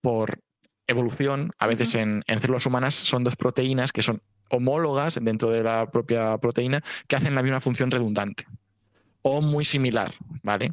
por 0.01 0.41
evolución, 0.87 1.51
a 1.59 1.67
veces 1.67 1.95
en, 1.95 2.25
células 2.27 2.67
humanas, 2.67 2.95
son 2.95 3.25
dos 3.25 3.37
proteínas 3.37 3.93
que 3.93 4.03
son 4.03 4.23
homólogas 4.51 5.19
dentro 5.21 5.51
de 5.51 5.63
la 5.63 5.91
propia 5.91 6.39
proteína 6.39 6.83
que 7.09 7.17
hacen 7.17 7.35
la 7.35 7.43
misma 7.43 7.61
función 7.61 7.91
redundante 7.91 8.47
o 9.29 9.43
muy 9.43 9.65
similar, 9.65 10.15
¿vale? 10.45 10.71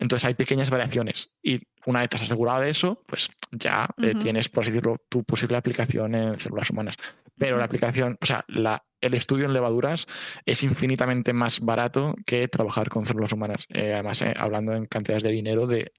Entonces 0.00 0.26
hay 0.26 0.34
pequeñas 0.34 0.70
variaciones 0.70 1.34
y 1.40 1.60
una 1.86 2.00
vez 2.00 2.08
te 2.08 2.16
has 2.16 2.22
asegurado 2.22 2.62
de 2.62 2.70
eso, 2.70 3.00
pues 3.06 3.30
ya 3.52 3.88
eh, 4.02 4.14
tienes, 4.16 4.48
por 4.48 4.64
así 4.64 4.72
decirlo, 4.72 4.96
tu 5.08 5.22
posible 5.22 5.56
aplicación 5.56 6.16
en 6.16 6.40
células 6.40 6.68
humanas. 6.70 6.96
Pero 7.38 7.58
la 7.58 7.64
aplicación, 7.64 8.18
o 8.20 8.26
sea, 8.26 8.44
la, 8.48 8.84
el 9.00 9.14
estudio 9.14 9.44
en 9.44 9.52
levaduras 9.52 10.06
es 10.44 10.64
infinitamente 10.64 11.32
más 11.32 11.60
barato 11.60 12.16
que 12.26 12.48
trabajar 12.48 12.88
con 12.88 13.06
células 13.06 13.32
humanas. 13.32 13.66
Eh, 13.70 13.92
además, 13.92 14.22
eh, 14.22 14.34
hablando 14.36 14.72
en 14.72 14.86
cantidades 14.86 15.22
de 15.22 15.30
dinero, 15.30 15.68
de, 15.68 15.92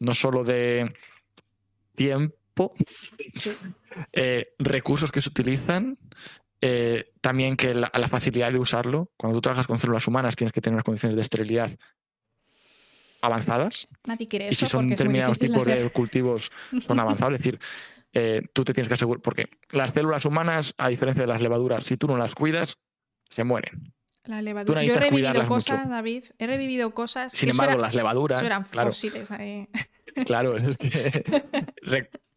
no 0.00 0.14
solo 0.14 0.44
de 0.44 0.92
tiempo, 1.94 2.36
eh, 4.12 4.54
recursos 4.58 5.12
que 5.12 5.22
se 5.22 5.28
utilizan, 5.28 5.98
eh, 6.60 7.04
también 7.20 7.56
que 7.56 7.74
la, 7.74 7.90
facilidad 8.08 8.52
de 8.52 8.58
usarlo. 8.58 9.10
Cuando 9.16 9.38
tú 9.38 9.42
trabajas 9.42 9.66
con 9.66 9.78
células 9.78 10.06
humanas 10.08 10.36
tienes 10.36 10.52
que 10.52 10.60
tener 10.60 10.74
unas 10.74 10.84
condiciones 10.84 11.16
de 11.16 11.22
esterilidad 11.22 11.70
avanzadas. 13.20 13.88
y 14.50 14.54
si 14.54 14.66
son 14.66 14.88
determinados 14.88 15.38
tipos 15.38 15.66
de 15.66 15.90
cultivos 15.90 16.52
son 16.80 17.00
avanzados, 17.00 17.34
es 17.34 17.40
decir, 17.40 17.58
eh, 18.12 18.42
tú 18.52 18.64
te 18.64 18.72
tienes 18.72 18.88
que 18.88 18.94
asegurar, 18.94 19.20
porque 19.20 19.50
las 19.70 19.92
células 19.92 20.24
humanas, 20.24 20.74
a 20.78 20.88
diferencia 20.88 21.22
de 21.22 21.26
las 21.26 21.40
levaduras, 21.40 21.84
si 21.84 21.96
tú 21.96 22.06
no 22.06 22.16
las 22.16 22.34
cuidas, 22.34 22.78
se 23.28 23.44
mueren. 23.44 23.82
La 24.28 24.42
levadura. 24.42 24.84
Yo 24.84 24.92
he 24.92 24.98
revivido 24.98 25.46
cosas, 25.46 25.88
David. 25.88 26.24
He 26.38 26.46
revivido 26.46 26.92
cosas. 26.92 27.32
Sin 27.32 27.48
embargo, 27.48 27.78
las 27.80 27.94
levaduras. 27.94 28.42
eran 28.42 28.64
fósiles 28.64 29.30
ahí. 29.30 29.68
Claro, 30.26 30.56
es 30.56 30.76
que 30.78 31.24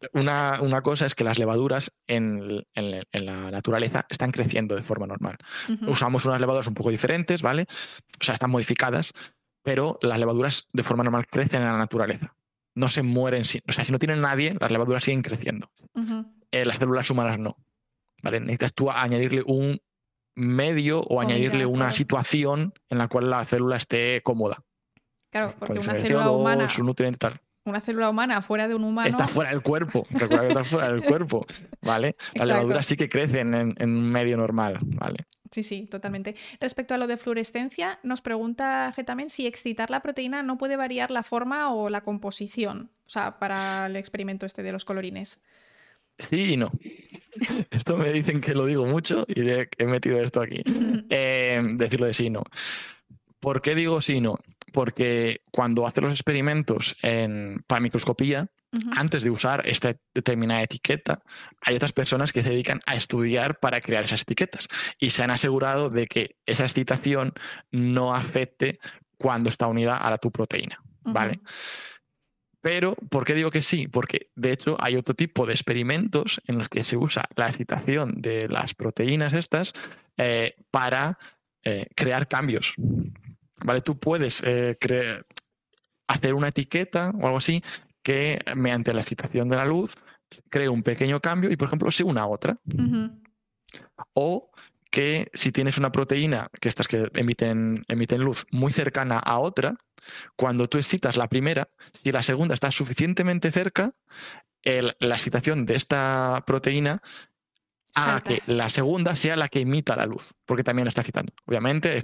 una, 0.12 0.82
cosa 0.82 1.04
es 1.04 1.16
que 1.16 1.24
las 1.24 1.40
levaduras 1.40 1.90
en, 2.06 2.64
la 2.76 3.50
naturaleza 3.50 4.06
están 4.08 4.30
creciendo 4.30 4.76
de 4.76 4.84
forma 4.84 5.08
normal. 5.08 5.36
Usamos 5.88 6.24
unas 6.24 6.40
levaduras 6.40 6.68
un 6.68 6.74
poco 6.74 6.90
diferentes, 6.90 7.42
¿vale? 7.42 7.66
O 8.20 8.24
sea, 8.24 8.34
están 8.34 8.52
modificadas, 8.52 9.12
pero 9.64 9.98
las 10.00 10.20
levaduras 10.20 10.68
de 10.72 10.84
forma 10.84 11.02
normal 11.02 11.26
crecen 11.26 11.62
en 11.62 11.72
la 11.72 11.78
naturaleza. 11.78 12.36
No 12.76 12.88
se 12.88 13.02
mueren, 13.02 13.42
o 13.66 13.72
sea, 13.72 13.84
si 13.84 13.90
no 13.90 13.98
tienen 13.98 14.20
nadie, 14.20 14.54
las 14.60 14.70
levaduras 14.70 15.02
siguen 15.02 15.22
creciendo. 15.22 15.72
Eh, 16.52 16.64
las 16.64 16.76
células 16.76 17.10
humanas 17.10 17.40
no. 17.40 17.56
¿vale? 18.22 18.38
Necesitas 18.40 18.74
tú 18.74 18.90
añadirle 18.90 19.42
un 19.44 19.80
medio 20.34 21.00
o 21.00 21.20
añadirle 21.20 21.66
una 21.66 21.92
situación 21.92 22.74
en 22.88 22.98
la 22.98 23.08
cual 23.08 23.30
la 23.30 23.44
célula 23.44 23.76
esté 23.76 24.22
cómoda. 24.22 24.64
Claro, 25.30 25.54
porque 25.58 25.78
una 25.78 25.92
célula 25.92 26.30
humana. 26.30 26.68
Su 26.68 26.84
nutriente 26.84 27.18
tal 27.18 27.40
una 27.64 27.80
célula 27.80 28.10
humana 28.10 28.42
fuera 28.42 28.66
de 28.66 28.74
un 28.74 28.84
humano. 28.84 29.08
Está 29.08 29.26
fuera 29.26 29.50
del 29.50 29.62
cuerpo. 29.62 30.06
Recuerda 30.10 30.42
que 30.42 30.48
está 30.48 30.64
fuera 30.64 30.92
del 30.92 31.02
cuerpo. 31.02 31.46
¿Vale? 31.80 32.16
Las 32.34 32.48
levaduras 32.48 32.86
sí 32.86 32.96
que 32.96 33.08
crecen 33.08 33.54
en, 33.54 33.76
un 33.80 34.10
medio 34.10 34.36
normal. 34.36 34.78
¿Vale? 34.82 35.26
Sí, 35.50 35.62
sí, 35.62 35.86
totalmente. 35.86 36.34
Respecto 36.60 36.94
a 36.94 36.98
lo 36.98 37.06
de 37.06 37.16
fluorescencia, 37.16 38.00
nos 38.02 38.20
pregunta 38.20 38.92
también 39.06 39.30
si 39.30 39.46
excitar 39.46 39.90
la 39.90 40.00
proteína 40.00 40.42
no 40.42 40.58
puede 40.58 40.76
variar 40.76 41.10
la 41.10 41.22
forma 41.22 41.72
o 41.72 41.88
la 41.88 42.00
composición. 42.00 42.90
O 43.06 43.10
sea, 43.10 43.38
para 43.38 43.86
el 43.86 43.96
experimento 43.96 44.46
este 44.46 44.62
de 44.62 44.72
los 44.72 44.84
colorines. 44.84 45.40
Sí 46.22 46.54
y 46.54 46.56
no. 46.56 46.70
Esto 47.70 47.96
me 47.96 48.12
dicen 48.12 48.40
que 48.40 48.54
lo 48.54 48.66
digo 48.66 48.86
mucho 48.86 49.24
y 49.28 49.48
he 49.48 49.86
metido 49.86 50.18
esto 50.20 50.40
aquí. 50.40 50.62
Eh, 51.14 51.60
decirlo 51.74 52.06
de 52.06 52.14
sí 52.14 52.26
y 52.26 52.30
no. 52.30 52.42
¿Por 53.38 53.60
qué 53.60 53.74
digo 53.74 54.00
sí 54.00 54.14
y 54.14 54.20
no? 54.22 54.38
porque 54.72 55.42
cuando 55.50 55.86
hace 55.86 56.00
los 56.00 56.10
experimentos 56.10 56.96
en, 57.02 57.62
para 57.66 57.80
microscopía, 57.80 58.48
antes 58.96 59.22
de 59.22 59.28
usar 59.28 59.68
esta 59.68 59.94
determinada 60.14 60.62
etiqueta, 60.62 61.20
hay 61.60 61.76
otras 61.76 61.92
personas 61.92 62.32
que 62.32 62.42
se 62.42 62.50
dedican 62.50 62.80
a 62.86 62.94
estudiar 62.94 63.60
para 63.60 63.82
crear 63.82 64.04
esas 64.04 64.22
etiquetas 64.22 64.66
y 64.98 65.10
se 65.10 65.22
han 65.22 65.30
asegurado 65.30 65.90
de 65.90 66.06
que 66.06 66.36
esa 66.46 66.62
excitación 66.62 67.34
no 67.70 68.14
afecte 68.14 68.78
cuando 69.18 69.50
está 69.50 69.66
unida 69.66 69.98
a 69.98 70.08
la 70.08 70.16
tu 70.16 70.32
proteína, 70.32 70.82
¿vale? 71.02 71.40
Pero, 72.62 72.94
¿por 73.10 73.24
qué 73.24 73.34
digo 73.34 73.50
que 73.50 73.60
sí? 73.60 73.88
Porque 73.88 74.30
de 74.36 74.52
hecho 74.52 74.76
hay 74.80 74.96
otro 74.96 75.14
tipo 75.14 75.46
de 75.46 75.52
experimentos 75.52 76.40
en 76.46 76.58
los 76.58 76.68
que 76.68 76.84
se 76.84 76.96
usa 76.96 77.28
la 77.34 77.48
excitación 77.48 78.22
de 78.22 78.48
las 78.48 78.74
proteínas 78.74 79.32
estas 79.32 79.72
eh, 80.16 80.54
para 80.70 81.18
eh, 81.64 81.88
crear 81.96 82.28
cambios. 82.28 82.74
¿vale? 83.64 83.80
Tú 83.80 83.98
puedes 83.98 84.42
eh, 84.44 84.78
hacer 86.06 86.34
una 86.34 86.48
etiqueta 86.48 87.12
o 87.20 87.26
algo 87.26 87.38
así 87.38 87.62
que 88.02 88.40
mediante 88.54 88.94
la 88.94 89.00
excitación 89.00 89.48
de 89.48 89.56
la 89.56 89.64
luz 89.64 89.96
cree 90.48 90.68
un 90.68 90.84
pequeño 90.84 91.20
cambio 91.20 91.50
y, 91.50 91.56
por 91.56 91.66
ejemplo, 91.66 91.90
se 91.90 92.04
una 92.04 92.22
a 92.22 92.26
otra. 92.26 92.58
O 94.14 94.50
que 94.90 95.30
si 95.32 95.50
tienes 95.50 95.78
una 95.78 95.90
proteína, 95.90 96.48
que 96.60 96.68
estas 96.68 96.86
que 96.86 97.08
emiten, 97.14 97.84
emiten 97.88 98.22
luz, 98.22 98.46
muy 98.50 98.72
cercana 98.72 99.18
a 99.18 99.38
otra, 99.38 99.74
cuando 100.36 100.68
tú 100.68 100.78
excitas 100.78 101.16
la 101.16 101.28
primera, 101.28 101.68
si 102.02 102.12
la 102.12 102.22
segunda 102.22 102.54
está 102.54 102.70
suficientemente 102.70 103.50
cerca, 103.50 103.92
la 104.64 105.14
excitación 105.14 105.66
de 105.66 105.74
esta 105.74 106.42
proteína 106.46 107.02
a 107.94 108.20
que 108.20 108.42
la 108.46 108.68
segunda 108.68 109.14
sea 109.14 109.36
la 109.36 109.48
que 109.48 109.60
emita 109.60 109.96
la 109.96 110.06
luz, 110.06 110.32
porque 110.46 110.64
también 110.64 110.88
está 110.88 111.02
citando. 111.02 111.32
Obviamente, 111.46 112.00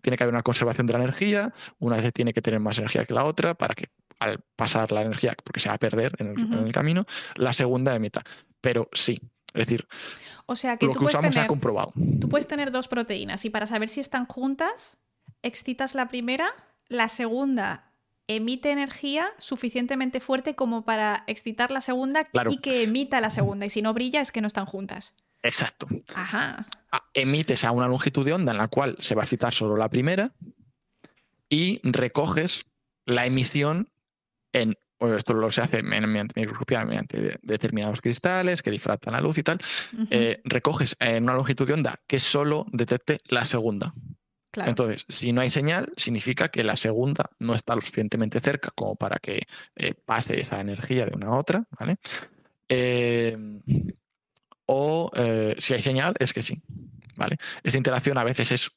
tiene 0.00 0.16
que 0.16 0.22
haber 0.22 0.34
una 0.34 0.42
conservación 0.42 0.86
de 0.86 0.92
la 0.92 1.00
energía, 1.00 1.52
una 1.78 1.96
vez 1.96 2.12
tiene 2.12 2.32
que 2.32 2.42
tener 2.42 2.60
más 2.60 2.78
energía 2.78 3.04
que 3.04 3.14
la 3.14 3.24
otra 3.24 3.54
para 3.54 3.74
que 3.74 3.88
al 4.18 4.40
pasar 4.54 4.92
la 4.92 5.02
energía, 5.02 5.34
porque 5.44 5.60
se 5.60 5.68
va 5.68 5.74
a 5.74 5.78
perder 5.78 6.14
en 6.18 6.54
el, 6.54 6.72
camino, 6.72 7.06
la 7.34 7.52
segunda 7.52 7.94
emita. 7.94 8.22
Pero 8.60 8.88
sí, 8.92 9.20
es 9.52 9.66
decir, 9.66 9.86
o 10.46 10.56
sea 10.56 10.76
que 10.76 10.86
lo 10.86 10.92
que 10.92 11.04
usamos 11.04 11.34
se 11.34 11.40
ha 11.40 11.46
comprobado. 11.46 11.92
Tú 12.20 12.28
puedes 12.28 12.46
tener 12.46 12.70
dos 12.70 12.88
proteínas 12.88 13.44
y 13.44 13.50
para 13.50 13.66
saber 13.66 13.88
si 13.88 14.00
están 14.00 14.26
juntas, 14.26 14.98
excitas 15.42 15.94
la 15.94 16.08
primera, 16.08 16.48
la 16.88 17.08
segunda 17.08 17.92
emite 18.28 18.72
energía 18.72 19.28
suficientemente 19.38 20.20
fuerte 20.20 20.54
como 20.54 20.84
para 20.84 21.24
excitar 21.26 21.70
la 21.70 21.80
segunda 21.80 22.28
y 22.50 22.58
que 22.58 22.82
emita 22.82 23.20
la 23.20 23.30
segunda. 23.30 23.66
Y 23.66 23.70
si 23.70 23.82
no 23.82 23.94
brilla 23.94 24.20
es 24.20 24.32
que 24.32 24.40
no 24.40 24.48
están 24.48 24.66
juntas. 24.66 25.14
Exacto. 25.42 25.86
Ajá. 26.14 26.66
Ah, 26.90 27.04
emites 27.14 27.64
a 27.64 27.70
una 27.70 27.88
longitud 27.88 28.24
de 28.24 28.32
onda 28.32 28.52
en 28.52 28.58
la 28.58 28.68
cual 28.68 28.96
se 28.98 29.14
va 29.14 29.22
a 29.22 29.24
excitar 29.24 29.54
solo 29.54 29.76
la 29.76 29.88
primera 29.88 30.32
y 31.48 31.80
recoges 31.84 32.66
la 33.04 33.26
emisión 33.26 33.92
en 34.52 34.74
esto 35.00 35.34
lo 35.34 35.50
se 35.50 35.60
hace 35.60 35.82
mediante 35.82 36.40
microscopía, 36.40 36.84
mediante 36.84 37.38
determinados 37.42 38.00
cristales 38.00 38.62
que 38.62 38.70
difractan 38.70 39.12
la 39.12 39.20
luz 39.20 39.36
y 39.38 39.42
tal, 39.42 39.58
eh, 40.10 40.40
recoges 40.44 40.96
en 40.98 41.24
una 41.24 41.34
longitud 41.34 41.66
de 41.66 41.74
onda 41.74 42.00
que 42.06 42.18
solo 42.18 42.66
detecte 42.72 43.18
la 43.28 43.44
segunda. 43.44 43.92
Entonces, 44.64 45.04
si 45.08 45.32
no 45.32 45.40
hay 45.40 45.50
señal, 45.50 45.92
significa 45.96 46.48
que 46.48 46.64
la 46.64 46.76
segunda 46.76 47.30
no 47.38 47.54
está 47.54 47.74
lo 47.74 47.80
suficientemente 47.80 48.40
cerca 48.40 48.70
como 48.74 48.96
para 48.96 49.18
que 49.18 49.42
eh, 49.74 49.94
pase 49.94 50.40
esa 50.40 50.60
energía 50.60 51.06
de 51.06 51.14
una 51.14 51.28
a 51.28 51.38
otra, 51.38 51.64
¿vale? 51.78 51.96
Eh, 52.68 53.36
o 54.66 55.10
eh, 55.14 55.54
si 55.58 55.74
hay 55.74 55.82
señal, 55.82 56.14
es 56.18 56.32
que 56.32 56.42
sí, 56.42 56.62
¿vale? 57.16 57.36
Esta 57.62 57.76
interacción 57.76 58.18
a 58.18 58.24
veces 58.24 58.52
es 58.52 58.70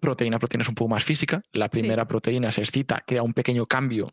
proteína, 0.00 0.38
proteína 0.38 0.62
es 0.62 0.68
un 0.68 0.74
poco 0.74 0.88
más 0.88 1.04
física. 1.04 1.42
La 1.52 1.68
primera 1.68 2.06
proteína 2.06 2.50
se 2.50 2.62
excita, 2.62 3.02
crea 3.06 3.22
un 3.22 3.34
pequeño 3.34 3.66
cambio 3.66 4.10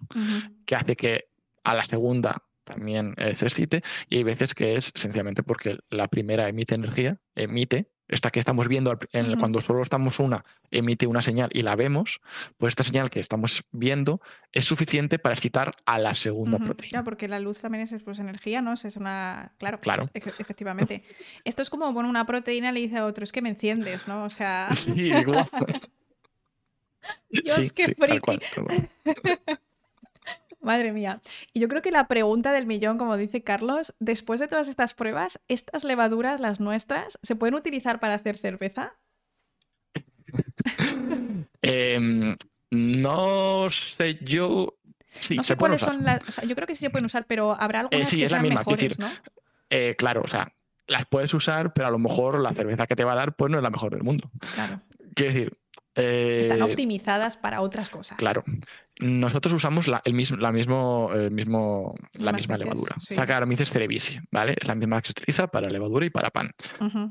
que 0.65 0.75
hace 0.75 0.95
que 0.95 1.25
a 1.63 1.73
la 1.73 1.83
segunda 1.85 2.37
también 2.63 3.15
se 3.35 3.45
excite 3.45 3.81
y 4.07 4.17
hay 4.17 4.23
veces 4.23 4.53
que 4.53 4.77
es 4.77 4.91
sencillamente 4.95 5.43
porque 5.43 5.77
la 5.89 6.07
primera 6.07 6.47
emite 6.47 6.75
energía, 6.75 7.19
emite 7.35 7.92
esta 8.13 8.29
que 8.31 8.39
estamos 8.39 8.67
viendo 8.67 8.97
cuando 9.39 9.61
solo 9.61 9.81
estamos 9.81 10.19
una, 10.19 10.45
emite 10.71 11.07
una 11.07 11.21
señal 11.21 11.49
y 11.53 11.61
la 11.61 11.75
vemos, 11.75 12.21
pues 12.57 12.71
esta 12.71 12.83
señal 12.83 13.09
que 13.09 13.19
estamos 13.19 13.63
viendo 13.71 14.21
es 14.51 14.65
suficiente 14.65 15.19
para 15.19 15.33
excitar 15.33 15.73
a 15.85 15.97
la 15.97 16.13
segunda 16.13 16.59
proteína. 16.59 16.99
Ya, 16.99 17.03
porque 17.03 17.27
la 17.27 17.39
luz 17.39 17.59
también 17.59 17.83
es 17.83 17.93
pues, 18.03 18.19
energía, 18.19 18.61
¿no? 18.61 18.73
Es 18.73 18.95
una. 18.97 19.53
Claro, 19.57 19.79
claro. 19.79 20.09
efectivamente. 20.13 21.03
Esto 21.43 21.61
es 21.61 21.69
como 21.69 21.91
bueno, 21.91 22.09
una 22.09 22.25
proteína 22.25 22.71
le 22.71 22.81
dice 22.81 22.97
a 22.97 23.05
otro, 23.05 23.23
es 23.23 23.31
que 23.31 23.41
me 23.41 23.49
enciendes, 23.49 24.07
¿no? 24.07 24.23
O 24.23 24.29
sea. 24.29 24.69
Sí, 24.71 24.91
igual. 24.91 25.45
Dios, 27.29 27.73
qué 27.73 27.85
sí, 27.85 27.95
friki. 27.95 28.39
Madre 30.63 30.93
mía. 30.93 31.21
Y 31.51 31.59
yo 31.59 31.67
creo 31.67 31.81
que 31.81 31.91
la 31.91 32.07
pregunta 32.07 32.53
del 32.53 32.65
millón, 32.65 32.97
como 32.97 33.17
dice 33.17 33.43
Carlos, 33.43 33.93
después 33.99 34.39
de 34.39 34.47
todas 34.47 34.69
estas 34.69 34.93
pruebas, 34.93 35.39
¿estas 35.49 35.83
levaduras, 35.83 36.39
las 36.39 36.61
nuestras, 36.61 37.19
se 37.21 37.35
pueden 37.35 37.55
utilizar 37.55 37.99
para 37.99 38.15
hacer 38.15 38.37
cerveza? 38.37 38.95
Em, 41.65 42.35
no 42.71 43.69
sé 43.69 44.19
yo. 44.21 44.75
Sí, 45.11 45.37
no 45.37 45.43
sé 45.43 45.55
cuáles 45.55 45.79
son 45.79 46.03
las. 46.03 46.19
yo 46.45 46.55
creo 46.55 46.67
que 46.67 46.75
sí 46.75 46.81
se 46.81 46.89
pueden 46.89 47.05
usar, 47.05 47.25
pero 47.25 47.53
habrá 47.53 47.79
eh, 47.79 47.81
algunas 47.83 48.09
que 48.09 48.27
sean 48.27 48.41
mejores, 48.41 48.99
¿no? 48.99 49.09
Eh, 49.69 49.95
claro, 49.97 50.21
o 50.23 50.27
sea, 50.27 50.53
las 50.87 51.05
puedes 51.05 51.33
usar, 51.33 51.73
pero 51.73 51.87
a 51.87 51.91
lo 51.91 51.99
mejor 51.99 52.41
la 52.41 52.53
cerveza 52.53 52.85
que 52.85 52.95
te 52.95 53.05
va 53.05 53.13
a 53.13 53.15
dar, 53.15 53.35
pues 53.35 53.49
no 53.49 53.57
es 53.57 53.63
la 53.63 53.69
mejor 53.69 53.93
del 53.93 54.03
mundo. 54.03 54.29
Claro. 54.55 54.81
Quiero 55.15 55.33
decir, 55.33 55.53
están 55.95 56.59
eh, 56.59 56.63
optimizadas 56.63 57.37
para 57.37 57.61
otras 57.61 57.89
cosas. 57.89 58.17
Claro. 58.17 58.43
Nosotros 58.99 59.53
usamos 59.53 59.87
la, 59.87 60.01
el 60.05 60.13
mismo, 60.13 60.37
la, 60.37 60.51
mismo, 60.51 61.09
mismo, 61.31 61.95
la 62.13 62.31
misma 62.31 62.57
levadura. 62.57 62.95
Sí. 62.99 63.15
Saccharomyces 63.15 63.71
cerevisiae, 63.71 64.21
¿vale? 64.31 64.55
Es 64.59 64.67
la 64.67 64.75
misma 64.75 65.01
que 65.01 65.07
se 65.07 65.11
utiliza 65.11 65.47
para 65.47 65.67
levadura 65.67 66.05
y 66.05 66.11
para 66.11 66.29
pan. 66.29 66.51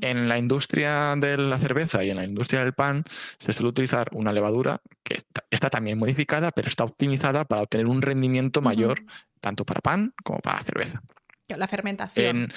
En 0.01 0.29
la 0.29 0.37
industria 0.37 1.15
de 1.17 1.37
la 1.37 1.57
cerveza 1.57 2.03
y 2.03 2.09
en 2.09 2.17
la 2.17 2.23
industria 2.23 2.63
del 2.63 2.73
pan 2.73 3.03
se 3.37 3.53
suele 3.53 3.69
utilizar 3.69 4.09
una 4.13 4.31
levadura 4.31 4.81
que 5.03 5.23
está, 5.51 5.69
también 5.69 5.99
modificada, 5.99 6.51
pero 6.51 6.69
está 6.69 6.85
optimizada 6.85 7.45
para 7.45 7.63
obtener 7.63 7.87
un 7.87 8.01
rendimiento 8.01 8.61
mayor 8.61 9.01
tanto 9.41 9.65
para 9.65 9.81
pan 9.81 10.13
como 10.23 10.39
para 10.39 10.61
cerveza. 10.61 11.01
La 11.49 11.67
fermentación. 11.67 12.51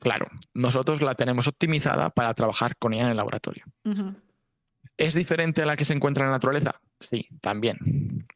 claro, 0.00 0.26
nosotros 0.54 1.02
la 1.02 1.14
tenemos 1.16 1.48
optimizada 1.48 2.10
para 2.10 2.32
trabajar 2.34 2.76
con 2.76 2.94
ella 2.94 3.04
en 3.04 3.10
el 3.10 3.16
laboratorio. 3.16 3.64
¿Es 4.96 5.14
diferente 5.14 5.62
a 5.62 5.66
la 5.66 5.76
que 5.76 5.84
se 5.84 5.94
encuentra 5.94 6.24
en 6.24 6.30
la 6.30 6.36
naturaleza? 6.36 6.80
Sí, 7.00 7.28
también. 7.40 8.26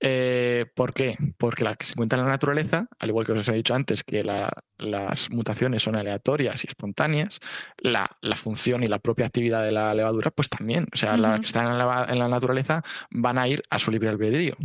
Eh, 0.00 0.64
¿Por 0.74 0.94
qué? 0.94 1.16
Porque 1.36 1.62
la 1.62 1.76
que 1.76 1.84
se 1.84 1.92
encuentra 1.92 2.18
en 2.18 2.24
la 2.24 2.30
naturaleza, 2.30 2.88
al 2.98 3.08
igual 3.10 3.26
que 3.26 3.32
os 3.32 3.48
he 3.48 3.52
dicho 3.52 3.74
antes, 3.74 4.02
que 4.02 4.24
las 4.24 5.30
mutaciones 5.30 5.82
son 5.82 5.96
aleatorias 5.96 6.64
y 6.64 6.68
espontáneas, 6.68 7.38
la, 7.78 8.08
función 8.34 8.82
y 8.82 8.86
la 8.86 8.98
propia 8.98 9.26
actividad 9.26 9.62
de 9.62 9.72
la 9.72 9.94
levadura, 9.94 10.30
pues 10.30 10.48
también. 10.48 10.86
O 10.94 10.96
sea, 10.96 11.18
las 11.18 11.40
que 11.40 11.46
están 11.46 11.66
en 11.66 12.18
la, 12.18 12.28
naturaleza 12.28 12.82
van 13.10 13.38
a 13.38 13.46
ir 13.46 13.62
a 13.68 13.78
su 13.78 13.90
libre 13.90 14.08
albedrío. 14.08 14.56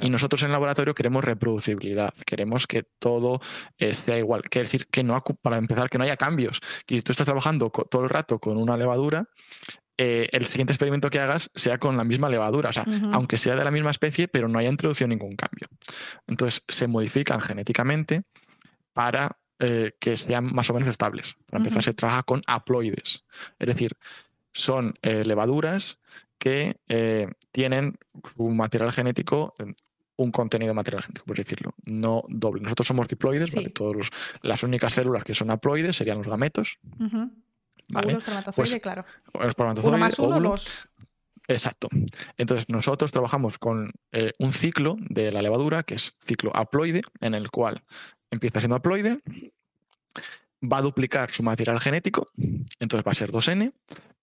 Y 0.00 0.10
nosotros 0.10 0.42
en 0.42 0.46
el 0.46 0.52
laboratorio 0.52 0.94
queremos 0.94 1.24
reproducibilidad, 1.24 2.14
queremos 2.24 2.66
que 2.66 2.84
todo 3.00 3.40
eh, 3.78 3.94
sea 3.94 4.18
igual. 4.18 4.42
Quiere 4.42 4.66
decir 4.66 4.86
que 4.86 5.02
no, 5.02 5.20
para 5.42 5.58
empezar, 5.58 5.90
que 5.90 5.98
no 5.98 6.04
haya 6.04 6.16
cambios. 6.16 6.60
Que 6.86 6.96
si 6.96 7.02
tú 7.02 7.10
estás 7.10 7.26
trabajando 7.26 7.70
todo 7.70 8.04
el 8.04 8.10
rato 8.10 8.38
con 8.38 8.56
una 8.58 8.76
levadura, 8.76 9.28
eh, 9.96 10.28
el 10.32 10.46
siguiente 10.46 10.72
experimento 10.72 11.10
que 11.10 11.20
hagas 11.20 11.50
sea 11.54 11.78
con 11.78 11.96
la 11.96 12.04
misma 12.04 12.28
levadura, 12.28 12.70
o 12.70 12.72
sea, 12.72 12.84
aunque 13.12 13.36
sea 13.36 13.56
de 13.56 13.64
la 13.64 13.70
misma 13.70 13.90
especie, 13.90 14.28
pero 14.28 14.48
no 14.48 14.58
haya 14.58 14.68
introducido 14.68 15.08
ningún 15.08 15.36
cambio. 15.36 15.68
Entonces, 16.26 16.64
se 16.68 16.88
modifican 16.88 17.40
genéticamente 17.40 18.22
para 18.92 19.38
eh, 19.58 19.92
que 20.00 20.16
sean 20.16 20.52
más 20.52 20.68
o 20.70 20.74
menos 20.74 20.88
estables. 20.88 21.36
Para 21.46 21.58
empezar, 21.58 21.82
se 21.82 21.94
trabaja 21.94 22.22
con 22.22 22.42
haploides, 22.46 23.24
es 23.58 23.66
decir, 23.66 23.96
son 24.52 24.94
eh, 25.02 25.24
levaduras 25.24 26.00
que 26.38 26.76
tienen 27.52 27.96
su 28.34 28.48
material 28.50 28.92
genético 28.92 29.54
un 30.16 30.30
contenido 30.30 30.74
material 30.74 31.02
genético, 31.02 31.26
por 31.26 31.36
decirlo, 31.36 31.74
no 31.84 32.22
doble. 32.28 32.62
Nosotros 32.62 32.86
somos 32.86 33.08
diploides, 33.08 33.54
Todos 33.72 34.10
las 34.42 34.62
únicas 34.62 34.94
células 34.94 35.24
que 35.24 35.34
son 35.34 35.50
haploides 35.50 35.96
serían 35.96 36.18
los 36.18 36.28
gametos. 36.28 36.78
¿Vale? 37.88 38.18
Pues, 38.54 38.76
claro. 38.76 39.04
uno 39.82 39.98
más 39.98 40.18
uno, 40.18 40.40
dos. 40.40 40.86
Exacto. 41.46 41.88
Entonces, 42.38 42.68
nosotros 42.68 43.12
trabajamos 43.12 43.58
con 43.58 43.92
eh, 44.12 44.32
un 44.38 44.52
ciclo 44.52 44.96
de 44.98 45.30
la 45.30 45.42
levadura 45.42 45.82
que 45.82 45.94
es 45.94 46.16
ciclo 46.24 46.50
haploide, 46.54 47.02
en 47.20 47.34
el 47.34 47.50
cual 47.50 47.82
empieza 48.30 48.60
siendo 48.60 48.76
haploide, 48.76 49.20
va 50.62 50.78
a 50.78 50.82
duplicar 50.82 51.30
su 51.30 51.42
material 51.42 51.80
genético, 51.80 52.30
entonces 52.78 53.06
va 53.06 53.12
a 53.12 53.14
ser 53.14 53.30
2N, 53.30 53.72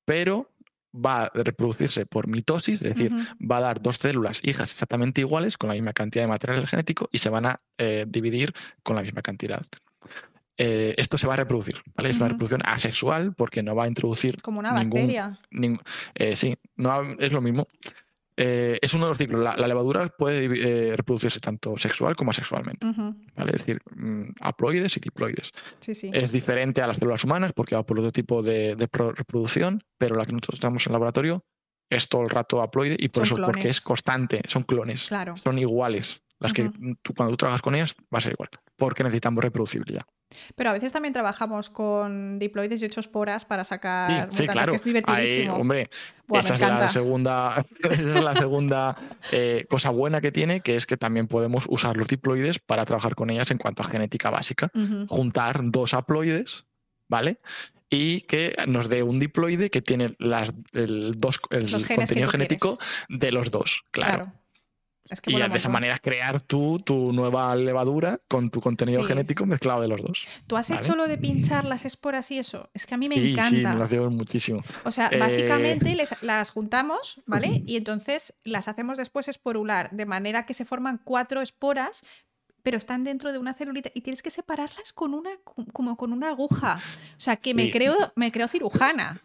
pero 0.05 0.49
va 0.93 1.23
a 1.23 1.31
reproducirse 1.33 2.05
por 2.05 2.27
mitosis, 2.27 2.81
es 2.81 2.95
decir, 2.95 3.11
va 3.39 3.57
a 3.57 3.61
dar 3.61 3.81
dos 3.81 3.97
células 3.97 4.41
hijas 4.43 4.71
exactamente 4.71 5.21
iguales 5.21 5.57
con 5.57 5.69
la 5.69 5.75
misma 5.75 5.93
cantidad 5.93 6.23
de 6.23 6.27
material 6.27 6.67
genético 6.67 7.07
y 7.11 7.19
se 7.19 7.29
van 7.29 7.45
a 7.45 7.59
eh, 7.77 8.05
dividir 8.07 8.53
con 8.83 8.95
la 8.95 9.01
misma 9.01 9.21
cantidad. 9.21 9.61
Eh, 10.63 10.93
esto 10.97 11.17
se 11.17 11.25
va 11.25 11.33
a 11.33 11.37
reproducir, 11.37 11.81
¿vale? 11.95 12.11
Es 12.11 12.17
una 12.17 12.27
reproducción 12.27 12.61
asexual 12.63 13.33
porque 13.33 13.63
no 13.63 13.75
va 13.75 13.85
a 13.85 13.87
introducir. 13.87 14.39
Como 14.43 14.59
una 14.59 14.73
bacteria. 14.73 15.39
Eh, 16.13 16.35
sí, 16.35 16.55
no, 16.75 17.01
es 17.17 17.31
lo 17.31 17.41
mismo. 17.41 17.67
Eh, 18.37 18.77
es 18.79 18.93
uno 18.93 19.05
de 19.05 19.09
los 19.09 19.17
ciclos. 19.17 19.43
La, 19.43 19.67
levadura 19.67 20.07
puede 20.09 20.95
reproducirse 20.95 21.39
tanto 21.39 21.77
sexual 21.77 22.15
como 22.15 22.29
asexualmente. 22.29 22.85
¿vale? 22.85 23.51
Es 23.53 23.65
decir, 23.65 23.81
mm, 23.95 24.33
haploides 24.39 24.95
y 24.97 24.99
diploides. 24.99 25.51
Sí, 25.79 25.95
sí. 25.95 26.11
Es 26.13 26.31
diferente 26.31 26.83
a 26.83 26.85
las 26.85 26.97
células 26.97 27.23
humanas 27.23 27.53
porque 27.53 27.73
va 27.73 27.83
por 27.83 27.97
otro 27.97 28.11
tipo 28.11 28.43
de, 28.43 28.75
reproducción, 28.77 29.83
pero 29.97 30.15
la 30.15 30.25
que 30.25 30.33
nosotros 30.33 30.59
tenemos 30.59 30.85
en 30.85 30.91
el 30.91 30.93
laboratorio 30.93 31.43
es 31.89 32.07
todo 32.07 32.21
el 32.21 32.29
rato 32.29 32.61
haploide 32.61 32.97
y 32.99 33.09
por 33.09 33.23
eso, 33.23 33.35
porque 33.35 33.67
es 33.67 33.81
constante, 33.81 34.43
son 34.47 34.61
clones. 34.61 35.07
Claro. 35.07 35.35
Son 35.37 35.57
iguales. 35.57 36.21
Las 36.37 36.53
que 36.53 36.71
tú, 37.03 37.13
cuando 37.15 37.31
tú 37.31 37.37
trabajas 37.37 37.61
con 37.61 37.75
ellas 37.75 37.95
va 38.13 38.17
a 38.17 38.21
ser 38.21 38.33
igual, 38.33 38.49
porque 38.81 39.03
necesitamos 39.03 39.43
reproducibilidad. 39.43 40.01
Pero 40.55 40.71
a 40.71 40.73
veces 40.73 40.91
también 40.91 41.13
trabajamos 41.13 41.69
con 41.69 42.39
diploides 42.39 42.81
y 42.81 42.85
ocho 42.85 42.99
esporas 42.99 43.45
para 43.45 43.63
sacar 43.63 44.27
sí, 44.31 44.47
claro. 44.47 44.71
que 44.71 44.77
es 44.77 44.83
divertidísimo. 44.83 45.53
hombre, 45.53 45.87
esa, 46.33 46.55
es 46.55 46.59
la 46.61 46.89
segunda, 46.89 47.63
es 47.91 47.99
la 47.99 48.33
segunda 48.33 48.97
eh, 49.31 49.67
cosa 49.69 49.91
buena 49.91 50.19
que 50.19 50.31
tiene, 50.31 50.61
que 50.61 50.75
es 50.75 50.87
que 50.87 50.97
también 50.97 51.27
podemos 51.27 51.65
usar 51.69 51.95
los 51.95 52.07
diploides 52.07 52.57
para 52.57 52.83
trabajar 52.85 53.13
con 53.13 53.29
ellas 53.29 53.51
en 53.51 53.59
cuanto 53.59 53.83
a 53.83 53.85
genética 53.85 54.31
básica. 54.31 54.71
Juntar 55.07 55.59
dos 55.65 55.93
haploides, 55.93 56.65
¿vale? 57.07 57.37
y 57.87 58.21
que 58.21 58.55
nos 58.67 58.89
dé 58.89 59.03
un 59.03 59.19
diploide 59.19 59.69
que 59.69 59.81
tiene 59.81 60.15
las, 60.17 60.53
el, 60.71 61.11
dos, 61.17 61.39
el 61.51 61.69
contenido 61.69 62.29
genético 62.29 62.79
de 63.09 63.31
los 63.31 63.51
dos, 63.51 63.83
claro. 63.91 64.31
Y 65.25 65.35
de 65.35 65.57
esa 65.57 65.69
manera 65.69 65.97
crear 65.97 66.41
tú 66.41 66.79
tu 66.79 67.11
nueva 67.11 67.55
levadura 67.55 68.17
con 68.27 68.49
tu 68.49 68.61
contenido 68.61 69.03
genético 69.03 69.45
mezclado 69.45 69.81
de 69.81 69.87
los 69.87 70.01
dos. 70.01 70.27
¿Tú 70.47 70.55
has 70.55 70.69
hecho 70.71 70.95
lo 70.95 71.07
de 71.07 71.17
pinchar 71.17 71.65
las 71.65 71.85
esporas 71.85 72.29
y 72.31 72.39
eso? 72.39 72.69
Es 72.73 72.85
que 72.85 72.95
a 72.95 72.97
mí 72.97 73.09
me 73.09 73.15
encanta. 73.15 73.49
Sí, 73.49 73.77
me 73.77 73.83
hacemos 73.83 74.11
muchísimo. 74.11 74.61
O 74.83 74.91
sea, 74.91 75.09
básicamente 75.19 75.91
eh, 75.91 76.07
las 76.21 76.49
juntamos, 76.49 77.21
¿vale? 77.25 77.63
Y 77.65 77.77
entonces 77.77 78.33
las 78.43 78.67
hacemos 78.67 78.97
después 78.97 79.27
esporular, 79.27 79.91
de 79.91 80.05
manera 80.05 80.45
que 80.45 80.53
se 80.53 80.65
forman 80.65 81.01
cuatro 81.03 81.41
esporas, 81.41 82.03
pero 82.63 82.77
están 82.77 83.03
dentro 83.03 83.31
de 83.31 83.39
una 83.39 83.53
celulita 83.53 83.91
y 83.93 84.01
tienes 84.01 84.21
que 84.21 84.29
separarlas 84.29 84.93
con 84.93 85.13
una 85.13 85.31
como 85.73 85.97
con 85.97 86.13
una 86.13 86.29
aguja. 86.29 86.79
O 87.17 87.19
sea, 87.19 87.35
que 87.35 87.53
me 87.53 87.71
creo 87.71 87.95
me 88.15 88.31
creo 88.31 88.47
cirujana. 88.47 89.21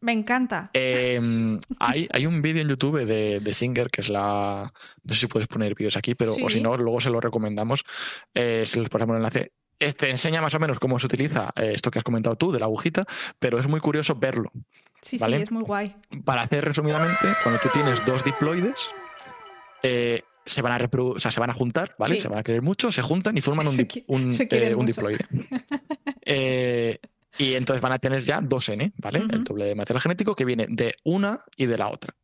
Me 0.00 0.12
encanta. 0.12 0.70
Em, 0.74 1.58
hay, 1.80 2.08
hay, 2.12 2.26
un 2.26 2.40
vídeo 2.40 2.62
en 2.62 2.68
YouTube 2.68 3.04
de, 3.04 3.40
de, 3.40 3.54
Singer, 3.54 3.90
que 3.90 4.00
es 4.00 4.08
la. 4.08 4.72
No 5.02 5.14
sé 5.14 5.20
si 5.20 5.26
puedes 5.26 5.48
poner 5.48 5.74
vídeos 5.74 5.96
aquí, 5.96 6.14
pero 6.14 6.34
o 6.40 6.48
si 6.48 6.60
no, 6.60 6.76
luego 6.76 7.00
se 7.00 7.10
lo 7.10 7.20
recomendamos. 7.20 7.82
Eh, 8.32 8.64
si 8.64 8.80
les 8.80 8.88
ponemos 8.88 9.14
el 9.14 9.18
enlace. 9.18 9.52
Este 9.80 10.10
enseña 10.10 10.42
más 10.42 10.54
o 10.54 10.58
menos 10.58 10.80
cómo 10.80 10.98
se 10.98 11.06
utiliza 11.06 11.52
eh, 11.54 11.72
esto 11.72 11.92
que 11.92 11.98
has 12.00 12.04
comentado 12.04 12.34
tú 12.34 12.50
de 12.50 12.58
la 12.58 12.66
agujita, 12.66 13.04
pero 13.38 13.60
es 13.60 13.68
muy 13.68 13.78
curioso 13.78 14.16
verlo. 14.16 14.50
Sí, 15.02 15.18
sí, 15.18 15.32
es 15.34 15.52
muy 15.52 15.62
guay. 15.62 15.94
Para 16.24 16.42
hacer 16.42 16.64
resumidamente, 16.64 17.28
cuando 17.44 17.60
tú 17.60 17.68
tienes 17.72 18.04
dos 18.04 18.24
diploides, 18.24 18.90
eh, 19.84 20.22
se 20.44 20.62
van 20.62 20.72
a 20.72 20.90
o 20.90 21.20
sea, 21.20 21.30
se 21.30 21.38
van 21.38 21.50
a 21.50 21.54
juntar, 21.54 21.94
¿vale? 21.98 22.20
Se 22.20 22.28
van 22.28 22.38
a 22.38 22.42
querer 22.42 22.62
mucho, 22.62 22.90
se 22.90 23.02
juntan 23.02 23.36
y 23.38 23.40
forman 23.40 23.66
un, 23.68 23.86
un, 24.08 24.36
un 24.76 24.86
diploide. 24.86 25.24
eh, 26.24 26.98
y 27.38 27.54
entonces 27.54 27.80
van 27.80 27.92
a 27.92 27.98
tener 27.98 28.22
ya 28.22 28.40
dos 28.40 28.68
N, 28.68 28.92
¿vale? 28.96 29.20
El 29.30 29.44
doble 29.44 29.64
de 29.64 29.74
material 29.74 30.02
genético 30.02 30.34
que 30.34 30.44
viene 30.44 30.66
de 30.68 30.94
una 31.04 31.38
y 31.56 31.66
de 31.66 31.78
la 31.78 31.88
otra. 31.88 32.14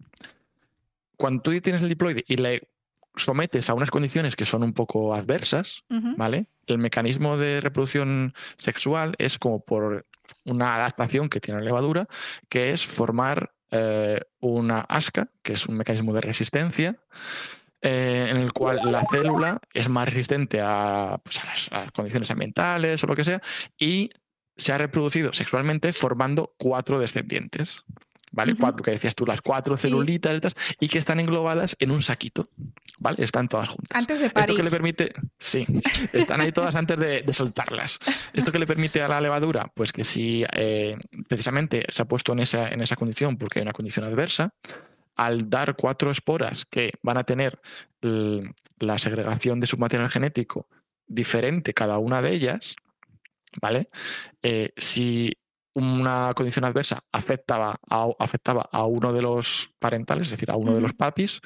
Cuando 1.16 1.42
tú 1.42 1.58
tienes 1.60 1.80
el 1.80 1.88
diploide 1.88 2.24
y 2.26 2.36
le 2.36 2.68
sometes 3.16 3.70
a 3.70 3.74
unas 3.74 3.90
condiciones 3.90 4.34
que 4.34 4.44
son 4.44 4.64
un 4.64 4.72
poco 4.72 5.14
adversas, 5.14 5.84
¿vale? 5.88 6.46
El 6.66 6.78
mecanismo 6.78 7.36
de 7.36 7.60
reproducción 7.60 8.34
sexual 8.56 9.14
es 9.18 9.38
como 9.38 9.60
por 9.60 10.06
una 10.44 10.74
adaptación 10.74 11.28
que 11.28 11.40
tiene 11.40 11.60
la 11.60 11.66
levadura, 11.66 12.06
que 12.48 12.70
es 12.70 12.84
formar 12.84 13.52
eh, 13.70 14.20
una 14.40 14.80
asca, 14.80 15.28
que 15.42 15.52
es 15.52 15.66
un 15.66 15.76
mecanismo 15.76 16.12
de 16.12 16.20
resistencia, 16.22 16.96
eh, 17.82 18.26
en 18.30 18.38
el 18.38 18.52
cual 18.52 18.80
la 18.90 19.04
célula 19.10 19.60
es 19.72 19.88
más 19.88 20.06
resistente 20.06 20.60
a, 20.60 21.20
pues, 21.22 21.38
a, 21.40 21.80
las, 21.80 21.92
condiciones 21.92 22.30
ambientales 22.30 23.04
o 23.04 23.06
lo 23.06 23.14
que 23.14 23.24
sea, 23.24 23.42
y 23.78 24.10
se 24.56 24.72
ha 24.72 24.78
reproducido 24.78 25.32
sexualmente 25.32 25.92
formando 25.92 26.54
cuatro 26.58 26.98
descendientes. 26.98 27.84
¿Vale? 28.30 28.56
Cuatro, 28.56 28.82
que 28.82 28.90
decías 28.90 29.14
tú, 29.14 29.24
las 29.26 29.40
cuatro 29.40 29.76
celulitas 29.76 30.56
y 30.80 30.88
que 30.88 30.98
están 30.98 31.20
englobadas 31.20 31.76
en 31.78 31.92
un 31.92 32.02
saquito. 32.02 32.48
¿Vale? 32.98 33.22
Están 33.22 33.46
todas 33.46 33.68
juntas. 33.68 33.96
Antes 33.96 34.18
de 34.18 34.28
parir. 34.28 34.50
Esto 34.50 34.56
que 34.56 34.64
le 34.64 34.70
permite. 34.72 35.12
Sí, 35.38 35.64
están 36.12 36.40
ahí 36.40 36.50
todas 36.50 36.74
antes 36.74 36.98
de, 36.98 37.24
soltarlas. 37.32 38.00
¿Esto 38.32 38.50
que 38.50 38.58
le 38.58 38.66
permite 38.66 39.02
a 39.02 39.06
la 39.08 39.20
levadura? 39.20 39.70
Pues 39.72 39.92
que 39.92 40.02
si 40.02 40.44
eh, 40.52 40.96
precisamente 41.28 41.86
se 41.88 42.02
ha 42.02 42.06
puesto 42.06 42.32
en 42.32 42.40
esa, 42.40 42.68
en 42.70 42.82
esa 42.82 42.96
condición 42.96 43.36
porque 43.36 43.60
hay 43.60 43.62
una 43.62 43.72
condición 43.72 44.04
adversa, 44.04 44.52
al 45.14 45.48
dar 45.48 45.76
cuatro 45.76 46.10
esporas 46.10 46.64
que 46.64 46.94
van 47.02 47.18
a 47.18 47.22
tener 47.22 47.60
la 48.00 48.98
segregación 48.98 49.60
de 49.60 49.68
su 49.68 49.78
material 49.78 50.10
genético 50.10 50.68
diferente 51.06 51.74
cada 51.74 51.98
una 51.98 52.22
de 52.22 52.32
ellas, 52.32 52.76
¿vale? 53.60 53.88
Eh, 54.42 54.70
si 54.76 55.32
una 55.74 56.32
condición 56.34 56.64
adversa 56.64 57.02
afectaba 57.12 57.76
a, 57.90 58.08
afectaba 58.18 58.68
a 58.70 58.86
uno 58.86 59.12
de 59.12 59.22
los 59.22 59.70
parentales, 59.78 60.28
es 60.28 60.30
decir, 60.32 60.50
a 60.50 60.56
uno 60.56 60.72
de 60.72 60.80
los 60.80 60.94
papis, 60.94 61.40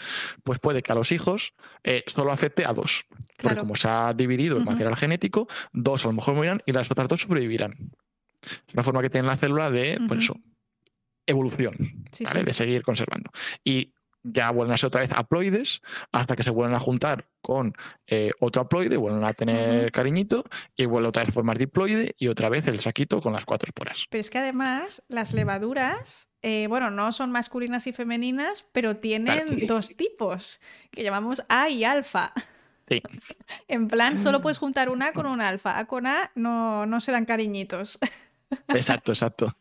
pues 0.45 0.59
puede 0.59 0.83
que 0.83 0.93
a 0.93 0.95
los 0.95 1.13
hijos 1.13 1.55
eh, 1.83 2.05
solo 2.07 2.31
afecte 2.31 2.65
a 2.67 2.73
dos. 2.73 3.07
Porque 3.39 3.57
como 3.57 3.77
se 3.77 3.89
ha 3.89 4.13
dividido 4.15 4.59
el 4.59 4.65
material 4.65 4.97
genético, 4.97 5.49
dos 5.73 6.05
a 6.05 6.09
lo 6.09 6.15
mejor 6.15 6.35
morirán 6.35 6.63
y 6.67 6.73
las 6.73 6.91
otras 6.91 7.09
dos 7.09 7.23
sobrevivirán. 7.23 7.75
Es 8.43 8.75
una 8.75 8.83
forma 8.83 9.01
que 9.01 9.11
tiene 9.11 9.29
la 9.29 9.37
célula 9.37 9.71
de, 9.71 9.99
pues 10.07 10.25
eso, 10.25 10.37
evolución, 11.27 11.77
de 12.19 12.53
seguir 12.53 12.83
conservando. 12.83 13.31
Y 13.65 13.95
ya 14.23 14.51
vuelven 14.51 14.75
a 14.75 14.77
ser 14.77 14.89
otra 14.89 15.01
vez 15.01 15.11
haploides 15.15 15.83
hasta 16.13 16.37
que 16.37 16.43
se 16.43 16.51
vuelven 16.51 16.77
a 16.77 16.81
juntar 16.81 17.27
con 17.41 17.75
eh, 18.07 18.31
otro 18.41 18.63
haploide, 18.63 18.97
vuelven 18.97 19.25
a 19.25 19.33
tener 19.33 19.91
cariñito 19.93 20.45
y 20.77 20.87
vuelve 20.87 21.09
otra 21.09 21.23
vez 21.23 21.31
a 21.31 21.33
formar 21.33 21.59
diploide 21.59 22.15
y 22.19 22.29
otra 22.29 22.49
vez 22.49 22.67
el 22.67 22.81
saquito 22.81 23.21
con 23.21 23.33
las 23.33 23.45
cuatro 23.45 23.69
esporas. 23.69 24.07
Pero 24.11 24.21
es 24.21 24.31
que 24.31 24.39
además 24.39 25.03
las 25.09 25.33
levaduras, 25.33 26.29
eh, 26.43 26.67
bueno, 26.69 26.91
no 26.91 27.13
son 27.13 27.31
masculinas 27.31 27.87
y 27.87 27.93
femeninas, 27.93 28.67
pero 28.73 28.97
tienen 28.97 29.67
dos 29.67 29.97
tipos 29.97 30.61
que 30.91 31.03
llamamos 31.03 31.43
A 31.49 31.71
y 31.71 31.85
alfa. 31.85 32.33
Sí. 32.89 33.03
en 33.69 33.87
plan, 33.89 34.17
solo 34.19 34.41
puedes 34.41 34.59
juntar 34.59 34.89
una 34.89 35.13
con 35.13 35.27
un 35.27 35.41
alfa. 35.41 35.79
A 35.79 35.87
con 35.87 36.07
A 36.07 36.33
no, 36.35 36.87
no 36.87 37.01
se 37.01 37.13
dan 37.13 37.27
cariñitos. 37.27 37.99
Exacto, 38.69 39.13
exacto. 39.13 39.57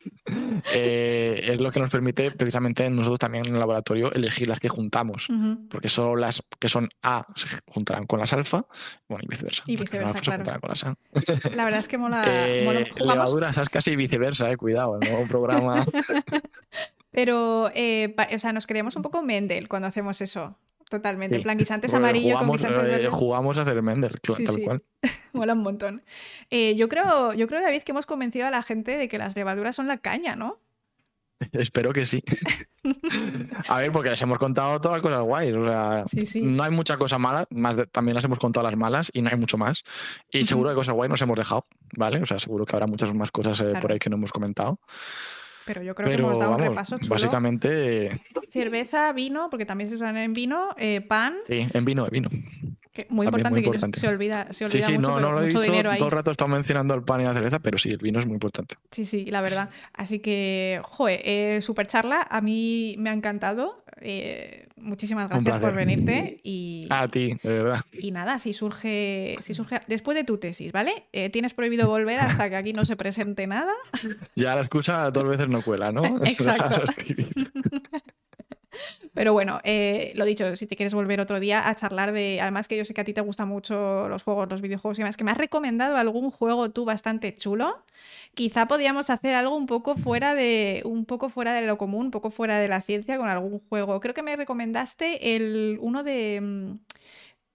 Eh, 0.74 1.42
es 1.44 1.60
lo 1.60 1.72
que 1.72 1.80
nos 1.80 1.90
permite 1.90 2.32
precisamente 2.32 2.90
nosotros 2.90 3.20
también 3.20 3.46
en 3.46 3.54
el 3.54 3.60
laboratorio 3.60 4.12
elegir 4.14 4.48
las 4.48 4.60
que 4.60 4.70
juntamos, 4.70 5.28
porque 5.70 5.90
solo 5.90 6.16
las 6.16 6.44
que 6.60 6.70
son 6.70 6.90
A 7.02 7.26
se 7.36 7.48
juntarán 7.66 8.06
con 8.06 8.20
las 8.20 8.34
alfa, 8.34 8.66
bueno, 9.08 9.24
y 9.26 9.28
viceversa. 9.28 9.64
Y 9.68 9.78
viceversa, 9.78 10.20
claro. 10.22 10.60
con 10.60 10.70
las 10.70 10.84
A. 10.84 10.96
La 11.56 11.66
verdad 11.66 11.80
es 11.80 11.88
que 11.88 11.98
mola. 11.98 12.24
Eh, 12.28 12.92
levaduras, 12.98 13.58
es 13.58 13.70
casi 13.70 13.96
viceversa, 13.96 14.52
eh, 14.52 14.58
cuidado, 14.58 14.98
el 15.00 15.10
nuevo 15.10 15.28
programa. 15.28 15.86
Pero, 17.12 17.72
eh, 17.74 18.16
o 18.34 18.40
sea, 18.40 18.54
nos 18.54 18.68
creemos 18.68 18.96
un 18.96 19.02
poco 19.02 19.24
Mendel 19.24 19.68
cuando 19.68 19.88
hacemos 19.88 20.22
eso. 20.22 20.58
Totalmente. 20.90 21.36
En 21.36 21.44
plan, 21.44 21.58
guisantes 21.58 21.94
amarillo 21.94 22.38
con 22.38 22.52
guisantes 22.52 22.84
eh, 22.84 22.88
verdes. 22.88 23.10
Jugamos 23.10 23.58
a 23.58 23.62
hacer 23.64 23.82
Mender, 23.82 24.20
tal 24.20 24.64
cual. 24.64 24.84
Mola 25.34 25.54
un 25.54 25.64
montón. 25.64 26.04
Eh, 26.50 26.76
yo, 26.76 26.88
creo, 26.88 27.34
yo 27.34 27.48
creo, 27.48 27.62
David, 27.62 27.82
que 27.82 27.92
hemos 27.92 28.06
convencido 28.06 28.48
a 28.48 28.52
la 28.52 28.64
gente 28.64 28.98
de 28.98 29.08
que 29.08 29.18
las 29.18 29.36
levaduras 29.36 29.76
son 29.76 29.88
la 29.88 29.98
caña, 29.98 30.36
¿no? 30.36 30.60
Espero 31.52 31.94
que 31.94 32.06
sí. 32.06 32.24
a 33.68 33.80
ver, 33.80 33.92
porque 33.92 34.10
les 34.10 34.22
hemos 34.22 34.38
contado 34.38 34.80
todas 34.80 34.98
las 34.98 35.02
cosas 35.02 35.24
guays. 35.24 35.54
O 35.56 35.66
sea, 35.66 36.06
no 36.42 36.64
hay 36.64 36.72
mucha 36.72 36.98
cosa 36.98 37.18
mala, 37.18 37.46
más 37.52 37.76
también 37.92 38.16
las 38.16 38.24
hemos 38.24 38.40
contado 38.40 38.66
las 38.66 38.78
malas 38.78 39.12
y 39.14 39.22
no 39.22 39.30
hay 39.30 39.38
mucho 39.38 39.58
más. 39.58 39.84
Y 40.32 40.44
seguro 40.44 40.70
que 40.70 40.76
cosas 40.76 40.96
guay 40.96 41.10
nos 41.10 41.22
hemos 41.22 41.38
dejado, 41.38 41.68
¿vale? 41.96 42.22
O 42.22 42.26
sea, 42.26 42.40
seguro 42.40 42.66
que 42.66 42.76
habrá 42.76 42.88
muchas 42.88 43.14
más 43.14 43.32
cosas 43.32 43.60
eh, 43.62 43.74
por 43.82 43.92
ahí 43.92 44.00
que 44.00 44.10
no 44.10 44.16
hemos 44.16 44.32
comentado. 44.32 44.80
Pero 45.68 45.84
yo 45.84 45.94
creo 45.94 46.08
que 46.08 46.16
hemos 46.16 46.40
dado 46.40 46.56
un 46.56 46.60
repaso 46.60 46.98
chulo. 46.98 47.10
Básicamente. 47.10 48.22
Cerveza, 48.50 49.12
vino, 49.12 49.50
porque 49.50 49.66
también 49.66 49.90
se 49.90 49.96
usan 49.96 50.16
en 50.16 50.34
vino, 50.34 50.70
eh, 50.78 51.02
pan. 51.02 51.36
Sí, 51.46 51.68
en 51.74 51.84
vino, 51.84 52.06
en 52.06 52.12
vino. 52.12 52.30
muy 53.10 53.26
importante, 53.28 53.62
que 53.62 54.00
se 54.00 54.08
olvida, 54.08 54.48
se 54.54 54.64
olvida 54.64 54.82
sí, 54.82 54.94
sí, 54.94 54.98
mucho, 54.98 55.12
no, 55.12 55.20
no 55.20 55.32
lo 55.34 55.42
he 55.42 55.48
dicho, 55.48 55.62
Todo 55.62 56.06
el 56.06 56.12
rato 56.12 56.32
estado 56.32 56.48
mencionando 56.48 56.94
el 56.94 57.04
pan 57.04 57.20
y 57.20 57.26
la 57.26 57.34
cerveza, 57.34 57.60
pero 57.60 57.78
sí, 57.78 57.90
el 57.90 57.98
vino 57.98 58.20
es 58.20 58.26
muy 58.26 58.36
importante. 58.36 58.76
Sí, 58.92 59.04
sí, 59.04 59.26
la 59.26 59.42
verdad. 59.42 59.70
Así 59.94 60.20
que, 60.20 60.80
joder, 60.86 61.20
eh, 61.26 61.60
super 61.62 61.86
charla, 61.86 62.26
a 62.30 62.40
mí 62.40 62.96
me 62.98 63.10
ha 63.10 63.14
encantado. 63.14 63.84
Eh, 64.02 64.68
muchísimas 64.76 65.30
gracias 65.30 65.62
por 65.62 65.74
venirte 65.74 66.40
y 66.44 66.88
a 66.90 67.08
ti, 67.08 67.38
de 67.44 67.64
verdad. 67.64 67.82
Y 67.94 68.12
nada, 68.12 68.40
si 68.40 68.54
surge, 68.54 69.38
si 69.42 69.54
surge 69.54 69.82
después 69.88 70.16
de 70.16 70.24
tu 70.24 70.38
tesis, 70.38 70.72
¿vale? 70.72 71.08
Eh, 71.14 71.30
tienes 71.30 71.54
prohibido 71.54 71.88
volver 71.88 72.20
hasta 72.20 72.50
que 72.50 72.56
aquí 72.56 72.74
no 72.74 72.86
se 72.86 72.96
presente 72.96 73.48
nada. 73.48 73.74
Ya 74.36 74.56
la 74.56 74.62
excusa 74.62 75.10
dos 75.12 75.28
veces 75.28 75.48
no 75.48 75.62
cuela, 75.62 75.92
¿no? 75.92 76.04
Exacto. 76.26 76.84
Pero 79.18 79.34
bueno, 79.34 79.60
eh, 79.64 80.12
lo 80.14 80.26
dicho, 80.26 80.56
si 80.56 80.68
te 80.68 80.76
quieres 80.76 80.94
volver 80.94 81.20
otro 81.20 81.40
día 81.40 81.68
a 81.68 81.74
charlar 81.74 82.12
de. 82.12 82.40
Además, 82.40 82.68
que 82.68 82.78
yo 82.78 82.86
sé 82.86 82.94
que 82.94 83.02
a 83.02 83.04
ti 83.04 83.16
te 83.16 83.22
gustan 83.22 83.48
mucho 83.48 84.08
los 84.10 84.22
juegos, 84.22 84.48
los 84.48 84.62
videojuegos 84.62 85.00
y 85.00 85.02
demás, 85.02 85.18
que 85.18 85.24
me 85.24 85.32
has 85.32 85.40
recomendado 85.40 85.98
algún 85.98 86.30
juego 86.30 86.70
tú 86.70 86.86
bastante 86.86 87.34
chulo. 87.34 87.84
Quizá 88.36 88.68
podíamos 88.68 89.10
hacer 89.10 89.34
algo 89.34 89.58
un 89.58 89.66
poco 89.66 89.98
fuera 89.98 90.36
de. 90.36 90.84
un 90.86 91.06
poco 91.06 91.30
fuera 91.30 91.54
de 91.54 91.66
lo 91.66 91.80
común, 91.80 92.06
un 92.06 92.12
poco 92.12 92.30
fuera 92.30 92.60
de 92.60 92.68
la 92.68 92.82
ciencia 92.82 93.18
con 93.18 93.28
algún 93.28 93.60
juego. 93.68 94.00
Creo 94.00 94.14
que 94.14 94.22
me 94.22 94.36
recomendaste 94.36 95.36
el 95.36 95.80
uno 95.82 96.04
de 96.04 96.40
mm, 96.40 96.74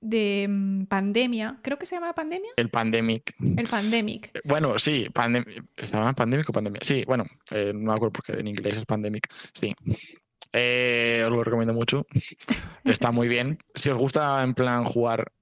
de 0.01 0.47
mm, 0.48 0.86
pandemia. 0.86 1.60
Creo 1.62 1.78
que 1.78 1.86
se 1.86 1.94
llama 1.94 2.12
pandemia. 2.12 2.51
El 2.56 2.70
pandemic. 2.70 3.34
El 3.56 3.68
pandemic. 3.68 4.30
Eh, 4.34 4.40
bueno, 4.44 4.78
sí, 4.78 5.06
pandem 5.14 5.44
¿se 5.76 5.86
llama 5.86 6.12
pandemic 6.12 6.48
o 6.48 6.52
pandemia? 6.52 6.80
Sí, 6.82 7.05
bueno, 7.06 7.24
eh, 7.52 7.72
no 7.72 7.93
me 7.93 7.94
acuerdo 7.94 8.12
porque 8.12 8.32
en 8.32 8.48
inglés 8.48 8.78
es 8.78 8.84
pandemic. 8.84 9.28
Sí. 9.55 9.72
Eh, 10.53 11.23
os 11.24 11.31
lo 11.31 11.43
recomiendo 11.43 11.74
mucho. 11.74 12.07
Está 12.85 13.11
muy 13.11 13.29
bien. 13.29 13.59
Si 13.74 13.91
os 13.91 13.99
gusta 13.99 14.43
en 14.43 14.55
plan 14.55 14.85
jugar 14.85 15.33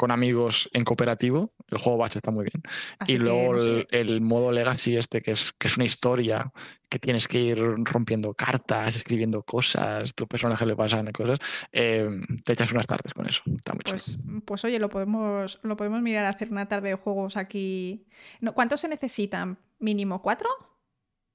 con 0.00 0.10
amigos 0.10 0.70
en 0.72 0.82
cooperativo, 0.82 1.52
el 1.68 1.76
juego 1.76 1.98
base 1.98 2.20
está 2.20 2.30
muy 2.30 2.44
bien. 2.44 2.62
y 3.06 3.18
luego 3.18 3.58
el, 3.90 4.20
modo 4.22 4.50
legacy 4.50 4.96
este, 4.96 5.20
que 5.20 5.32
es, 5.32 5.52
que 5.52 5.68
es 5.68 5.76
una 5.76 5.84
historia 5.84 6.50
que 6.88 6.98
tienes 6.98 7.28
que 7.28 7.38
ir 7.38 7.58
rompiendo 7.58 8.32
cartas, 8.32 8.96
escribiendo 8.96 9.42
cosas, 9.42 10.14
tu 10.14 10.26
personaje 10.26 10.64
le 10.64 10.74
pasan 10.74 11.12
cosas, 11.12 11.38
eh, 11.70 12.08
te 12.42 12.54
echas 12.54 12.72
unas 12.72 12.86
tardes 12.86 13.12
con 13.12 13.28
eso. 13.28 13.42
Está 13.54 13.74
muy 13.74 13.82
pues, 13.84 14.18
pues 14.46 14.64
oye, 14.64 14.78
lo 14.78 14.88
podemos, 14.88 15.60
lo 15.62 15.76
podemos 15.76 16.00
mirar 16.00 16.24
a 16.24 16.30
hacer 16.30 16.50
una 16.50 16.66
tarde 16.66 16.88
de 16.88 16.94
juegos 16.94 17.36
aquí. 17.36 18.06
¿Cuántos 18.54 18.80
se 18.80 18.88
necesitan? 18.88 19.58
¿Mínimo 19.80 20.22
cuatro? 20.22 20.48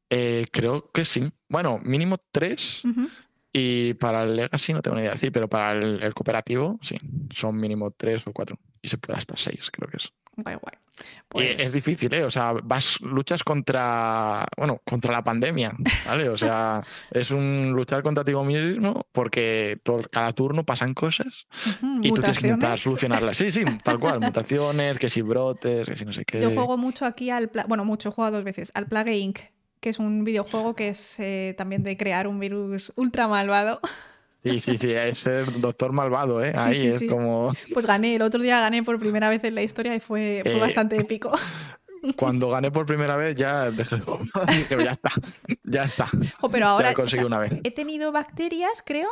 Eh, 0.10 0.48
creo 0.52 0.92
que 0.92 1.06
sí. 1.06 1.32
Bueno, 1.50 1.80
mínimo 1.84 2.18
tres 2.32 2.84
Y 3.58 3.94
para 3.94 4.24
el 4.24 4.36
Legacy 4.36 4.74
no 4.74 4.82
tengo 4.82 4.98
ni 4.98 5.04
idea. 5.04 5.16
Sí, 5.16 5.32
pero 5.32 5.48
para 5.48 5.72
el, 5.72 6.14
cooperativo, 6.14 6.78
sí. 6.82 6.98
Son 7.30 7.58
mínimo 7.58 7.90
tres 7.92 8.28
o 8.28 8.34
cuatro. 8.34 8.60
Y 8.82 8.90
se 8.90 8.98
puede 8.98 9.18
hasta 9.18 9.38
seis, 9.38 9.72
creo 9.72 9.90
que 9.90 9.96
es. 9.96 10.12
Guay, 10.36 10.58
guay. 10.62 10.76
Es 11.42 11.56
pues 11.56 11.74
difícil, 11.74 12.14
¿eh? 12.14 12.26
O 12.26 12.32
sea, 12.32 12.52
vas, 12.52 13.00
luchas 13.00 13.46
contra, 13.46 14.46
bueno, 14.58 14.82
contra 14.84 15.14
la 15.14 15.24
pandemia, 15.24 15.72
¿vale? 16.06 16.28
O 16.28 16.36
sea, 16.36 16.84
es 17.12 17.32
un 17.32 17.72
luchar 17.74 18.04
contra 18.04 18.26
ti 18.26 18.36
mismo 18.36 19.08
porque 19.14 19.78
todo, 19.84 20.02
cada 20.12 20.34
turno 20.34 20.66
pasan 20.66 20.94
cosas 20.94 21.48
y 22.02 22.10
tú 22.10 22.16
tienes 22.16 22.40
que 22.40 22.48
intentar 22.48 22.78
solucionarlas. 22.78 23.38
Sí, 23.38 23.52
sí, 23.52 23.64
tal 23.86 24.00
cual. 24.00 24.20
Mutaciones, 24.22 25.00
que 25.00 25.10
si 25.10 25.22
brotes, 25.22 25.88
que 25.88 25.96
si 25.96 26.04
no 26.04 26.12
sé 26.12 26.26
qué. 26.26 26.42
Yo 26.42 26.52
juego 26.52 26.78
mucho 26.78 27.06
aquí 27.06 27.30
al, 27.30 27.50
bueno, 27.70 27.86
mucho, 27.86 28.10
he 28.10 28.12
jugado 28.12 28.36
dos 28.36 28.44
veces, 28.44 28.74
al 28.76 28.88
Plague 28.88 29.16
Inc., 29.18 29.40
que 29.86 29.92
es 29.92 30.00
un 30.00 30.24
videojuego 30.24 30.74
que 30.74 30.88
es 30.88 31.20
eh, 31.20 31.54
también 31.60 31.84
de 31.84 31.96
crear 31.96 32.28
un 32.28 32.40
virus 32.40 32.92
ultra 32.96 33.28
malvado. 33.28 33.80
Sí, 34.44 34.60
sí, 34.60 34.78
sí, 34.78 34.92
es 34.94 35.20
ser 35.20 35.60
doctor 35.62 35.92
malvado, 35.92 36.44
¿eh? 36.44 36.54
Ahí 36.58 36.88
es 36.88 37.04
como. 37.08 37.54
Pues 37.72 37.86
gané, 37.86 38.16
el 38.16 38.24
otro 38.24 38.42
día 38.42 38.60
gané 38.60 38.82
por 38.82 38.98
primera 38.98 39.30
vez 39.30 39.44
en 39.44 39.54
la 39.54 39.62
historia 39.62 39.96
y 39.96 40.00
fue, 40.00 40.42
fue 40.44 40.58
eh, 40.58 40.60
bastante 40.60 41.00
épico. 41.00 41.32
Cuando 42.18 42.50
gané 42.50 42.72
por 42.72 42.88
primera 42.88 43.16
vez 43.16 43.36
ya 43.36 43.70
dejé 43.70 43.98
ya 44.84 44.94
está, 44.94 45.10
ya 45.64 45.84
está. 45.84 46.08
pero 46.52 46.66
ahora 46.66 46.92
ya 47.06 47.26
una 47.28 47.38
vez. 47.38 47.54
he 47.64 47.70
tenido 47.70 48.12
bacterias, 48.12 48.82
creo, 48.84 49.10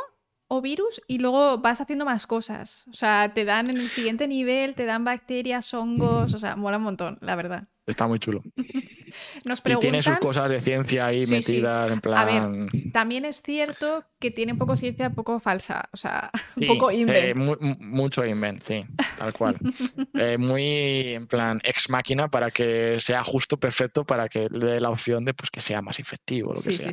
o 0.47 0.59
virus 0.59 1.03
y 1.07 1.19
luego 1.19 1.59
vas 1.59 1.81
haciendo 1.81 2.03
más 2.03 2.25
cosas. 2.25 2.87
O 2.89 2.93
sea, 2.93 3.31
te 3.35 3.45
dan 3.45 3.69
en 3.69 3.77
el 3.77 3.89
siguiente 3.89 4.27
nivel, 4.27 4.73
te 4.73 4.85
dan 4.85 5.05
bacterias, 5.05 5.71
hongos, 5.75 6.33
o 6.33 6.39
sea, 6.39 6.55
mola 6.55 6.77
un 6.77 6.83
montón, 6.83 7.19
la 7.21 7.35
verdad. 7.35 7.67
Está 7.85 8.07
muy 8.07 8.19
chulo. 8.19 8.41
Nos 9.43 9.61
preguntan... 9.61 9.89
Y 9.89 9.91
tiene 9.91 10.01
sus 10.01 10.17
cosas 10.19 10.49
de 10.49 10.61
ciencia 10.61 11.07
ahí 11.07 11.27
metidas, 11.27 11.91
en 11.91 11.99
plan. 11.99 12.17
A 12.17 12.25
ver, 12.25 12.67
también 12.91 13.25
es 13.25 13.41
cierto 13.41 14.05
que 14.19 14.31
tiene 14.31 14.53
un 14.53 14.57
poco 14.57 14.77
ciencia, 14.77 15.09
poco 15.09 15.39
falsa. 15.39 15.89
O 15.91 15.97
sea, 15.97 16.31
un 16.55 16.67
poco 16.67 16.91
invent. 16.91 17.37
mucho 17.79 18.25
invent, 18.25 18.63
sí, 18.63 18.85
tal 19.17 19.33
cual. 19.33 19.57
Eh, 20.15 20.37
muy 20.37 21.15
en 21.15 21.27
plan 21.27 21.59
ex 21.63 21.89
máquina 21.89 22.29
para 22.29 22.51
que 22.51 22.99
sea 22.99 23.23
justo, 23.23 23.57
perfecto, 23.57 24.05
para 24.05 24.29
que 24.29 24.47
le 24.49 24.65
dé 24.65 24.79
la 24.79 24.89
opción 24.89 25.25
de 25.25 25.33
pues, 25.33 25.49
que 25.49 25.59
sea 25.59 25.81
más 25.81 25.99
efectivo. 25.99 26.53
Lo 26.53 26.61
que 26.61 26.73
sea. 26.73 26.91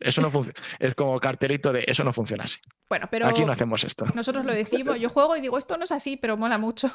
eso 0.00 0.20
no 0.22 0.30
funciona. 0.30 0.58
Es 0.78 0.94
como 0.94 1.20
cartelito 1.20 1.72
de 1.72 1.84
eso 1.86 2.04
no 2.04 2.12
funciona 2.12 2.44
así. 2.44 2.58
Bueno, 2.88 3.06
pero. 3.10 3.26
Aquí 3.26 3.44
no 3.44 3.52
hacemos 3.52 3.84
esto. 3.84 4.06
Nosotros 4.14 4.44
lo 4.44 4.52
decimos. 4.54 4.98
Yo 4.98 5.10
juego 5.10 5.36
y 5.36 5.40
digo, 5.40 5.58
esto 5.58 5.76
no 5.76 5.84
es 5.84 5.92
así, 5.92 6.16
pero 6.16 6.36
mola 6.36 6.58
mucho. 6.58 6.90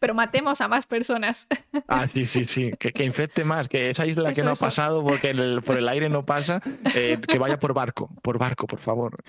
pero 0.00 0.14
matemos 0.14 0.60
a 0.60 0.68
más 0.68 0.86
personas. 0.86 1.46
ah, 1.86 2.08
sí, 2.08 2.26
sí, 2.26 2.46
sí 2.46 2.63
que, 2.72 3.04
infecte 3.04 3.44
más, 3.44 3.68
que 3.68 3.90
esa 3.90 4.06
isla 4.06 4.32
que 4.32 4.42
no 4.42 4.52
ha 4.52 4.56
pasado 4.56 5.04
porque 5.04 5.34
por 5.64 5.78
el 5.78 5.88
aire 5.88 6.08
no 6.08 6.24
pasa, 6.24 6.60
eh, 6.94 7.18
que 7.26 7.38
vaya 7.38 7.58
por 7.58 7.74
barco, 7.74 8.10
por 8.22 8.38
barco, 8.38 8.66
por 8.66 8.78
favor. 8.78 9.22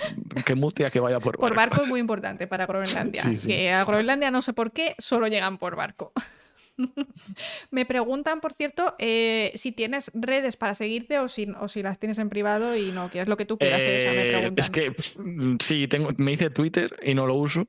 Que 0.46 0.56
mutea 0.56 0.90
que 0.90 1.00
vaya 1.00 1.20
por 1.20 1.34
barco. 1.34 1.42
Por 1.42 1.56
barco 1.56 1.82
es 1.84 1.88
muy 1.88 2.00
importante 2.00 2.48
para 2.48 2.66
Groenlandia. 2.66 3.24
Que 3.46 3.72
a 3.72 3.84
Groenlandia 3.84 4.32
no 4.32 4.42
sé 4.42 4.54
por 4.54 4.72
qué, 4.72 4.96
solo 4.98 5.28
llegan 5.28 5.58
por 5.58 5.76
barco. 5.76 6.12
Me 7.72 7.86
preguntan, 7.86 8.42
por 8.42 8.54
cierto, 8.54 8.96
eh, 9.00 9.52
si 9.56 9.72
tienes 9.72 10.12
redes 10.14 10.58
para 10.58 10.74
seguirte 10.74 11.20
o 11.20 11.28
si, 11.28 11.48
o 11.60 11.68
si 11.68 11.82
las 11.82 12.00
tienes 12.00 12.18
en 12.18 12.30
privado 12.30 12.76
y 12.76 12.92
no 12.92 13.10
quieres 13.10 13.30
lo 13.30 13.38
que 13.38 13.46
tú 13.46 13.58
quieras. 13.58 13.82
Eh, 13.82 14.52
es 14.56 14.70
que 14.70 14.94
sí, 15.60 15.88
tengo, 15.88 16.10
me 16.18 16.34
hice 16.34 16.50
Twitter 16.50 16.96
y 17.04 17.14
no 17.14 17.26
lo 17.26 17.36
uso. 17.36 17.68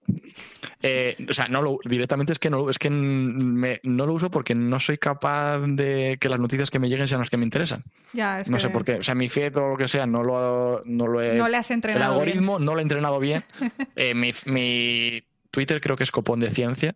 Eh, 0.82 1.16
o 1.28 1.32
sea, 1.32 1.48
no 1.48 1.62
lo, 1.62 1.78
directamente 1.84 2.32
es 2.32 2.38
que, 2.38 2.50
no, 2.50 2.68
es 2.68 2.78
que 2.78 2.90
no 2.90 4.06
lo 4.06 4.12
uso 4.12 4.30
porque 4.30 4.54
no 4.54 4.80
soy 4.80 4.98
capaz 4.98 5.60
de 5.60 6.18
que 6.20 6.28
las 6.28 6.40
noticias 6.40 6.70
que 6.70 6.78
me 6.78 6.88
lleguen 6.88 7.08
sean 7.08 7.20
las 7.20 7.30
que 7.30 7.36
me 7.36 7.44
interesan. 7.44 7.84
Ya, 8.12 8.42
no 8.48 8.58
sé 8.58 8.70
por 8.70 8.84
qué. 8.84 8.94
O 8.94 9.02
sea, 9.02 9.14
mi 9.14 9.28
feed 9.28 9.56
o 9.56 9.70
lo 9.70 9.76
que 9.76 9.88
sea 9.88 10.06
no 10.06 10.22
lo, 10.22 10.82
no 10.84 11.06
lo 11.06 11.22
he. 11.22 11.34
No 11.34 11.48
le 11.48 11.56
has 11.56 11.70
entrenado. 11.70 12.14
El 12.14 12.20
algoritmo 12.20 12.58
no 12.58 12.74
lo 12.74 12.80
he 12.80 12.82
entrenado 12.82 13.20
bien. 13.20 13.44
mi, 14.14 15.22
Twitter 15.50 15.80
creo 15.80 15.96
que 15.96 16.04
es 16.04 16.10
copón 16.10 16.40
de 16.40 16.50
ciencia. 16.50 16.94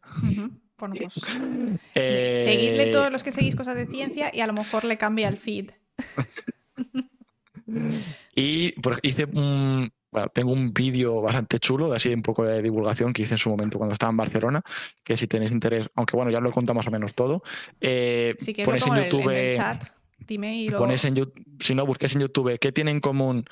Bueno, 0.81 0.95
pues 0.99 1.15
eh, 1.95 2.41
seguidle 2.43 2.91
todos 2.91 3.13
los 3.13 3.23
que 3.23 3.31
seguís 3.31 3.55
cosas 3.55 3.77
de 3.77 3.87
ciencia 3.87 4.31
y 4.33 4.41
a 4.41 4.47
lo 4.47 4.53
mejor 4.53 4.85
le 4.85 4.97
cambia 4.97 5.29
el 5.29 5.37
feed. 5.37 5.71
y 8.35 8.75
hice 9.03 9.27
un, 9.27 9.93
bueno, 10.11 10.29
tengo 10.29 10.53
un 10.53 10.73
vídeo 10.73 11.21
bastante 11.21 11.59
chulo, 11.59 11.91
de 11.91 11.97
así 11.97 12.13
un 12.13 12.23
poco 12.23 12.45
de 12.45 12.63
divulgación 12.63 13.13
que 13.13 13.23
hice 13.23 13.35
en 13.35 13.39
su 13.39 13.51
momento 13.51 13.79
cuando 13.79 13.93
estaba 13.93 14.11
en 14.11 14.17
Barcelona, 14.17 14.63
que 15.05 15.17
si 15.17 15.27
tenéis 15.27 15.53
interés, 15.53 15.89
aunque 15.95 16.17
bueno, 16.17 16.31
ya 16.31 16.41
lo 16.41 16.49
he 16.49 16.53
contado 16.53 16.75
más 16.75 16.87
o 16.87 16.91
menos 16.91 17.15
todo, 17.15 17.43
eh, 17.81 18.37
ponéis 18.65 18.87
en 18.87 19.05
YouTube... 19.05 19.31
En 19.31 19.37
el 19.37 19.57
chat. 19.57 19.85
Dime 20.27 20.63
y 20.63 20.71
ponéis 20.71 21.05
en 21.07 21.17
YouTube, 21.17 21.45
si 21.61 21.75
no, 21.75 21.85
busquéis 21.85 22.15
en 22.15 22.21
YouTube 22.21 22.57
qué 22.61 22.71
tienen 22.71 22.97
en 22.97 23.01
común 23.01 23.45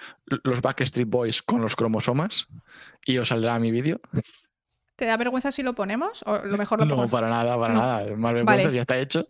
los 0.45 0.61
Backstreet 0.61 1.09
Boys 1.09 1.43
con 1.43 1.61
los 1.61 1.75
cromosomas 1.75 2.47
y 3.05 3.19
os 3.19 3.29
saldrá 3.29 3.59
mi 3.59 3.73
vídeo. 3.73 4.01
¿Te 4.99 5.05
da 5.05 5.17
vergüenza 5.17 5.53
si 5.53 5.63
lo 5.63 5.77
ponemos? 5.77 6.25
¿O 6.27 6.39
lo 6.39 6.59
mejor 6.59 6.81
lo 6.81 6.85
No, 6.85 7.09
para 7.09 7.29
nada, 7.29 7.57
para 7.57 7.73
nada. 7.73 8.17
Más 8.17 8.33
vergüenza 8.33 8.73
ya 8.73 8.81
está 8.81 8.99
hecho. 8.99 9.25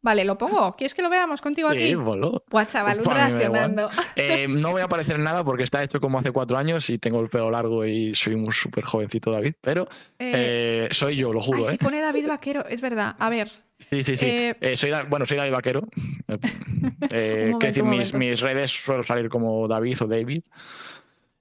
Vale, 0.00 0.24
lo 0.24 0.38
pongo. 0.38 0.76
¿Quieres 0.76 0.94
que 0.94 1.02
lo 1.02 1.10
veamos 1.10 1.40
contigo 1.40 1.72
sí, 1.72 1.76
aquí? 1.76 1.94
Bolo. 1.96 2.44
Buah, 2.48 2.66
chaval, 2.66 3.00
un 3.00 3.04
reaccionando. 3.06 3.90
Eh, 4.14 4.46
no 4.48 4.70
voy 4.70 4.80
a 4.80 4.84
aparecer 4.84 5.16
en 5.16 5.24
nada 5.24 5.42
porque 5.42 5.64
está 5.64 5.82
hecho 5.82 6.00
como 6.00 6.20
hace 6.20 6.30
cuatro 6.30 6.56
años 6.56 6.88
y 6.88 6.98
tengo 6.98 7.20
el 7.20 7.28
pelo 7.28 7.50
largo 7.50 7.84
y 7.84 8.14
soy 8.14 8.34
un 8.34 8.52
súper 8.52 8.84
jovencito 8.84 9.32
David, 9.32 9.54
pero 9.60 9.88
eh, 10.20 10.86
eh, 10.88 10.94
soy 10.94 11.16
yo, 11.16 11.32
lo 11.32 11.42
juro. 11.42 11.66
Ay, 11.68 11.78
pone 11.78 12.00
David 12.00 12.28
Vaquero, 12.28 12.64
es 12.66 12.80
verdad. 12.80 13.16
A 13.18 13.28
ver. 13.28 13.50
Sí, 13.90 14.04
sí, 14.04 14.16
sí. 14.16 14.52
soy, 14.76 14.92
bueno, 15.08 15.26
soy 15.26 15.36
David 15.36 15.52
Vaquero. 15.52 15.82
que 17.10 17.56
decir, 17.58 17.82
mis, 17.82 18.14
mis 18.14 18.40
redes 18.40 18.70
suelo 18.70 19.02
salir 19.02 19.28
como 19.28 19.66
David 19.66 20.02
o 20.02 20.06
David. 20.06 20.44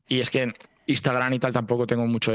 Y 0.08 0.20
es 0.20 0.32
que 0.32 0.52
Instagram 0.88 1.34
y 1.34 1.40
tal 1.40 1.54
tampoco 1.54 1.86
tengo 1.86 2.08
mucho 2.08 2.34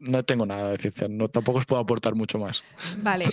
no 0.00 0.24
tengo 0.24 0.46
nada 0.46 0.70
de 0.70 0.78
ciencia, 0.78 1.08
no, 1.08 1.28
tampoco 1.28 1.58
os 1.58 1.66
puedo 1.66 1.80
aportar 1.80 2.14
mucho 2.14 2.38
más. 2.38 2.64
Vale. 2.98 3.26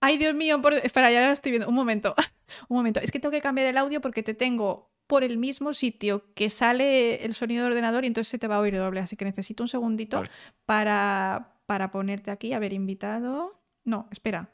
Ay, 0.00 0.18
Dios 0.18 0.34
mío, 0.34 0.60
espera, 0.82 1.10
ya 1.10 1.26
lo 1.26 1.32
estoy 1.32 1.52
viendo. 1.52 1.68
Un 1.68 1.74
momento, 1.74 2.14
un 2.68 2.76
momento. 2.76 3.00
Es 3.00 3.10
que 3.10 3.20
tengo 3.20 3.32
que 3.32 3.40
cambiar 3.40 3.68
el 3.68 3.78
audio 3.78 4.00
porque 4.00 4.22
te 4.22 4.34
tengo 4.34 4.90
por 5.06 5.24
el 5.24 5.38
mismo 5.38 5.72
sitio 5.72 6.32
que 6.34 6.50
sale 6.50 7.24
el 7.24 7.34
sonido 7.34 7.64
del 7.64 7.72
ordenador 7.72 8.04
y 8.04 8.08
entonces 8.08 8.30
se 8.30 8.38
te 8.38 8.48
va 8.48 8.56
a 8.56 8.60
oír 8.60 8.76
doble. 8.76 9.00
Así 9.00 9.16
que 9.16 9.24
necesito 9.24 9.62
un 9.62 9.68
segundito 9.68 10.22
para, 10.66 11.54
para 11.66 11.90
ponerte 11.90 12.30
aquí. 12.30 12.52
A 12.52 12.58
ver, 12.58 12.72
invitado. 12.72 13.60
No, 13.84 14.08
espera. 14.10 14.52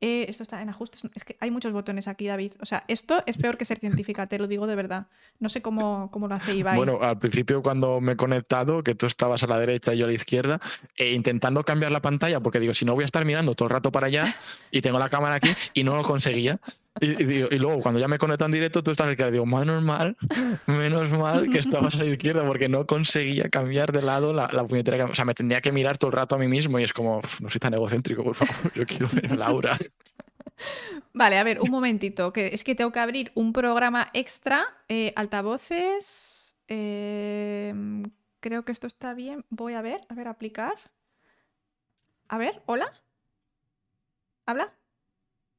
Eh, 0.00 0.26
esto 0.28 0.42
está 0.42 0.60
en 0.60 0.68
ajustes. 0.68 1.02
Es 1.14 1.24
que 1.24 1.36
hay 1.40 1.50
muchos 1.50 1.72
botones 1.72 2.06
aquí, 2.06 2.26
David. 2.26 2.52
O 2.60 2.66
sea, 2.66 2.84
esto 2.86 3.22
es 3.26 3.38
peor 3.38 3.56
que 3.56 3.64
ser 3.64 3.78
científica, 3.78 4.26
te 4.26 4.38
lo 4.38 4.46
digo 4.46 4.66
de 4.66 4.76
verdad. 4.76 5.06
No 5.38 5.48
sé 5.48 5.62
cómo, 5.62 6.10
cómo 6.10 6.28
lo 6.28 6.34
hace 6.34 6.54
Ibai. 6.54 6.76
Bueno, 6.76 6.98
al 7.00 7.18
principio 7.18 7.62
cuando 7.62 8.00
me 8.00 8.12
he 8.12 8.16
conectado, 8.16 8.82
que 8.82 8.94
tú 8.94 9.06
estabas 9.06 9.42
a 9.42 9.46
la 9.46 9.58
derecha 9.58 9.94
y 9.94 9.98
yo 9.98 10.04
a 10.04 10.08
la 10.08 10.14
izquierda, 10.14 10.60
e 10.96 11.14
intentando 11.14 11.64
cambiar 11.64 11.92
la 11.92 12.02
pantalla, 12.02 12.40
porque 12.40 12.60
digo, 12.60 12.74
si 12.74 12.84
no 12.84 12.94
voy 12.94 13.02
a 13.02 13.06
estar 13.06 13.24
mirando 13.24 13.54
todo 13.54 13.68
el 13.68 13.72
rato 13.72 13.90
para 13.90 14.08
allá 14.08 14.36
y 14.70 14.82
tengo 14.82 14.98
la 14.98 15.08
cámara 15.08 15.36
aquí 15.36 15.50
y 15.72 15.82
no 15.82 15.96
lo 15.96 16.02
conseguía. 16.02 16.58
Y, 17.00 17.58
luego, 17.58 17.80
cuando 17.80 18.00
ya 18.00 18.08
me 18.08 18.18
conecto 18.18 18.44
en 18.46 18.52
directo, 18.52 18.82
tú 18.82 18.90
estás 18.90 19.04
a 19.04 19.08
la 19.08 19.12
izquierda. 19.12 19.32
Digo, 19.32 19.46
menos 19.46 19.82
mal, 19.82 20.16
menos 20.66 21.10
mal 21.10 21.50
que 21.50 21.58
estabas 21.58 21.96
a 21.96 22.04
la 22.04 22.10
izquierda, 22.10 22.46
porque 22.46 22.68
no 22.68 22.86
conseguía 22.86 23.48
cambiar 23.48 23.92
de 23.92 24.02
lado 24.02 24.32
la, 24.32 24.48
la 24.52 24.66
puñetera. 24.66 25.04
O 25.04 25.14
sea, 25.14 25.24
me 25.24 25.34
tendría 25.34 25.60
que 25.60 25.72
mirar 25.72 25.98
todo 25.98 26.10
el 26.10 26.16
rato 26.16 26.34
a 26.34 26.38
mí 26.38 26.48
mismo 26.48 26.78
y 26.78 26.84
es 26.84 26.92
como, 26.92 27.20
no 27.40 27.50
soy 27.50 27.58
tan 27.58 27.74
egocéntrico, 27.74 28.24
por 28.24 28.34
favor, 28.34 28.72
yo 28.74 28.86
quiero 28.86 29.08
ver 29.12 29.32
a 29.32 29.36
Laura. 29.36 29.78
Vale, 31.12 31.38
a 31.38 31.44
ver, 31.44 31.60
un 31.60 31.70
momentito, 31.70 32.32
que 32.32 32.48
es 32.52 32.64
que 32.64 32.74
tengo 32.74 32.92
que 32.92 33.00
abrir 33.00 33.32
un 33.34 33.52
programa 33.52 34.10
extra, 34.12 34.66
eh, 34.88 35.12
altavoces. 35.16 36.56
Em, 36.68 38.04
creo 38.40 38.64
que 38.64 38.72
esto 38.72 38.86
está 38.86 39.14
bien. 39.14 39.44
Voy 39.50 39.74
a 39.74 39.82
ver, 39.82 40.00
a 40.08 40.14
ver, 40.14 40.28
aplicar. 40.28 40.74
A 42.28 42.38
ver, 42.38 42.62
hola. 42.66 42.92
¿Habla? 44.46 44.72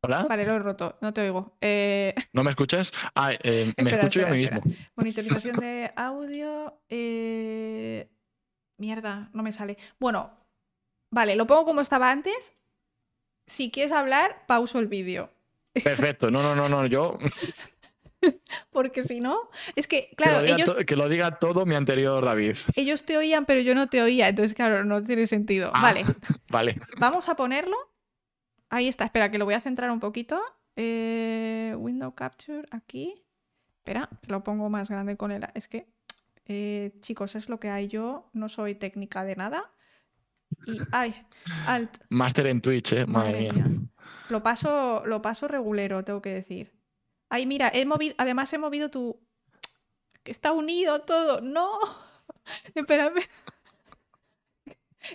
Hola. 0.07 0.25
Vale, 0.27 0.45
lo 0.45 0.55
he 0.55 0.59
roto, 0.59 0.97
no 1.01 1.13
te 1.13 1.19
oigo. 1.19 1.57
Eh, 1.59 2.15
¿No 2.31 2.43
me 2.45 2.51
escuchas? 2.51 2.93
Ah, 3.13 3.34
eh, 3.43 3.73
me 3.75 3.91
escucho 3.91 4.21
yo 4.21 4.27
a 4.27 4.29
mí 4.29 4.38
mismo. 4.38 4.61
Monitorización 4.95 5.57
de 5.57 5.91
audio. 5.97 6.79
Mierda, 8.77 9.29
no 9.34 9.43
me 9.43 9.51
sale. 9.51 9.77
Bueno, 9.99 10.31
vale, 11.11 11.35
lo 11.35 11.45
pongo 11.45 11.65
como 11.65 11.81
estaba 11.81 12.09
antes 12.09 12.53
si 13.47 13.69
quieres 13.69 13.91
hablar, 13.91 14.45
pauso 14.47 14.79
el 14.79 14.88
vídeo. 14.88 15.29
Perfecto, 15.73 16.31
no, 16.31 16.41
no, 16.41 16.55
no, 16.55 16.69
no, 16.69 16.85
yo. 16.85 17.17
Porque 18.71 19.03
si 19.03 19.19
no, 19.19 19.49
es 19.75 19.88
que, 19.88 20.09
claro, 20.15 20.41
que 20.41 20.47
lo, 20.47 20.55
ellos... 20.55 20.75
que 20.85 20.95
lo 20.95 21.09
diga 21.09 21.38
todo 21.38 21.65
mi 21.65 21.75
anterior 21.75 22.23
David. 22.23 22.55
Ellos 22.75 23.05
te 23.05 23.17
oían, 23.17 23.45
pero 23.45 23.59
yo 23.59 23.75
no 23.75 23.88
te 23.88 24.01
oía, 24.01 24.29
entonces, 24.29 24.53
claro, 24.53 24.85
no 24.85 25.03
tiene 25.03 25.27
sentido. 25.27 25.69
Ah, 25.73 25.81
vale. 25.81 26.05
Vale. 26.49 26.79
Vamos 26.97 27.27
a 27.27 27.35
ponerlo. 27.35 27.75
Ahí 28.69 28.88
está, 28.88 29.06
espera, 29.06 29.31
que 29.31 29.38
lo 29.38 29.45
voy 29.45 29.53
a 29.53 29.61
centrar 29.61 29.91
un 29.91 29.99
poquito. 29.99 30.41
Eh, 30.76 31.76
window 31.77 32.14
Capture 32.14 32.68
aquí. 32.72 33.23
Espera, 33.80 34.10
lo 34.27 34.44
pongo 34.44 34.69
más 34.69 34.89
grande 34.89 35.15
con 35.15 35.31
el. 35.31 35.45
Es 35.53 35.68
que, 35.68 35.88
eh, 36.45 36.94
chicos, 36.99 37.35
es 37.35 37.49
lo 37.49 37.60
que 37.60 37.69
hay. 37.69 37.88
Yo 37.88 38.30
no 38.34 38.49
soy 38.49 38.76
técnica 38.76 39.23
de 39.23 39.35
nada. 39.35 39.72
Y, 40.65 40.80
ay, 40.91 41.15
alt. 41.65 41.98
Máster 42.10 42.48
en 42.48 42.61
Twitch, 42.61 42.94
¿eh? 42.94 43.06
Madre, 43.06 43.52
mía. 43.53 43.65
Lo 44.30 44.44
paso, 44.44 45.06
lo 45.06 45.22
paso 45.22 45.48
regulero, 45.48 46.03
tengo 46.03 46.22
que 46.22 46.34
decir. 46.34 46.73
Ay, 47.30 47.45
mira, 47.45 47.72
he 47.73 47.85
movido, 47.85 48.15
además 48.18 48.52
he 48.53 48.57
movido 48.57 48.89
tu... 48.89 49.26
Que 50.23 50.31
está 50.31 50.52
unido 50.52 51.02
todo. 51.02 51.39
No. 51.41 51.80
espera, 52.76 53.07
espera. 53.07 53.27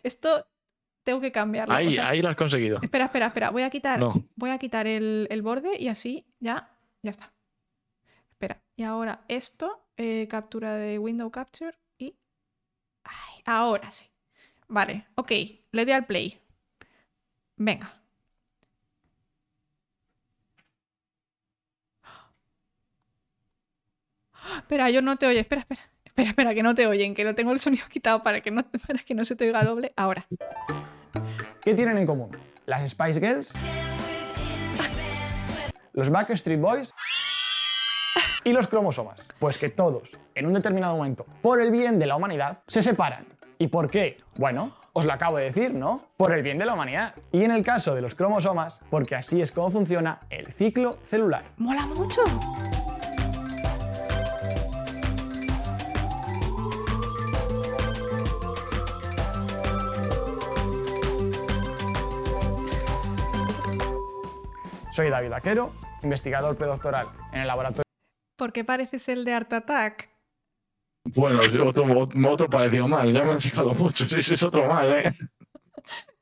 Esto 0.02 0.46
tengo 1.02 1.20
que 1.20 1.32
cambiarlo. 1.32 1.74
Ahí, 1.74 1.98
ahí 1.98 2.22
lo 2.22 2.28
has 2.28 2.36
conseguido. 2.36 2.78
Espera, 2.82 3.06
espera, 3.06 3.26
espera. 3.26 3.50
Voy 3.50 3.62
a 3.62 3.70
quitar, 3.70 4.00
voy 4.36 4.50
a 4.50 4.58
quitar 4.58 4.86
el, 4.86 5.40
borde 5.42 5.76
y 5.78 5.88
así 5.88 6.26
ya, 6.40 6.70
ya 7.02 7.10
está. 7.10 7.32
Espera. 8.30 8.62
Y 8.76 8.82
ahora 8.84 9.24
esto, 9.28 9.86
eh, 9.96 10.26
captura 10.30 10.76
de 10.76 10.98
window 10.98 11.30
capture 11.30 11.76
y... 11.98 12.16
ahora 13.44 13.90
sí. 13.92 14.06
Vale, 14.68 15.06
ok. 15.16 15.32
Le 15.72 15.84
doy 15.84 15.92
al 15.92 16.06
play. 16.06 16.40
Venga. 17.56 18.02
Espera, 24.56 24.90
yo 24.90 25.02
no 25.02 25.16
te 25.16 25.26
oye. 25.26 25.40
Espera, 25.40 25.60
espera. 25.60 25.91
Espera, 26.12 26.28
espera, 26.28 26.54
que 26.54 26.62
no 26.62 26.74
te 26.74 26.86
oyen, 26.86 27.14
que 27.14 27.24
no 27.24 27.34
tengo 27.34 27.52
el 27.52 27.60
sonido 27.60 27.86
quitado 27.88 28.22
para 28.22 28.42
que 28.42 28.50
no, 28.50 28.62
para 28.86 28.98
que 28.98 29.14
no 29.14 29.24
se 29.24 29.34
te 29.34 29.46
oiga 29.46 29.64
doble. 29.64 29.94
Ahora. 29.96 30.26
¿Qué 31.62 31.72
tienen 31.72 31.96
en 31.96 32.06
común? 32.06 32.30
Las 32.66 32.90
Spice 32.90 33.18
Girls, 33.18 33.54
los 35.94 36.10
Backstreet 36.10 36.60
Boys 36.60 36.94
y 38.44 38.52
los 38.52 38.66
cromosomas. 38.66 39.26
Pues 39.38 39.56
que 39.56 39.70
todos, 39.70 40.18
en 40.34 40.44
un 40.44 40.52
determinado 40.52 40.96
momento, 40.96 41.24
por 41.40 41.62
el 41.62 41.70
bien 41.70 41.98
de 41.98 42.04
la 42.04 42.16
humanidad, 42.16 42.62
se 42.68 42.82
separan. 42.82 43.24
¿Y 43.56 43.68
por 43.68 43.90
qué? 43.90 44.18
Bueno, 44.36 44.76
os 44.92 45.06
lo 45.06 45.14
acabo 45.14 45.38
de 45.38 45.44
decir, 45.44 45.72
¿no? 45.72 46.08
Por 46.18 46.34
el 46.34 46.42
bien 46.42 46.58
de 46.58 46.66
la 46.66 46.74
humanidad. 46.74 47.14
Y 47.32 47.42
en 47.44 47.52
el 47.52 47.64
caso 47.64 47.94
de 47.94 48.02
los 48.02 48.14
cromosomas, 48.14 48.82
porque 48.90 49.14
así 49.14 49.40
es 49.40 49.50
como 49.50 49.70
funciona 49.70 50.20
el 50.28 50.52
ciclo 50.52 50.98
celular. 51.04 51.44
¡Mola 51.56 51.86
mucho! 51.86 52.20
Soy 64.92 65.08
David 65.08 65.32
Aquero, 65.32 65.72
investigador 66.02 66.54
predoctoral 66.54 67.06
en 67.32 67.40
el 67.40 67.46
laboratorio. 67.46 67.82
¿Por 68.36 68.52
qué 68.52 68.62
pareces 68.62 69.08
el 69.08 69.24
de 69.24 69.32
Art 69.32 69.50
Attack? 69.50 70.10
Bueno, 71.14 71.40
otro, 71.66 72.08
otro 72.30 72.50
parecido 72.50 72.86
más, 72.86 73.10
ya 73.10 73.24
me 73.24 73.32
han 73.32 73.40
sacado 73.40 73.72
mucho, 73.72 74.06
sí, 74.06 74.20
sí, 74.20 74.34
es 74.34 74.42
otro 74.42 74.66
más, 74.66 74.84
¿eh? 74.84 75.16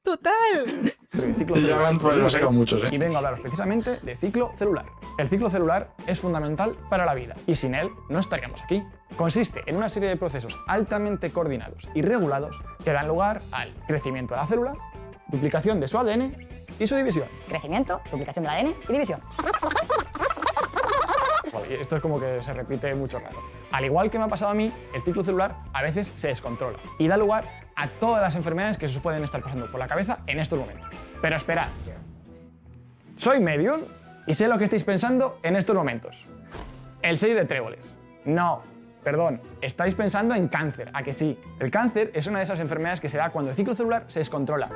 Total. 0.02 0.94
ya 1.12 1.78
me 1.78 1.86
han 1.86 2.30
sacado 2.30 2.52
muchos, 2.52 2.84
¿eh? 2.84 2.88
Y 2.92 2.98
vengo 2.98 3.16
a 3.16 3.18
hablaros 3.18 3.40
precisamente 3.40 3.98
de 3.98 4.14
ciclo 4.14 4.52
celular. 4.54 4.86
El 5.18 5.26
ciclo 5.26 5.50
celular 5.50 5.90
es 6.06 6.20
fundamental 6.20 6.76
para 6.88 7.04
la 7.04 7.14
vida 7.14 7.34
y 7.48 7.56
sin 7.56 7.74
él 7.74 7.90
no 8.08 8.20
estaríamos 8.20 8.62
aquí. 8.62 8.84
Consiste 9.16 9.64
en 9.66 9.76
una 9.76 9.88
serie 9.88 10.08
de 10.08 10.16
procesos 10.16 10.56
altamente 10.68 11.32
coordinados 11.32 11.90
y 11.92 12.02
regulados 12.02 12.62
que 12.84 12.92
dan 12.92 13.08
lugar 13.08 13.42
al 13.50 13.74
crecimiento 13.88 14.36
de 14.36 14.40
la 14.40 14.46
célula, 14.46 14.76
duplicación 15.26 15.80
de 15.80 15.88
su 15.88 15.98
ADN 15.98 16.49
y 16.78 16.86
su 16.86 16.96
división. 16.96 17.28
Crecimiento, 17.48 18.00
duplicación 18.10 18.44
del 18.44 18.52
ADN 18.54 18.74
y 18.88 18.92
división. 18.92 19.20
Esto 21.68 21.96
es 21.96 22.02
como 22.02 22.18
que 22.18 22.42
se 22.42 22.52
repite 22.52 22.94
mucho 22.94 23.18
rato. 23.18 23.40
Al 23.72 23.84
igual 23.84 24.10
que 24.10 24.18
me 24.18 24.24
ha 24.24 24.28
pasado 24.28 24.50
a 24.50 24.54
mí, 24.54 24.72
el 24.92 25.02
ciclo 25.02 25.22
celular 25.22 25.56
a 25.72 25.82
veces 25.82 26.12
se 26.16 26.28
descontrola 26.28 26.78
y 26.98 27.06
da 27.08 27.16
lugar 27.16 27.44
a 27.76 27.88
todas 27.88 28.22
las 28.22 28.34
enfermedades 28.34 28.76
que 28.76 28.88
se 28.88 28.96
os 28.96 29.02
pueden 29.02 29.22
estar 29.24 29.42
pasando 29.42 29.70
por 29.70 29.78
la 29.78 29.88
cabeza 29.88 30.20
en 30.26 30.38
estos 30.38 30.58
momentos. 30.58 30.88
Pero 31.22 31.36
esperad, 31.36 31.68
soy 33.16 33.40
medium 33.40 33.82
y 34.26 34.34
sé 34.34 34.48
lo 34.48 34.58
que 34.58 34.64
estáis 34.64 34.84
pensando 34.84 35.38
en 35.42 35.56
estos 35.56 35.74
momentos. 35.76 36.26
El 37.02 37.18
6 37.18 37.34
de 37.34 37.44
tréboles. 37.44 37.96
No, 38.24 38.62
perdón, 39.02 39.40
estáis 39.60 39.94
pensando 39.94 40.34
en 40.34 40.48
cáncer, 40.48 40.90
a 40.92 41.02
que 41.02 41.12
sí. 41.12 41.38
El 41.58 41.70
cáncer 41.70 42.10
es 42.14 42.26
una 42.26 42.38
de 42.38 42.44
esas 42.44 42.60
enfermedades 42.60 43.00
que 43.00 43.08
se 43.08 43.18
da 43.18 43.30
cuando 43.30 43.50
el 43.50 43.56
ciclo 43.56 43.74
celular 43.74 44.04
se 44.08 44.20
descontrola. 44.20 44.70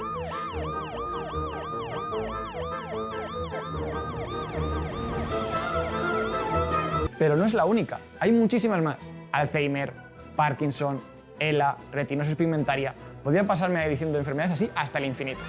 Pero 7.19 7.37
no 7.37 7.45
es 7.45 7.55
la 7.55 7.65
única, 7.65 8.01
hay 8.21 8.33
muchísimas 8.33 8.83
más. 8.83 9.13
Alzheimer, 9.33 9.93
Parkinson, 10.37 11.01
ELA, 11.39 11.77
retinosis 11.93 12.37
pigmentaria. 12.37 12.95
Podría 13.23 13.47
pasarme 13.47 13.89
diciendo 13.89 14.19
enfermedades 14.19 14.53
así 14.55 14.71
hasta 14.75 14.99
el 14.99 15.05
infinito. 15.07 15.41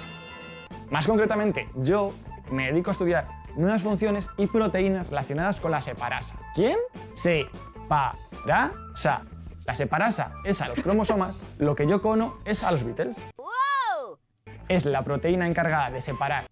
Más 0.90 1.06
concretamente, 1.06 1.68
yo 1.74 2.12
me 2.50 2.66
dedico 2.70 2.90
a 2.90 2.92
estudiar 2.92 3.28
nuevas 3.56 3.82
funciones 3.82 4.28
y 4.36 4.46
proteínas 4.46 5.08
relacionadas 5.08 5.60
con 5.60 5.72
la 5.72 5.80
separasa. 5.80 6.36
¿Quién? 6.54 6.76
Se-pa-ra-sa. 7.14 8.12
La 9.64 9.74
separasa 9.74 10.34
es 10.44 10.60
a 10.60 10.68
los 10.68 10.80
cromosomas, 10.80 11.42
lo 11.58 11.74
que 11.74 11.88
yo 11.88 12.00
cono 12.00 12.38
es 12.44 12.62
a 12.62 12.70
los 12.70 12.84
Beatles. 12.84 13.16
Es 14.68 14.86
la 14.86 15.02
proteína 15.02 15.46
encargada 15.46 15.90
de 15.90 16.00
separar 16.00 16.46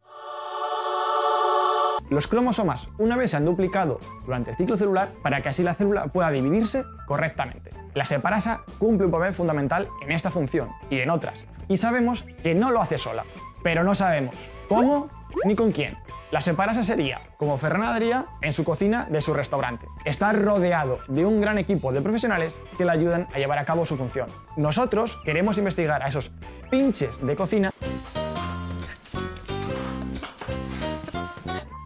los 2.11 2.29
cromosomas 2.29 2.89
una 2.99 3.17
vez 3.17 3.31
se 3.31 3.37
han 3.37 3.45
duplicado 3.45 4.01
durante 4.25 4.51
el 4.51 4.57
ciclo 4.57 4.77
celular 4.77 5.11
para 5.23 5.41
que 5.41 5.49
así 5.49 5.63
la 5.63 5.75
célula 5.75 6.07
pueda 6.07 6.31
dividirse 6.31 6.85
correctamente. 7.07 7.71
La 7.95 8.05
separasa 8.05 8.65
cumple 8.79 9.07
un 9.07 9.13
papel 9.13 9.33
fundamental 9.33 9.89
en 10.03 10.13
esta 10.13 10.31
función 10.31 10.71
y 10.91 10.99
en 10.99 11.11
otras, 11.11 11.47
y 11.69 11.77
sabemos 11.77 12.25
que 12.43 12.55
no 12.55 12.71
lo 12.71 12.81
hace 12.81 12.99
sola, 12.99 13.25
pero 13.63 13.85
no 13.85 13.95
sabemos 13.95 14.51
cómo 14.69 15.09
ni 15.45 15.55
con 15.55 15.73
quién. 15.73 15.97
La 16.31 16.41
separasa 16.41 16.83
sería 16.83 17.21
como 17.37 17.57
Ferran 17.59 18.03
en 18.43 18.53
su 18.53 18.65
cocina 18.65 19.07
de 19.09 19.21
su 19.21 19.33
restaurante. 19.33 19.87
Está 20.05 20.33
rodeado 20.33 20.99
de 21.07 21.25
un 21.25 21.41
gran 21.41 21.59
equipo 21.59 21.93
de 21.93 22.03
profesionales 22.03 22.61
que 22.77 22.85
le 22.85 22.91
ayudan 22.91 23.29
a 23.33 23.39
llevar 23.39 23.59
a 23.59 23.65
cabo 23.65 23.87
su 23.87 23.97
función. 23.97 24.29
Nosotros 24.57 25.17
queremos 25.25 25.59
investigar 25.59 26.03
a 26.03 26.09
esos 26.09 26.33
pinches 26.71 27.25
de 27.25 27.37
cocina 27.37 27.71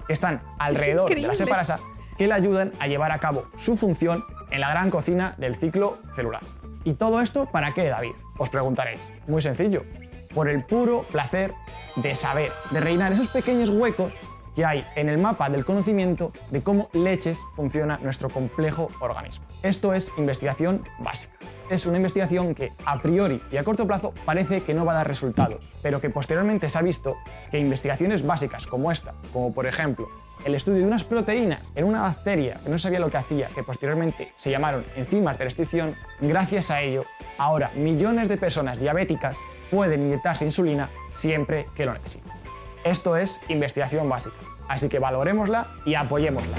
están 0.08 0.42
alrededor 0.58 1.08
de 1.08 1.20
la 1.22 1.34
separasa 1.34 1.78
que 2.16 2.26
le 2.26 2.34
ayudan 2.34 2.72
a 2.80 2.86
llevar 2.86 3.12
a 3.12 3.18
cabo 3.20 3.46
su 3.56 3.76
función 3.76 4.24
en 4.50 4.60
la 4.60 4.70
gran 4.70 4.90
cocina 4.90 5.34
del 5.38 5.56
ciclo 5.56 5.98
celular. 6.10 6.42
¿Y 6.84 6.94
todo 6.94 7.20
esto 7.20 7.46
para 7.46 7.74
qué, 7.74 7.88
David? 7.88 8.14
Os 8.38 8.50
preguntaréis. 8.50 9.12
Muy 9.26 9.42
sencillo. 9.42 9.84
Por 10.34 10.48
el 10.48 10.64
puro 10.64 11.04
placer 11.04 11.54
de 11.96 12.14
saber, 12.14 12.50
de 12.70 12.80
reinar 12.80 13.12
esos 13.12 13.28
pequeños 13.28 13.70
huecos 13.70 14.12
que 14.58 14.64
hay 14.64 14.84
en 14.96 15.08
el 15.08 15.18
mapa 15.18 15.48
del 15.48 15.64
conocimiento 15.64 16.32
de 16.50 16.64
cómo 16.64 16.88
leches 16.92 17.38
funciona 17.52 17.96
nuestro 18.02 18.28
complejo 18.28 18.90
organismo. 18.98 19.46
Esto 19.62 19.94
es 19.94 20.10
investigación 20.16 20.82
básica. 20.98 21.34
Es 21.70 21.86
una 21.86 21.98
investigación 21.98 22.56
que 22.56 22.72
a 22.84 23.00
priori 23.00 23.40
y 23.52 23.56
a 23.56 23.62
corto 23.62 23.86
plazo 23.86 24.12
parece 24.24 24.64
que 24.64 24.74
no 24.74 24.84
va 24.84 24.94
a 24.94 24.96
dar 24.96 25.06
resultados, 25.06 25.64
pero 25.80 26.00
que 26.00 26.10
posteriormente 26.10 26.68
se 26.68 26.76
ha 26.76 26.82
visto 26.82 27.18
que 27.52 27.60
investigaciones 27.60 28.26
básicas 28.26 28.66
como 28.66 28.90
esta, 28.90 29.14
como 29.32 29.52
por 29.54 29.64
ejemplo 29.64 30.08
el 30.44 30.56
estudio 30.56 30.80
de 30.80 30.86
unas 30.86 31.04
proteínas 31.04 31.72
en 31.76 31.84
una 31.84 32.02
bacteria 32.02 32.58
que 32.64 32.68
no 32.68 32.78
sabía 32.78 32.98
lo 32.98 33.12
que 33.12 33.18
hacía, 33.18 33.46
que 33.54 33.62
posteriormente 33.62 34.32
se 34.34 34.50
llamaron 34.50 34.84
enzimas 34.96 35.38
de 35.38 35.44
restricción, 35.44 35.94
gracias 36.20 36.72
a 36.72 36.80
ello, 36.80 37.04
ahora 37.38 37.70
millones 37.76 38.28
de 38.28 38.38
personas 38.38 38.80
diabéticas 38.80 39.36
pueden 39.70 40.00
inyectarse 40.06 40.44
insulina 40.44 40.90
siempre 41.12 41.66
que 41.76 41.86
lo 41.86 41.92
necesiten. 41.92 42.27
Esto 42.84 43.16
es 43.16 43.40
investigación 43.48 44.08
básica, 44.08 44.36
así 44.68 44.88
que 44.88 44.98
valorémosla 44.98 45.68
y 45.84 45.94
apoyémosla. 45.94 46.56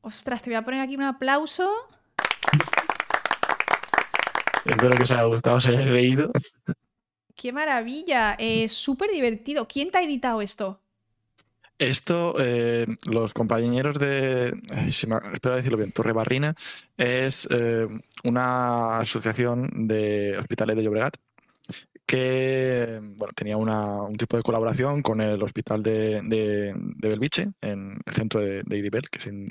Ostras, 0.00 0.42
te 0.42 0.50
voy 0.50 0.56
a 0.56 0.62
poner 0.62 0.80
aquí 0.80 0.96
un 0.96 1.02
aplauso. 1.02 1.70
Espero 4.64 4.96
que 4.96 5.02
os 5.02 5.10
haya 5.10 5.24
gustado, 5.24 5.56
os 5.56 5.66
haya 5.66 5.84
reído. 5.84 6.32
¡Qué 7.36 7.52
maravilla! 7.52 8.34
Eh, 8.38 8.68
Súper 8.68 9.10
divertido. 9.10 9.68
¿Quién 9.68 9.90
te 9.90 9.98
ha 9.98 10.02
editado 10.02 10.40
esto? 10.40 10.80
Esto, 11.78 12.34
eh, 12.40 12.86
los 13.04 13.32
compañeros 13.34 13.98
de, 14.00 14.60
espero 14.88 15.54
decirlo 15.54 15.78
bien, 15.78 15.92
Torre 15.92 16.12
Barrina 16.12 16.54
es 16.96 17.46
eh, 17.52 17.86
una 18.24 18.98
asociación 18.98 19.88
de 19.88 20.36
hospitales 20.38 20.76
de 20.76 20.82
Llobregat 20.82 21.16
que 22.06 23.00
bueno, 23.02 23.34
tenía 23.34 23.58
un 23.58 24.16
tipo 24.16 24.38
de 24.38 24.42
colaboración 24.42 25.02
con 25.02 25.20
el 25.20 25.42
hospital 25.42 25.82
de, 25.82 26.22
de, 26.22 26.74
Belviche, 27.06 27.48
en 27.60 27.98
el 28.06 28.14
centro 28.14 28.40
de, 28.40 28.62
de 28.62 28.78
IDIBEL, 28.78 29.10
que 29.10 29.18
es 29.18 29.26
el 29.26 29.50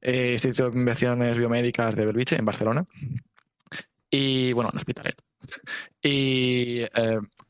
eh, 0.00 0.32
Instituto 0.32 0.70
de 0.70 0.78
Investigaciones 0.80 1.38
Biomédicas 1.38 1.94
de 1.94 2.04
Belviche, 2.04 2.36
en 2.36 2.44
Barcelona. 2.44 2.84
Y 4.10 4.52
bueno, 4.54 4.70
en 4.72 4.76
Hospitalet. 4.76 5.22
Y 6.02 6.82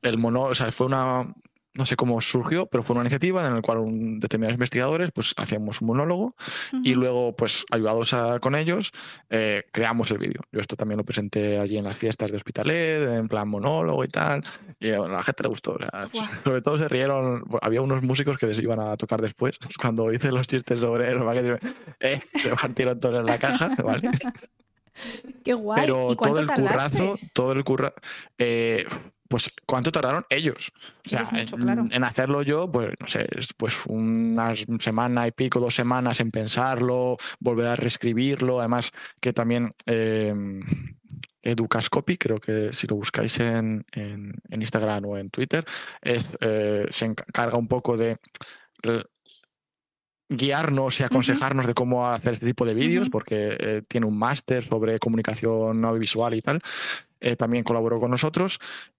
el 0.03 0.19
mono, 0.19 0.43
o 0.43 0.55
sea, 0.55 0.71
fue 0.73 0.89
una, 0.89 1.35
no 1.75 1.87
sé 1.87 1.97
cómo 1.97 2.21
surgió, 2.21 2.67
pero 2.67 2.83
fue 2.83 2.95
una 2.95 3.03
iniciativa 3.03 3.47
en 3.47 3.55
la 3.55 3.63
cual 3.63 3.79
un, 3.79 4.21
determinados 4.21 4.55
investigadores 4.55 5.11
pues 5.13 5.35
hacíamos 5.37 5.81
un 5.81 5.89
monólogo 5.89 6.35
y 6.83 6.95
luego 6.95 7.37
pues 7.37 7.65
ayudados 7.71 8.15
con 8.41 8.55
ellos 8.55 8.91
eh, 9.31 9.65
creamos 9.73 10.11
el 10.11 10.19
vídeo. 10.19 10.41
Yo 10.51 10.61
esto 10.61 10.77
también 10.77 10.99
lo 10.99 11.05
presenté 11.05 11.59
allí 11.59 11.79
en 11.79 11.85
las 11.85 11.97
fiestas 11.97 12.31
de 12.31 12.37
Hospitalet, 12.37 13.09
en 13.09 13.29
plan 13.29 13.49
monólogo 13.49 14.03
y 14.05 14.09
tal, 14.09 14.43
y 14.81 14.91
a 14.91 14.99
la 14.99 15.23
gente 15.23 15.45
le 15.45 15.49
gustó. 15.51 15.77
Sobre 16.45 16.63
todo 16.63 16.79
se 16.79 16.89
rieron, 16.89 17.45
había 17.63 17.81
unos 17.81 18.03
músicos 18.03 18.39
que 18.39 18.53
se 18.53 18.61
iban 18.63 18.81
a 18.81 18.97
tocar 18.97 19.23
después, 19.23 19.59
cuando 19.81 20.13
hice 20.13 20.33
los 20.33 20.47
chistes 20.47 20.81
sobre 20.81 21.09
el 21.11 21.19
eh, 22.01 22.21
se 22.35 22.51
partieron 22.57 22.99
todos 22.99 23.21
en 23.21 23.27
la 23.27 23.39
caja, 23.39 23.71
¿vale? 23.85 24.11
Qué 25.45 25.55
guay. 25.55 25.83
Pero 25.83 26.17
todo 26.17 26.41
el 26.41 26.47
currazo, 26.49 27.19
todo 27.33 27.53
el 27.53 27.65
currazo... 27.65 27.95
Eh, 28.39 28.85
pues 29.29 29.53
cuánto 29.67 29.93
tardaron 29.93 30.25
ellos. 30.31 30.73
O 31.07 31.09
sea, 31.09 31.29
en, 31.33 32.05
hacerlo 32.05 32.43
yo, 32.43 32.71
pues 32.71 32.95
no 32.99 33.07
sé, 33.07 33.29
pues 33.57 33.75
una 33.87 34.55
semana 34.79 35.27
y 35.27 35.33
pico, 35.33 35.61
dos 35.61 35.75
semanas 35.75 36.21
en 36.21 36.31
pensarlo, 36.31 37.17
volver 37.39 37.69
a 37.69 37.77
reescribirlo. 37.77 38.59
Además, 38.61 38.93
que 39.21 39.33
también 39.33 39.71
eh, 39.87 40.35
Educascopy, 41.43 42.17
creo 42.17 42.41
que 42.41 42.73
si 42.73 42.87
lo 42.87 42.97
buscáis 42.97 43.39
en, 43.41 43.85
Instagram 44.51 45.05
o 45.05 45.19
en 45.19 45.31
Twitter, 45.31 45.65
es, 46.01 46.37
eh, 46.41 46.87
se 46.89 47.05
encarga 47.05 47.59
un 47.59 47.69
poco 47.69 47.97
de 47.97 48.19
guiarnos 50.29 51.01
y 51.01 51.05
aconsejarnos 51.05 51.67
de 51.67 51.75
cómo 51.75 52.07
hacer 52.09 52.35
este 52.35 52.47
tipo 52.47 52.67
de 52.67 52.75
vídeos, 52.75 53.09
porque 53.09 53.57
eh, 53.59 53.83
tiene 53.89 54.07
un 54.07 54.19
máster 54.19 54.65
sobre 54.65 54.99
comunicación 54.99 55.85
audiovisual 55.85 56.35
y 56.35 56.43
tal. 56.43 56.61
Eh, 57.21 57.37
también 57.37 57.65
colaboró 57.65 57.99
con 57.99 58.11
nosotros. 58.11 58.59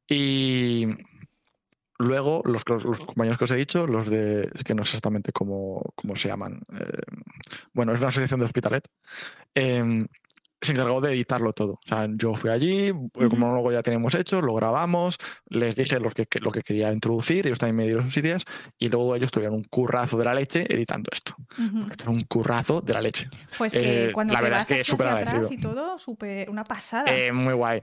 Y 0.10 0.88
luego, 2.00 2.42
los, 2.46 2.64
los, 2.68 3.00
compañeros 3.00 3.38
que 3.38 3.44
os 3.44 3.52
he 3.52 3.56
dicho, 3.56 3.86
los 3.88 4.10
de. 4.10 4.50
Es 4.54 4.64
que 4.64 4.74
no 4.74 4.84
sé 4.84 4.92
exactamente 4.92 5.32
cómo, 5.32 5.82
cómo 5.96 6.16
se 6.16 6.30
llaman. 6.30 6.62
Eh, 6.80 7.02
bueno, 7.74 7.94
es 7.94 8.00
una 8.00 8.10
asociación 8.10 8.40
de 8.40 8.46
Hospitalet. 8.48 8.88
Em, 9.54 10.08
se 10.62 10.74
encargó 10.74 11.00
de 11.00 11.14
editarlo 11.14 11.54
todo. 11.54 11.74
O 11.74 11.88
sea, 11.88 12.08
yo 12.10 12.36
fui 12.36 12.50
allí, 12.50 12.92
como 13.14 13.54
luego 13.54 13.72
ya 13.72 13.82
tenemos 13.82 14.14
hecho, 14.16 14.42
lo 14.42 14.54
grabamos, 14.54 15.18
les 15.48 15.76
dije 15.76 16.00
lo 16.00 16.10
que, 16.10 16.28
lo 16.42 16.52
que 16.52 16.62
quería 16.62 16.92
introducir, 16.92 17.46
ellos 17.46 17.60
también 17.60 17.78
me 17.78 17.86
dieron 17.86 18.06
sus 18.06 18.18
ideas, 18.18 18.44
y 18.78 18.90
luego 18.90 19.16
ellos 19.16 19.32
tuvieron 19.32 19.56
un 19.56 19.64
currazo 19.64 20.18
de 20.18 20.26
la 20.26 20.34
leche 20.34 20.66
editando 20.70 21.10
esto. 21.14 21.36
Esto 21.90 22.04
era 22.04 22.12
un 22.12 22.24
currazo 22.24 22.82
de 22.82 22.94
la 22.94 23.02
leche. 23.02 23.30
Pues 23.58 23.74
que 23.74 24.08
eh, 24.08 24.12
cuando 24.12 24.34
la 24.34 24.42
verdad 24.42 24.62
es 24.62 24.68
que 24.68 24.84
súper 24.84 25.08
agradecido. 25.08 25.48
Y 25.50 25.58
todo, 25.58 25.98
super, 25.98 26.50
una 26.50 26.66
pasada. 26.66 27.06
Eh, 27.08 27.32
muy 27.32 27.54
guay. 27.54 27.82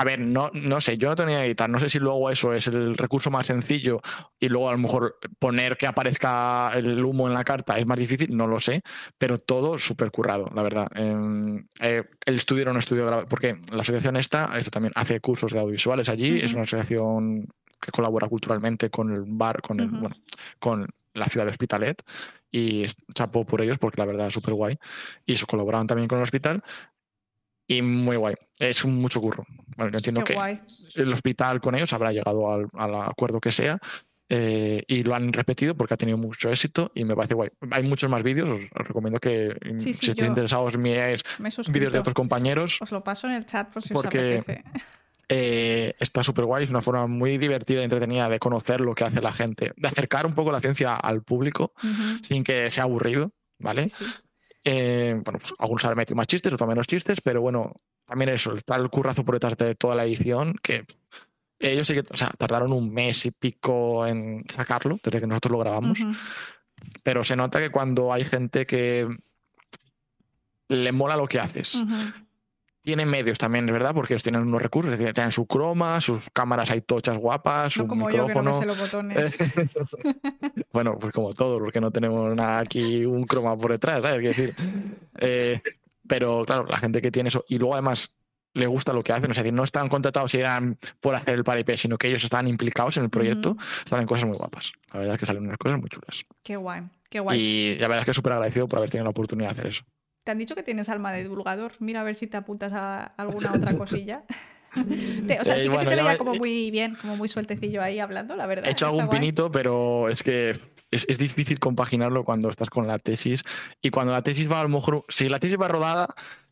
A 0.00 0.04
ver, 0.04 0.20
no, 0.20 0.48
no 0.54 0.80
sé, 0.80 0.96
yo 0.96 1.08
no 1.08 1.16
tenía 1.16 1.40
que 1.40 1.46
editar, 1.46 1.68
no 1.68 1.80
sé 1.80 1.88
si 1.88 1.98
luego 1.98 2.30
eso 2.30 2.52
es 2.52 2.68
el 2.68 2.96
recurso 2.96 3.32
más 3.32 3.48
sencillo 3.48 4.00
y 4.38 4.48
luego 4.48 4.68
a 4.68 4.72
lo 4.72 4.78
mejor 4.78 5.18
poner 5.40 5.76
que 5.76 5.88
aparezca 5.88 6.70
el 6.76 7.04
humo 7.04 7.26
en 7.26 7.34
la 7.34 7.42
carta 7.42 7.76
es 7.76 7.84
más 7.84 7.98
difícil, 7.98 8.36
no 8.36 8.46
lo 8.46 8.60
sé, 8.60 8.82
pero 9.18 9.38
todo 9.38 9.76
súper 9.76 10.12
currado, 10.12 10.48
la 10.54 10.62
verdad. 10.62 10.86
Em, 10.94 11.66
eh, 11.80 12.04
el 12.24 12.36
estudio 12.36 12.62
era 12.62 12.70
un 12.70 12.76
estudio 12.76 13.26
porque 13.28 13.60
la 13.72 13.80
asociación 13.80 14.16
esta, 14.16 14.56
esto 14.56 14.70
también 14.70 14.92
hace 14.94 15.18
cursos 15.20 15.52
de 15.52 15.58
audiovisuales 15.58 16.08
allí, 16.08 16.38
es 16.40 16.54
una 16.54 16.62
asociación 16.62 17.48
que 17.80 17.90
colabora 17.90 18.28
culturalmente 18.28 18.90
con 18.90 19.12
el 19.12 19.24
bar, 19.26 19.60
con 19.62 19.80
el, 19.80 19.88
bueno, 19.88 20.14
con 20.60 20.86
la 21.12 21.26
ciudad 21.26 21.44
de 21.44 21.50
Hospitalet 21.50 22.02
y 22.52 22.86
chapó 23.14 23.44
por 23.44 23.62
ellos 23.62 23.78
porque 23.78 24.00
la 24.00 24.06
verdad 24.06 24.28
es 24.28 24.32
súper 24.32 24.54
guay. 24.54 24.78
Y 25.26 25.34
eso 25.34 25.46
colaboraban 25.46 25.88
también 25.88 26.08
con 26.08 26.18
el 26.18 26.22
hospital 26.22 26.62
y 27.68 27.82
muy 27.82 28.16
guay. 28.16 28.34
Es 28.58 28.84
un 28.84 29.00
mucho 29.00 29.20
curro. 29.20 29.46
Bueno, 29.76 29.92
yo 29.92 29.98
entiendo 29.98 30.24
que 30.24 30.36
el 30.96 31.12
hospital 31.12 31.60
con 31.60 31.74
ellos 31.76 31.92
habrá 31.92 32.10
llegado 32.10 32.50
al, 32.50 32.94
acuerdo 32.94 33.40
que 33.40 33.52
sea 33.52 33.78
eh, 34.28 34.82
y 34.88 35.04
lo 35.04 35.14
han 35.14 35.32
repetido 35.32 35.76
porque 35.76 35.94
ha 35.94 35.96
tenido 35.96 36.18
mucho 36.18 36.50
éxito 36.50 36.90
y 36.94 37.04
me 37.04 37.14
parece 37.14 37.34
guay. 37.34 37.50
Hay 37.70 37.84
muchos 37.84 38.10
más 38.10 38.22
vídeos, 38.22 38.48
os, 38.48 38.86
recomiendo 38.86 39.20
que 39.20 39.54
si 39.78 39.90
estáis 39.90 40.28
interesados 40.28 40.76
miréis 40.76 41.22
vídeos 41.70 41.92
de 41.92 42.00
otros 42.00 42.14
compañeros. 42.14 42.78
Os 42.80 42.90
lo 42.90 43.04
paso 43.04 43.28
en 43.28 43.34
el 43.34 43.46
chat 43.46 43.70
por 43.72 43.82
si 43.82 43.94
porque, 43.94 44.42
os 44.48 44.82
eh, 45.28 45.94
está 46.00 46.24
súper 46.24 46.46
guay, 46.46 46.64
es 46.64 46.70
una 46.70 46.80
forma 46.80 47.06
muy 47.06 47.36
divertida 47.36 47.82
y 47.82 47.84
entretenida 47.84 48.30
de 48.30 48.38
conocer 48.38 48.80
lo 48.80 48.94
que 48.94 49.04
hace 49.04 49.20
la 49.20 49.32
gente, 49.32 49.72
de 49.76 49.88
acercar 49.88 50.24
un 50.24 50.34
poco 50.34 50.50
la 50.50 50.60
ciencia 50.60 50.96
al 50.96 51.22
público 51.22 51.72
sin 52.22 52.42
que 52.42 52.70
sea 52.70 52.84
aburrido, 52.84 53.32
¿vale? 53.58 53.88
Eh, 54.64 55.14
bueno, 55.24 55.38
pues 55.38 55.54
algunos 55.58 55.84
han 55.84 55.96
metido 55.96 56.16
más 56.16 56.26
chistes, 56.26 56.52
otros 56.52 56.68
menos 56.68 56.86
chistes, 56.86 57.20
pero 57.20 57.40
bueno, 57.40 57.72
también 58.06 58.30
eso, 58.30 58.54
está 58.54 58.76
el 58.76 58.90
currazo 58.90 59.24
por 59.24 59.34
detrás 59.34 59.56
de 59.56 59.74
toda 59.74 59.94
la 59.94 60.04
edición, 60.04 60.54
que 60.62 60.84
ellos 61.58 61.86
sí 61.86 61.94
que, 61.94 62.00
o 62.00 62.16
sea, 62.16 62.30
tardaron 62.36 62.72
un 62.72 62.92
mes 62.92 63.26
y 63.26 63.30
pico 63.30 64.06
en 64.06 64.44
sacarlo, 64.48 64.98
desde 65.02 65.20
que 65.20 65.26
nosotros 65.26 65.52
lo 65.52 65.58
grabamos. 65.58 65.98
Pero 67.02 67.24
se 67.24 67.36
nota 67.36 67.58
que 67.58 67.70
cuando 67.70 68.12
hay 68.12 68.24
gente 68.24 68.66
que 68.66 69.08
le 70.68 70.92
mola 70.92 71.16
lo 71.16 71.26
que 71.26 71.40
haces, 71.40 71.82
tienen 72.82 73.08
medios 73.08 73.38
también, 73.38 73.66
¿verdad? 73.66 73.94
Porque 73.94 74.14
ellos 74.14 74.22
tienen 74.22 74.42
unos 74.42 74.62
recursos, 74.62 74.96
tienen 74.96 75.32
su 75.32 75.46
croma, 75.46 76.00
sus 76.00 76.30
cámaras 76.32 76.70
hay 76.70 76.80
tochas 76.80 77.16
guapas, 77.18 77.76
no 77.76 77.86
como 77.86 78.10
Yo 78.10 78.26
que 78.26 78.34
no 78.34 78.58
me 78.58 78.66
los 78.66 78.78
botones. 78.78 79.36
bueno, 80.72 80.96
pues 80.98 81.12
como 81.12 81.30
todo, 81.30 81.58
porque 81.58 81.80
no 81.80 81.90
tenemos 81.90 82.34
nada 82.34 82.60
aquí, 82.60 83.04
un 83.04 83.24
croma 83.24 83.56
por 83.56 83.72
detrás, 83.72 84.02
¿sabes? 84.02 84.22
decir, 84.22 84.54
eh, 85.18 85.60
pero 86.06 86.44
claro, 86.44 86.66
la 86.66 86.78
gente 86.78 87.02
que 87.02 87.10
tiene 87.10 87.28
eso, 87.28 87.44
y 87.48 87.58
luego 87.58 87.74
además 87.74 88.16
le 88.54 88.66
gusta 88.66 88.92
lo 88.92 89.02
que 89.04 89.12
hacen, 89.12 89.30
es 89.30 89.36
decir, 89.36 89.52
no 89.52 89.64
están 89.64 89.88
contratados 89.88 90.30
si 90.32 90.38
eran 90.38 90.78
por 91.00 91.14
hacer 91.14 91.34
el 91.34 91.44
paripé, 91.44 91.76
sino 91.76 91.98
que 91.98 92.08
ellos 92.08 92.24
están 92.24 92.48
implicados 92.48 92.96
en 92.96 93.04
el 93.04 93.10
proyecto, 93.10 93.56
salen 93.84 94.06
cosas 94.06 94.26
muy 94.26 94.36
guapas. 94.36 94.72
La 94.92 95.00
verdad 95.00 95.14
es 95.14 95.20
que 95.20 95.26
salen 95.26 95.44
unas 95.44 95.58
cosas 95.58 95.78
muy 95.78 95.88
chulas. 95.88 96.24
Qué 96.42 96.56
guay, 96.56 96.82
qué 97.10 97.20
guay. 97.20 97.40
Y 97.40 97.74
la 97.76 97.88
verdad 97.88 98.00
es 98.00 98.06
que 98.06 98.14
súper 98.14 98.32
agradecido 98.32 98.66
por 98.66 98.78
haber 98.78 98.90
tenido 98.90 99.04
la 99.04 99.10
oportunidad 99.10 99.50
de 99.50 99.52
hacer 99.52 99.66
eso. 99.68 99.84
Te 100.28 100.32
han 100.32 100.38
dicho 100.38 100.54
que 100.54 100.62
tienes 100.62 100.90
alma 100.90 101.10
de 101.10 101.22
divulgador. 101.22 101.72
Mira 101.78 102.02
a 102.02 102.04
ver 102.04 102.14
si 102.14 102.26
te 102.26 102.36
apuntas 102.36 102.74
a 102.74 103.02
alguna 103.16 103.50
otra 103.50 103.72
cosilla. 103.78 104.24
o 104.76 105.44
sea, 105.46 105.58
sí 105.58 105.70
que 105.70 105.78
se 105.78 105.86
te 105.86 105.96
veía 105.96 106.18
como 106.18 106.34
muy 106.34 106.70
bien, 106.70 106.98
como 107.00 107.16
muy 107.16 107.28
sueltecillo 107.28 107.80
ahí 107.80 107.98
hablando, 107.98 108.36
la 108.36 108.46
verdad. 108.46 108.66
He 108.66 108.72
hecho 108.72 108.84
algún 108.84 109.08
pinito, 109.08 109.50
pero 109.50 110.10
es 110.10 110.22
que 110.22 110.60
es, 110.90 111.16
difícil 111.16 111.58
compaginarlo 111.58 112.26
cuando 112.26 112.50
estás 112.50 112.68
con 112.68 112.86
la 112.86 112.98
tesis. 112.98 113.42
Y 113.80 113.88
cuando 113.88 114.12
la 114.12 114.20
tesis 114.20 114.52
va 114.52 114.60
a 114.60 114.64
lo 114.64 114.68
mejor, 114.68 115.06
si 115.08 115.30
la 115.30 115.38
tesis 115.38 115.56
va 115.58 115.66
rodada, 115.66 116.08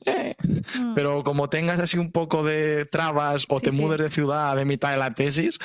eh, 0.06 0.34
mm. 0.42 0.94
pero 0.94 1.22
como 1.22 1.50
tengas 1.50 1.78
así 1.78 1.98
un 1.98 2.12
poco 2.12 2.42
de 2.44 2.86
trabas 2.86 3.44
o 3.50 3.60
te 3.60 3.72
mudes 3.72 4.00
de 4.00 4.08
ciudad 4.08 4.56
de 4.56 4.64
mitad 4.64 4.90
de 4.90 4.96
la 4.96 5.12
tesis, 5.12 5.58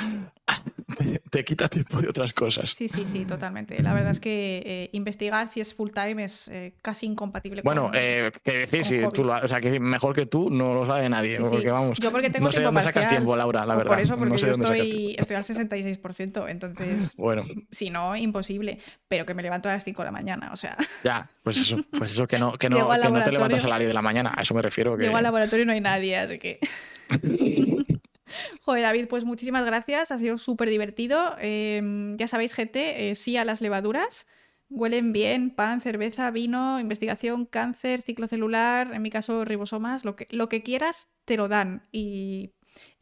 te, 1.29 1.45
quita 1.45 1.67
tiempo 1.67 2.01
de 2.01 2.09
otras 2.09 2.33
cosas. 2.33 2.71
Sí, 2.71 2.87
sí, 2.87 3.05
sí, 3.05 3.25
totalmente. 3.25 3.81
La 3.81 3.93
verdad 3.93 4.11
es 4.11 4.19
que 4.19 4.63
eh, 4.65 4.89
investigar 4.93 5.47
si 5.47 5.61
es 5.61 5.73
full 5.73 5.89
time 5.91 6.23
es 6.23 6.47
eh, 6.47 6.73
casi 6.81 7.05
incompatible 7.05 7.61
bueno, 7.63 7.83
con. 7.83 7.91
Bueno, 7.91 8.03
eh, 8.03 8.31
que 8.43 8.57
decir, 8.59 8.85
si 8.85 8.99
tú 9.09 9.21
o 9.21 9.47
sea, 9.47 9.61
que 9.61 9.79
mejor 9.79 10.15
que 10.15 10.25
tú 10.25 10.49
no 10.49 10.73
lo 10.73 10.85
sabe 10.85 11.09
nadie. 11.09 11.39
porque 11.39 11.71
vamos. 11.71 11.99
Yo 11.99 12.11
porque 12.11 12.29
tengo 12.29 12.45
no 12.45 12.51
sé 12.51 12.61
dónde 12.61 12.81
sacas 12.81 13.07
tiempo, 13.07 13.35
Laura, 13.35 13.65
la 13.65 13.75
verdad. 13.75 13.91
Por 13.91 14.01
eso, 14.01 14.17
porque 14.17 14.37
yo 14.37 14.51
estoy, 14.51 15.15
estoy 15.17 15.35
al 15.35 15.43
66%. 15.43 16.49
Entonces, 16.49 17.13
bueno. 17.17 17.43
si 17.69 17.89
no, 17.89 18.15
imposible. 18.15 18.79
Pero 19.07 19.25
que 19.25 19.33
me 19.33 19.43
levanto 19.43 19.69
a 19.69 19.73
las 19.73 19.83
5 19.83 20.01
de 20.01 20.05
la 20.05 20.11
mañana, 20.11 20.51
o 20.51 20.55
sea. 20.55 20.77
Ya, 21.03 21.31
pues 21.41 21.57
eso, 21.57 21.77
pues 21.97 22.11
eso 22.11 22.27
que 22.27 22.37
no, 22.37 22.53
que 22.53 22.69
no, 22.69 22.77
que 22.77 23.09
no 23.09 23.23
te 23.23 23.31
levantas 23.31 23.65
a 23.65 23.67
las 23.67 23.79
10 23.79 23.87
de 23.87 23.93
la 23.93 24.01
mañana. 24.01 24.33
A 24.35 24.41
eso 24.41 24.53
me 24.53 24.61
refiero. 24.61 24.95
Que... 24.95 25.05
Llego 25.05 25.17
al 25.17 25.23
laboratorio 25.23 25.63
y 25.63 25.65
no 25.65 25.71
hay 25.71 25.81
nadie, 25.81 26.17
así 26.17 26.37
que. 26.37 26.59
Joder, 28.65 28.83
David, 28.83 29.07
pues 29.07 29.25
muchísimas 29.25 29.65
gracias. 29.65 30.11
Ha 30.11 30.17
sido 30.17 30.37
súper 30.37 30.69
divertido. 30.69 31.35
Em, 31.39 32.17
ya 32.17 32.27
sabéis, 32.27 32.53
gente, 32.53 33.09
eh, 33.09 33.15
sí 33.15 33.37
a 33.37 33.45
las 33.45 33.61
levaduras. 33.61 34.25
Huelen 34.69 35.11
bien, 35.11 35.51
pan, 35.51 35.81
cerveza, 35.81 36.31
vino, 36.31 36.79
investigación, 36.79 37.45
cáncer, 37.45 38.01
ciclo 38.01 38.27
celular, 38.27 38.93
en 38.93 39.01
mi 39.01 39.09
caso 39.09 39.43
ribosomas, 39.43 40.05
lo 40.05 40.15
que, 40.15 40.27
lo 40.31 40.47
que 40.47 40.63
quieras 40.63 41.09
te 41.25 41.35
lo 41.35 41.49
dan 41.49 41.83
y, 41.91 42.51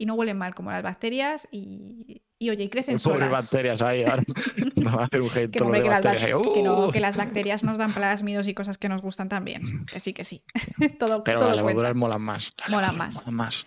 no 0.00 0.14
huelen 0.14 0.36
mal 0.36 0.52
como 0.52 0.72
las 0.72 0.82
bacterias 0.82 1.46
y, 1.52 2.22
oye, 2.40 2.64
y 2.64 2.68
crecen 2.68 2.98
solas. 2.98 3.30
bacterias 3.30 3.82
ahí, 3.82 4.02
ahora 4.02 4.24
a 4.98 5.04
hacer 5.04 5.20
un 5.20 5.28
hate 5.28 5.52
que, 5.52 6.92
que, 6.92 7.00
las 7.00 7.16
bacterias 7.16 7.62
nos 7.62 7.78
dan 7.78 7.92
plásmidos 7.92 8.48
y 8.48 8.54
cosas 8.54 8.76
que 8.76 8.88
nos 8.88 9.00
gustan 9.00 9.28
también. 9.28 9.86
Que 9.86 10.00
sí, 10.00 10.12
que 10.12 10.24
sí. 10.24 10.42
todo, 10.98 11.22
Pero 11.22 11.46
las 11.46 11.56
levaduras 11.56 11.94
molan 11.94 12.20
más. 12.20 12.52
molan 12.68 12.98
más. 12.98 13.14
Molan 13.14 13.34
más 13.34 13.66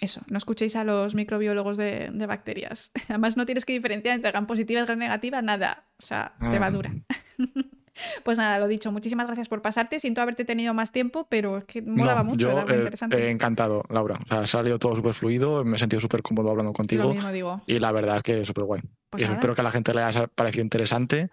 eso, 0.00 0.20
no 0.28 0.38
escuchéis 0.38 0.76
a 0.76 0.84
los 0.84 1.14
microbiólogos 1.14 1.76
de, 1.76 2.10
bacterias. 2.26 2.92
Además, 3.08 3.36
no 3.36 3.46
tienes 3.46 3.64
que 3.64 3.72
diferenciar 3.72 4.14
entre 4.14 4.30
gran 4.30 4.46
positiva 4.46 4.80
y 4.80 4.84
gran 4.84 4.98
negativa, 4.98 5.42
nada. 5.42 5.84
O 5.98 6.06
sea, 6.06 6.34
ah. 6.40 6.50
levadura. 6.50 6.92
Pues 8.22 8.38
nada, 8.38 8.60
lo 8.60 8.68
dicho, 8.68 8.92
muchísimas 8.92 9.26
gracias 9.26 9.48
por 9.48 9.60
pasarte. 9.60 9.98
Siento 9.98 10.20
haberte 10.20 10.44
tenido 10.44 10.74
más 10.74 10.92
tiempo, 10.92 11.26
pero 11.28 11.58
es 11.58 11.64
que 11.64 11.82
molaba 11.82 12.22
mucho, 12.22 12.50
era 12.50 12.64
muy 12.64 12.74
eh, 12.74 12.78
interesante. 12.78 13.18
Eh, 13.18 13.30
encantado, 13.30 13.82
Laura. 13.90 14.20
O 14.24 14.28
sea, 14.28 14.40
ha 14.42 14.46
salido 14.46 14.78
todo 14.78 14.94
súper 14.94 15.14
fluido, 15.14 15.64
me 15.64 15.74
he 15.76 15.78
sentido 15.78 16.00
súper 16.00 16.22
cómodo 16.22 16.50
hablando 16.50 16.72
contigo. 16.72 17.02
Lo 17.04 17.14
mismo 17.14 17.32
digo. 17.32 17.60
Y 17.66 17.78
la 17.78 17.92
verdad 17.92 18.18
es 18.18 18.22
que 18.22 18.44
súper 18.44 18.64
guay. 18.64 18.82
Pues 19.10 19.24
espero 19.24 19.54
que 19.54 19.62
a 19.62 19.64
la 19.64 19.72
gente 19.72 19.92
le 19.94 20.02
haya 20.02 20.28
parecido 20.28 20.62
interesante 20.62 21.28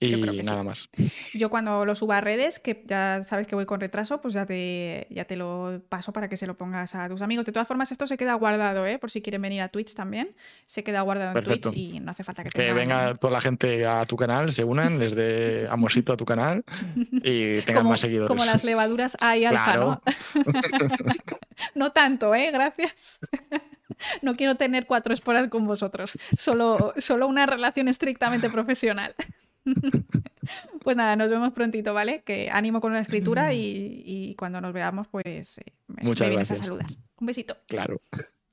y 0.00 0.42
nada 0.42 0.62
más. 0.62 0.88
Yo 1.34 1.50
cuando 1.50 1.84
lo 1.84 1.94
suba 1.94 2.18
a 2.18 2.20
redes, 2.22 2.58
que 2.58 2.82
ya 2.86 3.22
sabes 3.22 3.46
que 3.46 3.54
voy 3.54 3.66
con 3.66 3.80
retraso, 3.80 4.22
pues 4.22 4.32
ya 4.32 4.46
te, 4.46 5.06
ya 5.10 5.26
te 5.26 5.36
lo 5.36 5.82
paso 5.90 6.12
para 6.12 6.28
que 6.28 6.38
se 6.38 6.46
lo 6.46 6.56
pongas 6.56 6.94
a 6.94 7.06
tus 7.08 7.20
amigos. 7.20 7.44
De 7.44 7.52
todas 7.52 7.68
formas, 7.68 7.92
esto 7.92 8.06
se 8.06 8.16
queda 8.16 8.32
guardado, 8.34 8.86
¿eh? 8.86 8.98
por 8.98 9.10
si 9.10 9.20
quieren 9.20 9.42
venir 9.42 9.60
a 9.60 9.68
Twitch 9.68 9.94
también. 9.94 10.34
Se 10.64 10.82
queda 10.82 11.02
guardado 11.02 11.38
en 11.38 11.44
Twitch 11.44 11.66
y 11.74 12.00
no 12.00 12.12
hace 12.12 12.24
falta 12.24 12.42
que 12.42 12.48
Que 12.48 12.72
venga 12.72 13.14
toda 13.14 13.34
la 13.34 13.40
gente 13.42 13.84
a 13.86 14.06
tu 14.06 14.16
canal, 14.16 14.52
se 14.52 14.64
unan, 14.64 14.98
les 14.98 15.14
dé 15.14 15.68
amorcito 15.70 16.14
a 16.14 16.16
tu 16.16 16.24
canal 16.24 16.64
y 17.22 17.60
tengan 17.66 17.86
más 17.86 18.00
seguidores. 18.00 18.28
Como 18.28 18.44
las 18.46 18.64
levaduras 18.64 19.18
hay 19.20 19.44
alfa, 19.44 19.76
¿no? 19.76 20.02
no 21.74 21.92
tanto, 21.92 22.34
¿eh? 22.34 22.50
Gracias. 22.50 23.20
no 24.22 24.34
quiero 24.34 24.54
tener 24.54 24.86
cuatro 24.86 25.12
esporas 25.12 25.48
con 25.48 25.66
vosotros, 25.66 26.16
solo, 26.38 26.94
solo 26.96 27.26
una 27.26 27.44
relación 27.44 27.88
estrictamente 27.88 28.48
profesional. 28.48 29.14
pues 30.84 30.96
nada, 30.96 31.16
nos 31.16 31.28
vemos 31.28 31.52
prontito, 31.52 31.94
¿vale? 31.94 32.22
Que 32.22 32.50
ánimo 32.50 32.80
con 32.80 32.92
la 32.92 33.00
escritura 33.00 33.52
y, 33.52 34.34
cuando 34.38 34.60
nos 34.60 34.72
veamos, 34.72 35.06
pues 35.08 35.58
eh, 35.58 35.72
me, 35.88 36.02
Muchas 36.02 36.28
vienes 36.28 36.50
a 36.50 36.56
saludar. 36.56 36.86
Un 37.18 37.26
besito. 37.26 37.56
Claro. 37.66 38.00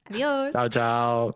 Adiós. 0.06 0.52
Chao, 0.54 0.70
chao. 0.70 1.36